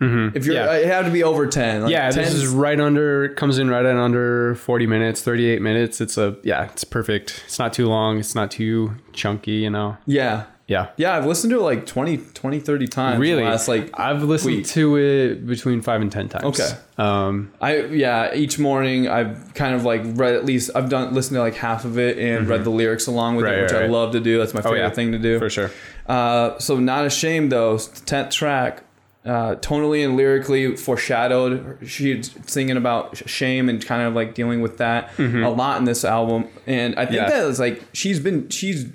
If 0.02 0.46
you're, 0.46 0.54
Yeah. 0.54 0.72
it 0.76 0.86
had 0.86 1.04
to 1.04 1.10
be 1.10 1.22
over 1.22 1.46
ten. 1.46 1.82
Like 1.82 1.90
yeah, 1.92 2.10
10 2.10 2.24
this 2.24 2.32
is 2.32 2.46
right 2.46 2.80
under 2.80 3.34
comes 3.34 3.58
in 3.58 3.68
right 3.68 3.84
at 3.84 3.96
under 3.96 4.54
40 4.54 4.86
minutes, 4.86 5.20
38 5.20 5.60
minutes. 5.60 6.00
It's 6.00 6.16
a 6.16 6.38
yeah, 6.42 6.64
it's 6.70 6.84
perfect. 6.84 7.42
It's 7.44 7.58
not 7.58 7.74
too 7.74 7.86
long, 7.86 8.18
it's 8.18 8.34
not 8.34 8.50
too 8.50 8.94
chunky, 9.12 9.52
you 9.52 9.68
know. 9.68 9.98
yeah, 10.06 10.44
Yeah. 10.70 10.90
yeah. 10.96 11.16
I've 11.16 11.26
listened 11.26 11.50
to 11.50 11.58
it 11.58 11.62
like 11.62 11.84
20, 11.84 12.16
20 12.18 12.60
30 12.60 12.86
times. 12.86 13.18
Really? 13.20 13.42
last 13.44 13.66
like 13.68 13.90
I've 13.98 14.22
listened 14.22 14.56
week. 14.58 14.66
to 14.68 14.96
it 14.98 15.46
between 15.46 15.82
5 15.82 16.00
and 16.00 16.12
10 16.12 16.28
times. 16.28 16.44
Okay. 16.60 16.70
Um 16.96 17.52
I 17.60 17.80
yeah, 17.86 18.32
each 18.34 18.58
morning 18.58 19.08
I've 19.08 19.52
kind 19.54 19.74
of 19.74 19.84
like 19.84 20.02
read 20.04 20.34
at 20.34 20.44
least 20.44 20.70
I've 20.74 20.88
done 20.88 21.12
listened 21.12 21.34
to 21.36 21.40
like 21.40 21.54
half 21.56 21.84
of 21.84 21.98
it 21.98 22.18
and 22.18 22.46
read 22.48 22.62
the 22.64 22.70
lyrics 22.70 23.06
along 23.08 23.36
with 23.36 23.44
Mm-hmm. 23.46 23.50
Right, 23.52 23.58
it, 23.58 23.62
which 23.62 23.72
right, 23.72 23.78
I 23.80 23.82
right. 23.82 23.90
love 23.90 24.12
to 24.12 24.20
do. 24.20 24.38
That's 24.38 24.54
my 24.54 24.62
favorite 24.62 24.78
yeah, 24.78 24.90
thing 24.90 25.12
to 25.12 25.18
do. 25.18 25.38
for 25.40 25.50
sure. 25.50 25.70
Uh, 26.06 26.58
so 26.58 26.78
not 26.78 27.04
ashamed 27.04 27.50
though, 27.52 27.76
tenth 28.06 28.30
track, 28.32 28.84
uh, 29.24 29.56
tonally 29.56 30.04
and 30.04 30.16
lyrically 30.16 30.76
foreshadowed. 30.76 31.78
She's 31.86 32.34
singing 32.46 32.76
about 32.76 33.16
shame 33.28 33.68
and 33.68 33.84
kind 33.84 34.02
of 34.02 34.14
like 34.14 34.34
dealing 34.34 34.60
with 34.60 34.78
that 34.78 35.10
a 35.18 35.48
lot 35.50 35.78
in 35.78 35.84
this 35.84 36.04
album. 36.04 36.46
And 36.66 36.94
I 36.94 37.06
think 37.06 37.20
Mm-hmm. 37.20 37.30
Yeah. 37.30 37.40
that 37.40 37.48
is 37.48 37.58
like 37.60 37.82
she's 37.92 38.20
been 38.20 38.48
she's 38.50 38.86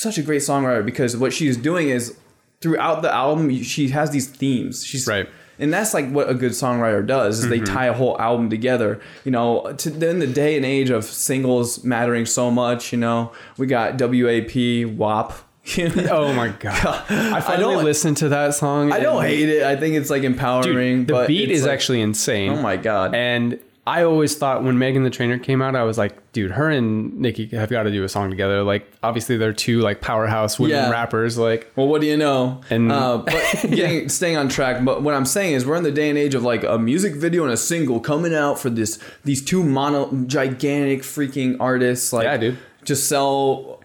such 0.00 0.18
a 0.18 0.22
great 0.22 0.42
songwriter 0.42 0.84
because 0.84 1.16
what 1.16 1.32
she's 1.32 1.56
doing 1.56 1.88
is 1.88 2.16
throughout 2.60 3.02
the 3.02 3.12
album 3.12 3.62
she 3.62 3.88
has 3.88 4.10
these 4.10 4.26
themes. 4.28 4.84
She's 4.84 5.06
Right. 5.06 5.26
Mm-hmm. 5.26 5.62
and 5.62 5.72
that's 5.72 5.92
like 5.94 6.08
what 6.10 6.28
a 6.30 6.34
good 6.34 6.52
songwriter 6.52 7.04
does 7.06 7.40
is 7.40 7.48
they 7.48 7.60
tie 7.60 7.86
a 7.86 7.92
whole 7.92 8.16
album 8.20 8.48
together 8.48 9.00
you 9.24 9.32
know 9.32 9.72
to 9.78 9.90
then 9.90 10.20
the 10.20 10.26
day 10.26 10.56
and 10.56 10.64
age 10.64 10.90
of 10.90 11.02
singles 11.04 11.82
mattering 11.84 12.26
so 12.26 12.48
much 12.50 12.92
you 12.92 12.98
know 12.98 13.32
we 13.56 13.66
got 13.66 14.00
wap 14.00 14.54
wap 14.98 15.28
Oh 16.18 16.32
my 16.32 16.48
god! 16.48 17.04
I 17.10 17.40
finally 17.40 17.74
don't- 17.74 17.84
listened 17.84 18.16
to 18.18 18.28
that 18.30 18.54
song. 18.54 18.90
I 18.90 19.00
don't 19.00 19.22
hate 19.22 19.48
it. 19.50 19.62
I 19.64 19.76
think 19.76 19.96
it's 19.96 20.08
like 20.08 20.22
empowering. 20.22 21.04
Dude, 21.04 21.08
the 21.08 21.26
beat 21.26 21.50
is 21.50 21.64
like- 21.64 21.72
actually 21.72 22.00
insane. 22.00 22.52
Oh 22.52 22.62
my 22.62 22.76
god. 22.78 23.14
And 23.14 23.58
I 23.88 24.04
always 24.04 24.36
thought 24.36 24.62
when 24.64 24.78
Megan 24.78 25.02
the 25.02 25.10
Trainer 25.10 25.38
came 25.38 25.62
out, 25.62 25.74
I 25.74 25.82
was 25.84 25.96
like, 25.96 26.32
dude, 26.32 26.50
her 26.50 26.68
and 26.68 27.18
Nicki 27.18 27.46
have 27.48 27.70
got 27.70 27.84
to 27.84 27.90
do 27.90 28.04
a 28.04 28.08
song 28.08 28.28
together. 28.28 28.62
Like, 28.62 28.86
obviously, 29.02 29.36
they're 29.38 29.52
two 29.54 29.80
like 29.80 30.00
powerhouse 30.02 30.58
women 30.58 30.76
Yeah. 30.76 30.90
rappers. 30.90 31.38
Like, 31.38 31.72
Well, 31.74 31.88
what 31.88 32.00
do 32.02 32.06
you 32.06 32.16
know? 32.16 32.60
And- 32.68 32.92
uh, 32.92 33.18
but 33.26 33.34
getting 33.70 34.08
staying 34.10 34.36
on 34.36 34.48
track. 34.48 34.84
But 34.84 35.02
what 35.02 35.14
I'm 35.14 35.24
saying 35.24 35.54
is, 35.54 35.64
we're 35.64 35.76
in 35.76 35.84
the 35.84 35.90
day 35.90 36.10
and 36.10 36.18
age 36.18 36.34
of 36.34 36.42
like 36.42 36.64
a 36.64 36.78
music 36.78 37.14
video 37.14 37.44
and 37.44 37.52
a 37.52 37.56
single 37.56 37.98
coming 38.00 38.34
out 38.34 38.58
for 38.58 38.68
this 38.70 38.98
these 39.24 39.42
two 39.42 39.64
mono 39.64 40.12
gigantic 40.26 41.00
freaking 41.02 41.56
artists. 41.58 42.12
Like, 42.12 42.24
Yeah, 42.24 42.36
dude. 42.36 42.58
just 42.84 43.08
sell 43.08 43.77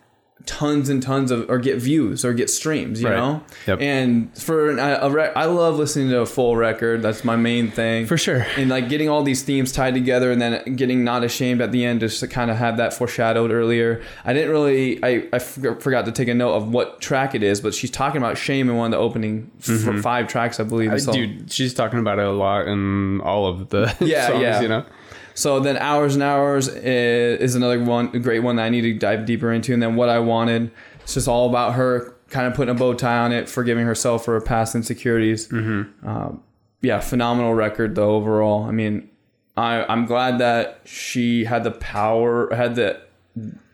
tons 0.46 0.90
and 0.90 1.02
tons 1.02 1.32
of 1.32 1.50
or 1.50 1.58
get 1.58 1.78
views 1.78 2.26
or 2.26 2.34
get 2.34 2.50
streams. 2.50 3.02
You 3.02 3.08
Right. 3.08 3.18
know. 3.18 3.44
Yep. 3.68 3.80
And 3.82 4.38
for 4.38 4.70
an, 4.70 4.78
a, 4.80 5.00
a 5.04 5.10
rec- 5.10 5.38
I 5.38 5.46
love 5.46 5.78
listening 5.78 6.10
to 6.10 6.20
a 6.20 6.26
full 6.26 6.58
record. 6.58 7.02
That's 7.02 7.24
my 7.24 7.36
main 7.38 7.72
thing. 7.72 8.06
for 8.08 8.18
sure. 8.18 8.46
and 8.58 8.70
like 8.70 8.90
getting 8.90 9.08
all 9.10 9.24
these 9.24 9.42
themes 9.44 9.72
tied 9.72 9.94
together 9.94 10.32
and 10.32 10.42
then 10.42 10.76
getting 10.76 11.04
not 11.04 11.24
ashamed 11.24 11.62
at 11.62 11.72
the 11.72 11.86
end 11.86 12.02
just 12.02 12.20
to 12.20 12.28
kind 12.28 12.52
of 12.52 12.58
have 12.58 12.78
that 12.78 12.94
foreshadowed 12.94 13.52
earlier 13.52 14.02
i 14.26 14.34
didn't 14.34 14.52
really 14.52 15.04
i, 15.04 15.28
I 15.32 15.40
forgot 15.40 16.06
to 16.06 16.12
take 16.12 16.28
a 16.28 16.34
note 16.34 16.54
of 16.54 16.68
what 16.74 17.00
track 17.02 17.36
it 17.36 17.44
is 17.44 17.62
but 17.62 17.74
she's 17.74 17.92
talking 17.92 18.18
about 18.18 18.38
shame 18.38 18.70
in 18.70 18.76
one 18.76 18.88
of 18.88 18.92
the 18.92 19.04
opening 19.04 19.50
f- 19.60 19.68
mm-hmm. 19.68 20.02
five 20.02 20.28
tracks 20.28 20.60
i 20.60 20.64
believe 20.64 20.92
I- 20.92 20.98
dude, 21.00 21.52
she's 21.52 21.74
talking 21.74 22.00
about 22.00 22.20
it 22.20 22.26
a 22.26 22.32
lot 22.32 22.68
in 22.68 23.22
all 23.22 23.48
of 23.48 23.70
the 23.70 23.96
Yeah, 24.02 24.28
songs, 24.28 24.42
yeah. 24.42 24.62
you 24.62 24.68
know? 24.68 24.86
So 25.34 25.60
then 25.60 25.78
hours 25.78 26.14
and 26.16 26.24
hours 26.24 26.68
is, 26.68 27.40
is 27.40 27.56
another 27.56 27.84
one 27.84 28.10
a 28.14 28.20
great 28.20 28.40
one 28.40 28.56
that 28.58 28.64
i 28.64 28.70
need 28.70 28.82
to 28.82 28.94
dive 28.94 29.26
deeper 29.26 29.52
into 29.52 29.74
and 29.74 29.82
then 29.82 29.96
what 29.96 30.10
i 30.10 30.20
wanted 30.20 30.70
it's 31.02 31.14
just 31.16 31.28
all 31.28 31.50
about 31.50 31.74
her 31.74 32.16
kind 32.30 32.48
of 32.48 32.54
putting 32.54 32.74
a 32.76 32.78
bow 32.78 32.94
tie 32.94 33.18
on 33.18 33.32
it 33.32 33.48
forgiving 33.50 33.86
herself 33.86 34.26
for 34.26 34.34
her 34.34 34.42
past 34.42 34.74
insecurities 34.76 35.52
um, 35.52 36.42
yeah, 36.82 37.00
phenomenal 37.00 37.54
record 37.54 37.96
though 37.96 38.16
overall. 38.16 38.64
I 38.66 38.72
mean, 38.72 39.10
I 39.56 39.86
I'm 39.86 40.06
glad 40.06 40.40
that 40.40 40.82
she 40.84 41.46
had 41.46 41.64
the 41.64 41.72
power, 41.72 42.54
had 42.54 42.76
the 42.76 43.00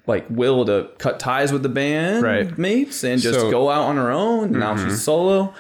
like 0.06 0.26
will 0.30 0.64
to 0.66 0.90
cut 1.00 1.20
ties 1.20 1.52
with 1.52 1.64
the 1.64 1.70
band 1.70 2.22
Right. 2.22 2.56
mates 2.58 3.04
and 3.04 3.20
just 3.20 3.34
So- 3.40 3.44
Mm-hmm. 3.46 3.52
go 3.52 3.70
out 3.72 3.84
on 3.84 3.96
her 3.96 4.12
own. 4.12 4.52
Now 4.52 4.76
she's 4.78 5.02
solo. 5.04 5.54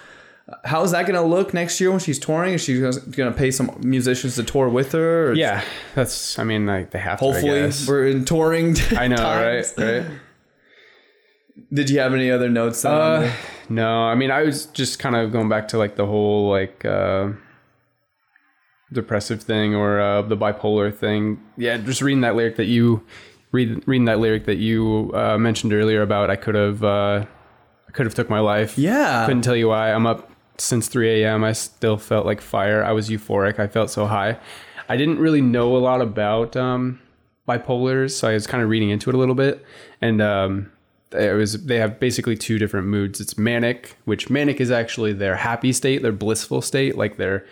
How's 0.65 0.91
that 0.91 1.05
gonna 1.05 1.23
look 1.23 1.53
next 1.53 1.79
year 1.79 1.91
when 1.91 1.99
she's 1.99 2.17
touring? 2.19 2.53
Is 2.53 2.63
she 2.63 2.79
gonna 2.79 3.31
pay 3.31 3.51
some 3.51 3.75
musicians 3.83 4.35
to 4.35 4.43
tour 4.43 4.69
with 4.69 4.91
her? 4.93 5.33
Yeah, 5.33 5.63
that's, 5.95 6.39
I 6.39 6.43
mean, 6.43 6.65
like, 6.65 6.91
they 6.91 6.99
have 6.99 7.19
to, 7.19 7.25
Hopefully, 7.25 7.61
guess. 7.61 7.87
we're 7.87 8.07
in 8.07 8.25
touring. 8.25 8.75
I 8.97 9.07
know, 9.07 9.15
times. 9.17 9.73
right? 9.77 10.01
Right. 10.01 10.11
Did 11.71 11.89
you 11.89 11.99
have 11.99 12.13
any 12.13 12.31
other 12.31 12.49
notes? 12.49 12.83
on 12.85 13.23
Uh, 13.23 13.31
no, 13.69 14.03
I 14.03 14.15
mean, 14.15 14.31
I 14.31 14.43
was 14.43 14.65
just 14.67 14.97
kind 14.97 15.15
of 15.15 15.31
going 15.31 15.49
back 15.49 15.67
to 15.69 15.77
like 15.77 15.95
the 15.95 16.05
whole 16.05 16.49
like 16.49 16.83
uh, 16.83 17.29
depressive 18.91 19.43
thing 19.43 19.75
or 19.75 19.99
uh, 19.99 20.21
the 20.23 20.37
bipolar 20.37 20.93
thing. 20.95 21.39
Yeah, 21.57 21.77
just 21.77 22.01
reading 22.01 22.21
that 22.21 22.35
lyric 22.35 22.55
that 22.55 22.65
you 22.65 23.03
read, 23.51 23.87
reading 23.87 24.05
that 24.05 24.19
lyric 24.19 24.45
that 24.45 24.57
you 24.57 25.11
uh, 25.13 25.37
mentioned 25.37 25.73
earlier 25.73 26.01
about 26.01 26.29
I 26.29 26.35
could 26.35 26.55
have, 26.55 26.83
uh, 26.83 27.25
I 27.87 27.91
could 27.91 28.05
have 28.05 28.15
took 28.15 28.29
my 28.29 28.39
life. 28.39 28.77
yeah. 28.77 29.25
couldn't 29.25 29.43
tell 29.43 29.55
you 29.55 29.67
why. 29.67 29.91
I'm 29.91 30.07
up 30.07 30.28
since 30.59 30.87
3 30.87 31.23
a.m. 31.23 31.43
I 31.43 31.53
still 31.53 31.97
felt 31.97 32.25
like 32.25 32.41
fire. 32.41 32.83
I 32.83 32.91
was 32.91 33.09
euphoric. 33.09 33.59
I 33.59 33.67
felt 33.67 33.89
so 33.89 34.05
high. 34.05 34.37
I 34.87 34.97
didn't 34.97 35.19
really 35.19 35.41
know 35.41 35.75
a 35.75 35.79
lot 35.79 36.01
about 36.01 36.55
um, 36.55 36.99
bipolars, 37.47 38.11
so 38.11 38.27
I 38.27 38.33
was 38.33 38.47
kind 38.47 38.63
of 38.63 38.69
reading 38.69 38.89
into 38.89 39.09
it 39.09 39.15
a 39.15 39.17
little 39.19 39.35
bit. 39.35 39.63
And 40.01 40.21
um, 40.21 40.71
it 41.11 41.35
was 41.35 41.65
they 41.65 41.77
have 41.77 41.99
basically 41.99 42.35
two 42.35 42.57
different 42.57 42.87
moods. 42.87 43.19
It's 43.19 43.37
manic, 43.37 43.97
which 44.05 44.29
manic 44.29 44.59
is 44.59 44.71
actually 44.71 45.13
their 45.13 45.35
happy 45.35 45.73
state, 45.73 46.01
their 46.01 46.11
blissful 46.11 46.61
state, 46.61 46.97
like 46.97 47.17
their 47.17 47.45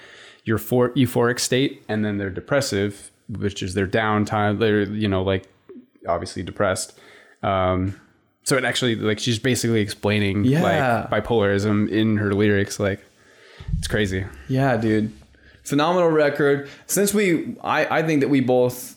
euphor- 0.45 0.95
euphoric 0.95 1.39
state, 1.39 1.83
and 1.87 2.05
then 2.05 2.17
they're 2.17 2.29
depressive, 2.29 3.11
which 3.29 3.61
is 3.61 3.73
their 3.73 3.87
downtime. 3.87 4.59
They're 4.59 4.83
you 4.83 5.07
know 5.07 5.23
like 5.23 5.47
obviously 6.07 6.43
depressed. 6.43 6.97
Um, 7.43 7.99
so 8.47 8.55
it 8.55 8.63
actually 8.63 8.95
like 8.95 9.19
she's 9.19 9.39
basically 9.39 9.81
explaining 9.81 10.45
Yeah. 10.45 10.61
like 10.63 11.09
bipolarism 11.25 11.89
in 11.89 12.15
her 12.17 12.31
lyrics. 12.33 12.79
Like 12.79 13.01
it's 13.77 13.87
crazy. 13.87 14.23
Yeah, 14.47 14.77
dude. 14.77 15.11
Phenomenal 15.63 16.09
record. 16.09 16.69
Since 16.85 17.13
we, 17.13 17.55
I, 17.61 17.97
I 17.97 18.03
think 18.03 18.21
that 18.21 18.29
we 18.29 18.39
both, 18.39 18.95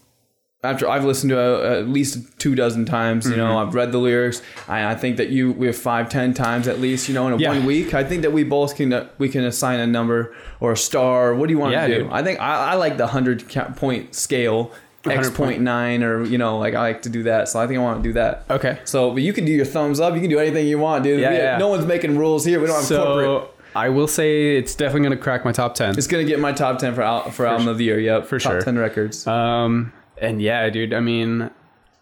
after 0.63 0.89
I've 0.89 1.05
listened 1.05 1.31
to 1.31 1.39
it 1.41 1.79
at 1.81 1.89
least 1.89 2.39
two 2.39 2.55
dozen 2.55 2.85
times, 2.85 3.25
you 3.27 3.33
Mm-hmm. 3.33 3.41
know, 3.41 3.59
I've 3.59 3.75
read 3.75 3.91
the 3.91 3.99
lyrics. 3.99 4.41
I, 4.69 4.93
I 4.93 4.95
think 4.95 5.17
that 5.17 5.31
you, 5.31 5.51
we 5.51 5.67
have 5.67 5.77
five, 5.77 6.09
ten 6.11 6.33
times 6.33 6.69
at 6.69 6.79
least, 6.79 7.09
you 7.09 7.15
know, 7.17 7.27
in 7.27 7.33
a 7.33 7.37
Yeah. 7.39 7.49
one 7.49 7.65
week. 7.67 7.93
I 7.93 8.05
think 8.05 8.23
that 8.23 8.33
we 8.33 8.45
both 8.45 8.77
can, 8.77 8.93
uh, 8.93 9.09
we 9.19 9.29
can 9.29 9.43
assign 9.43 9.81
a 9.81 9.87
number 9.87 10.33
or 10.61 10.71
a 10.73 10.77
star. 10.77 11.35
What 11.35 11.49
do 11.49 11.53
you 11.55 11.59
want 11.59 11.73
Yeah, 11.73 11.89
to 11.89 11.95
do? 11.97 12.03
dude. 12.05 12.13
I 12.13 12.23
think 12.23 12.39
I, 12.39 12.73
I 12.73 12.75
like 12.75 12.99
the 12.99 13.09
hundred 13.09 13.39
point 13.75 14.15
scale, 14.15 14.71
X 15.05 15.17
100 15.17 15.35
point 15.35 15.61
nine, 15.63 16.03
or 16.03 16.25
you 16.25 16.37
know, 16.39 16.59
like 16.59 16.75
I 16.75 16.81
like 16.81 17.03
to 17.03 17.09
do 17.09 17.23
that. 17.23 17.49
So 17.49 17.59
I 17.59 17.67
think 17.67 17.79
I 17.79 17.83
want 17.83 18.03
to 18.03 18.09
do 18.09 18.13
that. 18.15 18.45
Okay. 18.51 18.79
So, 18.85 19.13
but 19.13 19.23
you 19.23 19.33
can 19.33 19.45
do 19.47 19.53
your 19.53 19.65
thumbs 19.65 19.99
up. 20.01 20.15
You 20.15 20.21
can 20.21 20.29
do 20.31 20.39
anything 20.39 20.67
you 20.67 20.79
want, 20.79 21.05
dude. 21.05 21.21
Yeah, 21.21 21.31
We- 21.31 21.37
yeah. 21.37 21.59
No 21.59 21.69
one's 21.69 21.87
making 21.87 22.19
rules 22.19 22.45
here. 22.45 22.61
We 22.61 22.67
don't 22.67 22.77
have 22.81 22.89
corporate. 22.89 23.27
So 23.27 23.51
I 23.75 23.89
will 23.89 24.09
say 24.09 24.57
it's 24.57 24.75
definitely 24.75 25.05
gonna 25.09 25.17
crack 25.17 25.45
my 25.45 25.53
top 25.53 25.75
ten. 25.75 25.97
It's 25.97 26.07
gonna 26.07 26.25
get 26.25 26.39
my 26.41 26.53
top 26.53 26.79
ten 26.79 26.95
for 26.95 27.03
al- 27.03 27.31
for 27.31 27.47
album 27.47 27.69
of 27.69 27.79
the 27.79 27.85
year. 27.85 27.99
Yep, 27.99 28.27
for 28.27 28.39
top 28.39 28.53
sure. 28.53 28.61
ten 28.63 28.77
records. 28.79 29.27
Um, 29.27 29.93
and 30.19 30.43
yeah, 30.43 30.69
dude. 30.69 30.93
I 30.93 31.01
mean, 31.01 31.51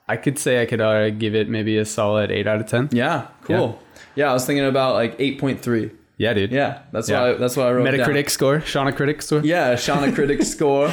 I 0.09 0.17
could 0.17 0.39
say 0.39 0.61
I 0.63 0.67
could 0.67 0.81
uh, 0.81 1.11
give 1.11 1.35
it 1.37 1.49
maybe 1.49 1.77
a 1.79 1.85
solid 1.85 2.31
eight 2.33 2.47
out 2.47 2.61
of 2.61 2.67
ten. 2.67 2.89
yeah, 2.91 3.29
cool. 3.45 3.81
Yeah. 4.17 4.31
I 4.31 4.33
was 4.33 4.45
thinking 4.45 4.65
about 4.65 4.95
like 4.95 5.15
eight 5.21 5.39
point 5.39 5.61
three. 5.61 5.93
Yeah, 6.19 6.35
dude. 6.35 6.51
Yeah, 6.51 6.81
that's 6.93 7.09
Yeah. 7.09 7.23
I, 7.23 7.33
that's 7.35 7.57
what 7.57 7.69
I 7.69 7.73
wrote. 7.73 7.85
down. 7.85 7.95
Metacritic 7.95 8.29
score, 8.29 8.59
Shauna 8.59 8.95
Critic 8.95 9.23
score. 9.23 9.41
Yeah, 9.45 9.75
Shauna 9.75 10.13
Critic 10.13 10.43
score, 10.55 10.93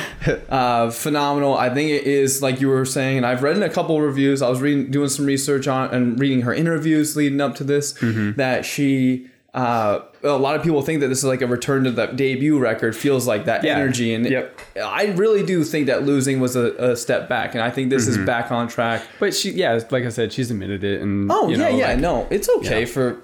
uh, 0.49 0.91
phenomenal. 0.91 1.57
I 1.57 1.73
think 1.73 1.89
it 1.89 2.03
is 2.05 2.41
like 2.41 2.61
you 2.61 2.67
were 2.69 2.85
saying, 2.85 3.17
and 3.17 3.25
I've 3.25 3.41
read 3.43 3.57
in 3.57 3.63
a 3.63 3.69
couple 3.69 3.99
reviews. 4.01 4.41
I 4.41 4.49
was 4.49 4.61
reading, 4.61 4.91
doing 4.91 5.09
some 5.09 5.25
research 5.25 5.67
on 5.67 5.89
and 5.93 6.19
reading 6.19 6.41
her 6.41 6.53
interviews 6.53 7.15
leading 7.15 7.41
up 7.41 7.55
to 7.55 7.63
this. 7.63 7.93
Mm-hmm. 7.93 8.33
That 8.37 8.65
she, 8.65 9.27
uh, 9.55 10.01
a 10.23 10.37
lot 10.37 10.55
of 10.55 10.63
people 10.63 10.81
think 10.81 10.99
that 11.01 11.07
this 11.07 11.19
is 11.19 11.23
like 11.25 11.41
a 11.41 11.47
return 11.47 11.85
to 11.85 11.91
the 11.91 12.07
debut 12.07 12.59
record. 12.59 12.95
Feels 12.95 13.25
like 13.27 13.45
that 13.45 13.63
Yeah. 13.63 13.77
energy, 13.77 14.13
and 14.13 14.29
Yep. 14.29 14.59
I 14.83 15.05
really 15.15 15.43
do 15.45 15.63
think 15.63 15.87
that 15.87 16.03
losing 16.03 16.39
was 16.39 16.55
a, 16.55 16.73
a 16.91 16.95
step 16.95 17.27
back, 17.29 17.55
and 17.55 17.63
I 17.63 17.71
think 17.71 17.89
this 17.89 18.07
Mm-hmm. 18.07 18.21
is 18.21 18.25
back 18.27 18.51
on 18.51 18.67
track. 18.67 19.01
But 19.19 19.33
she, 19.33 19.51
yeah, 19.51 19.79
like 19.89 20.03
I 20.03 20.09
said, 20.09 20.33
she's 20.33 20.51
admitted 20.51 20.83
it, 20.83 21.01
and 21.01 21.31
Oh 21.31 21.47
you 21.49 21.57
yeah, 21.57 21.69
know, 21.69 21.77
yeah, 21.77 21.87
like, 21.89 21.99
no, 21.99 22.27
it's 22.29 22.47
okay 22.57 22.81
Yeah. 22.81 22.85
for 22.85 23.17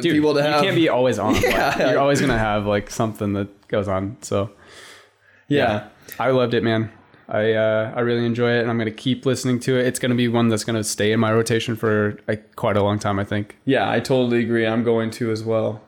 dude, 0.00 0.12
people 0.12 0.34
to 0.34 0.42
have. 0.42 0.56
you 0.56 0.68
can't 0.68 0.76
be 0.76 0.88
always 0.88 1.18
on. 1.18 1.34
Yeah. 1.42 1.68
Like, 1.68 1.78
you're 1.78 1.98
always 1.98 2.20
gonna 2.20 2.38
have 2.38 2.66
like 2.66 2.90
something 2.90 3.32
that 3.34 3.68
goes 3.68 3.88
on. 3.88 4.16
So 4.22 4.50
yeah. 5.48 5.88
I 6.18 6.30
loved 6.30 6.54
it, 6.54 6.62
man. 6.62 6.90
I 7.28 7.52
uh, 7.52 7.92
I 7.94 8.00
really 8.00 8.24
enjoy 8.24 8.52
it, 8.52 8.62
and 8.62 8.70
I'm 8.70 8.78
gonna 8.78 8.90
keep 8.90 9.26
listening 9.26 9.60
to 9.60 9.78
it. 9.78 9.86
It's 9.86 9.98
gonna 9.98 10.14
be 10.14 10.28
one 10.28 10.48
that's 10.48 10.64
gonna 10.64 10.84
stay 10.84 11.12
in 11.12 11.20
my 11.20 11.32
rotation 11.32 11.76
for 11.76 12.18
like 12.26 12.56
quite 12.56 12.76
a 12.76 12.82
long 12.82 12.98
time, 12.98 13.18
I 13.18 13.24
think. 13.24 13.56
Yeah, 13.66 13.90
I 13.90 14.00
totally 14.00 14.40
agree. 14.40 14.66
I'm 14.66 14.82
going 14.82 15.10
to 15.12 15.30
as 15.30 15.44
well. 15.44 15.82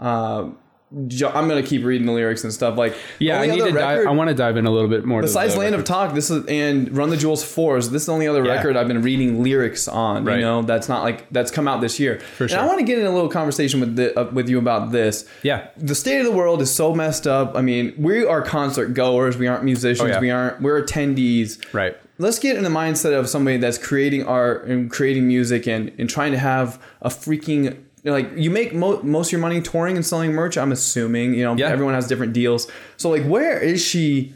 Um, 0.00 0.58
I'm 0.92 1.48
gonna 1.48 1.62
keep 1.64 1.84
reading 1.84 2.06
the 2.06 2.12
lyrics 2.12 2.44
and 2.44 2.52
stuff. 2.52 2.78
Like, 2.78 2.96
Yeah, 3.18 3.40
I 3.40 3.46
need 3.46 3.60
to 3.64 3.72
dive. 3.72 4.06
I 4.06 4.10
want 4.12 4.28
to 4.28 4.34
dive 4.34 4.56
in 4.56 4.66
a 4.66 4.70
little 4.70 4.88
bit 4.88 5.04
more. 5.04 5.20
Besides 5.20 5.56
Land 5.56 5.74
of. 5.74 5.84
Talk, 5.84 6.14
this 6.14 6.30
is 6.30 6.46
and 6.46 6.96
Run 6.96 7.10
the 7.10 7.16
Jewels 7.16 7.44
fours. 7.44 7.90
This 7.90 8.02
is 8.02 8.06
the 8.06 8.12
only 8.12 8.28
other 8.28 8.44
Yeah. 8.44 8.52
record 8.54 8.76
I've 8.76 8.86
been 8.88 9.02
reading 9.02 9.42
lyrics 9.42 9.88
on. 9.88 10.24
Right. 10.24 10.36
You 10.36 10.42
know, 10.42 10.62
that's 10.62 10.88
not 10.88 11.02
like 11.02 11.26
that's 11.32 11.50
come 11.50 11.66
out 11.66 11.80
this 11.80 11.98
year. 11.98 12.20
For 12.36 12.44
And. 12.44 12.54
I 12.54 12.66
want 12.66 12.78
to 12.78 12.84
get 12.84 12.98
in 12.98 13.06
a 13.06 13.10
little 13.10 13.28
conversation 13.28 13.80
with 13.80 13.96
the, 13.96 14.18
uh, 14.18 14.30
with 14.32 14.48
you 14.48 14.58
about 14.58 14.92
this. 14.92 15.24
Yeah, 15.42 15.66
The 15.76 15.94
state 15.94 16.18
of 16.20 16.24
the 16.24 16.32
world 16.32 16.62
is 16.62 16.72
so 16.72 16.94
messed 16.94 17.26
up. 17.26 17.56
I 17.56 17.62
mean, 17.62 17.92
we 17.98 18.24
are 18.24 18.40
concert 18.42 18.94
goers. 18.94 19.36
We 19.36 19.48
aren't 19.48 19.64
musicians. 19.64 20.08
Oh, 20.08 20.12
yeah. 20.12 20.20
We 20.20 20.30
aren't. 20.30 20.62
We're 20.62 20.80
attendees. 20.82 21.58
right. 21.74 21.96
let's 22.18 22.38
get 22.38 22.56
in 22.56 22.62
the 22.64 22.70
mindset 22.70 23.12
of 23.18 23.28
somebody 23.28 23.58
that's 23.58 23.76
creating 23.76 24.24
art 24.24 24.66
and 24.66 24.90
creating 24.90 25.26
music 25.28 25.66
and, 25.66 25.92
and 25.98 26.08
trying 26.08 26.32
to 26.32 26.38
have 26.38 26.80
a 27.02 27.08
freaking 27.10 27.76
like 28.12 28.30
you 28.36 28.50
make 28.50 28.72
mo- 28.74 29.02
most 29.02 29.28
of 29.28 29.32
your 29.32 29.40
money 29.40 29.60
touring 29.60 29.96
and 29.96 30.04
selling 30.06 30.32
merch 30.32 30.56
i'm 30.56 30.72
assuming 30.72 31.34
you 31.34 31.42
know 31.44 31.56
Yeah. 31.56 31.68
everyone 31.68 31.94
has 31.94 32.06
different 32.06 32.32
deals 32.32 32.70
so 32.96 33.10
like 33.10 33.24
where 33.24 33.58
is 33.58 33.80
she 33.84 34.32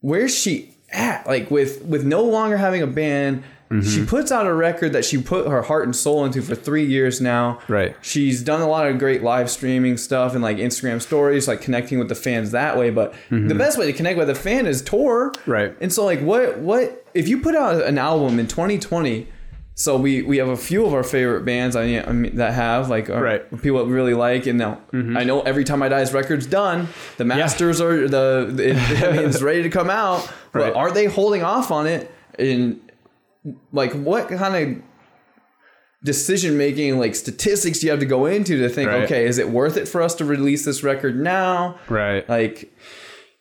where's 0.00 0.34
she 0.36 0.74
at 0.92 1.26
like 1.26 1.50
with 1.50 1.82
with 1.84 2.04
no 2.04 2.22
longer 2.22 2.56
having 2.56 2.82
a 2.82 2.86
band 2.86 3.42
Mm-hmm. 3.70 3.88
she 3.88 4.04
puts 4.04 4.32
out 4.32 4.48
a 4.48 4.52
record 4.52 4.94
that 4.94 5.04
she 5.04 5.22
put 5.22 5.46
her 5.46 5.62
heart 5.62 5.84
and 5.84 5.94
soul 5.94 6.24
into 6.24 6.42
for 6.42 6.56
three 6.56 6.84
years 6.84 7.20
now 7.20 7.60
Right. 7.68 7.94
she's 8.02 8.42
done 8.42 8.60
a 8.62 8.66
lot 8.68 8.88
of 8.88 8.98
great 8.98 9.22
live 9.22 9.48
streaming 9.48 9.96
stuff 9.96 10.34
and 10.34 10.42
like 10.42 10.56
instagram 10.56 11.00
stories 11.00 11.46
like 11.46 11.60
connecting 11.60 12.00
with 12.00 12.08
the 12.08 12.16
fans 12.16 12.50
that 12.50 12.76
way 12.76 12.90
but 12.90 13.14
the 13.30 13.54
best 13.54 13.78
way 13.78 13.86
to 13.86 13.92
connect 13.92 14.18
with 14.18 14.28
a 14.28 14.34
fan 14.34 14.66
is 14.66 14.82
tour 14.82 15.30
Mm-hmm. 15.30 15.50
Right. 15.52 15.76
and 15.80 15.92
so 15.92 16.04
like 16.04 16.18
what 16.20 16.58
what 16.58 17.06
if 17.14 17.28
you 17.28 17.40
put 17.40 17.54
out 17.54 17.80
an 17.84 17.96
album 17.96 18.40
in 18.40 18.48
2020 18.48 19.28
so 19.82 19.96
we 19.96 20.20
we 20.22 20.36
have 20.36 20.48
a 20.48 20.56
few 20.56 20.84
of 20.84 20.92
our 20.92 21.02
favorite 21.02 21.44
bands 21.44 21.74
I 21.74 21.86
mean, 21.86 22.04
I 22.06 22.12
mean 22.12 22.36
that 22.36 22.52
have 22.54 22.90
like 22.90 23.08
our, 23.08 23.22
Right. 23.22 23.42
Mm-hmm. 23.46 23.56
people 23.64 23.78
that 23.78 23.86
we 23.86 23.92
really 23.92 24.14
like 24.28 24.46
and 24.46 24.58
now 24.58 24.80
I 24.92 25.24
know 25.24 25.40
every 25.42 25.64
time 25.64 25.80
I 25.82 25.88
die's 25.88 26.12
record's 26.12 26.46
done 26.46 26.88
the 27.16 27.24
masters 27.24 27.80
are 27.80 28.06
the 28.06 28.26
it, 28.58 28.76
I 29.08 29.12
mean 29.16 29.28
it's 29.30 29.40
ready 29.42 29.62
to 29.62 29.70
come 29.70 29.88
out 29.88 30.20
but 30.52 30.74
are 30.74 30.90
they 30.92 31.06
holding 31.06 31.42
off 31.42 31.70
on 31.70 31.86
it 31.86 32.10
and 32.38 32.80
like 33.72 33.92
what 33.94 34.28
kind 34.28 34.54
of 34.56 34.82
decision 36.02 36.56
making 36.56 36.98
like 36.98 37.14
statistics 37.14 37.78
do 37.78 37.86
you 37.86 37.90
have 37.90 38.00
to 38.00 38.06
go 38.06 38.24
into 38.26 38.58
to 38.58 38.68
think 38.68 38.88
Right. 38.90 39.04
okay 39.04 39.26
is 39.26 39.38
it 39.38 39.50
worth 39.50 39.76
it 39.76 39.86
for 39.86 40.00
us 40.02 40.14
to 40.16 40.24
release 40.24 40.64
this 40.64 40.82
record 40.82 41.18
now 41.20 41.78
Right. 41.88 42.26
like 42.28 42.72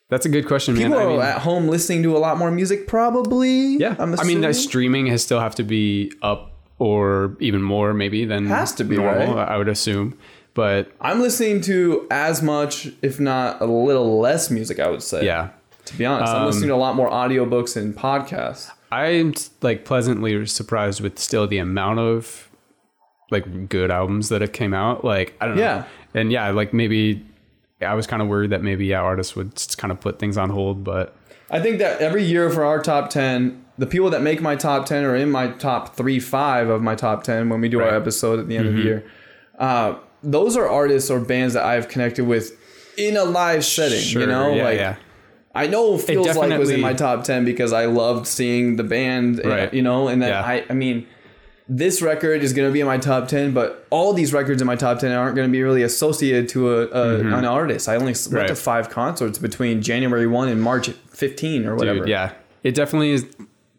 That's 0.10 0.26
a 0.26 0.30
good 0.30 0.48
question, 0.48 0.74
man. 0.76 0.88
people 0.92 1.00
I 1.00 1.06
mean, 1.06 1.22
at 1.22 1.40
home 1.40 1.68
listening 1.68 2.04
to 2.04 2.18
a 2.18 2.20
lot 2.20 2.38
more 2.38 2.52
music 2.52 2.88
probably 2.88 3.78
yeah. 3.78 3.96
i'm 4.00 4.20
I 4.20 4.24
mean, 4.24 4.42
that 4.42 4.56
streaming 4.56 5.08
has 5.08 5.24
still 5.24 5.40
have 5.40 5.56
to 5.56 5.64
be 5.64 6.12
up 6.22 6.52
or 6.80 7.36
even 7.40 7.62
more 7.62 7.94
maybe 7.94 8.26
than 8.26 8.48
Has 8.48 8.74
to 8.76 8.84
be, 8.84 8.98
normal, 8.98 9.36
right? 9.36 9.48
I 9.50 9.58
would 9.58 9.68
assume. 9.68 10.18
But 10.54 10.92
i'm 11.00 11.22
listening 11.22 11.62
to 11.62 12.08
as 12.10 12.42
much 12.42 12.90
if 13.02 13.20
not 13.20 13.62
a 13.62 13.66
little 13.66 14.20
less 14.20 14.50
music 14.50 14.80
i 14.80 14.90
would 14.90 15.04
say 15.04 15.26
yeah, 15.26 15.50
to 15.86 15.98
be 15.98 16.06
honest 16.06 16.34
i'm 16.34 16.42
Um, 16.42 16.46
listening 16.48 16.70
to 16.70 16.76
a 16.76 16.78
lot 16.78 16.96
more 16.96 17.10
audiobooks 17.10 17.78
and 17.78 17.96
podcasts 17.96 18.72
I'm 18.92 19.36
like 19.62 19.86
pleasantly 19.86 20.46
surprised 20.48 21.02
with 21.02 21.20
still 21.20 21.48
the 21.48 21.60
amount 21.60 22.00
of 22.00 22.50
like 23.32 23.70
good 23.70 23.92
albums 23.92 24.30
that 24.30 24.42
have 24.42 24.52
came 24.52 24.74
out. 24.74 25.06
Like 25.06 25.36
I 25.40 25.46
don't 25.46 25.58
know. 25.58 25.62
Yeah. 25.62 25.84
And 26.16 26.32
yeah, 26.32 26.50
like 26.50 26.74
maybe 26.74 27.24
I 27.82 27.94
was 27.94 28.08
kind 28.08 28.22
of 28.22 28.28
worried 28.28 28.50
that 28.52 28.62
maybe 28.62 28.86
yeah, 28.88 29.00
artists 29.02 29.36
would 29.36 29.54
kind 29.78 29.92
of 29.92 30.00
put 30.00 30.20
things 30.20 30.38
on 30.38 30.50
hold, 30.50 30.84
but 30.84 31.16
I 31.50 31.60
think 31.60 31.80
that 31.80 32.02
every 32.02 32.24
year 32.24 32.50
for 32.50 32.64
our 32.64 32.82
top 32.82 33.10
10, 33.10 33.64
the 33.78 33.88
people 33.88 34.10
that 34.12 34.22
make 34.22 34.42
my 34.42 34.56
top 34.56 34.86
10 34.86 35.04
are 35.06 35.16
in 35.16 35.32
my 35.32 35.48
top 35.48 35.96
three, 35.96 36.20
five 36.20 36.70
of 36.70 36.82
my 36.82 36.96
top 36.96 37.24
10 37.24 37.50
when 37.50 37.62
we 37.62 37.70
do 37.70 37.82
our 37.82 37.96
episode 37.96 38.40
at 38.40 38.48
the 38.48 38.58
end 38.58 38.68
of 38.68 38.74
the 38.76 38.82
year. 38.82 39.12
Uh, 39.58 39.96
those 40.22 40.58
are 40.58 40.68
artists 40.68 41.10
or 41.10 41.20
bands 41.20 41.54
that 41.54 41.64
I've 41.64 41.88
connected 41.88 42.26
with 42.28 42.58
in 42.98 43.16
a 43.16 43.24
live 43.24 43.64
setting, 43.64 44.00
sure, 44.02 44.22
you 44.22 44.28
know? 44.28 44.54
yeah, 44.54 44.64
like, 44.64 44.78
yeah. 44.78 44.96
I 45.56 45.68
know 45.68 45.98
Feels 45.98 46.36
Like 46.38 46.60
was 46.60 46.70
in 46.70 46.82
my 46.82 46.94
top 46.94 47.24
10 47.24 47.46
because 47.46 47.74
I 47.74 47.86
loved 47.86 48.28
seeing 48.28 48.76
the 48.76 48.84
band, 48.84 49.42
Right. 49.44 49.74
you 49.74 49.82
know? 49.82 50.08
And 50.08 50.22
then 50.22 50.30
Yeah. 50.30 50.42
I, 50.44 50.66
I 50.70 50.74
mean, 50.74 51.08
this 51.72 52.02
record 52.02 52.42
is 52.44 52.52
going 52.54 52.68
to 52.68 52.74
be 52.74 52.80
in 52.80 52.88
my 52.88 52.98
top 52.98 53.28
10, 53.28 53.54
but 53.54 53.86
all 53.92 54.12
these 54.14 54.34
records 54.34 54.60
in 54.60 54.66
my 54.66 54.76
top 54.76 54.98
10 55.00 55.12
aren't 55.12 55.36
going 55.36 55.48
to 55.48 55.52
be 55.52 55.62
really 55.62 55.84
associated 55.84 56.50
to 56.50 56.74
a, 56.74 56.88
a 56.88 57.20
an 57.20 57.46
artist. 57.46 57.88
I 57.88 57.94
only 57.94 58.06
went 58.08 58.18
Mm-hmm. 58.18 58.36
Right. 58.36 58.48
to 58.48 58.56
five 58.56 58.90
concerts 58.90 59.38
between 59.38 59.82
January 59.84 60.26
1 60.28 60.50
and 60.50 60.62
March 60.62 60.90
15 60.90 61.66
or 61.68 61.76
whatever. 61.76 62.00
Dude, 62.00 62.10
yeah. 62.10 62.32
It 62.64 62.74
definitely 62.76 63.12
is 63.12 63.26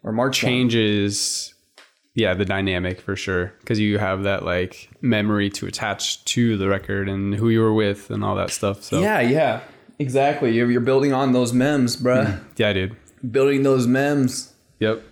Or 0.05 0.13
March 0.13 0.43
1. 0.43 0.49
changes 0.51 1.55
yeah, 2.15 2.35
the 2.35 2.45
dynamic 2.45 3.01
for 3.01 3.15
sure 3.17 3.53
cuz 3.67 3.79
you 3.79 3.99
have 3.99 4.23
that 4.25 4.45
like 4.45 4.89
memory 5.01 5.49
to 5.51 5.67
attach 5.67 6.25
to 6.27 6.57
the 6.57 6.69
record 6.69 7.09
and 7.09 7.35
who 7.35 7.49
you 7.51 7.61
were 7.61 7.73
with 7.75 8.11
and 8.11 8.23
all 8.25 8.35
that 8.37 8.51
stuff. 8.51 8.83
So 8.83 9.01
Yeah, 9.01 9.21
yeah. 9.21 9.61
Exactly. 9.99 10.53
You're, 10.53 10.71
you're 10.71 10.81
building 10.81 11.13
on 11.13 11.33
those 11.33 11.53
memes, 11.53 11.97
bruh. 11.97 12.41
yeah, 12.57 12.73
dude. 12.73 12.97
building 13.31 13.63
those 13.65 13.87
memes 13.87 14.53
Yep. 14.81 15.03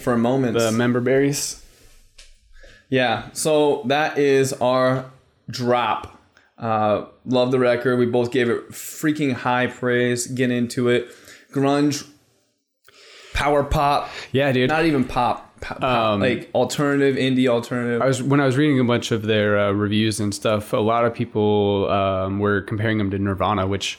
for 0.00 0.16
moments. 0.16 0.62
The 0.62 0.70
member 0.72 1.00
berries. 1.00 1.62
Yeah. 2.88 3.28
So 3.32 3.82
that 3.86 4.18
is 4.18 4.52
our 4.54 5.06
drop. 5.50 6.12
Uh, 6.58 7.06
love 7.26 7.50
the 7.50 7.58
record. 7.58 7.98
We 7.98 8.06
both 8.06 8.30
gave 8.30 8.48
it 8.48 8.70
freaking 8.70 9.32
high 9.32 9.66
praise. 9.66 10.26
Get 10.26 10.50
into 10.50 10.88
it. 10.88 11.08
Grunge, 11.52 12.06
power 13.34 13.62
pop, 13.64 14.08
Yeah, 14.32 14.52
dude. 14.52 14.68
not 14.70 14.84
even 14.86 15.04
pop, 15.04 15.60
pop, 15.60 15.80
pop, 15.80 16.12
Um, 16.14 16.20
like 16.20 16.50
alternative, 16.54 17.16
indie 17.16 17.48
alternative. 17.48 18.00
I 18.02 18.06
was 18.06 18.22
when 18.22 18.40
I 18.40 18.46
was 18.46 18.56
reading 18.56 18.80
a 18.80 18.84
bunch 18.84 19.10
of 19.12 19.22
their 19.22 19.58
uh, 19.58 19.72
reviews 19.72 20.20
and 20.20 20.34
stuff. 20.34 20.72
A 20.72 20.76
lot 20.78 21.04
of 21.04 21.14
people 21.14 21.88
um, 21.90 22.38
were 22.38 22.62
comparing 22.62 22.98
them 22.98 23.10
to 23.10 23.18
Nirvana, 23.18 23.66
which, 23.66 23.98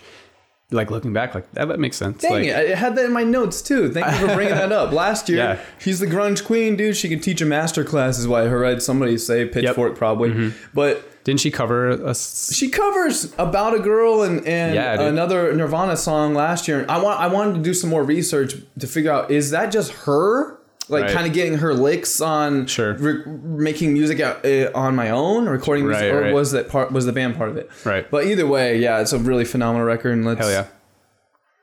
like 0.72 0.91
looking 0.91 1.13
back, 1.13 1.34
like 1.34 1.49
that, 1.53 1.68
that 1.70 1.80
makes 1.80 1.95
sense. 1.97 2.22
Dang 2.22 2.32
like, 2.32 2.43
it! 2.45 2.55
I 2.72 2.76
had 2.76 2.95
that 2.97 3.05
in 3.05 3.13
my 3.13 3.24
notes 3.24 3.61
too. 3.61 3.89
Thank 3.91 4.05
you 4.20 4.28
for 4.28 4.34
bringing 4.36 4.53
that 4.55 4.72
up. 4.72 4.91
Last 5.03 5.30
year, 5.30 5.38
Yeah. 5.38 5.59
she's 5.80 5.99
the 5.99 6.07
grunge 6.07 6.45
queen, 6.45 6.76
dude. 6.76 6.97
She 6.97 7.07
can 7.07 7.20
teach 7.22 7.39
a 7.41 7.45
master 7.45 7.84
class, 7.86 8.20
is 8.20 8.28
what 8.28 8.43
I 8.43 8.47
read 8.47 8.82
somebody 8.82 9.18
say. 9.18 9.45
Pitchfork 9.45 9.95
probably, 9.95 10.30
Mm-hmm. 10.32 10.49
but 10.74 11.24
Didn't 11.24 11.39
she 11.39 11.51
cover 11.51 11.89
a 11.91 12.09
s- 12.09 12.53
she 12.53 12.68
covers 12.70 13.34
about 13.38 13.76
a 13.76 13.80
girl 13.80 14.24
and, 14.24 14.45
and 14.45 14.76
Yeah, 14.76 14.99
another 15.01 15.53
Nirvana 15.55 15.95
song 15.95 16.34
last 16.34 16.68
year. 16.68 16.86
I 16.89 17.01
want 17.01 17.20
I 17.20 17.28
wanted 17.28 17.53
to 17.55 17.61
do 17.61 17.74
some 17.74 17.89
more 17.89 18.03
research 18.03 18.55
to 18.80 18.88
figure 18.88 19.11
out 19.11 19.32
is 19.32 19.51
that 19.51 19.72
just 19.72 19.91
her, 20.05 20.57
like 20.90 21.04
Right. 21.04 21.12
kind 21.14 21.28
of 21.28 21.34
getting 21.34 21.56
her 21.60 21.74
licks 21.74 22.22
on 22.22 22.66
Sure. 22.66 22.94
re- 22.94 23.24
making 23.26 23.94
music 23.94 24.20
out, 24.20 24.46
uh, 24.46 24.70
on 24.74 24.96
my 24.96 25.10
own, 25.10 25.48
recording 25.48 25.86
music, 25.86 26.04
Right, 26.04 26.12
or 26.14 26.22
right. 26.22 26.34
was 26.34 26.52
that 26.52 26.70
part 26.70 26.92
was 26.92 27.06
the 27.06 27.12
band 27.12 27.36
part 27.38 27.50
of 27.50 27.58
it? 27.58 27.70
Right. 27.84 28.10
But 28.10 28.26
either 28.26 28.48
way, 28.48 28.78
yeah, 28.80 29.00
it's 29.02 29.14
a 29.14 29.18
really 29.20 29.46
phenomenal 29.46 29.86
record, 29.86 30.12
and 30.14 30.26
let's 30.26 30.40
Hell 30.40 30.50
yeah. 30.52 30.66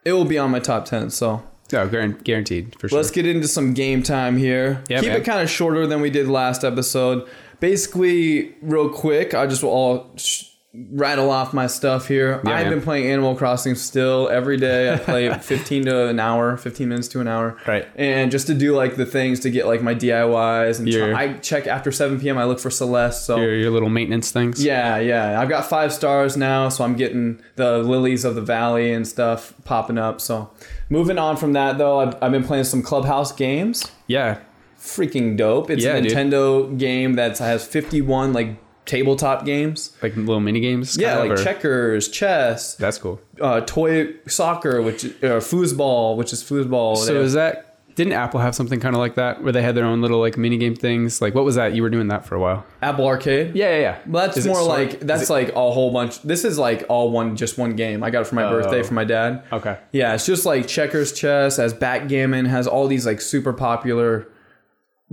it 0.05 0.13
will 0.13 0.25
be 0.25 0.39
on 0.39 0.51
my 0.51 0.59
top 0.61 0.85
ten. 0.85 1.11
So 1.11 1.43
Oh, 1.73 1.89
guaranteed 1.89 2.77
for 2.79 2.89
sure. 2.89 2.99
Let's 2.99 3.11
get 3.11 3.27
into 3.27 3.49
some 3.49 3.73
game 3.73 4.03
time 4.03 4.37
here. 4.37 4.83
Yeah, 4.89 5.01
Keep 5.01 5.09
man. 5.09 5.21
it 5.23 5.25
kind 5.25 5.41
of 5.41 5.49
shorter 5.49 5.87
than 5.87 6.01
we 6.03 6.11
did 6.11 6.29
last 6.29 6.63
episode. 6.63 7.27
Basically, 7.59 8.55
real 8.61 8.91
quick, 8.91 9.33
I 9.35 9.47
just 9.47 9.63
will 9.63 9.71
all 9.71 10.11
sh- 10.17 10.45
rattle 10.91 11.31
off 11.31 11.53
my 11.53 11.69
stuff 11.69 12.09
here. 12.09 12.41
Yeah, 12.45 12.51
I've 12.57 12.65
man. 12.67 12.71
been 12.71 12.83
playing 12.83 13.07
Animal 13.11 13.37
Crossing 13.37 13.77
still 13.77 14.29
every 14.29 14.57
day. 14.57 14.93
I 14.93 14.97
play 14.97 15.33
15 15.39 15.85
to 15.85 16.09
an 16.09 16.19
hour, 16.19 16.57
15 16.57 16.89
minutes 16.89 17.07
to 17.09 17.21
an 17.21 17.29
hour. 17.29 17.57
Right. 17.67 17.87
And 17.95 18.31
just 18.33 18.49
to 18.49 18.55
do 18.55 18.75
like 18.75 18.97
the 18.97 19.07
things 19.07 19.41
to 19.41 19.51
get 19.51 19.67
like 19.67 19.83
my 19.83 19.95
DIYs 19.95 20.81
and 20.81 20.89
Your- 20.89 21.15
I 21.15 21.35
check 21.35 21.67
after 21.69 21.93
7 21.93 22.19
p.m. 22.21 22.39
I 22.39 22.45
look 22.45 22.59
for 22.59 22.71
Celeste. 22.71 23.25
So 23.25 23.37
your, 23.37 23.55
your 23.55 23.71
little 23.71 23.89
maintenance 23.89 24.33
things. 24.33 24.65
yeah, 24.65 24.99
yeah. 24.99 25.41
I've 25.41 25.49
got 25.49 25.67
five 25.67 25.93
stars 25.93 26.37
now, 26.37 26.69
so 26.69 26.83
I'm 26.85 26.97
getting 26.97 27.41
the 27.57 27.79
lilies 27.79 28.25
of 28.25 28.35
the 28.35 28.43
valley 28.43 28.93
and 28.93 29.07
stuff 29.07 29.55
popping 29.65 29.99
up. 29.99 30.21
So 30.21 30.51
moving 30.91 31.19
on 31.19 31.37
from 31.37 31.53
that, 31.53 31.79
though, 31.79 32.01
I've, 32.01 32.17
I've 32.23 32.33
been 32.33 32.45
playing 32.45 32.65
some 32.65 32.83
Clubhouse 32.83 33.31
games. 33.31 33.91
Yeah. 34.09 34.41
Freaking 34.77 35.37
dope! 35.39 35.71
It's 35.71 35.83
Yeah, 35.83 35.95
a 35.95 36.03
dude. 36.03 36.13
Nintendo 36.13 36.77
game 36.79 37.15
that 37.15 37.39
has 37.39 37.67
51 37.67 38.35
like 38.35 38.49
tabletop 38.87 39.45
games. 39.45 39.93
Like 40.03 40.17
little 40.17 40.41
mini 40.41 40.61
games. 40.61 40.97
Yeah, 40.97 41.19
like 41.19 41.37
checkers, 41.43 42.09
chess, 42.09 42.75
That's 42.77 42.99
cool. 42.99 43.21
uh, 43.41 43.61
toy 43.63 44.15
soccer, 44.27 44.83
which 44.83 45.05
uh, 45.05 45.41
foosball, 45.41 46.17
which 46.17 46.33
is 46.33 46.43
foosball. 46.43 46.97
So 46.97 47.21
is 47.21 47.33
that 47.35 47.71
didn't 47.95 48.15
Apple 48.15 48.41
have 48.41 48.57
something 48.57 48.81
kind 48.81 48.97
of 48.97 48.99
like 48.99 49.15
that 49.15 49.45
where 49.45 49.53
they 49.53 49.63
had 49.63 49.77
their 49.77 49.85
own 49.85 50.03
little 50.03 50.19
like 50.19 50.37
mini 50.37 50.57
game 50.59 50.75
things? 50.75 51.23
Like 51.23 51.33
what 51.35 51.45
was 51.45 51.55
that? 51.55 51.75
You 51.75 51.83
were 51.83 51.91
doing 51.91 52.09
that 52.09 52.27
for 52.27 52.35
a 52.35 52.41
while. 52.41 52.67
Apple 52.83 53.07
Arcade. 53.07 53.55
Yeah, 53.55 53.71
yeah, 53.71 53.81
yeah. 53.81 53.99
Well, 54.07 54.27
that's 54.27 54.37
Is 54.37 54.47
more 54.49 54.63
like 54.63 54.99
that's 55.01 55.31
it- 55.31 55.33
like 55.33 55.49
a 55.51 55.53
whole 55.55 55.93
bunch. 55.93 56.21
This 56.23 56.45
is 56.45 56.59
like 56.59 56.85
all 56.89 57.11
one, 57.13 57.37
just 57.37 57.57
one 57.57 57.77
game. 57.77 58.03
I 58.03 58.11
got 58.11 58.23
it 58.23 58.27
for 58.27 58.35
my 58.35 58.51
birthday 58.51 58.81
Oh. 58.81 58.83
from 58.83 58.97
my 58.97 59.05
dad. 59.05 59.45
okay. 59.53 59.79
Yeah, 59.93 60.15
it's 60.15 60.27
just 60.27 60.45
like 60.45 60.67
checkers, 60.67 61.13
chess, 61.13 61.57
has 61.59 61.73
backgammon, 61.73 62.47
has 62.47 62.67
all 62.67 62.89
these 62.89 63.07
like 63.07 63.21
super 63.21 63.53
popular 63.53 64.27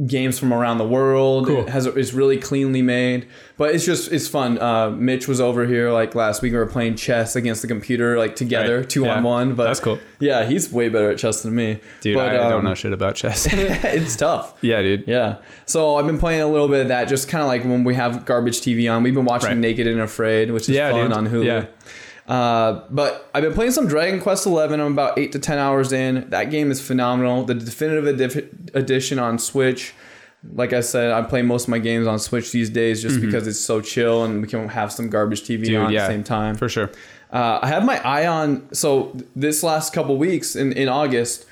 games 0.08 0.40
from 0.40 0.54
around 0.54 0.78
the 0.78 0.88
world. 0.88 1.48
Cool. 1.48 1.62
It 1.62 1.70
has 1.70 1.86
it's 1.86 2.14
really 2.14 2.38
cleanly 2.38 2.82
made, 2.82 3.28
but 3.58 3.76
it's 3.76 3.86
just 3.86 4.12
it's 4.12 4.28
fun. 4.28 4.58
Uh, 4.60 4.90
Mitch 4.92 5.28
was 5.28 5.40
over 5.42 5.66
here 5.66 5.92
like 5.92 6.16
last 6.16 6.42
week. 6.42 6.54
We 6.54 6.58
were 6.58 6.66
playing 6.66 6.96
chess 6.96 7.36
against 7.36 7.62
the 7.62 7.68
computer 7.68 8.18
like 8.18 8.36
together, 8.36 8.80
Right. 8.80 8.90
two 8.90 9.08
on 9.08 9.24
one. 9.24 9.54
But 9.56 9.66
That's 9.66 9.80
cool. 9.80 10.00
Yeah, 10.20 10.46
he's 10.46 10.72
way 10.72 10.90
better 10.90 11.12
at 11.12 11.18
chess 11.18 11.44
than 11.44 11.56
me. 11.56 11.80
Dude, 12.02 12.16
but, 12.16 12.30
I 12.30 12.34
don't 12.50 12.54
um, 12.60 12.66
know 12.66 12.74
shit 12.76 12.94
about 12.94 13.16
chess. 13.16 13.48
it's 13.52 14.16
tough. 14.16 14.56
yeah, 14.62 14.82
dude. 14.82 15.06
Yeah. 15.08 15.38
So 15.66 15.96
I've 15.96 16.06
been 16.06 16.20
playing 16.20 16.42
a 16.42 16.48
little 16.48 16.68
bit 16.68 16.82
of 16.82 16.88
that, 16.90 17.08
just 17.08 17.28
kind 17.30 17.42
of 17.42 17.48
like 17.48 17.64
when 17.64 17.84
we 17.84 17.96
have 17.96 18.26
garbage 18.26 18.62
TV 18.62 18.92
on. 18.92 19.04
We've 19.04 19.14
been 19.16 19.26
watching 19.26 19.50
Right. 19.50 19.58
Naked 19.58 19.88
and 19.88 20.00
Afraid, 20.02 20.52
which 20.52 20.64
is 20.64 20.76
Yeah, 20.76 20.92
fun 20.92 21.10
dude. 21.10 21.18
on 21.18 21.28
Hulu. 21.28 21.46
Yeah. 21.46 21.66
Uh, 22.32 22.86
but 22.90 23.30
I've 23.36 23.44
been 23.44 23.54
playing 23.54 23.72
some 23.72 23.88
Dragon 23.90 24.22
Quest 24.22 24.46
XI. 24.46 24.58
I'm 24.58 24.80
about 24.94 25.20
eight 25.20 25.34
to 25.34 25.40
ten 25.40 25.58
hours 25.58 25.92
in. 25.92 26.30
That 26.30 26.46
game 26.50 26.72
is 26.72 26.80
phenomenal. 26.80 27.44
The 27.44 27.56
definitive 27.56 28.22
edi- 28.22 28.48
edition 28.74 29.20
on 29.20 29.38
Switch. 29.38 29.94
Like 30.56 30.72
I 30.72 30.80
said, 30.80 31.12
I 31.12 31.24
play 31.24 31.42
most 31.42 31.64
of 31.64 31.70
my 31.70 31.78
games 31.80 32.08
on 32.08 32.20
Switch 32.20 32.54
these 32.54 32.70
days 32.70 33.02
just 33.02 33.20
because 33.20 33.48
it's 33.48 33.60
so 33.60 33.82
chill 33.82 34.24
and 34.24 34.42
we 34.42 34.48
can 34.48 34.70
have 34.70 34.94
some 34.94 35.10
garbage 35.10 35.42
TV 35.44 35.64
Mm-hmm. 35.64 35.66
Dude, 35.66 35.76
on 35.76 35.96
at 35.96 36.00
the 36.00 36.08
same 36.08 36.24
time. 36.24 36.56
For 36.56 36.70
sure. 36.70 36.90
Uh, 37.34 37.60
I 37.62 37.68
have 37.68 37.84
my 37.84 37.98
eye 38.02 38.26
on. 38.28 38.74
So 38.74 39.14
this 39.36 39.62
last 39.62 39.92
couple 39.94 40.16
weeks 40.18 40.56
in, 40.56 40.72
in 40.72 40.88
August, 40.88 41.46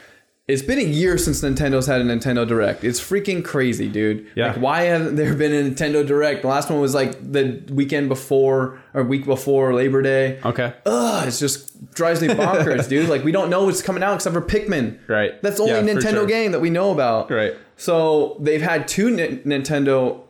it's 0.50 0.62
been 0.62 0.80
a 0.80 0.84
year 0.84 1.18
since 1.18 1.41
Nintendo's 1.41 1.86
had 1.88 2.02
a 2.02 2.04
Nintendo 2.04 2.47
Direct. 2.47 2.84
It's 2.84 3.00
freaking 3.00 3.43
crazy, 3.45 3.88
dude. 3.88 4.28
Yeah. 4.36 4.47
Like, 4.54 4.58
why 4.62 4.82
hasn't 4.84 5.16
there 5.16 5.34
been 5.36 5.54
a 5.54 5.70
Nintendo 5.70 6.06
Direct? 6.06 6.41
The 6.41 6.47
last 6.47 6.70
one 6.70 6.80
was 6.82 6.93
like 6.93 7.12
the 7.32 7.64
weekend 7.72 8.10
before 8.10 8.82
or 8.93 9.04
week 9.04 9.26
before 9.26 9.74
Labor 9.74 10.02
Day. 10.02 10.39
Okay. 10.43 10.74
Ugh, 10.86 11.28
it 11.28 11.32
just 11.32 11.93
drives 11.93 12.22
me 12.22 12.28
bonkers, 12.30 12.89
dude. 12.89 13.08
Like 13.10 13.24
we 13.24 13.32
don't 13.32 13.50
know 13.50 13.66
what's 13.66 13.82
coming 13.82 14.04
out 14.04 14.16
except 14.16 14.34
for 14.34 14.41
Pikmin. 14.41 14.97
Right. 15.08 15.41
That's 15.41 15.58
the 15.58 15.64
only 15.64 15.76
Yeah, 15.76 15.95
Nintendo 15.95 16.12
sure. 16.12 16.26
game 16.26 16.52
that 16.52 16.60
we 16.60 16.70
know 16.70 16.91
about. 16.91 17.30
Right. 17.32 17.54
So 17.78 18.36
they've 18.41 18.62
had 18.62 18.88
two 18.88 19.10
Ni- 19.12 19.38
Nintendo 19.45 20.22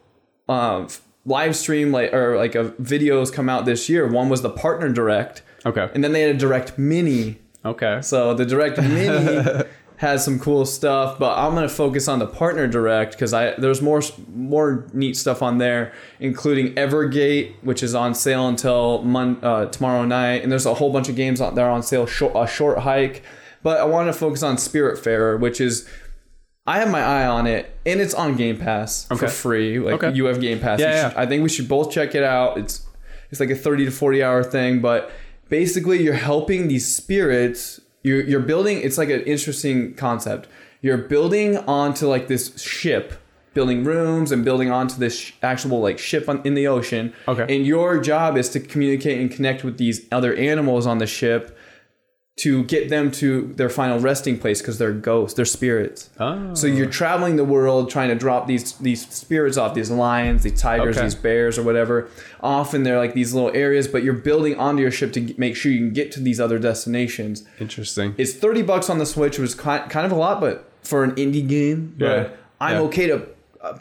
um, 0.47 0.87
live 1.25 1.55
stream 1.55 1.91
like 1.91 2.13
or 2.13 2.37
like 2.37 2.55
a 2.55 2.65
videos 2.81 3.31
come 3.31 3.49
out 3.49 3.65
this 3.65 3.89
year. 3.89 4.07
One 4.07 4.29
was 4.29 4.41
the 4.41 4.49
partner 4.49 4.89
direct, 4.89 5.41
Okay. 5.65 5.89
and 5.93 6.03
then 6.03 6.11
they 6.11 6.21
had 6.21 6.35
a 6.35 6.37
direct 6.37 6.77
mini. 6.77 7.39
Okay. 7.65 7.99
So 8.01 8.33
the 8.33 8.45
direct 8.45 8.77
mini 8.77 9.43
has 9.99 10.23
some 10.23 10.39
cool 10.39 10.65
stuff, 10.65 11.19
but 11.19 11.37
I'm 11.37 11.53
gonna 11.55 11.67
focus 11.67 12.07
on 12.07 12.19
the 12.19 12.25
partner 12.25 12.67
direct 12.67 13.11
because 13.11 13.33
I 13.33 13.51
there's 13.57 13.81
more 13.81 14.01
more 14.33 14.85
neat 14.93 15.17
stuff 15.17 15.41
on 15.41 15.57
there, 15.57 15.91
including 16.21 16.73
Evergate, 16.75 17.53
which 17.63 17.83
is 17.83 17.93
on 17.93 18.15
sale 18.15 18.47
until 18.47 19.01
mon- 19.03 19.39
uh, 19.43 19.65
tomorrow 19.65 20.05
night, 20.05 20.41
and 20.41 20.49
there's 20.51 20.65
a 20.65 20.73
whole 20.75 20.91
bunch 20.93 21.09
of 21.09 21.15
games 21.17 21.41
out 21.41 21.55
there 21.55 21.69
on 21.69 21.83
sale. 21.83 22.05
Short, 22.05 22.31
a 22.35 22.47
short 22.47 22.79
hike, 22.79 23.23
but 23.61 23.77
I 23.79 23.83
want 23.83 24.07
to 24.07 24.13
focus 24.13 24.41
on 24.41 24.57
Spirit 24.57 24.97
Spiritfarer, 25.03 25.37
which 25.37 25.59
is 25.59 25.85
I 26.65 26.79
have 26.79 26.89
my 26.89 27.01
eye 27.01 27.25
on 27.27 27.45
it, 27.45 27.69
and 27.85 27.99
it's 27.99 28.13
on 28.13 28.37
Game 28.37 28.57
Pass 28.57 29.05
for 29.05 29.27
free. 29.27 29.79
Like 29.79 29.95
Okay. 30.01 30.15
you 30.15 30.25
have 30.25 30.39
Game 30.39 30.59
Pass. 30.59 30.79
Yeah, 30.79 30.87
You 30.87 30.93
yeah. 30.95 31.09
should- 31.09 31.17
I 31.17 31.25
think 31.25 31.43
we 31.43 31.49
should 31.49 31.67
both 31.67 31.91
check 31.91 32.15
it 32.15 32.23
out. 32.23 32.57
It's 32.57 32.83
it's 33.31 33.41
like 33.41 33.49
a 33.49 33.55
thirty 33.55 33.83
to 33.83 33.91
forty 33.91 34.23
hour 34.23 34.43
thing, 34.43 34.79
but 34.79 35.11
basically 35.49 36.01
you're 36.01 36.13
helping 36.13 36.69
these 36.69 36.87
spirits. 36.95 37.81
You're 38.03 38.23
you're 38.23 38.39
building. 38.39 38.79
It's 38.81 38.97
like 38.97 39.09
an 39.09 39.21
interesting 39.21 39.93
concept. 39.95 40.47
You're 40.81 40.97
building 40.97 41.57
onto 41.57 42.07
like 42.07 42.27
this 42.27 42.57
ship, 42.59 43.13
building 43.53 43.83
rooms 43.83 44.31
and 44.31 44.45
building 44.45 44.71
onto 44.71 44.95
this 44.95 45.19
sh- 45.19 45.33
actual 45.43 45.81
like 45.81 45.99
ship 45.99 46.29
on, 46.29 46.41
in 46.45 46.53
the 46.53 46.67
ocean. 46.67 47.13
Okay. 47.27 47.53
And 47.53 47.65
your 47.65 47.99
job 47.99 48.37
is 48.37 48.49
to 48.49 48.59
communicate 48.59 49.19
and 49.19 49.29
connect 49.29 49.63
with 49.63 49.77
these 49.77 50.05
other 50.11 50.33
animals 50.35 50.87
on 50.87 50.99
the 50.99 51.07
ship 51.07 51.57
to 52.39 52.63
get 52.65 52.89
them 52.89 53.11
to 53.11 53.53
their 53.57 53.69
final 53.69 53.99
resting 53.99 54.37
place 54.39 54.61
because 54.61 54.77
they're 54.77 54.93
ghosts, 54.93 55.35
they're 55.35 55.43
spirits. 55.45 56.09
Oh. 56.19 56.53
So 56.53 56.67
you're 56.67 56.89
traveling 56.89 57.35
the 57.35 57.43
world 57.43 57.89
trying 57.89 58.09
to 58.09 58.15
drop 58.15 58.47
these 58.47 58.73
these 58.73 59.07
spirits 59.09 59.57
off 59.57 59.73
these 59.73 59.91
lions, 59.91 60.43
these 60.43 60.59
tigers, 60.59 60.95
Okay. 60.97 61.05
these 61.05 61.15
bears, 61.15 61.57
or 61.57 61.63
whatever. 61.63 62.07
Often 62.41 62.83
they're 62.83 62.97
like 62.97 63.13
these 63.13 63.33
little 63.33 63.51
areas, 63.53 63.87
but 63.87 64.03
you're 64.03 64.13
building 64.13 64.55
onto 64.57 64.81
your 64.81 64.91
ship 64.91 65.11
to 65.13 65.33
make 65.37 65.55
sure 65.55 65.71
you 65.71 65.79
can 65.79 65.91
get 65.93 66.11
to 66.13 66.19
these 66.21 66.39
other 66.39 66.59
destinations. 66.59 67.43
Interesting. 67.59 68.15
It's 68.17 68.33
thirty 68.33 68.61
bucks 68.61 68.89
on 68.89 68.99
the 68.99 69.05
Switch, 69.05 69.37
which 69.37 69.49
is 69.49 69.55
kind 69.55 69.89
kind 69.89 70.05
of 70.05 70.11
a 70.11 70.15
lot, 70.15 70.39
but 70.39 70.69
for 70.83 71.03
an 71.03 71.11
indie 71.15 71.45
game, 71.47 71.95
Yeah. 71.97 72.29
I'm 72.61 72.75
Yeah. 72.75 72.81
okay 72.83 73.07
to 73.07 73.21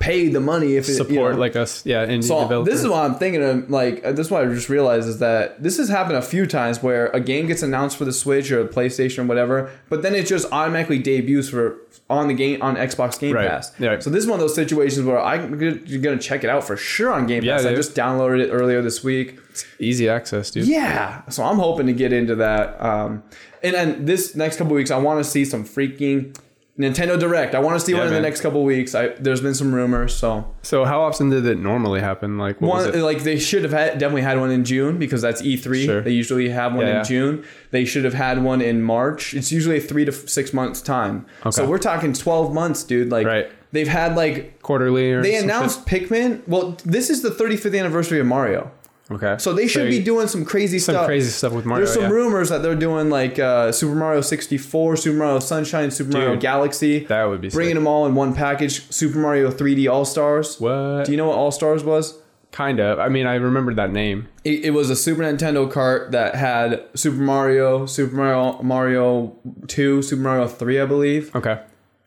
pay 0.00 0.26
the 0.28 0.40
money 0.40 0.74
if 0.74 0.88
it, 0.88 0.94
Support 0.94 1.10
you 1.12 1.30
know. 1.34 1.36
like 1.38 1.54
us, 1.54 1.86
yeah. 1.86 2.04
Indie 2.04 2.24
So 2.24 2.40
developer. 2.42 2.68
this 2.68 2.80
is 2.80 2.88
what 2.88 3.04
I'm 3.04 3.14
thinking 3.14 3.42
of. 3.44 3.70
Like 3.70 4.04
uh, 4.04 4.10
this 4.12 4.26
is 4.26 4.30
what 4.32 4.42
I 4.44 4.52
just 4.52 4.68
realized 4.68 5.08
is 5.08 5.18
that 5.20 5.62
this 5.62 5.76
has 5.76 5.88
happened 5.88 6.16
a 6.16 6.22
few 6.22 6.46
times 6.46 6.82
where 6.82 7.06
a 7.10 7.20
game 7.20 7.46
gets 7.46 7.62
announced 7.62 7.96
for 7.96 8.04
the 8.04 8.12
Switch 8.12 8.50
or 8.50 8.64
PlayStation 8.66 9.20
or 9.20 9.26
whatever, 9.26 9.70
but 9.88 10.02
then 10.02 10.16
it 10.16 10.26
just 10.26 10.50
automatically 10.52 10.98
debuts 10.98 11.48
for 11.50 11.76
on 12.10 12.26
the 12.26 12.34
game 12.34 12.60
on 12.60 12.74
Xbox 12.74 13.20
Game 13.20 13.34
Right. 13.36 13.48
Pass. 13.48 13.72
Yeah. 13.78 13.98
So 14.00 14.10
this 14.10 14.24
is 14.24 14.28
one 14.28 14.40
of 14.40 14.40
those 14.40 14.54
situations 14.54 15.06
where 15.06 15.20
I'm 15.20 15.56
gonna 15.58 16.18
check 16.18 16.42
it 16.42 16.50
out 16.50 16.64
for 16.64 16.76
sure 16.76 17.12
on 17.12 17.26
Game 17.26 17.44
Yeah, 17.44 17.56
Pass. 17.58 17.66
I 17.66 17.74
just 17.74 17.94
downloaded 17.94 18.40
it 18.40 18.50
earlier 18.50 18.82
this 18.82 19.04
week. 19.04 19.38
easy 19.78 20.08
access, 20.08 20.50
dude. 20.50 20.66
Yeah. 20.66 21.22
So 21.28 21.44
I'm 21.44 21.58
hoping 21.58 21.86
to 21.86 21.92
get 21.92 22.12
into 22.12 22.34
that. 22.36 22.80
Um, 22.84 23.22
and 23.62 23.74
then 23.74 24.04
this 24.06 24.34
next 24.34 24.56
couple 24.56 24.74
weeks, 24.74 24.90
I 24.90 24.98
want 24.98 25.22
to 25.22 25.28
see 25.30 25.44
some 25.44 25.64
freaking 25.64 26.36
Nintendo 26.78 27.18
Direct. 27.18 27.54
I 27.56 27.58
want 27.58 27.78
to 27.78 27.84
see 27.84 27.92
Yeah, 27.92 27.98
one 27.98 28.06
in 28.08 28.14
the 28.14 28.20
next 28.20 28.40
couple 28.40 28.62
weeks. 28.64 28.94
I, 28.94 29.08
there's 29.08 29.40
been 29.40 29.54
some 29.54 29.74
rumors, 29.74 30.14
so 30.14 30.54
So 30.62 30.84
how 30.84 31.00
often 31.02 31.28
did 31.30 31.44
it 31.44 31.58
normally 31.58 32.00
happen? 32.00 32.38
Like 32.38 32.60
what 32.60 32.74
was 32.76 32.86
one 32.86 32.94
it? 32.94 33.02
like 33.02 33.22
they 33.24 33.38
should 33.38 33.62
have 33.64 33.72
had 33.72 33.98
definitely 33.98 34.22
had 34.22 34.38
one 34.38 34.50
in 34.52 34.64
June 34.64 34.96
because 34.98 35.20
that's 35.20 35.42
E3. 35.42 35.84
Sure. 35.84 36.00
They 36.02 36.12
usually 36.12 36.48
have 36.50 36.74
one 36.74 36.86
Yeah, 36.86 36.90
in 36.90 36.96
yeah. 36.98 37.02
June. 37.02 37.44
They 37.72 37.84
should 37.84 38.04
have 38.04 38.14
had 38.14 38.42
one 38.44 38.60
in 38.60 38.80
March. 38.82 39.34
It's 39.34 39.50
usually 39.50 39.78
a 39.78 39.80
three 39.80 40.04
to 40.04 40.12
six 40.12 40.52
months 40.52 40.80
time. 40.80 41.26
So 41.50 41.66
we're 41.68 41.78
talking 41.78 42.12
12 42.12 42.54
months, 42.54 42.84
dude. 42.84 43.10
Like 43.10 43.26
Right. 43.26 43.50
they've 43.72 43.88
had 43.88 44.14
like 44.14 44.62
quarterly 44.62 45.10
or 45.12 45.22
they 45.22 45.34
announced 45.36 45.84
Pikmin. 45.86 46.46
Well, 46.46 46.76
this 46.84 47.10
is 47.10 47.22
the 47.22 47.30
35th 47.30 47.76
anniversary 47.78 48.20
of 48.20 48.26
Mario. 48.26 48.70
Okay. 49.10 49.36
So 49.38 49.52
they 49.54 49.66
should 49.68 49.88
be 49.88 50.02
doing 50.02 50.28
some 50.28 50.44
crazy 50.44 50.78
some 50.78 50.92
stuff. 50.92 51.02
Some 51.02 51.06
crazy 51.06 51.30
stuff 51.30 51.52
with 51.54 51.64
Mario. 51.64 51.84
There's 51.84 51.94
some 51.94 52.04
yeah. 52.04 52.10
rumors 52.10 52.50
that 52.50 52.62
they're 52.62 52.74
doing 52.74 53.08
like 53.08 53.38
uh, 53.38 53.72
Super 53.72 53.94
Mario 53.94 54.20
64, 54.20 54.96
Super 54.96 55.16
Mario 55.16 55.38
Sunshine, 55.38 55.90
Super 55.90 56.12
Mario 56.12 56.36
Galaxy. 56.36 57.00
That 57.04 57.24
would 57.24 57.40
be 57.40 57.48
bringing 57.48 57.70
sick. 57.70 57.76
them 57.76 57.86
all 57.86 58.06
in 58.06 58.14
one 58.14 58.34
package. 58.34 58.90
Super 58.92 59.18
Mario 59.18 59.50
3D 59.50 59.90
All 59.90 60.04
Stars. 60.04 60.60
What? 60.60 61.06
Do 61.06 61.12
you 61.12 61.16
know 61.16 61.28
what 61.28 61.38
All 61.38 61.50
Stars 61.50 61.84
was? 61.84 62.20
kind 62.50 62.80
of. 62.80 62.98
I 62.98 63.08
mean, 63.08 63.26
I 63.26 63.34
remembered 63.34 63.76
that 63.76 63.92
name. 63.92 64.28
It, 64.44 64.64
it 64.64 64.70
was 64.70 64.90
a 64.90 64.96
Super 64.96 65.22
Nintendo 65.22 65.70
cart 65.70 66.12
that 66.12 66.34
had 66.34 66.82
Super 66.94 67.20
Mario, 67.20 67.86
Super 67.86 68.14
Mario, 68.14 68.62
Mario 68.62 69.36
2, 69.66 70.02
Super 70.02 70.22
Mario 70.22 70.48
3, 70.48 70.80
I 70.80 70.86
believe, 70.86 71.34
Okay. 71.36 71.60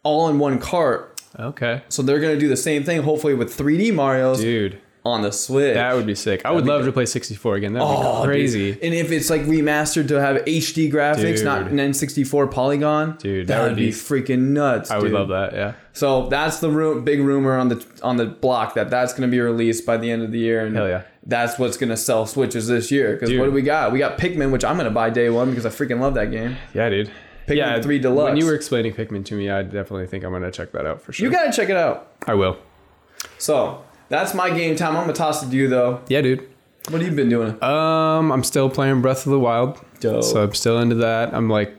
all 0.04 0.30
in 0.30 0.40
one 0.40 0.60
cart. 0.60 1.22
Okay. 1.40 1.84
So 1.90 2.02
they're 2.02 2.20
gonna 2.20 2.40
do 2.40 2.50
the 2.50 2.58
same 2.58 2.84
thing, 2.84 3.04
hopefully 3.04 3.34
with 3.34 3.56
3D 3.56 3.94
Mario's 3.94 4.42
Dude, 4.42 4.80
on 5.04 5.24
the 5.24 5.32
Switch. 5.32 5.74
that 5.74 5.96
would 5.96 6.06
be 6.06 6.14
sick. 6.14 6.46
I 6.46 6.52
would 6.52 6.64
be 6.64 6.70
love 6.70 6.86
to 6.86 6.92
play 6.92 7.08
64 7.08 7.56
again. 7.56 7.74
That 7.74 7.80
would 7.80 7.88
Oh, 7.90 8.22
be 8.22 8.28
crazy. 8.28 8.74
dude. 8.74 8.84
And 8.84 8.94
if 8.94 9.12
it's 9.12 9.32
like 9.32 9.42
remastered 9.44 10.08
to 10.10 10.22
have 10.22 10.38
HD 10.46 10.92
graphics, 10.92 11.44
not 11.44 11.70
Dude. 11.70 11.80
N64 11.80 12.52
polygon, 12.52 13.18
Dude, 13.18 13.48
that 13.48 13.58
that 13.58 13.68
would 13.68 13.76
be, 13.76 13.88
be- 13.88 13.92
freaking 13.92 14.50
nuts. 14.50 14.92
I 14.92 15.00
would 15.00 15.12
love 15.12 15.30
that. 15.30 15.54
Yeah. 15.54 15.74
So 15.94 16.28
that's 16.30 16.60
the 16.60 16.70
ru- 16.70 17.02
big 17.02 17.20
rumor 17.22 17.58
on 17.58 17.70
the 17.70 17.84
on 18.04 18.18
the 18.18 18.26
block 18.28 18.76
that 18.76 18.90
that's 18.92 19.14
going 19.14 19.28
to 19.28 19.32
be 19.32 19.40
released 19.42 19.86
by 19.88 19.98
the 19.98 20.12
end 20.12 20.22
of 20.22 20.32
the 20.32 20.38
year, 20.40 20.66
and 20.66 20.76
Hell 20.76 20.88
yeah. 20.88 21.02
that's 21.26 21.58
what's 21.58 21.78
going 21.78 21.90
to 21.90 21.98
sell 21.98 22.26
Switches 22.28 22.68
this 22.68 22.92
year. 22.92 23.14
Because 23.14 23.36
what 23.38 23.46
do 23.46 23.52
we 23.52 23.64
got? 23.64 23.92
We 23.92 23.98
got 24.00 24.18
Pikmin, 24.20 24.52
which 24.52 24.64
I'm 24.64 24.76
going 24.76 24.86
to 24.86 24.94
buy 24.94 25.10
day 25.10 25.30
one 25.32 25.50
because 25.50 25.66
I 25.66 25.70
freaking 25.70 26.00
love 26.00 26.14
that 26.14 26.30
game. 26.32 26.58
Yeah, 26.76 26.90
dude. 26.90 27.12
Pikmin 27.48 27.58
yeah, 27.58 27.82
3 27.82 27.98
Deluxe. 28.00 28.30
When 28.30 28.38
you 28.38 28.46
were 28.46 28.54
explaining 28.54 28.94
Pikmin 28.94 29.26
to 29.26 29.34
me, 29.34 29.50
I 29.50 29.64
definitely 29.64 30.06
think 30.06 30.24
I'm 30.24 30.32
gonna 30.32 30.52
check 30.52 30.72
that 30.74 30.86
out 30.86 31.02
for 31.02 31.12
sure. 31.12 31.26
You 31.26 31.32
got 31.32 31.46
to 31.46 31.52
check 31.52 31.70
it 31.70 31.76
out. 31.76 32.12
I 32.28 32.36
will. 32.36 32.58
So 33.40 33.84
that's 34.12 34.34
my 34.36 34.50
game 34.52 34.76
time. 34.76 34.96
I'm 34.96 35.02
gonna 35.04 35.14
toss 35.14 35.42
it 35.44 35.50
to 35.50 35.56
you 35.56 35.68
though. 35.68 36.02
Yeah, 36.08 36.22
dude. 36.22 36.48
What 36.90 37.02
have 37.02 37.10
you 37.12 37.16
been 37.16 37.30
doing? 37.30 37.62
Um, 37.64 38.32
I'm 38.32 38.44
still 38.44 38.70
playing 38.70 39.02
Breath 39.02 39.26
of 39.26 39.32
the 39.32 39.40
Wild, 39.40 39.80
Dope. 40.00 40.24
so 40.24 40.44
I'm 40.44 40.54
still 40.54 40.80
into 40.80 40.96
that. 40.96 41.34
I'm 41.34 41.48
like 41.50 41.76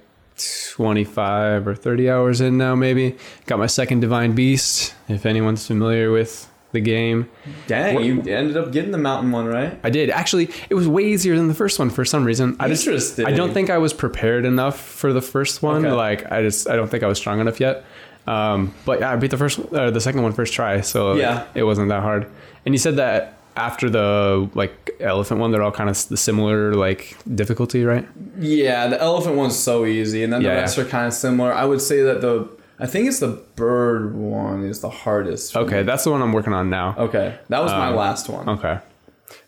25 0.70 1.66
or 1.66 1.74
30 1.74 2.08
hours 2.10 2.40
in 2.40 2.56
now, 2.56 2.74
maybe. 2.74 3.16
Got 3.46 3.58
my 3.58 3.66
second 3.66 4.00
Divine 4.00 4.34
Beast. 4.34 4.94
If 5.08 5.26
anyone's 5.26 5.66
familiar 5.66 6.10
with 6.12 6.48
the 6.72 6.80
game, 6.80 7.28
Dang, 7.66 7.96
what- 7.96 8.04
you 8.04 8.20
ended 8.22 8.56
up 8.56 8.72
getting 8.72 8.92
the 8.92 8.98
mountain 8.98 9.30
one, 9.32 9.46
right? 9.46 9.78
I 9.84 9.90
did. 9.90 10.08
Actually, 10.08 10.50
it 10.70 10.74
was 10.74 10.88
way 10.88 11.02
easier 11.04 11.36
than 11.36 11.48
the 11.48 11.54
first 11.54 11.78
one 11.78 11.90
for 11.90 12.04
some 12.04 12.24
reason. 12.24 12.56
I 12.60 12.68
just, 12.68 12.86
Interesting. 12.86 13.26
I 13.26 13.32
don't 13.32 13.52
think 13.52 13.70
I 13.70 13.78
was 13.78 13.92
prepared 13.92 14.44
enough 14.44 14.80
for 14.80 15.12
the 15.12 15.20
first 15.20 15.62
one. 15.62 15.84
Okay. 15.84 15.94
Like, 15.94 16.30
I 16.32 16.42
just, 16.42 16.68
I 16.70 16.76
don't 16.76 16.88
think 16.88 17.02
I 17.02 17.08
was 17.08 17.18
strong 17.18 17.40
enough 17.40 17.60
yet. 17.60 17.84
Um, 18.26 18.72
but 18.84 19.00
yeah, 19.00 19.12
I 19.12 19.16
beat 19.16 19.30
the 19.30 19.36
first, 19.36 19.58
uh, 19.72 19.90
the 19.90 20.00
second 20.00 20.22
one 20.22 20.32
first 20.32 20.52
try, 20.52 20.80
so 20.80 21.14
Yeah. 21.14 21.44
it 21.54 21.64
wasn't 21.64 21.88
that 21.88 22.02
hard. 22.02 22.26
And 22.64 22.74
you 22.74 22.78
said 22.78 22.96
that 22.96 23.34
after 23.56 23.90
the 23.90 24.48
like 24.54 24.90
elephant 25.00 25.40
one, 25.40 25.50
they're 25.50 25.62
all 25.62 25.72
kind 25.72 25.90
of 25.90 26.08
the 26.08 26.16
similar 26.16 26.74
like 26.74 27.16
difficulty, 27.34 27.84
right? 27.84 28.06
Yeah, 28.38 28.86
the 28.86 29.00
elephant 29.00 29.36
one's 29.36 29.58
so 29.58 29.84
easy, 29.84 30.22
and 30.24 30.32
then 30.32 30.40
Yeah, 30.42 30.54
the 30.54 30.60
rest 30.60 30.78
yeah. 30.78 30.84
are 30.84 30.86
kind 30.86 31.06
of 31.08 31.12
similar. 31.14 31.52
I 31.52 31.64
would 31.64 31.80
say 31.80 32.02
that 32.02 32.20
the 32.20 32.48
I 32.80 32.86
think 32.86 33.06
it's 33.06 33.20
the 33.20 33.38
bird 33.54 34.14
one 34.16 34.64
is 34.64 34.80
the 34.80 34.88
hardest. 34.90 35.56
Okay, 35.56 35.78
me. 35.78 35.82
that's 35.82 36.02
the 36.04 36.10
one 36.10 36.20
I'm 36.22 36.32
working 36.32 36.52
on 36.52 36.70
now. 36.70 36.94
Okay, 36.98 37.34
that 37.48 37.62
was 37.62 37.70
my 37.72 37.88
Um, 37.88 37.96
last 37.96 38.28
one. 38.28 38.48
Okay. 38.48 38.78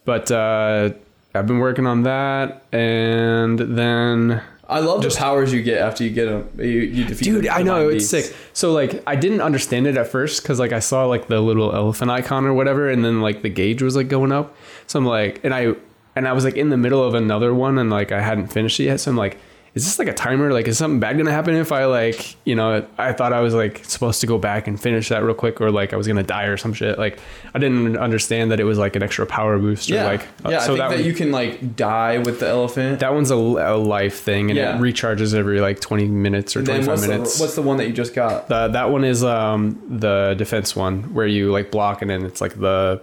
But 0.04 0.30
uh, 0.30 0.90
I've 1.34 1.46
been 1.46 1.58
working 1.58 1.86
on 1.86 2.02
that, 2.04 2.62
and 2.72 3.58
then 3.58 4.40
I 4.68 4.80
love 4.80 5.02
the 5.02 5.10
powers 5.10 5.52
you 5.52 5.62
get 5.62 5.78
after 5.78 6.04
you 6.04 6.10
get 6.10 6.26
them. 6.26 6.48
You, 6.58 6.66
you 6.66 7.04
defeat 7.04 7.24
dude 7.24 7.48
i 7.48 7.62
know 7.62 7.88
it's 7.88 8.10
beasts. 8.10 8.28
sick 8.28 8.36
so 8.52 8.72
like 8.72 9.02
i 9.06 9.14
didn't 9.14 9.42
understand 9.42 9.86
it 9.86 9.96
at 9.96 10.08
first 10.08 10.42
because 10.42 10.58
like 10.58 10.72
i 10.72 10.78
saw 10.78 11.04
like 11.04 11.28
the 11.28 11.40
little 11.40 11.74
elephant 11.74 12.10
icon 12.10 12.46
or 12.46 12.54
whatever 12.54 12.88
and 12.88 13.04
then 13.04 13.20
like 13.20 13.42
the 13.42 13.50
gauge 13.50 13.82
was 13.82 13.94
like 13.94 14.08
going 14.08 14.32
up 14.32 14.56
so 14.86 14.98
i'm 14.98 15.04
like 15.04 15.40
and 15.44 15.54
i 15.54 15.74
and 16.16 16.26
i 16.26 16.32
was 16.32 16.44
like 16.44 16.56
in 16.56 16.70
the 16.70 16.76
middle 16.76 17.02
of 17.02 17.14
another 17.14 17.52
one 17.54 17.78
and 17.78 17.90
like 17.90 18.10
i 18.12 18.20
hadn't 18.20 18.46
finished 18.46 18.80
it 18.80 18.84
yet 18.84 19.00
so 19.00 19.10
i'm 19.10 19.16
like 19.16 19.38
is 19.74 19.84
this 19.84 19.98
like 19.98 20.06
a 20.08 20.12
timer 20.14 20.52
like 20.52 20.68
is 20.68 20.78
something 20.78 21.00
bad 21.00 21.16
gonna 21.18 21.32
happen 21.32 21.54
if 21.56 21.72
i 21.72 21.84
like 21.86 22.36
you 22.44 22.54
know 22.54 22.86
i 22.96 23.12
thought 23.12 23.32
i 23.32 23.40
was 23.40 23.54
like 23.54 23.84
supposed 23.84 24.20
to 24.20 24.26
go 24.26 24.38
back 24.38 24.68
and 24.68 24.80
finish 24.80 25.08
that 25.08 25.22
real 25.24 25.34
quick 25.34 25.60
or 25.60 25.70
like 25.70 25.92
i 25.92 25.96
was 25.96 26.06
gonna 26.06 26.22
die 26.22 26.44
or 26.44 26.56
some 26.56 26.72
shit 26.72 26.96
like 26.98 27.18
i 27.54 27.58
didn't 27.58 27.96
understand 27.96 28.50
that 28.52 28.60
it 28.60 28.64
was 28.64 28.78
like 28.78 28.94
an 28.94 29.02
extra 29.02 29.26
power 29.26 29.58
boost 29.58 29.90
or 29.90 29.94
Yeah, 29.94 30.04
like 30.06 30.22
uh, 30.44 30.50
yeah. 30.50 30.58
I 30.58 30.66
think 30.66 30.78
that, 30.78 30.90
one- 30.90 31.04
you 31.04 31.12
can 31.12 31.32
like 31.32 31.74
die 31.76 32.18
with 32.18 32.38
the 32.40 32.48
elephant. 32.48 33.00
that 33.00 33.12
one's 33.12 33.30
a, 33.32 33.34
a 33.36 33.76
life 33.76 34.20
thing 34.20 34.50
and 34.50 34.56
Yeah. 34.56 34.76
it 34.76 34.80
recharges 34.80 35.34
every 35.34 35.60
like 35.60 35.80
20 35.80 36.06
minutes 36.08 36.54
or 36.54 36.60
And 36.60 36.66
25 36.68 36.86
what's 36.88 37.02
the, 37.02 37.08
minutes 37.08 37.40
what's 37.40 37.54
the 37.56 37.62
one 37.62 37.76
that 37.78 37.86
you 37.88 37.92
just 37.92 38.14
got? 38.14 38.48
the, 38.48 38.68
that 38.68 38.90
one 38.90 39.04
is 39.04 39.24
um 39.24 39.80
the 39.88 40.34
defense 40.38 40.76
one 40.76 41.14
where 41.14 41.26
you 41.26 41.50
like 41.50 41.70
block 41.72 42.00
and 42.00 42.08
then 42.10 42.24
it's 42.24 42.40
like 42.40 42.58
the 42.60 43.02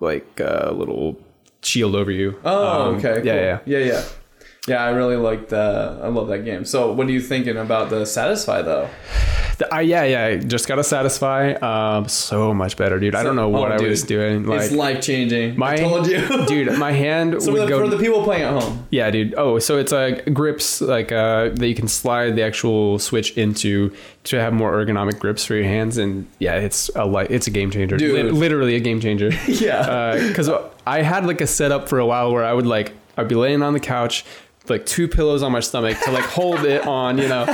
like 0.00 0.40
uh, 0.40 0.70
little 0.72 1.16
shield 1.62 1.96
over 1.96 2.10
you. 2.10 2.38
Oh, 2.44 2.88
Um, 2.90 2.94
okay. 2.96 3.16
Cool. 3.16 3.26
Yeah, 3.26 3.58
yeah. 3.66 3.78
yeah, 3.78 4.02
yeah. 4.68 4.84
I 4.84 4.90
really 4.90 5.16
like 5.16 5.48
that. 5.48 5.98
I 6.02 6.08
love 6.08 6.28
that 6.28 6.44
game. 6.44 6.64
So, 6.64 6.92
what 6.92 7.06
are 7.06 7.10
you 7.10 7.20
thinking 7.20 7.56
about 7.56 7.90
the 7.90 8.02
Satisfye 8.02 8.64
though? 8.64 8.88
The- 9.58 9.74
uh, 9.74 9.80
yeah, 9.80 10.04
yeah. 10.04 10.36
Just 10.36 10.68
gotta 10.68 10.84
satisfy. 10.84 11.52
Um, 11.54 12.06
so 12.08 12.54
much 12.54 12.76
better, 12.76 13.00
dude. 13.00 13.16
I 13.16 13.24
don't 13.24 13.34
know 13.34 13.46
Oh, 13.46 13.60
what 13.60 13.72
I 13.72 13.76
dude. 13.76 13.88
was 13.90 14.04
doing. 14.04 14.48
it's 14.52 14.70
life 14.70 15.00
changing. 15.02 15.58
my 15.58 15.72
I 15.72 15.76
told 15.78 16.06
you, 16.06 16.46
dude, 16.46 16.78
my 16.78 16.92
hand 16.92 17.42
So 17.42 17.50
would 17.50 17.58
for 17.62 17.66
the, 17.66 17.68
go. 17.70 17.80
for 17.80 17.88
the 17.88 17.98
people 17.98 18.22
playing 18.22 18.44
at 18.44 18.52
home, 18.62 18.86
yeah, 18.90 19.10
dude. 19.10 19.34
Oh, 19.36 19.58
so 19.58 19.76
it's 19.78 19.92
uh, 19.92 20.20
grips 20.32 20.80
like 20.80 21.10
uh, 21.10 21.48
that 21.54 21.66
you 21.66 21.74
can 21.74 21.88
slide 21.88 22.36
the 22.36 22.42
actual 22.42 23.00
switch 23.00 23.36
into 23.36 23.92
to 24.24 24.36
have 24.38 24.52
more 24.52 24.72
ergonomic 24.74 25.18
grips 25.18 25.44
for 25.44 25.54
your 25.56 25.64
hands, 25.64 25.98
and 25.98 26.28
yeah, 26.38 26.54
it's 26.54 26.88
a 26.94 27.04
li- 27.04 27.26
it's 27.28 27.48
a 27.48 27.50
game 27.50 27.72
changer. 27.72 27.96
Dude. 27.96 28.26
Lit- 28.26 28.34
literally 28.34 28.76
a 28.76 28.80
game 28.80 29.00
changer. 29.00 29.30
yeah. 29.48 30.16
because 30.28 30.48
I 30.86 31.02
had 31.02 31.26
like 31.26 31.40
a 31.40 31.48
setup 31.48 31.88
for 31.88 31.98
a 31.98 32.06
while 32.06 32.32
where 32.32 32.44
I 32.44 32.52
would 32.52 32.66
like 32.66 32.92
I'd 33.16 33.26
be 33.26 33.34
laying 33.34 33.62
on 33.62 33.72
the 33.72 33.80
couch, 33.80 34.24
like 34.70 34.86
two 34.86 35.08
pillows 35.08 35.42
on 35.42 35.52
my 35.52 35.60
stomach 35.60 35.98
to 36.04 36.10
like 36.10 36.24
hold 36.24 36.64
it 36.64 36.86
on, 36.86 37.18
you 37.18 37.28
know, 37.28 37.44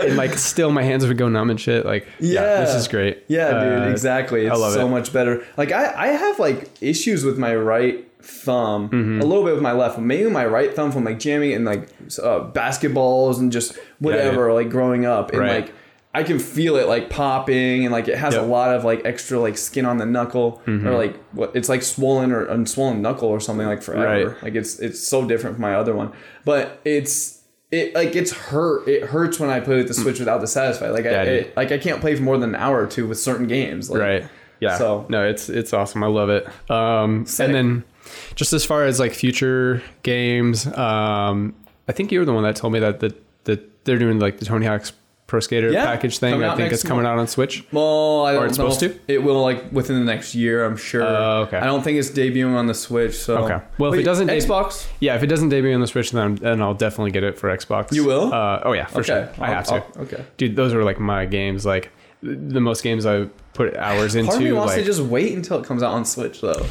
and 0.00 0.16
like 0.16 0.32
still 0.38 0.70
my 0.72 0.82
hands 0.82 1.06
would 1.06 1.16
go 1.18 1.28
numb 1.28 1.50
and 1.50 1.60
shit. 1.60 1.84
Like 1.86 2.06
yeah, 2.20 2.40
Yeah. 2.42 2.60
this 2.64 2.74
is 2.74 2.88
great. 2.88 3.24
Yeah, 3.28 3.48
dude, 3.64 3.82
Uh, 3.84 3.90
exactly. 3.90 4.46
It's 4.46 4.54
I 4.54 4.58
love 4.58 4.72
so 4.74 4.86
it. 4.86 4.90
much 4.90 5.12
better. 5.12 5.44
Like 5.56 5.72
I, 5.72 5.92
I 5.96 6.06
have 6.08 6.38
like 6.38 6.70
issues 6.80 7.24
with 7.24 7.38
my 7.38 7.54
right 7.54 8.06
thumb, 8.20 8.88
Mm-hmm. 8.88 9.20
a 9.20 9.24
little 9.24 9.44
bit 9.44 9.54
with 9.54 9.62
my 9.62 9.72
left, 9.72 9.98
mainly 9.98 10.30
my 10.30 10.46
right 10.46 10.74
thumb 10.74 10.90
from 10.92 11.04
like 11.04 11.18
jamming 11.18 11.52
and 11.52 11.64
like 11.64 11.88
uh, 12.22 12.40
basketballs 12.52 13.38
and 13.38 13.52
just 13.52 13.78
whatever, 13.98 14.52
like 14.52 14.70
growing 14.70 15.04
up. 15.06 15.30
And 15.30 15.40
Right. 15.40 15.64
like 15.66 15.74
I 16.14 16.22
can 16.22 16.38
feel 16.38 16.76
it 16.76 16.86
like 16.86 17.10
popping 17.10 17.84
and 17.84 17.92
like 17.92 18.06
it 18.08 18.16
has 18.16 18.34
Yep. 18.34 18.42
a 18.44 18.46
lot 18.46 18.74
of 18.74 18.84
like 18.84 19.02
extra 19.04 19.38
like 19.40 19.58
skin 19.58 19.84
on 19.84 19.98
the 19.98 20.06
knuckle 20.06 20.62
Mm-hmm. 20.66 20.86
or 20.86 20.96
like 20.96 21.16
what 21.32 21.50
it's 21.56 21.68
like 21.68 21.82
swollen 21.82 22.30
or 22.32 22.46
unswollen 22.46 23.00
knuckle 23.00 23.28
or 23.28 23.40
something 23.40 23.66
like 23.66 23.82
forever. 23.82 24.28
Right. 24.30 24.42
Like 24.42 24.54
it's 24.54 24.78
it's 24.78 25.00
so 25.06 25.26
different 25.26 25.56
from 25.56 25.62
my 25.62 25.74
other 25.74 25.94
one, 25.94 26.12
but 26.44 26.80
it's. 26.84 27.40
It 27.70 27.92
like 27.92 28.14
it's 28.14 28.30
hurt. 28.30 28.86
It 28.86 29.02
hurts 29.02 29.40
when 29.40 29.50
I 29.50 29.58
play 29.58 29.76
with 29.78 29.88
the 29.88 29.94
Switch 29.94 30.20
without 30.20 30.38
the 30.40 30.46
Satisfye. 30.46 30.92
Like 30.92 31.06
I 31.06 31.22
it, 31.22 31.56
like 31.56 31.72
I 31.72 31.78
can't 31.78 32.00
play 32.00 32.14
for 32.14 32.22
more 32.22 32.38
than 32.38 32.50
an 32.50 32.54
hour 32.60 32.80
or 32.80 32.86
two 32.86 33.08
with 33.08 33.18
certain 33.18 33.48
games. 33.48 33.90
Like, 33.90 34.00
Right. 34.00 34.24
Yeah. 34.60 34.78
So- 34.78 35.06
no, 35.08 35.26
it's 35.26 35.48
it's 35.48 35.72
awesome. 35.72 36.04
I 36.04 36.06
love 36.06 36.30
it. 36.30 36.46
Um, 36.70 37.26
Sick. 37.26 37.46
and 37.46 37.54
then 37.54 37.84
just 38.36 38.52
as 38.52 38.64
far 38.64 38.84
as 38.84 39.00
like 39.00 39.12
future 39.12 39.82
games, 40.04 40.66
um, 40.76 41.52
I 41.88 41.92
think 41.92 42.12
you 42.12 42.20
were 42.20 42.24
the 42.24 42.32
one 42.34 42.44
that 42.44 42.54
told 42.54 42.72
me 42.72 42.78
that 42.78 43.00
the 43.00 43.12
that 43.44 43.84
they're 43.84 43.98
doing 43.98 44.20
like 44.20 44.38
the 44.38 44.44
Tony 44.44 44.66
Hawk's 44.66 44.92
Pro 45.26 45.40
Skater 45.40 45.72
Yeah, 45.72 45.86
package 45.86 46.18
thing. 46.18 46.44
I 46.44 46.54
think 46.54 46.70
it's 46.72 46.82
coming 46.82 47.04
month. 47.04 47.14
out 47.14 47.18
on 47.18 47.26
Switch. 47.28 47.64
Well, 47.72 48.26
I 48.26 48.34
don't 48.34 48.46
it's 48.46 48.58
know. 48.58 48.68
supposed 48.68 48.80
to? 48.80 49.00
It 49.12 49.22
will 49.22 49.40
like 49.42 49.72
within 49.72 49.98
the 49.98 50.04
next 50.04 50.34
year, 50.34 50.64
I'm 50.64 50.76
sure. 50.76 51.02
Oh, 51.02 51.42
okay. 51.46 51.56
I 51.56 51.64
don't 51.64 51.82
think 51.82 51.98
it's 51.98 52.10
debuting 52.10 52.54
on 52.54 52.66
the 52.66 52.74
Switch. 52.74 53.14
So 53.16 53.38
Okay. 53.44 53.64
Well, 53.78 53.94
if 53.94 54.00
it 54.00 54.02
doesn't 54.04 54.26
deb- 54.26 54.42
Xbox. 54.42 54.86
Yeah, 55.00 55.14
if 55.16 55.22
it 55.22 55.28
doesn't 55.28 55.48
debut 55.48 55.72
on 55.72 55.80
the 55.80 55.86
Switch, 55.86 56.10
then, 56.10 56.34
then 56.36 56.60
I'll 56.60 56.74
definitely 56.74 57.10
get 57.10 57.24
it 57.24 57.38
for 57.38 57.48
Xbox. 57.56 57.92
You 57.92 58.04
will? 58.04 58.34
Uh, 58.34 58.60
oh 58.64 58.72
yeah, 58.72 58.84
for 58.86 58.98
okay, 59.00 59.06
sure. 59.06 59.30
I 59.38 59.48
have 59.48 59.66
to. 59.68 59.74
I'll- 59.76 59.86
okay. 60.02 60.24
Dude, 60.36 60.56
those 60.56 60.74
are 60.74 60.84
like 60.84 61.00
my 61.00 61.24
games. 61.24 61.64
Like 61.64 61.90
the 62.22 62.60
most 62.60 62.82
games 62.82 63.06
I 63.06 63.24
put 63.54 63.74
hours 63.76 64.14
into. 64.16 64.28
Part 64.30 64.38
of 64.40 64.44
me 64.44 64.52
wants 64.52 64.72
like, 64.74 64.80
to 64.82 64.86
just 64.86 65.00
wait 65.00 65.34
until 65.34 65.58
it 65.58 65.64
comes 65.64 65.82
out 65.82 65.92
on 65.92 66.04
Switch, 66.04 66.40
though. 66.42 66.66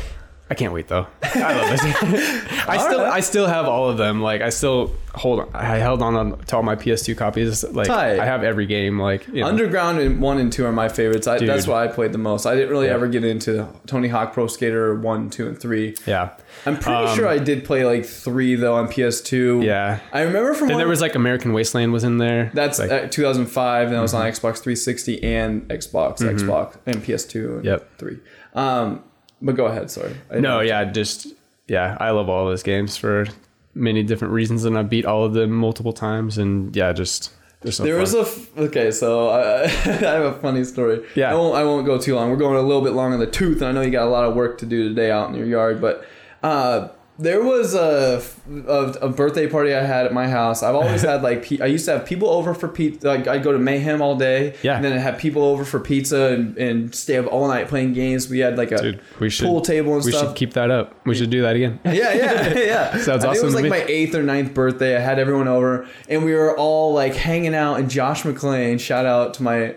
I 0.53 0.55
can't 0.55 0.71
wait 0.71 0.87
though. 0.87 1.07
I 1.23 1.53
love 1.55 1.69
this. 1.71 1.81
I 2.67 2.77
still 2.77 2.99
right. 3.01 3.11
I 3.13 3.19
still 3.21 3.47
have 3.47 3.65
all 3.65 3.89
of 3.89 3.97
them. 3.97 4.21
Like 4.21 4.41
I 4.43 4.49
still 4.49 4.93
hold 5.15 5.39
on. 5.39 5.49
I 5.55 5.77
held 5.77 6.03
on 6.03 6.37
to 6.45 6.55
all 6.55 6.61
my 6.61 6.75
PS2 6.75 7.17
copies. 7.17 7.63
Like 7.63 7.87
Tight. 7.87 8.19
I 8.19 8.25
have 8.25 8.43
every 8.43 8.67
game. 8.67 8.99
Like 8.99 9.27
you 9.29 9.41
know. 9.41 9.47
Underground 9.47 9.97
and 9.97 10.21
one 10.21 10.37
and 10.37 10.53
two 10.53 10.63
are 10.67 10.71
my 10.71 10.89
favorites. 10.89 11.25
I, 11.25 11.39
that's 11.43 11.65
why 11.65 11.85
I 11.85 11.87
played 11.87 12.11
the 12.11 12.19
most. 12.19 12.45
I 12.45 12.53
didn't 12.53 12.69
really 12.69 12.85
Yeah. 12.85 12.93
ever 12.93 13.07
get 13.07 13.23
into 13.23 13.67
Tony 13.87 14.09
Hawk 14.09 14.31
Pro 14.33 14.45
Skater 14.45 14.93
one, 14.93 15.31
two, 15.31 15.47
and 15.47 15.59
three. 15.59 15.95
yeah. 16.05 16.35
I'm 16.67 16.77
pretty 16.77 17.09
Um, 17.09 17.15
sure 17.17 17.27
I 17.27 17.39
did 17.39 17.65
play 17.65 17.83
like 17.83 18.05
three 18.05 18.53
though 18.53 18.75
on 18.75 18.89
PS2. 18.89 19.63
Yeah. 19.65 20.01
I 20.11 20.21
remember 20.21 20.53
from 20.53 20.67
Then 20.67 20.75
when 20.75 20.81
there 20.83 20.87
was 20.87 21.01
like 21.01 21.15
American 21.15 21.53
Wasteland 21.53 21.91
was 21.91 22.03
in 22.03 22.19
there. 22.19 22.51
that's 22.53 22.77
like, 22.77 22.91
uh, 22.91 23.07
2005, 23.07 23.87
and 23.87 23.97
I 23.97 24.01
was 24.01 24.13
on 24.13 24.21
Xbox 24.27 24.59
360 24.59 25.23
and 25.23 25.67
Xbox, 25.69 26.19
Xbox, 26.19 26.77
and 26.85 26.97
PS2 27.03 27.55
and 27.55 27.65
Yep. 27.65 27.89
three. 27.97 28.19
Um, 28.53 29.03
but 29.43 29.55
go 29.55 29.65
ahead. 29.67 29.91
Sorry. 29.91 30.15
No, 30.31 30.61
yeah, 30.61 30.83
just 30.85 31.27
yeah. 31.67 31.97
I 31.99 32.09
love 32.09 32.29
all 32.29 32.45
those 32.47 32.63
games 32.63 32.97
for 32.97 33.27
many 33.75 34.01
different 34.03 34.33
reasons, 34.33 34.65
and 34.65 34.77
I 34.77 34.81
beat 34.83 35.05
all 35.05 35.23
of 35.25 35.33
them 35.33 35.51
multiple 35.51 35.93
times. 35.93 36.37
And 36.39 36.75
yeah, 36.75 36.91
just 36.93 37.31
so 37.69 37.83
There 37.83 37.93
fun. 37.93 38.01
was 38.01 38.13
a 38.15 38.19
f- 38.21 38.57
okay, 38.57 38.91
so 38.91 39.29
I, 39.29 39.63
I 39.65 39.67
have 39.67 40.25
a 40.25 40.33
funny 40.39 40.63
story. 40.63 41.05
Yeah. 41.15 41.31
I 41.31 41.35
won't 41.35 41.55
I 41.55 41.63
won't 41.63 41.85
go 41.85 41.97
too 41.99 42.15
long. 42.15 42.29
We're 42.29 42.37
going 42.37 42.57
a 42.57 42.61
little 42.61 42.81
bit 42.81 42.93
long 42.93 43.13
on 43.13 43.19
the 43.19 43.27
tooth, 43.27 43.57
and 43.61 43.65
I 43.67 43.71
know 43.71 43.81
you 43.81 43.91
got 43.91 44.07
a 44.07 44.09
lot 44.09 44.25
of 44.25 44.35
work 44.35 44.57
to 44.59 44.65
do 44.65 44.89
today 44.89 45.11
out 45.11 45.29
in 45.29 45.35
your 45.35 45.45
yard, 45.47 45.79
but 45.81 46.05
uh, 46.43 46.89
there 47.23 47.41
was 47.41 47.73
a, 47.73 48.21
a 48.67 48.81
a 49.07 49.09
birthday 49.09 49.47
party 49.47 49.73
I 49.73 49.83
had 49.83 50.05
at 50.05 50.13
my 50.13 50.27
house. 50.27 50.61
I've 50.61 50.75
always 50.75 51.01
had 51.11 51.23
like 51.23 51.43
pe- 51.43 51.59
I 51.59 51.65
used 51.67 51.85
to 51.85 51.91
have 51.97 52.05
people 52.05 52.29
over 52.29 52.53
for 52.53 52.67
pizza. 52.67 53.07
Like 53.07 53.27
I'd 53.27 53.43
go 53.43 53.51
to 53.51 53.57
Mayhem 53.59 54.01
all 54.01 54.15
day, 54.15 54.55
Yeah. 54.61 54.75
and 54.75 54.83
then 54.83 54.93
I'd 54.93 54.99
have 54.99 55.17
people 55.17 55.43
over 55.43 55.63
for 55.65 55.79
pizza 55.79 56.33
and, 56.33 56.57
and 56.57 56.93
stay 56.93 57.17
up 57.17 57.25
all 57.27 57.47
night 57.47 57.67
playing 57.69 57.93
games. 57.93 58.29
We 58.29 58.39
had 58.39 58.57
like 58.57 58.71
a 58.71 58.77
Dude, 58.81 59.01
we 59.19 59.29
should 59.29 59.45
pool 59.45 59.61
table 59.61 59.95
and 59.95 60.03
we 60.03 60.11
stuff. 60.11 60.21
We 60.23 60.27
should 60.29 60.35
keep 60.37 60.53
that 60.53 60.69
up. 60.69 60.95
We 61.05 61.15
should 61.15 61.29
do 61.29 61.41
that 61.43 61.55
again. 61.55 61.79
Yeah, 61.85 62.13
yeah, 62.13 62.57
yeah. 62.57 62.97
Sounds 62.97 63.07
I 63.07 63.13
think 63.13 63.23
It 63.23 63.27
awesome 63.29 63.45
was 63.45 63.55
like 63.55 63.63
me. 63.63 63.69
my 63.69 63.83
eighth 63.87 64.13
or 64.15 64.23
ninth 64.23 64.53
birthday. 64.53 64.95
I 64.95 64.99
had 64.99 65.17
everyone 65.19 65.47
over, 65.47 65.87
and 66.09 66.25
we 66.25 66.33
were 66.33 66.57
all 66.57 66.93
like 66.93 67.15
hanging 67.15 67.55
out. 67.55 67.79
And 67.79 67.89
Josh 67.89 68.23
McClain, 68.23 68.79
shout 68.79 69.05
out 69.05 69.33
to 69.35 69.43
my 69.43 69.75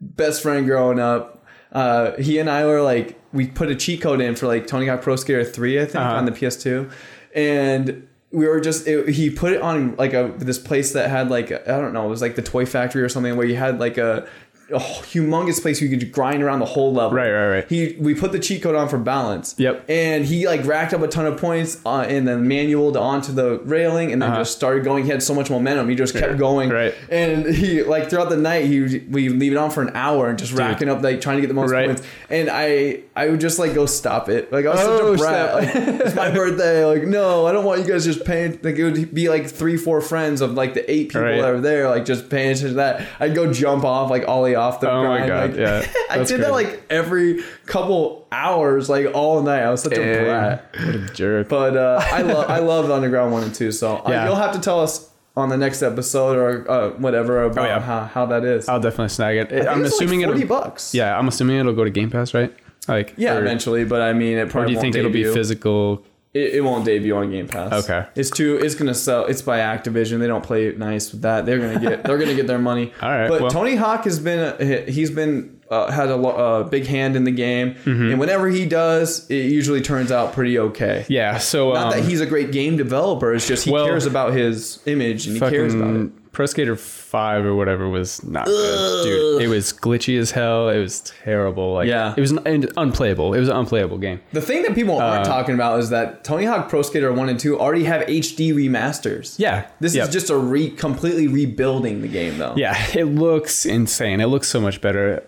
best 0.00 0.42
friend 0.42 0.66
growing 0.66 0.98
up. 1.00 1.35
Uh, 1.72 2.12
he 2.16 2.38
and 2.38 2.48
I 2.48 2.64
were 2.66 2.82
like, 2.82 3.18
we 3.32 3.46
put 3.46 3.70
a 3.70 3.74
cheat 3.74 4.00
code 4.00 4.20
in 4.20 4.34
for 4.36 4.46
like 4.46 4.66
Tony 4.66 4.86
Hawk 4.86 5.02
Pro 5.02 5.16
Skater 5.16 5.44
Three, 5.44 5.78
I 5.80 5.84
think, 5.84 5.96
Uh-huh. 5.96 6.14
on 6.16 6.24
the 6.24 6.32
PS2, 6.32 6.90
and 7.34 8.06
we 8.32 8.46
were 8.46 8.60
just 8.60 8.86
it, 8.86 9.08
he 9.10 9.30
put 9.30 9.52
it 9.52 9.62
on 9.62 9.94
like 9.96 10.12
a 10.12 10.32
this 10.38 10.58
place 10.58 10.92
that 10.92 11.08
had 11.10 11.30
like 11.30 11.52
I 11.52 11.80
don't 11.80 11.92
know, 11.92 12.06
it 12.06 12.10
was 12.10 12.22
like 12.22 12.34
the 12.36 12.42
Toy 12.42 12.66
Factory 12.66 13.02
or 13.02 13.08
something 13.08 13.36
where 13.36 13.46
you 13.46 13.56
had 13.56 13.78
like 13.78 13.98
a. 13.98 14.28
A 14.68 14.80
humongous 14.80 15.62
place 15.62 15.80
where 15.80 15.88
you 15.88 15.96
could 15.96 16.10
grind 16.10 16.42
around 16.42 16.58
the 16.58 16.64
whole 16.66 16.92
level. 16.92 17.12
Right, 17.16 17.30
right, 17.30 17.48
right. 17.48 17.68
He 17.68 17.96
we 18.00 18.14
put 18.16 18.32
the 18.32 18.40
cheat 18.40 18.62
code 18.64 18.74
on 18.74 18.88
for 18.88 18.98
balance. 18.98 19.54
Yep. 19.58 19.84
And 19.88 20.24
he 20.24 20.48
like 20.48 20.64
racked 20.66 20.92
up 20.92 21.02
a 21.02 21.06
ton 21.08 21.24
of 21.24 21.38
points 21.38 21.80
uh, 21.86 22.04
in 22.08 22.24
the 22.24 22.36
manual 22.36 22.90
to 22.92 22.98
onto 22.98 23.30
the 23.32 23.60
railing, 23.60 24.10
and 24.12 24.20
then 24.20 24.30
Uh-huh. 24.32 24.40
just 24.40 24.56
started 24.56 24.82
going. 24.82 25.04
He 25.04 25.10
had 25.10 25.22
so 25.22 25.34
much 25.34 25.50
momentum, 25.50 25.88
he 25.88 25.94
just 25.94 26.14
kept 26.16 26.36
going. 26.36 26.70
Right. 26.70 26.94
And 27.08 27.46
he 27.46 27.84
like 27.84 28.10
throughout 28.10 28.28
the 28.28 28.36
night, 28.36 28.64
he 28.64 29.04
we 29.08 29.28
leave 29.28 29.52
it 29.52 29.56
on 29.56 29.70
for 29.70 29.82
an 29.82 29.92
hour 29.94 30.28
and 30.28 30.36
just 30.36 30.52
racking 30.52 30.88
up 30.88 31.00
like 31.00 31.20
trying 31.20 31.36
to 31.36 31.42
get 31.42 31.46
the 31.48 31.54
most 31.54 31.70
Right. 31.70 31.86
points. 31.86 32.02
And 32.28 32.48
I 32.50 33.02
I 33.14 33.28
would 33.28 33.40
just 33.40 33.60
like 33.60 33.72
go 33.72 33.86
stop 33.86 34.28
it. 34.28 34.50
Like 34.52 34.66
I 34.66 34.70
was 34.70 34.80
Oh, 34.82 35.14
such 35.16 35.20
a 35.20 35.22
brat. 35.22 35.54
Like 35.54 35.70
it's 36.06 36.16
my 36.16 36.30
birthday. 36.34 36.84
Like 36.84 37.04
no, 37.04 37.46
I 37.46 37.52
don't 37.52 37.64
want 37.64 37.82
you 37.82 37.86
guys 37.86 38.04
just 38.04 38.24
paying. 38.24 38.58
Like 38.64 38.74
it 38.76 38.82
would 38.84 39.14
be 39.14 39.28
like 39.28 39.46
three 39.46 39.76
four 39.76 40.00
friends 40.00 40.40
of 40.40 40.54
like 40.54 40.74
the 40.74 40.90
eight 40.90 41.10
people 41.10 41.22
Right. 41.22 41.40
that 41.40 41.52
were 41.54 41.60
there, 41.60 41.88
like 41.88 42.04
just 42.04 42.28
paying 42.28 42.50
attention 42.50 42.70
to 42.70 42.74
that. 42.74 43.06
I'd 43.20 43.36
go 43.36 43.52
jump 43.52 43.84
off 43.84 44.10
like 44.10 44.26
ollie 44.26 44.55
off 44.56 44.80
the 44.80 44.90
Oh 44.90 45.04
my. 45.04 45.26
God, 45.26 45.50
like- 45.50 45.58
yeah. 45.58 45.86
I 46.10 46.24
did 46.24 46.40
that 46.40 46.50
like 46.52 46.82
every 46.90 47.42
couple 47.66 48.26
hours, 48.32 48.88
like 48.88 49.06
all 49.14 49.42
night. 49.42 49.62
I 49.62 49.70
was 49.70 49.82
such 49.82 49.92
a 49.92 49.96
brat. 50.24 50.74
what 50.84 50.94
a 50.94 50.98
jerk. 51.14 51.48
But 51.48 51.76
uh, 51.76 52.00
I 52.02 52.22
love 52.32 52.50
I 52.50 52.58
love 52.58 52.90
Underground 52.90 53.32
one 53.32 53.42
and 53.44 53.54
two. 53.54 53.70
So 53.72 53.96
uh, 53.98 54.24
you'll 54.26 54.34
have 54.36 54.52
to 54.52 54.60
tell 54.60 54.80
us 54.80 55.10
on 55.36 55.50
the 55.50 55.56
next 55.56 55.82
episode 55.82 56.36
or 56.38 56.70
uh, 56.70 56.90
whatever 56.98 57.42
about 57.44 57.64
Oh, 57.64 57.68
yeah. 57.68 57.80
how, 57.80 58.04
how 58.04 58.26
that 58.26 58.42
is. 58.44 58.68
I'll 58.68 58.80
definitely 58.80 59.10
snag 59.10 59.36
it. 59.36 59.46
I 59.52 59.56
think 59.58 59.68
I'm 59.68 59.84
assuming 59.84 60.20
like 60.20 60.28
forty 60.30 60.42
it'll. 60.44 60.60
bucks. 60.62 60.94
Yeah, 60.94 61.18
I'm 61.18 61.28
assuming 61.28 61.58
it'll 61.58 61.74
go 61.74 61.84
to 61.84 61.90
Game 61.90 62.10
Pass, 62.10 62.32
right? 62.32 62.54
Like 62.88 63.14
yeah, 63.16 63.34
or, 63.34 63.40
eventually. 63.40 63.84
But 63.84 64.00
I 64.00 64.12
mean, 64.12 64.38
it 64.38 64.54
Or 64.54 64.64
do 64.64 64.72
you 64.72 64.80
think 64.80 64.94
it'll 64.96 65.10
be 65.10 65.24
physical? 65.24 66.02
It, 66.36 66.54
it 66.56 66.60
won't 66.60 66.84
debut 66.84 67.16
on 67.16 67.30
Game 67.30 67.48
Pass. 67.48 67.72
Okay. 67.84 68.06
it's 68.14 68.30
too. 68.30 68.58
It's 68.62 68.74
gonna 68.74 68.94
sell. 68.94 69.24
It's 69.26 69.42
by 69.42 69.58
Activision. 69.60 70.18
They 70.18 70.26
don't 70.26 70.44
play 70.44 70.72
nice 70.76 71.12
with 71.12 71.22
that. 71.22 71.46
They're 71.46 71.58
gonna 71.58 71.80
get. 71.80 72.02
they're 72.04 72.18
gonna 72.18 72.34
get 72.34 72.46
their 72.46 72.58
money. 72.58 72.92
All 73.02 73.08
right, 73.10 73.28
But 73.28 73.40
well. 73.42 73.50
Tony 73.50 73.74
Hawk 73.76 74.04
has 74.04 74.18
been. 74.18 74.86
He's 74.88 75.10
been 75.10 75.60
uh, 75.70 75.90
had 75.90 76.08
a, 76.10 76.14
a 76.14 76.64
big 76.64 76.86
hand 76.86 77.16
in 77.16 77.24
the 77.24 77.30
game, 77.32 77.74
Mm-hmm. 77.74 78.10
and 78.10 78.20
whenever 78.20 78.48
he 78.48 78.66
does, 78.66 79.28
it 79.30 79.50
usually 79.50 79.80
turns 79.80 80.12
out 80.12 80.32
pretty 80.32 80.58
okay. 80.58 81.04
Yeah. 81.08 81.38
So 81.38 81.72
Not 81.72 81.84
um, 81.86 81.90
that 82.00 82.08
he's 82.08 82.20
a 82.20 82.26
great 82.26 82.52
game 82.52 82.76
developer. 82.76 83.32
It's 83.34 83.46
just 83.48 83.64
he 83.64 83.72
well, 83.72 83.86
cares 83.86 84.06
about 84.06 84.32
his 84.32 84.80
image 84.86 85.26
and 85.26 85.34
he 85.36 85.40
cares 85.40 85.74
about 85.74 85.96
it. 85.96 86.10
Fucking 86.36 86.44
Pro 86.44 86.46
Skater 86.46 86.76
Five 86.76 87.44
or 87.46 87.54
whatever 87.54 87.88
was 87.88 88.22
not 88.24 88.46
good, 88.46 89.04
dude. 89.04 89.42
It 89.42 89.48
was 89.48 89.72
glitchy 89.72 90.18
as 90.18 90.30
hell. 90.32 90.68
It 90.68 90.78
was 90.78 91.00
terrible. 91.24 91.74
Like 91.74 91.88
Yeah. 91.88 92.14
it 92.16 92.20
was 92.20 92.32
un- 92.32 92.68
unplayable. 92.76 93.32
It 93.34 93.40
was 93.40 93.48
an 93.48 93.56
unplayable 93.56 93.98
game. 93.98 94.20
The 94.32 94.40
thing 94.40 94.62
that 94.64 94.74
people 94.74 94.98
aren't 94.98 95.26
Uh, 95.26 95.30
talking 95.30 95.54
about 95.54 95.80
is 95.80 95.90
that 95.90 96.24
Tony 96.24 96.44
Hawk 96.44 96.68
Pro 96.68 96.82
Skater 96.82 97.12
1 97.12 97.28
and 97.28 97.38
2 97.40 97.58
already 97.58 97.84
have 97.84 98.02
HD 98.08 98.52
remasters. 98.52 99.34
Yeah. 99.38 99.66
This 99.80 99.94
Yep. 99.94 100.08
is 100.08 100.12
just 100.12 100.30
a 100.30 100.36
re 100.36 100.68
completely 100.70 101.26
rebuilding 101.28 102.02
the 102.02 102.08
game 102.08 102.38
though. 102.38 102.52
Yeah, 102.56 102.76
it 102.94 103.04
looks 103.04 103.64
insane. 103.64 104.20
It 104.20 104.26
looks 104.26 104.48
so 104.48 104.60
much 104.60 104.80
better, 104.80 105.22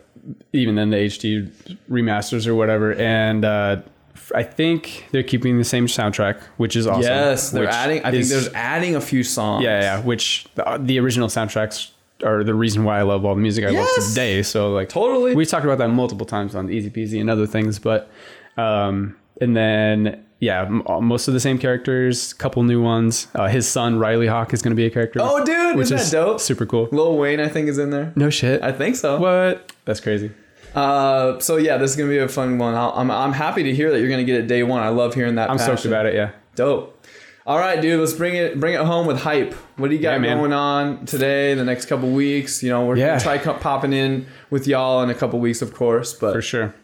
even 0.53 0.75
than 0.75 0.91
the 0.91 0.97
HD 0.99 1.49
remasters 1.91 2.47
or 2.47 2.55
whatever. 2.55 2.93
And 2.95 3.45
uh, 3.45 3.77
I 4.35 4.43
think 4.43 5.07
they're 5.13 5.23
keeping 5.23 5.59
the 5.59 5.65
same 5.65 5.87
soundtrack, 5.87 6.41
which 6.57 6.77
is 6.77 6.87
awesome. 6.87 7.03
Yes, 7.03 7.51
they're 7.51 7.69
adding 7.69 8.05
I 8.05 8.11
think 8.11 8.23
is- 8.23 8.31
there's 8.31 8.49
adding 8.55 8.95
a 8.97 9.01
few 9.01 9.23
songs. 9.23 9.65
yeah, 9.65 9.81
yeah. 9.81 10.01
Which 10.03 10.47
the, 10.55 10.79
the 10.81 10.99
original 11.01 11.29
soundtracks 11.29 11.91
are 12.25 12.43
the 12.43 12.55
reason 12.55 12.85
why 12.85 12.99
I 12.99 13.03
love 13.03 13.25
all 13.25 13.35
the 13.35 13.41
music 13.41 13.65
I 13.65 13.71
love 13.71 13.89
today. 14.09 14.43
So 14.43 14.73
like 14.73 14.89
Totally. 14.89 15.35
we 15.37 15.47
talked 15.47 15.65
about 15.65 15.79
that 15.79 15.89
multiple 15.89 16.27
times 16.27 16.55
on 16.55 16.71
Easy 16.71 16.91
Peasy 16.91 17.21
and 17.21 17.31
other 17.31 17.47
things, 17.47 17.79
but 17.79 18.11
um, 18.57 19.17
and 19.41 19.57
then. 19.57 20.25
Yeah, 20.41 20.67
m- 20.67 20.87
uh, 20.87 21.01
most 21.01 21.27
of 21.27 21.35
the 21.35 21.41
same 21.41 21.59
characters, 21.59 22.33
couple 22.33 22.63
new 22.63 22.81
ones. 22.81 23.27
Uh, 23.35 23.49
his 23.49 23.67
son 23.69 23.99
Riley 23.99 24.29
Hawk 24.29 24.55
is 24.55 24.63
going 24.63 24.71
to 24.71 24.77
be 24.77 24.87
a 24.87 24.91
character. 24.91 25.19
Oh, 25.21 25.45
dude, 25.45 25.75
which 25.75 25.87
isn't 25.87 25.99
is 25.99 26.11
that 26.13 26.17
dope? 26.25 26.39
super 26.41 26.65
cool. 26.65 26.89
Lil 26.93 27.17
Wayne 27.19 27.41
I 27.41 27.49
think 27.49 27.69
is 27.69 27.77
in 27.77 27.91
there. 27.91 28.13
No 28.15 28.31
shit. 28.31 28.63
I 28.63 28.71
think 28.71 28.95
so. 28.95 29.19
what? 29.19 29.73
That's 29.85 29.99
crazy. 29.99 30.31
Uh, 30.79 31.41
so 31.41 31.57
yeah, 31.57 31.77
this 31.77 31.91
is 31.91 31.97
gonna 31.97 32.09
be 32.11 32.19
a 32.19 32.29
fun 32.29 32.59
one. 32.59 32.75
I'll- 32.75 32.93
I'm 32.97 33.11
I'm 33.11 33.33
happy 33.33 33.63
to 33.65 33.75
hear 33.75 33.91
that 33.91 33.99
you're 34.01 34.09
gonna 34.11 34.25
get 34.25 34.37
it 34.37 34.47
day 34.47 34.63
one. 34.63 34.83
I 34.83 34.89
love 34.91 35.15
hearing 35.15 35.35
that. 35.37 35.51
I'm 35.51 35.59
stoked 35.59 35.79
passion. 35.79 35.93
about 35.93 36.07
it. 36.07 36.15
Yeah. 36.15 36.31
Dope. 36.55 36.95
All 37.47 37.59
right, 37.59 37.81
dude. 37.81 37.99
Let's 37.99 38.13
bring 38.13 38.35
it 38.37 38.61
bring 38.61 38.75
it 38.75 38.81
home 38.81 39.07
with 39.07 39.19
hype. 39.21 39.55
What 39.77 39.89
do 39.91 39.97
you 39.97 40.03
got 40.03 40.21
Yeah, 40.23 40.35
going 40.35 40.53
on 40.53 41.05
today? 41.07 41.55
The 41.55 41.65
next 41.65 41.87
couple 41.87 42.11
weeks. 42.11 42.63
You 42.63 42.71
know, 42.71 42.85
we're 42.85 42.97
Yeah. 42.97 43.19
gonna 43.19 43.21
try 43.21 43.39
popping 43.39 43.93
in 43.93 44.27
with 44.51 44.67
y'all 44.69 45.03
in 45.03 45.11
a 45.11 45.15
couple 45.15 45.39
weeks, 45.41 45.63
of 45.63 45.75
course. 45.75 46.13
But 46.13 46.33
For 46.33 46.43
sure. 46.43 46.75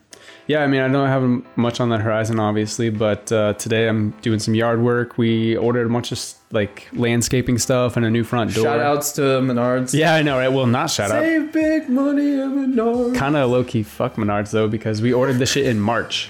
Yeah, 0.46 0.62
I 0.62 0.66
mean, 0.66 0.82
I 0.82 0.88
don't 0.88 1.08
have 1.08 1.56
much 1.56 1.80
on 1.80 1.88
the 1.88 1.96
horizon, 1.96 2.38
obviously, 2.38 2.90
but 2.90 3.32
uh, 3.32 3.54
today 3.54 3.88
I'm 3.88 4.10
doing 4.20 4.38
some 4.38 4.54
yard 4.54 4.82
work. 4.82 5.16
We 5.16 5.56
ordered 5.56 5.86
a 5.86 5.88
bunch 5.88 6.12
of 6.12 6.22
like 6.50 6.86
landscaping 6.92 7.56
stuff 7.58 7.96
and 7.96 8.04
a 8.04 8.10
new 8.10 8.24
front 8.24 8.54
door. 8.54 8.64
shout 8.64 8.80
outs 8.80 9.12
to 9.12 9.22
Menards. 9.22 9.94
Yeah, 9.94 10.14
I 10.14 10.22
know, 10.22 10.36
right? 10.36 10.48
Well, 10.48 10.66
not 10.66 10.90
shout 10.90 11.10
out. 11.10 11.22
Save 11.22 11.52
big 11.52 11.88
money 11.88 12.34
at 12.34 12.48
Menards. 12.48 13.14
Kind 13.14 13.36
of 13.36 13.50
low 13.50 13.64
key 13.64 13.82
fuck 13.82 14.16
Menards 14.16 14.50
though, 14.50 14.68
because 14.68 15.00
we 15.00 15.14
ordered 15.14 15.38
the 15.38 15.46
shit 15.46 15.66
in 15.66 15.80
March, 15.80 16.28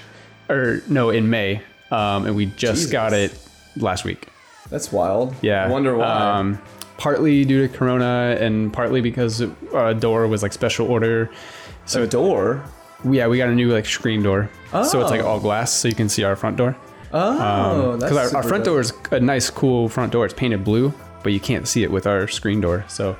or 0.49 0.81
no, 0.87 1.09
in 1.09 1.29
May, 1.29 1.61
um, 1.91 2.25
and 2.25 2.35
we 2.37 2.45
just 2.45 2.75
Jesus. 2.75 2.91
got 2.91 3.11
it 3.11 3.37
last 3.75 4.05
week. 4.05 4.27
That's 4.69 4.93
wild. 4.93 5.35
Yeah. 5.41 5.65
I 5.65 5.67
wonder 5.67 5.95
why. 5.95 6.05
Um, 6.07 6.61
partly 6.97 7.43
due 7.43 7.67
to 7.67 7.77
Corona 7.77 8.37
and 8.39 8.71
partly 8.71 9.01
because 9.01 9.41
a 9.41 9.93
door 9.93 10.27
was 10.27 10.41
like 10.41 10.53
special 10.53 10.87
order. 10.87 11.29
So 11.85 12.03
a 12.03 12.07
door. 12.07 12.63
Yeah, 13.09 13.27
we 13.27 13.37
got 13.37 13.49
a 13.49 13.53
new 13.55 13.71
like 13.71 13.85
screen 13.85 14.23
door, 14.23 14.49
so 14.71 15.01
it's 15.01 15.11
like 15.11 15.21
Oh. 15.21 15.27
all 15.27 15.39
glass, 15.39 15.71
so 15.71 15.87
you 15.87 15.95
can 15.95 16.09
see 16.09 16.23
our 16.23 16.35
front 16.35 16.57
door. 16.57 16.75
Oh, 17.13 17.97
that's 17.97 18.11
Because 18.11 18.33
our, 18.33 18.37
our 18.41 18.43
front 18.47 18.63
dope. 18.65 18.73
door 18.73 18.79
is 18.81 18.93
a 19.11 19.19
nice, 19.19 19.49
cool 19.49 19.87
front 19.89 20.11
door. 20.11 20.25
It's 20.25 20.33
painted 20.33 20.63
blue, 20.63 20.93
but 21.23 21.31
you 21.33 21.39
can't 21.39 21.67
see 21.67 21.83
it 21.83 21.91
with 21.91 22.07
our 22.07 22.27
screen 22.27 22.59
door. 22.61 22.83
So 22.87 23.15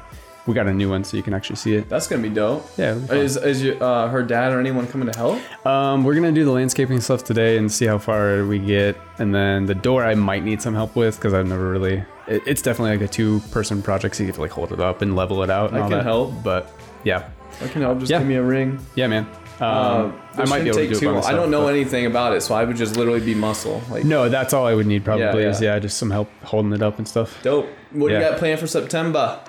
we 0.48 0.54
got 0.54 0.68
a 0.68 0.74
new 0.74 0.90
one, 0.90 1.04
so 1.04 1.16
you 1.18 1.24
can 1.24 1.34
actually 1.34 1.56
see 1.58 1.76
it. 1.76 1.88
That's 1.90 2.08
gonna 2.08 2.22
be 2.22 2.30
dope. 2.30 2.68
Yeah. 2.78 2.96
be. 2.96 3.18
Is 3.18 3.38
is 3.38 3.64
your, 3.64 3.82
uh, 3.82 4.08
her 4.10 4.22
dad 4.24 4.54
or 4.54 4.60
anyone 4.60 4.88
coming 4.88 5.10
to 5.12 5.18
help? 5.18 5.40
Um, 5.66 6.04
we're 6.04 6.16
gonna 6.16 6.32
do 6.32 6.46
the 6.46 6.52
landscaping 6.52 7.00
stuff 7.00 7.24
today 7.24 7.58
and 7.58 7.72
see 7.72 7.86
how 7.86 7.98
far 7.98 8.44
we 8.46 8.60
get, 8.60 8.98
and 9.20 9.34
then 9.34 9.66
the 9.66 9.76
door 9.76 10.04
I 10.04 10.16
might 10.16 10.44
need 10.44 10.62
some 10.62 10.74
help 10.76 10.96
with 10.96 11.16
because 11.18 11.34
I've 11.34 11.48
never 11.48 11.70
really. 11.70 12.04
It, 12.28 12.42
it's 12.48 12.62
definitely 12.62 12.98
like 12.98 13.08
a 13.08 13.12
two-person 13.12 13.82
project, 13.84 14.16
so 14.16 14.24
you 14.24 14.28
have 14.28 14.36
to 14.36 14.42
like 14.42 14.52
hold 14.52 14.72
it 14.72 14.80
up 14.80 15.02
and 15.04 15.16
level 15.16 15.44
it 15.44 15.50
out. 15.52 15.70
And 15.70 15.78
I 15.78 15.82
all 15.82 15.90
can 15.90 15.98
that. 16.00 16.04
help. 16.06 16.44
but 16.44 16.72
yeah, 17.04 17.30
I 17.64 17.68
can 17.68 17.82
help. 17.84 18.00
Just 18.00 18.12
Yeah. 18.12 18.18
give 18.20 18.28
me 18.28 18.36
a 18.36 18.44
ring. 18.44 18.80
yeah, 18.96 19.08
man. 19.08 19.26
Um, 19.62 20.14
Uh, 20.38 20.42
I 20.42 20.46
might 20.46 20.64
be 20.64 20.70
able 20.70 20.74
to 20.78 20.82
take 20.82 20.90
do 20.90 20.96
it 20.98 21.00
too 21.00 21.06
by 21.08 21.12
myself. 21.14 21.34
I 21.34 21.36
don't 21.36 21.50
know 21.52 21.64
but- 21.64 21.74
anything 21.76 22.06
about 22.06 22.34
it, 22.34 22.42
so 22.42 22.54
I 22.56 22.64
would 22.66 22.76
just 22.76 22.98
literally 22.98 23.22
be 23.22 23.36
muscle. 23.36 23.82
Like 23.90 24.04
No, 24.04 24.28
that's 24.30 24.54
all 24.54 24.66
I 24.66 24.74
would 24.74 24.86
need 24.88 25.06
probably 25.06 25.24
Yeah, 25.44 25.50
is 25.50 25.62
yeah. 25.62 25.74
yeah, 25.76 25.80
just 25.80 25.98
some 25.98 26.12
help 26.12 26.30
holding 26.44 26.74
it 26.74 26.82
up 26.84 26.98
and 26.98 27.08
stuff. 27.08 27.38
dope. 27.44 27.68
What 27.92 28.10
do 28.10 28.14
you 28.16 28.20
Yeah. 28.20 28.32
got 28.32 28.40
planned 28.40 28.60
for 28.60 28.68
September? 28.68 29.40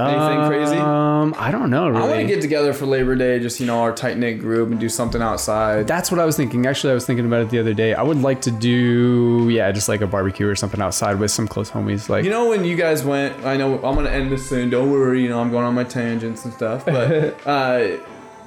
Anything 0.00 0.46
crazy? 0.46 0.76
Um, 0.76 1.34
I 1.36 1.50
don't 1.50 1.70
know. 1.70 1.88
Really. 1.88 2.00
I 2.00 2.06
want 2.06 2.20
to 2.20 2.24
get 2.26 2.40
together 2.40 2.72
for 2.72 2.86
Labor 2.86 3.16
Day, 3.16 3.40
just 3.40 3.58
you 3.58 3.66
know, 3.66 3.80
our 3.80 3.90
tight 3.92 4.16
knit 4.16 4.38
group, 4.38 4.70
and 4.70 4.78
do 4.78 4.88
something 4.88 5.20
outside. 5.20 5.88
That's 5.88 6.12
what 6.12 6.20
I 6.20 6.24
was 6.24 6.36
thinking. 6.36 6.66
Actually, 6.66 6.92
I 6.92 6.94
was 6.94 7.04
thinking 7.04 7.26
about 7.26 7.40
it 7.40 7.50
the 7.50 7.58
other 7.58 7.74
day. 7.74 7.94
I 7.94 8.02
would 8.04 8.22
like 8.22 8.40
to 8.42 8.52
do, 8.52 9.48
yeah, 9.50 9.72
just 9.72 9.88
like 9.88 10.00
a 10.00 10.06
barbecue 10.06 10.46
or 10.46 10.54
something 10.54 10.80
outside 10.80 11.18
with 11.18 11.32
some 11.32 11.48
close 11.48 11.72
homies. 11.72 12.08
Like, 12.08 12.22
You 12.24 12.30
know 12.30 12.48
when 12.48 12.64
you 12.64 12.76
guys 12.76 13.02
went? 13.02 13.44
I 13.44 13.56
know 13.56 13.74
I'm 13.82 13.96
gonna 13.96 14.10
end 14.10 14.30
this 14.30 14.48
soon. 14.48 14.70
Don't 14.70 14.92
worry. 14.92 15.20
You 15.22 15.30
know 15.30 15.40
I'm 15.40 15.50
going 15.50 15.64
on 15.64 15.74
my 15.74 15.82
tangents 15.82 16.44
and 16.44 16.54
stuff. 16.54 16.84
But 16.84 17.34
uh, 17.46 17.80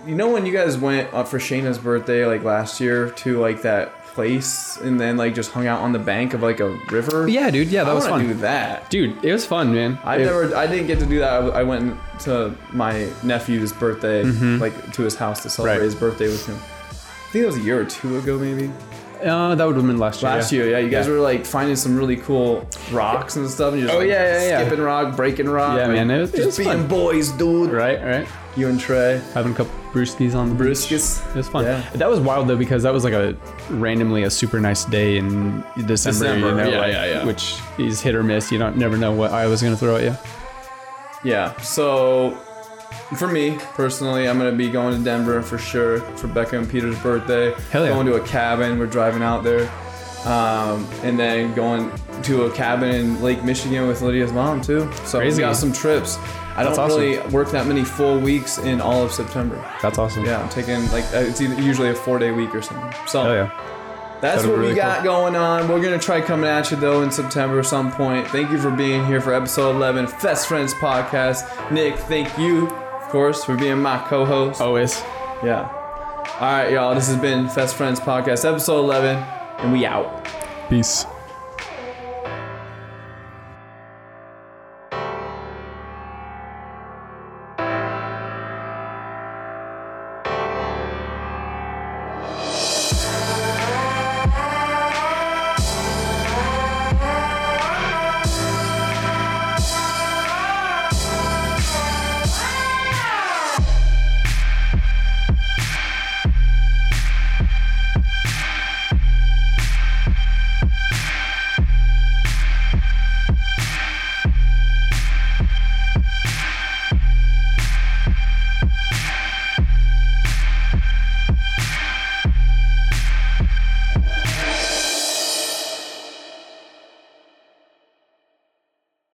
you 0.05 0.15
know 0.15 0.29
when 0.31 0.45
you 0.45 0.51
guys 0.53 0.77
went 0.77 1.13
uh, 1.13 1.23
for 1.23 1.37
Shayna's 1.39 1.77
birthday 1.77 2.25
like 2.25 2.43
last 2.43 2.79
year 2.79 3.09
to 3.11 3.39
like 3.39 3.61
that 3.63 3.93
place 4.07 4.75
and 4.77 4.99
then 4.99 5.15
like 5.15 5.33
just 5.33 5.51
hung 5.51 5.67
out 5.67 5.79
on 5.81 5.93
the 5.93 5.99
bank 5.99 6.33
of 6.33 6.41
like 6.41 6.59
a 6.59 6.69
river. 6.89 7.27
yeah, 7.29 7.49
dude, 7.49 7.69
yeah, 7.69 7.83
that 7.83 7.91
I 7.91 7.93
was 7.93 8.07
wanna 8.09 8.23
fun. 8.25 8.33
do 8.33 8.39
that. 8.41 8.89
Dude, 8.89 9.23
it 9.23 9.31
was 9.31 9.45
fun, 9.45 9.73
man. 9.73 9.97
I 10.03 10.17
It- 10.17 10.25
never, 10.25 10.55
I 10.55 10.67
didn't 10.67 10.87
get 10.87 10.99
to 10.99 11.05
do 11.05 11.19
that. 11.19 11.31
I, 11.43 11.47
I 11.59 11.63
went 11.63 11.97
to 12.21 12.53
my 12.73 13.07
nephew's 13.23 13.71
birthday, 13.71 14.23
Mm-hmm. 14.23 14.57
like 14.59 14.93
to 14.93 15.03
his 15.03 15.15
house 15.15 15.43
to 15.43 15.49
celebrate 15.49 15.75
Right. 15.77 15.83
his 15.83 15.95
birthday 15.95 16.27
with 16.27 16.45
him. 16.45 16.57
I 16.57 17.31
think 17.31 17.43
it 17.43 17.47
was 17.47 17.55
a 17.57 17.61
year 17.61 17.79
or 17.81 17.85
two 17.85 18.17
ago, 18.17 18.37
maybe. 18.37 18.69
Uh, 19.23 19.53
that 19.55 19.65
would 19.65 19.75
have 19.77 19.85
been 19.85 19.99
last 19.99 20.21
year. 20.21 20.31
Last 20.31 20.51
yeah. 20.51 20.63
year, 20.63 20.71
yeah, 20.71 20.77
you 20.79 20.89
guys 20.89 21.07
were 21.07 21.19
like 21.19 21.45
finding 21.45 21.75
some 21.77 21.95
really 21.95 22.17
cool 22.17 22.67
rocks 22.91 23.35
and 23.37 23.47
stuff. 23.49 23.71
And 23.73 23.79
you're 23.81 23.87
just, 23.87 23.95
Oh, 23.95 23.99
like, 23.99 24.09
yeah, 24.09 24.41
yeah, 24.41 24.47
yeah. 24.49 24.61
skipping 24.65 24.83
rock, 24.83 25.15
breaking 25.15 25.47
rock. 25.47 25.77
Yeah, 25.77 25.85
like, 25.87 25.95
man, 25.95 26.11
it 26.11 26.19
was- 26.19 26.33
it 26.33 26.37
just 26.37 26.45
was 26.47 26.57
being 26.57 26.69
fun. 26.79 26.87
boys, 26.87 27.29
dude. 27.33 27.71
Right, 27.71 28.01
right. 28.03 28.27
You 28.57 28.67
and 28.67 28.77
Trey, 28.79 29.21
Having 29.33 29.53
a 29.53 29.55
couple 29.55 29.73
brewskis 29.91 30.35
on 30.35 30.49
the 30.49 30.55
beach. 30.55 30.77
Bruskis. 30.77 31.29
It 31.31 31.35
was 31.35 31.47
fun. 31.47 31.65
Yeah. 31.65 31.87
That 31.95 32.09
was 32.09 32.19
wild 32.19 32.47
though 32.47 32.57
because 32.57 32.83
that 32.83 32.93
was 32.93 33.03
like 33.03 33.13
a 33.13 33.35
randomly 33.69 34.23
a 34.23 34.29
super 34.29 34.59
nice 34.59 34.85
day 34.85 35.17
in 35.17 35.63
December, 35.85 36.35
December, 36.35 36.49
you 36.49 36.55
know, 36.55 36.69
yeah, 36.69 36.79
like, 36.79 36.91
yeah, 36.91 37.05
yeah. 37.05 37.25
which 37.25 37.55
is 37.77 38.01
hit 38.01 38.15
or 38.15 38.23
miss. 38.23 38.51
You 38.51 38.57
don't 38.57 38.77
never 38.77 38.97
know 38.97 39.11
what 39.11 39.31
I 39.31 39.47
was 39.47 39.61
gonna 39.61 39.77
throw 39.77 39.97
at 39.97 40.03
you. 40.03 40.15
Yeah. 41.23 41.55
So, 41.57 42.31
for 43.15 43.27
me 43.27 43.57
personally, 43.73 44.27
I'm 44.27 44.37
gonna 44.37 44.51
be 44.51 44.69
going 44.69 44.97
to 44.97 45.03
Denver 45.03 45.41
for 45.41 45.57
sure 45.57 45.99
for 46.17 46.27
Becca 46.27 46.57
and 46.57 46.69
Peter's 46.69 46.97
birthday. 46.99 47.53
Hell 47.69 47.85
yeah. 47.85 47.93
Going 47.93 48.07
to 48.07 48.15
a 48.15 48.25
cabin. 48.25 48.79
We're 48.79 48.87
driving 48.87 49.21
out 49.21 49.43
there, 49.43 49.71
um, 50.25 50.87
and 51.03 51.17
then 51.19 51.53
going 51.53 51.91
to 52.23 52.43
a 52.43 52.51
cabin 52.51 52.89
in 52.93 53.21
Lake 53.21 53.43
Michigan 53.43 53.87
with 53.87 54.01
Lydia's 54.01 54.31
mom 54.31 54.61
too. 54.61 54.91
So 55.05 55.19
Crazy. 55.19 55.37
we 55.37 55.41
got 55.41 55.55
some 55.55 55.73
trips. 55.73 56.17
I 56.17 56.63
That's 56.63 56.75
don't 56.75 56.85
awesome. 56.91 57.01
really 57.01 57.27
work 57.29 57.49
that 57.51 57.65
many 57.65 57.83
full 57.83 58.19
weeks 58.19 58.57
in 58.57 58.81
all 58.81 59.03
of 59.03 59.11
September. 59.11 59.55
That's 59.81 59.97
awesome. 59.97 60.25
Yeah, 60.25 60.41
I'm 60.41 60.49
taking 60.49 60.85
like 60.91 61.05
uh, 61.13 61.19
it's 61.19 61.39
usually 61.39 61.89
a 61.89 61.95
four 61.95 62.19
day 62.19 62.31
week 62.31 62.53
or 62.53 62.61
something. 62.61 62.91
So 63.07 63.23
Hell 63.23 63.33
yeah. 63.33 64.17
that's 64.21 64.41
That'd 64.43 64.51
what 64.51 64.59
we 64.59 64.65
really 64.65 64.75
got 64.75 65.03
going 65.03 65.35
on. 65.35 65.69
We're 65.69 65.81
gonna 65.81 65.97
try 65.97 66.19
coming 66.21 66.49
at 66.49 66.69
you 66.69 66.77
though 66.77 67.01
in 67.03 67.09
September 67.11 67.59
at 67.59 67.65
some 67.65 67.91
point. 67.91 68.27
Thank 68.27 68.51
you 68.51 68.59
for 68.59 68.69
being 68.69 69.05
here 69.05 69.21
for 69.21 69.33
episode 69.33 69.75
11, 69.77 70.07
Fest 70.07 70.47
Friends 70.47 70.73
podcast. 70.73 71.71
Nick, 71.71 71.95
thank 71.95 72.37
you, 72.37 72.67
of 72.67 73.07
course, 73.09 73.43
for 73.45 73.55
being 73.55 73.81
my 73.81 73.97
co-host. 74.07 74.59
Always. 74.61 74.99
Yeah. 75.43 75.69
All 76.39 76.51
right, 76.51 76.71
y'all. 76.71 76.93
This 76.93 77.07
has 77.07 77.17
been 77.17 77.47
Fest 77.49 77.75
Friends 77.75 77.99
podcast, 77.99 78.43
episode 78.47 78.79
11, 78.79 79.23
and 79.63 79.71
we 79.71 79.85
out. 79.85 80.27
Peace. 80.69 81.05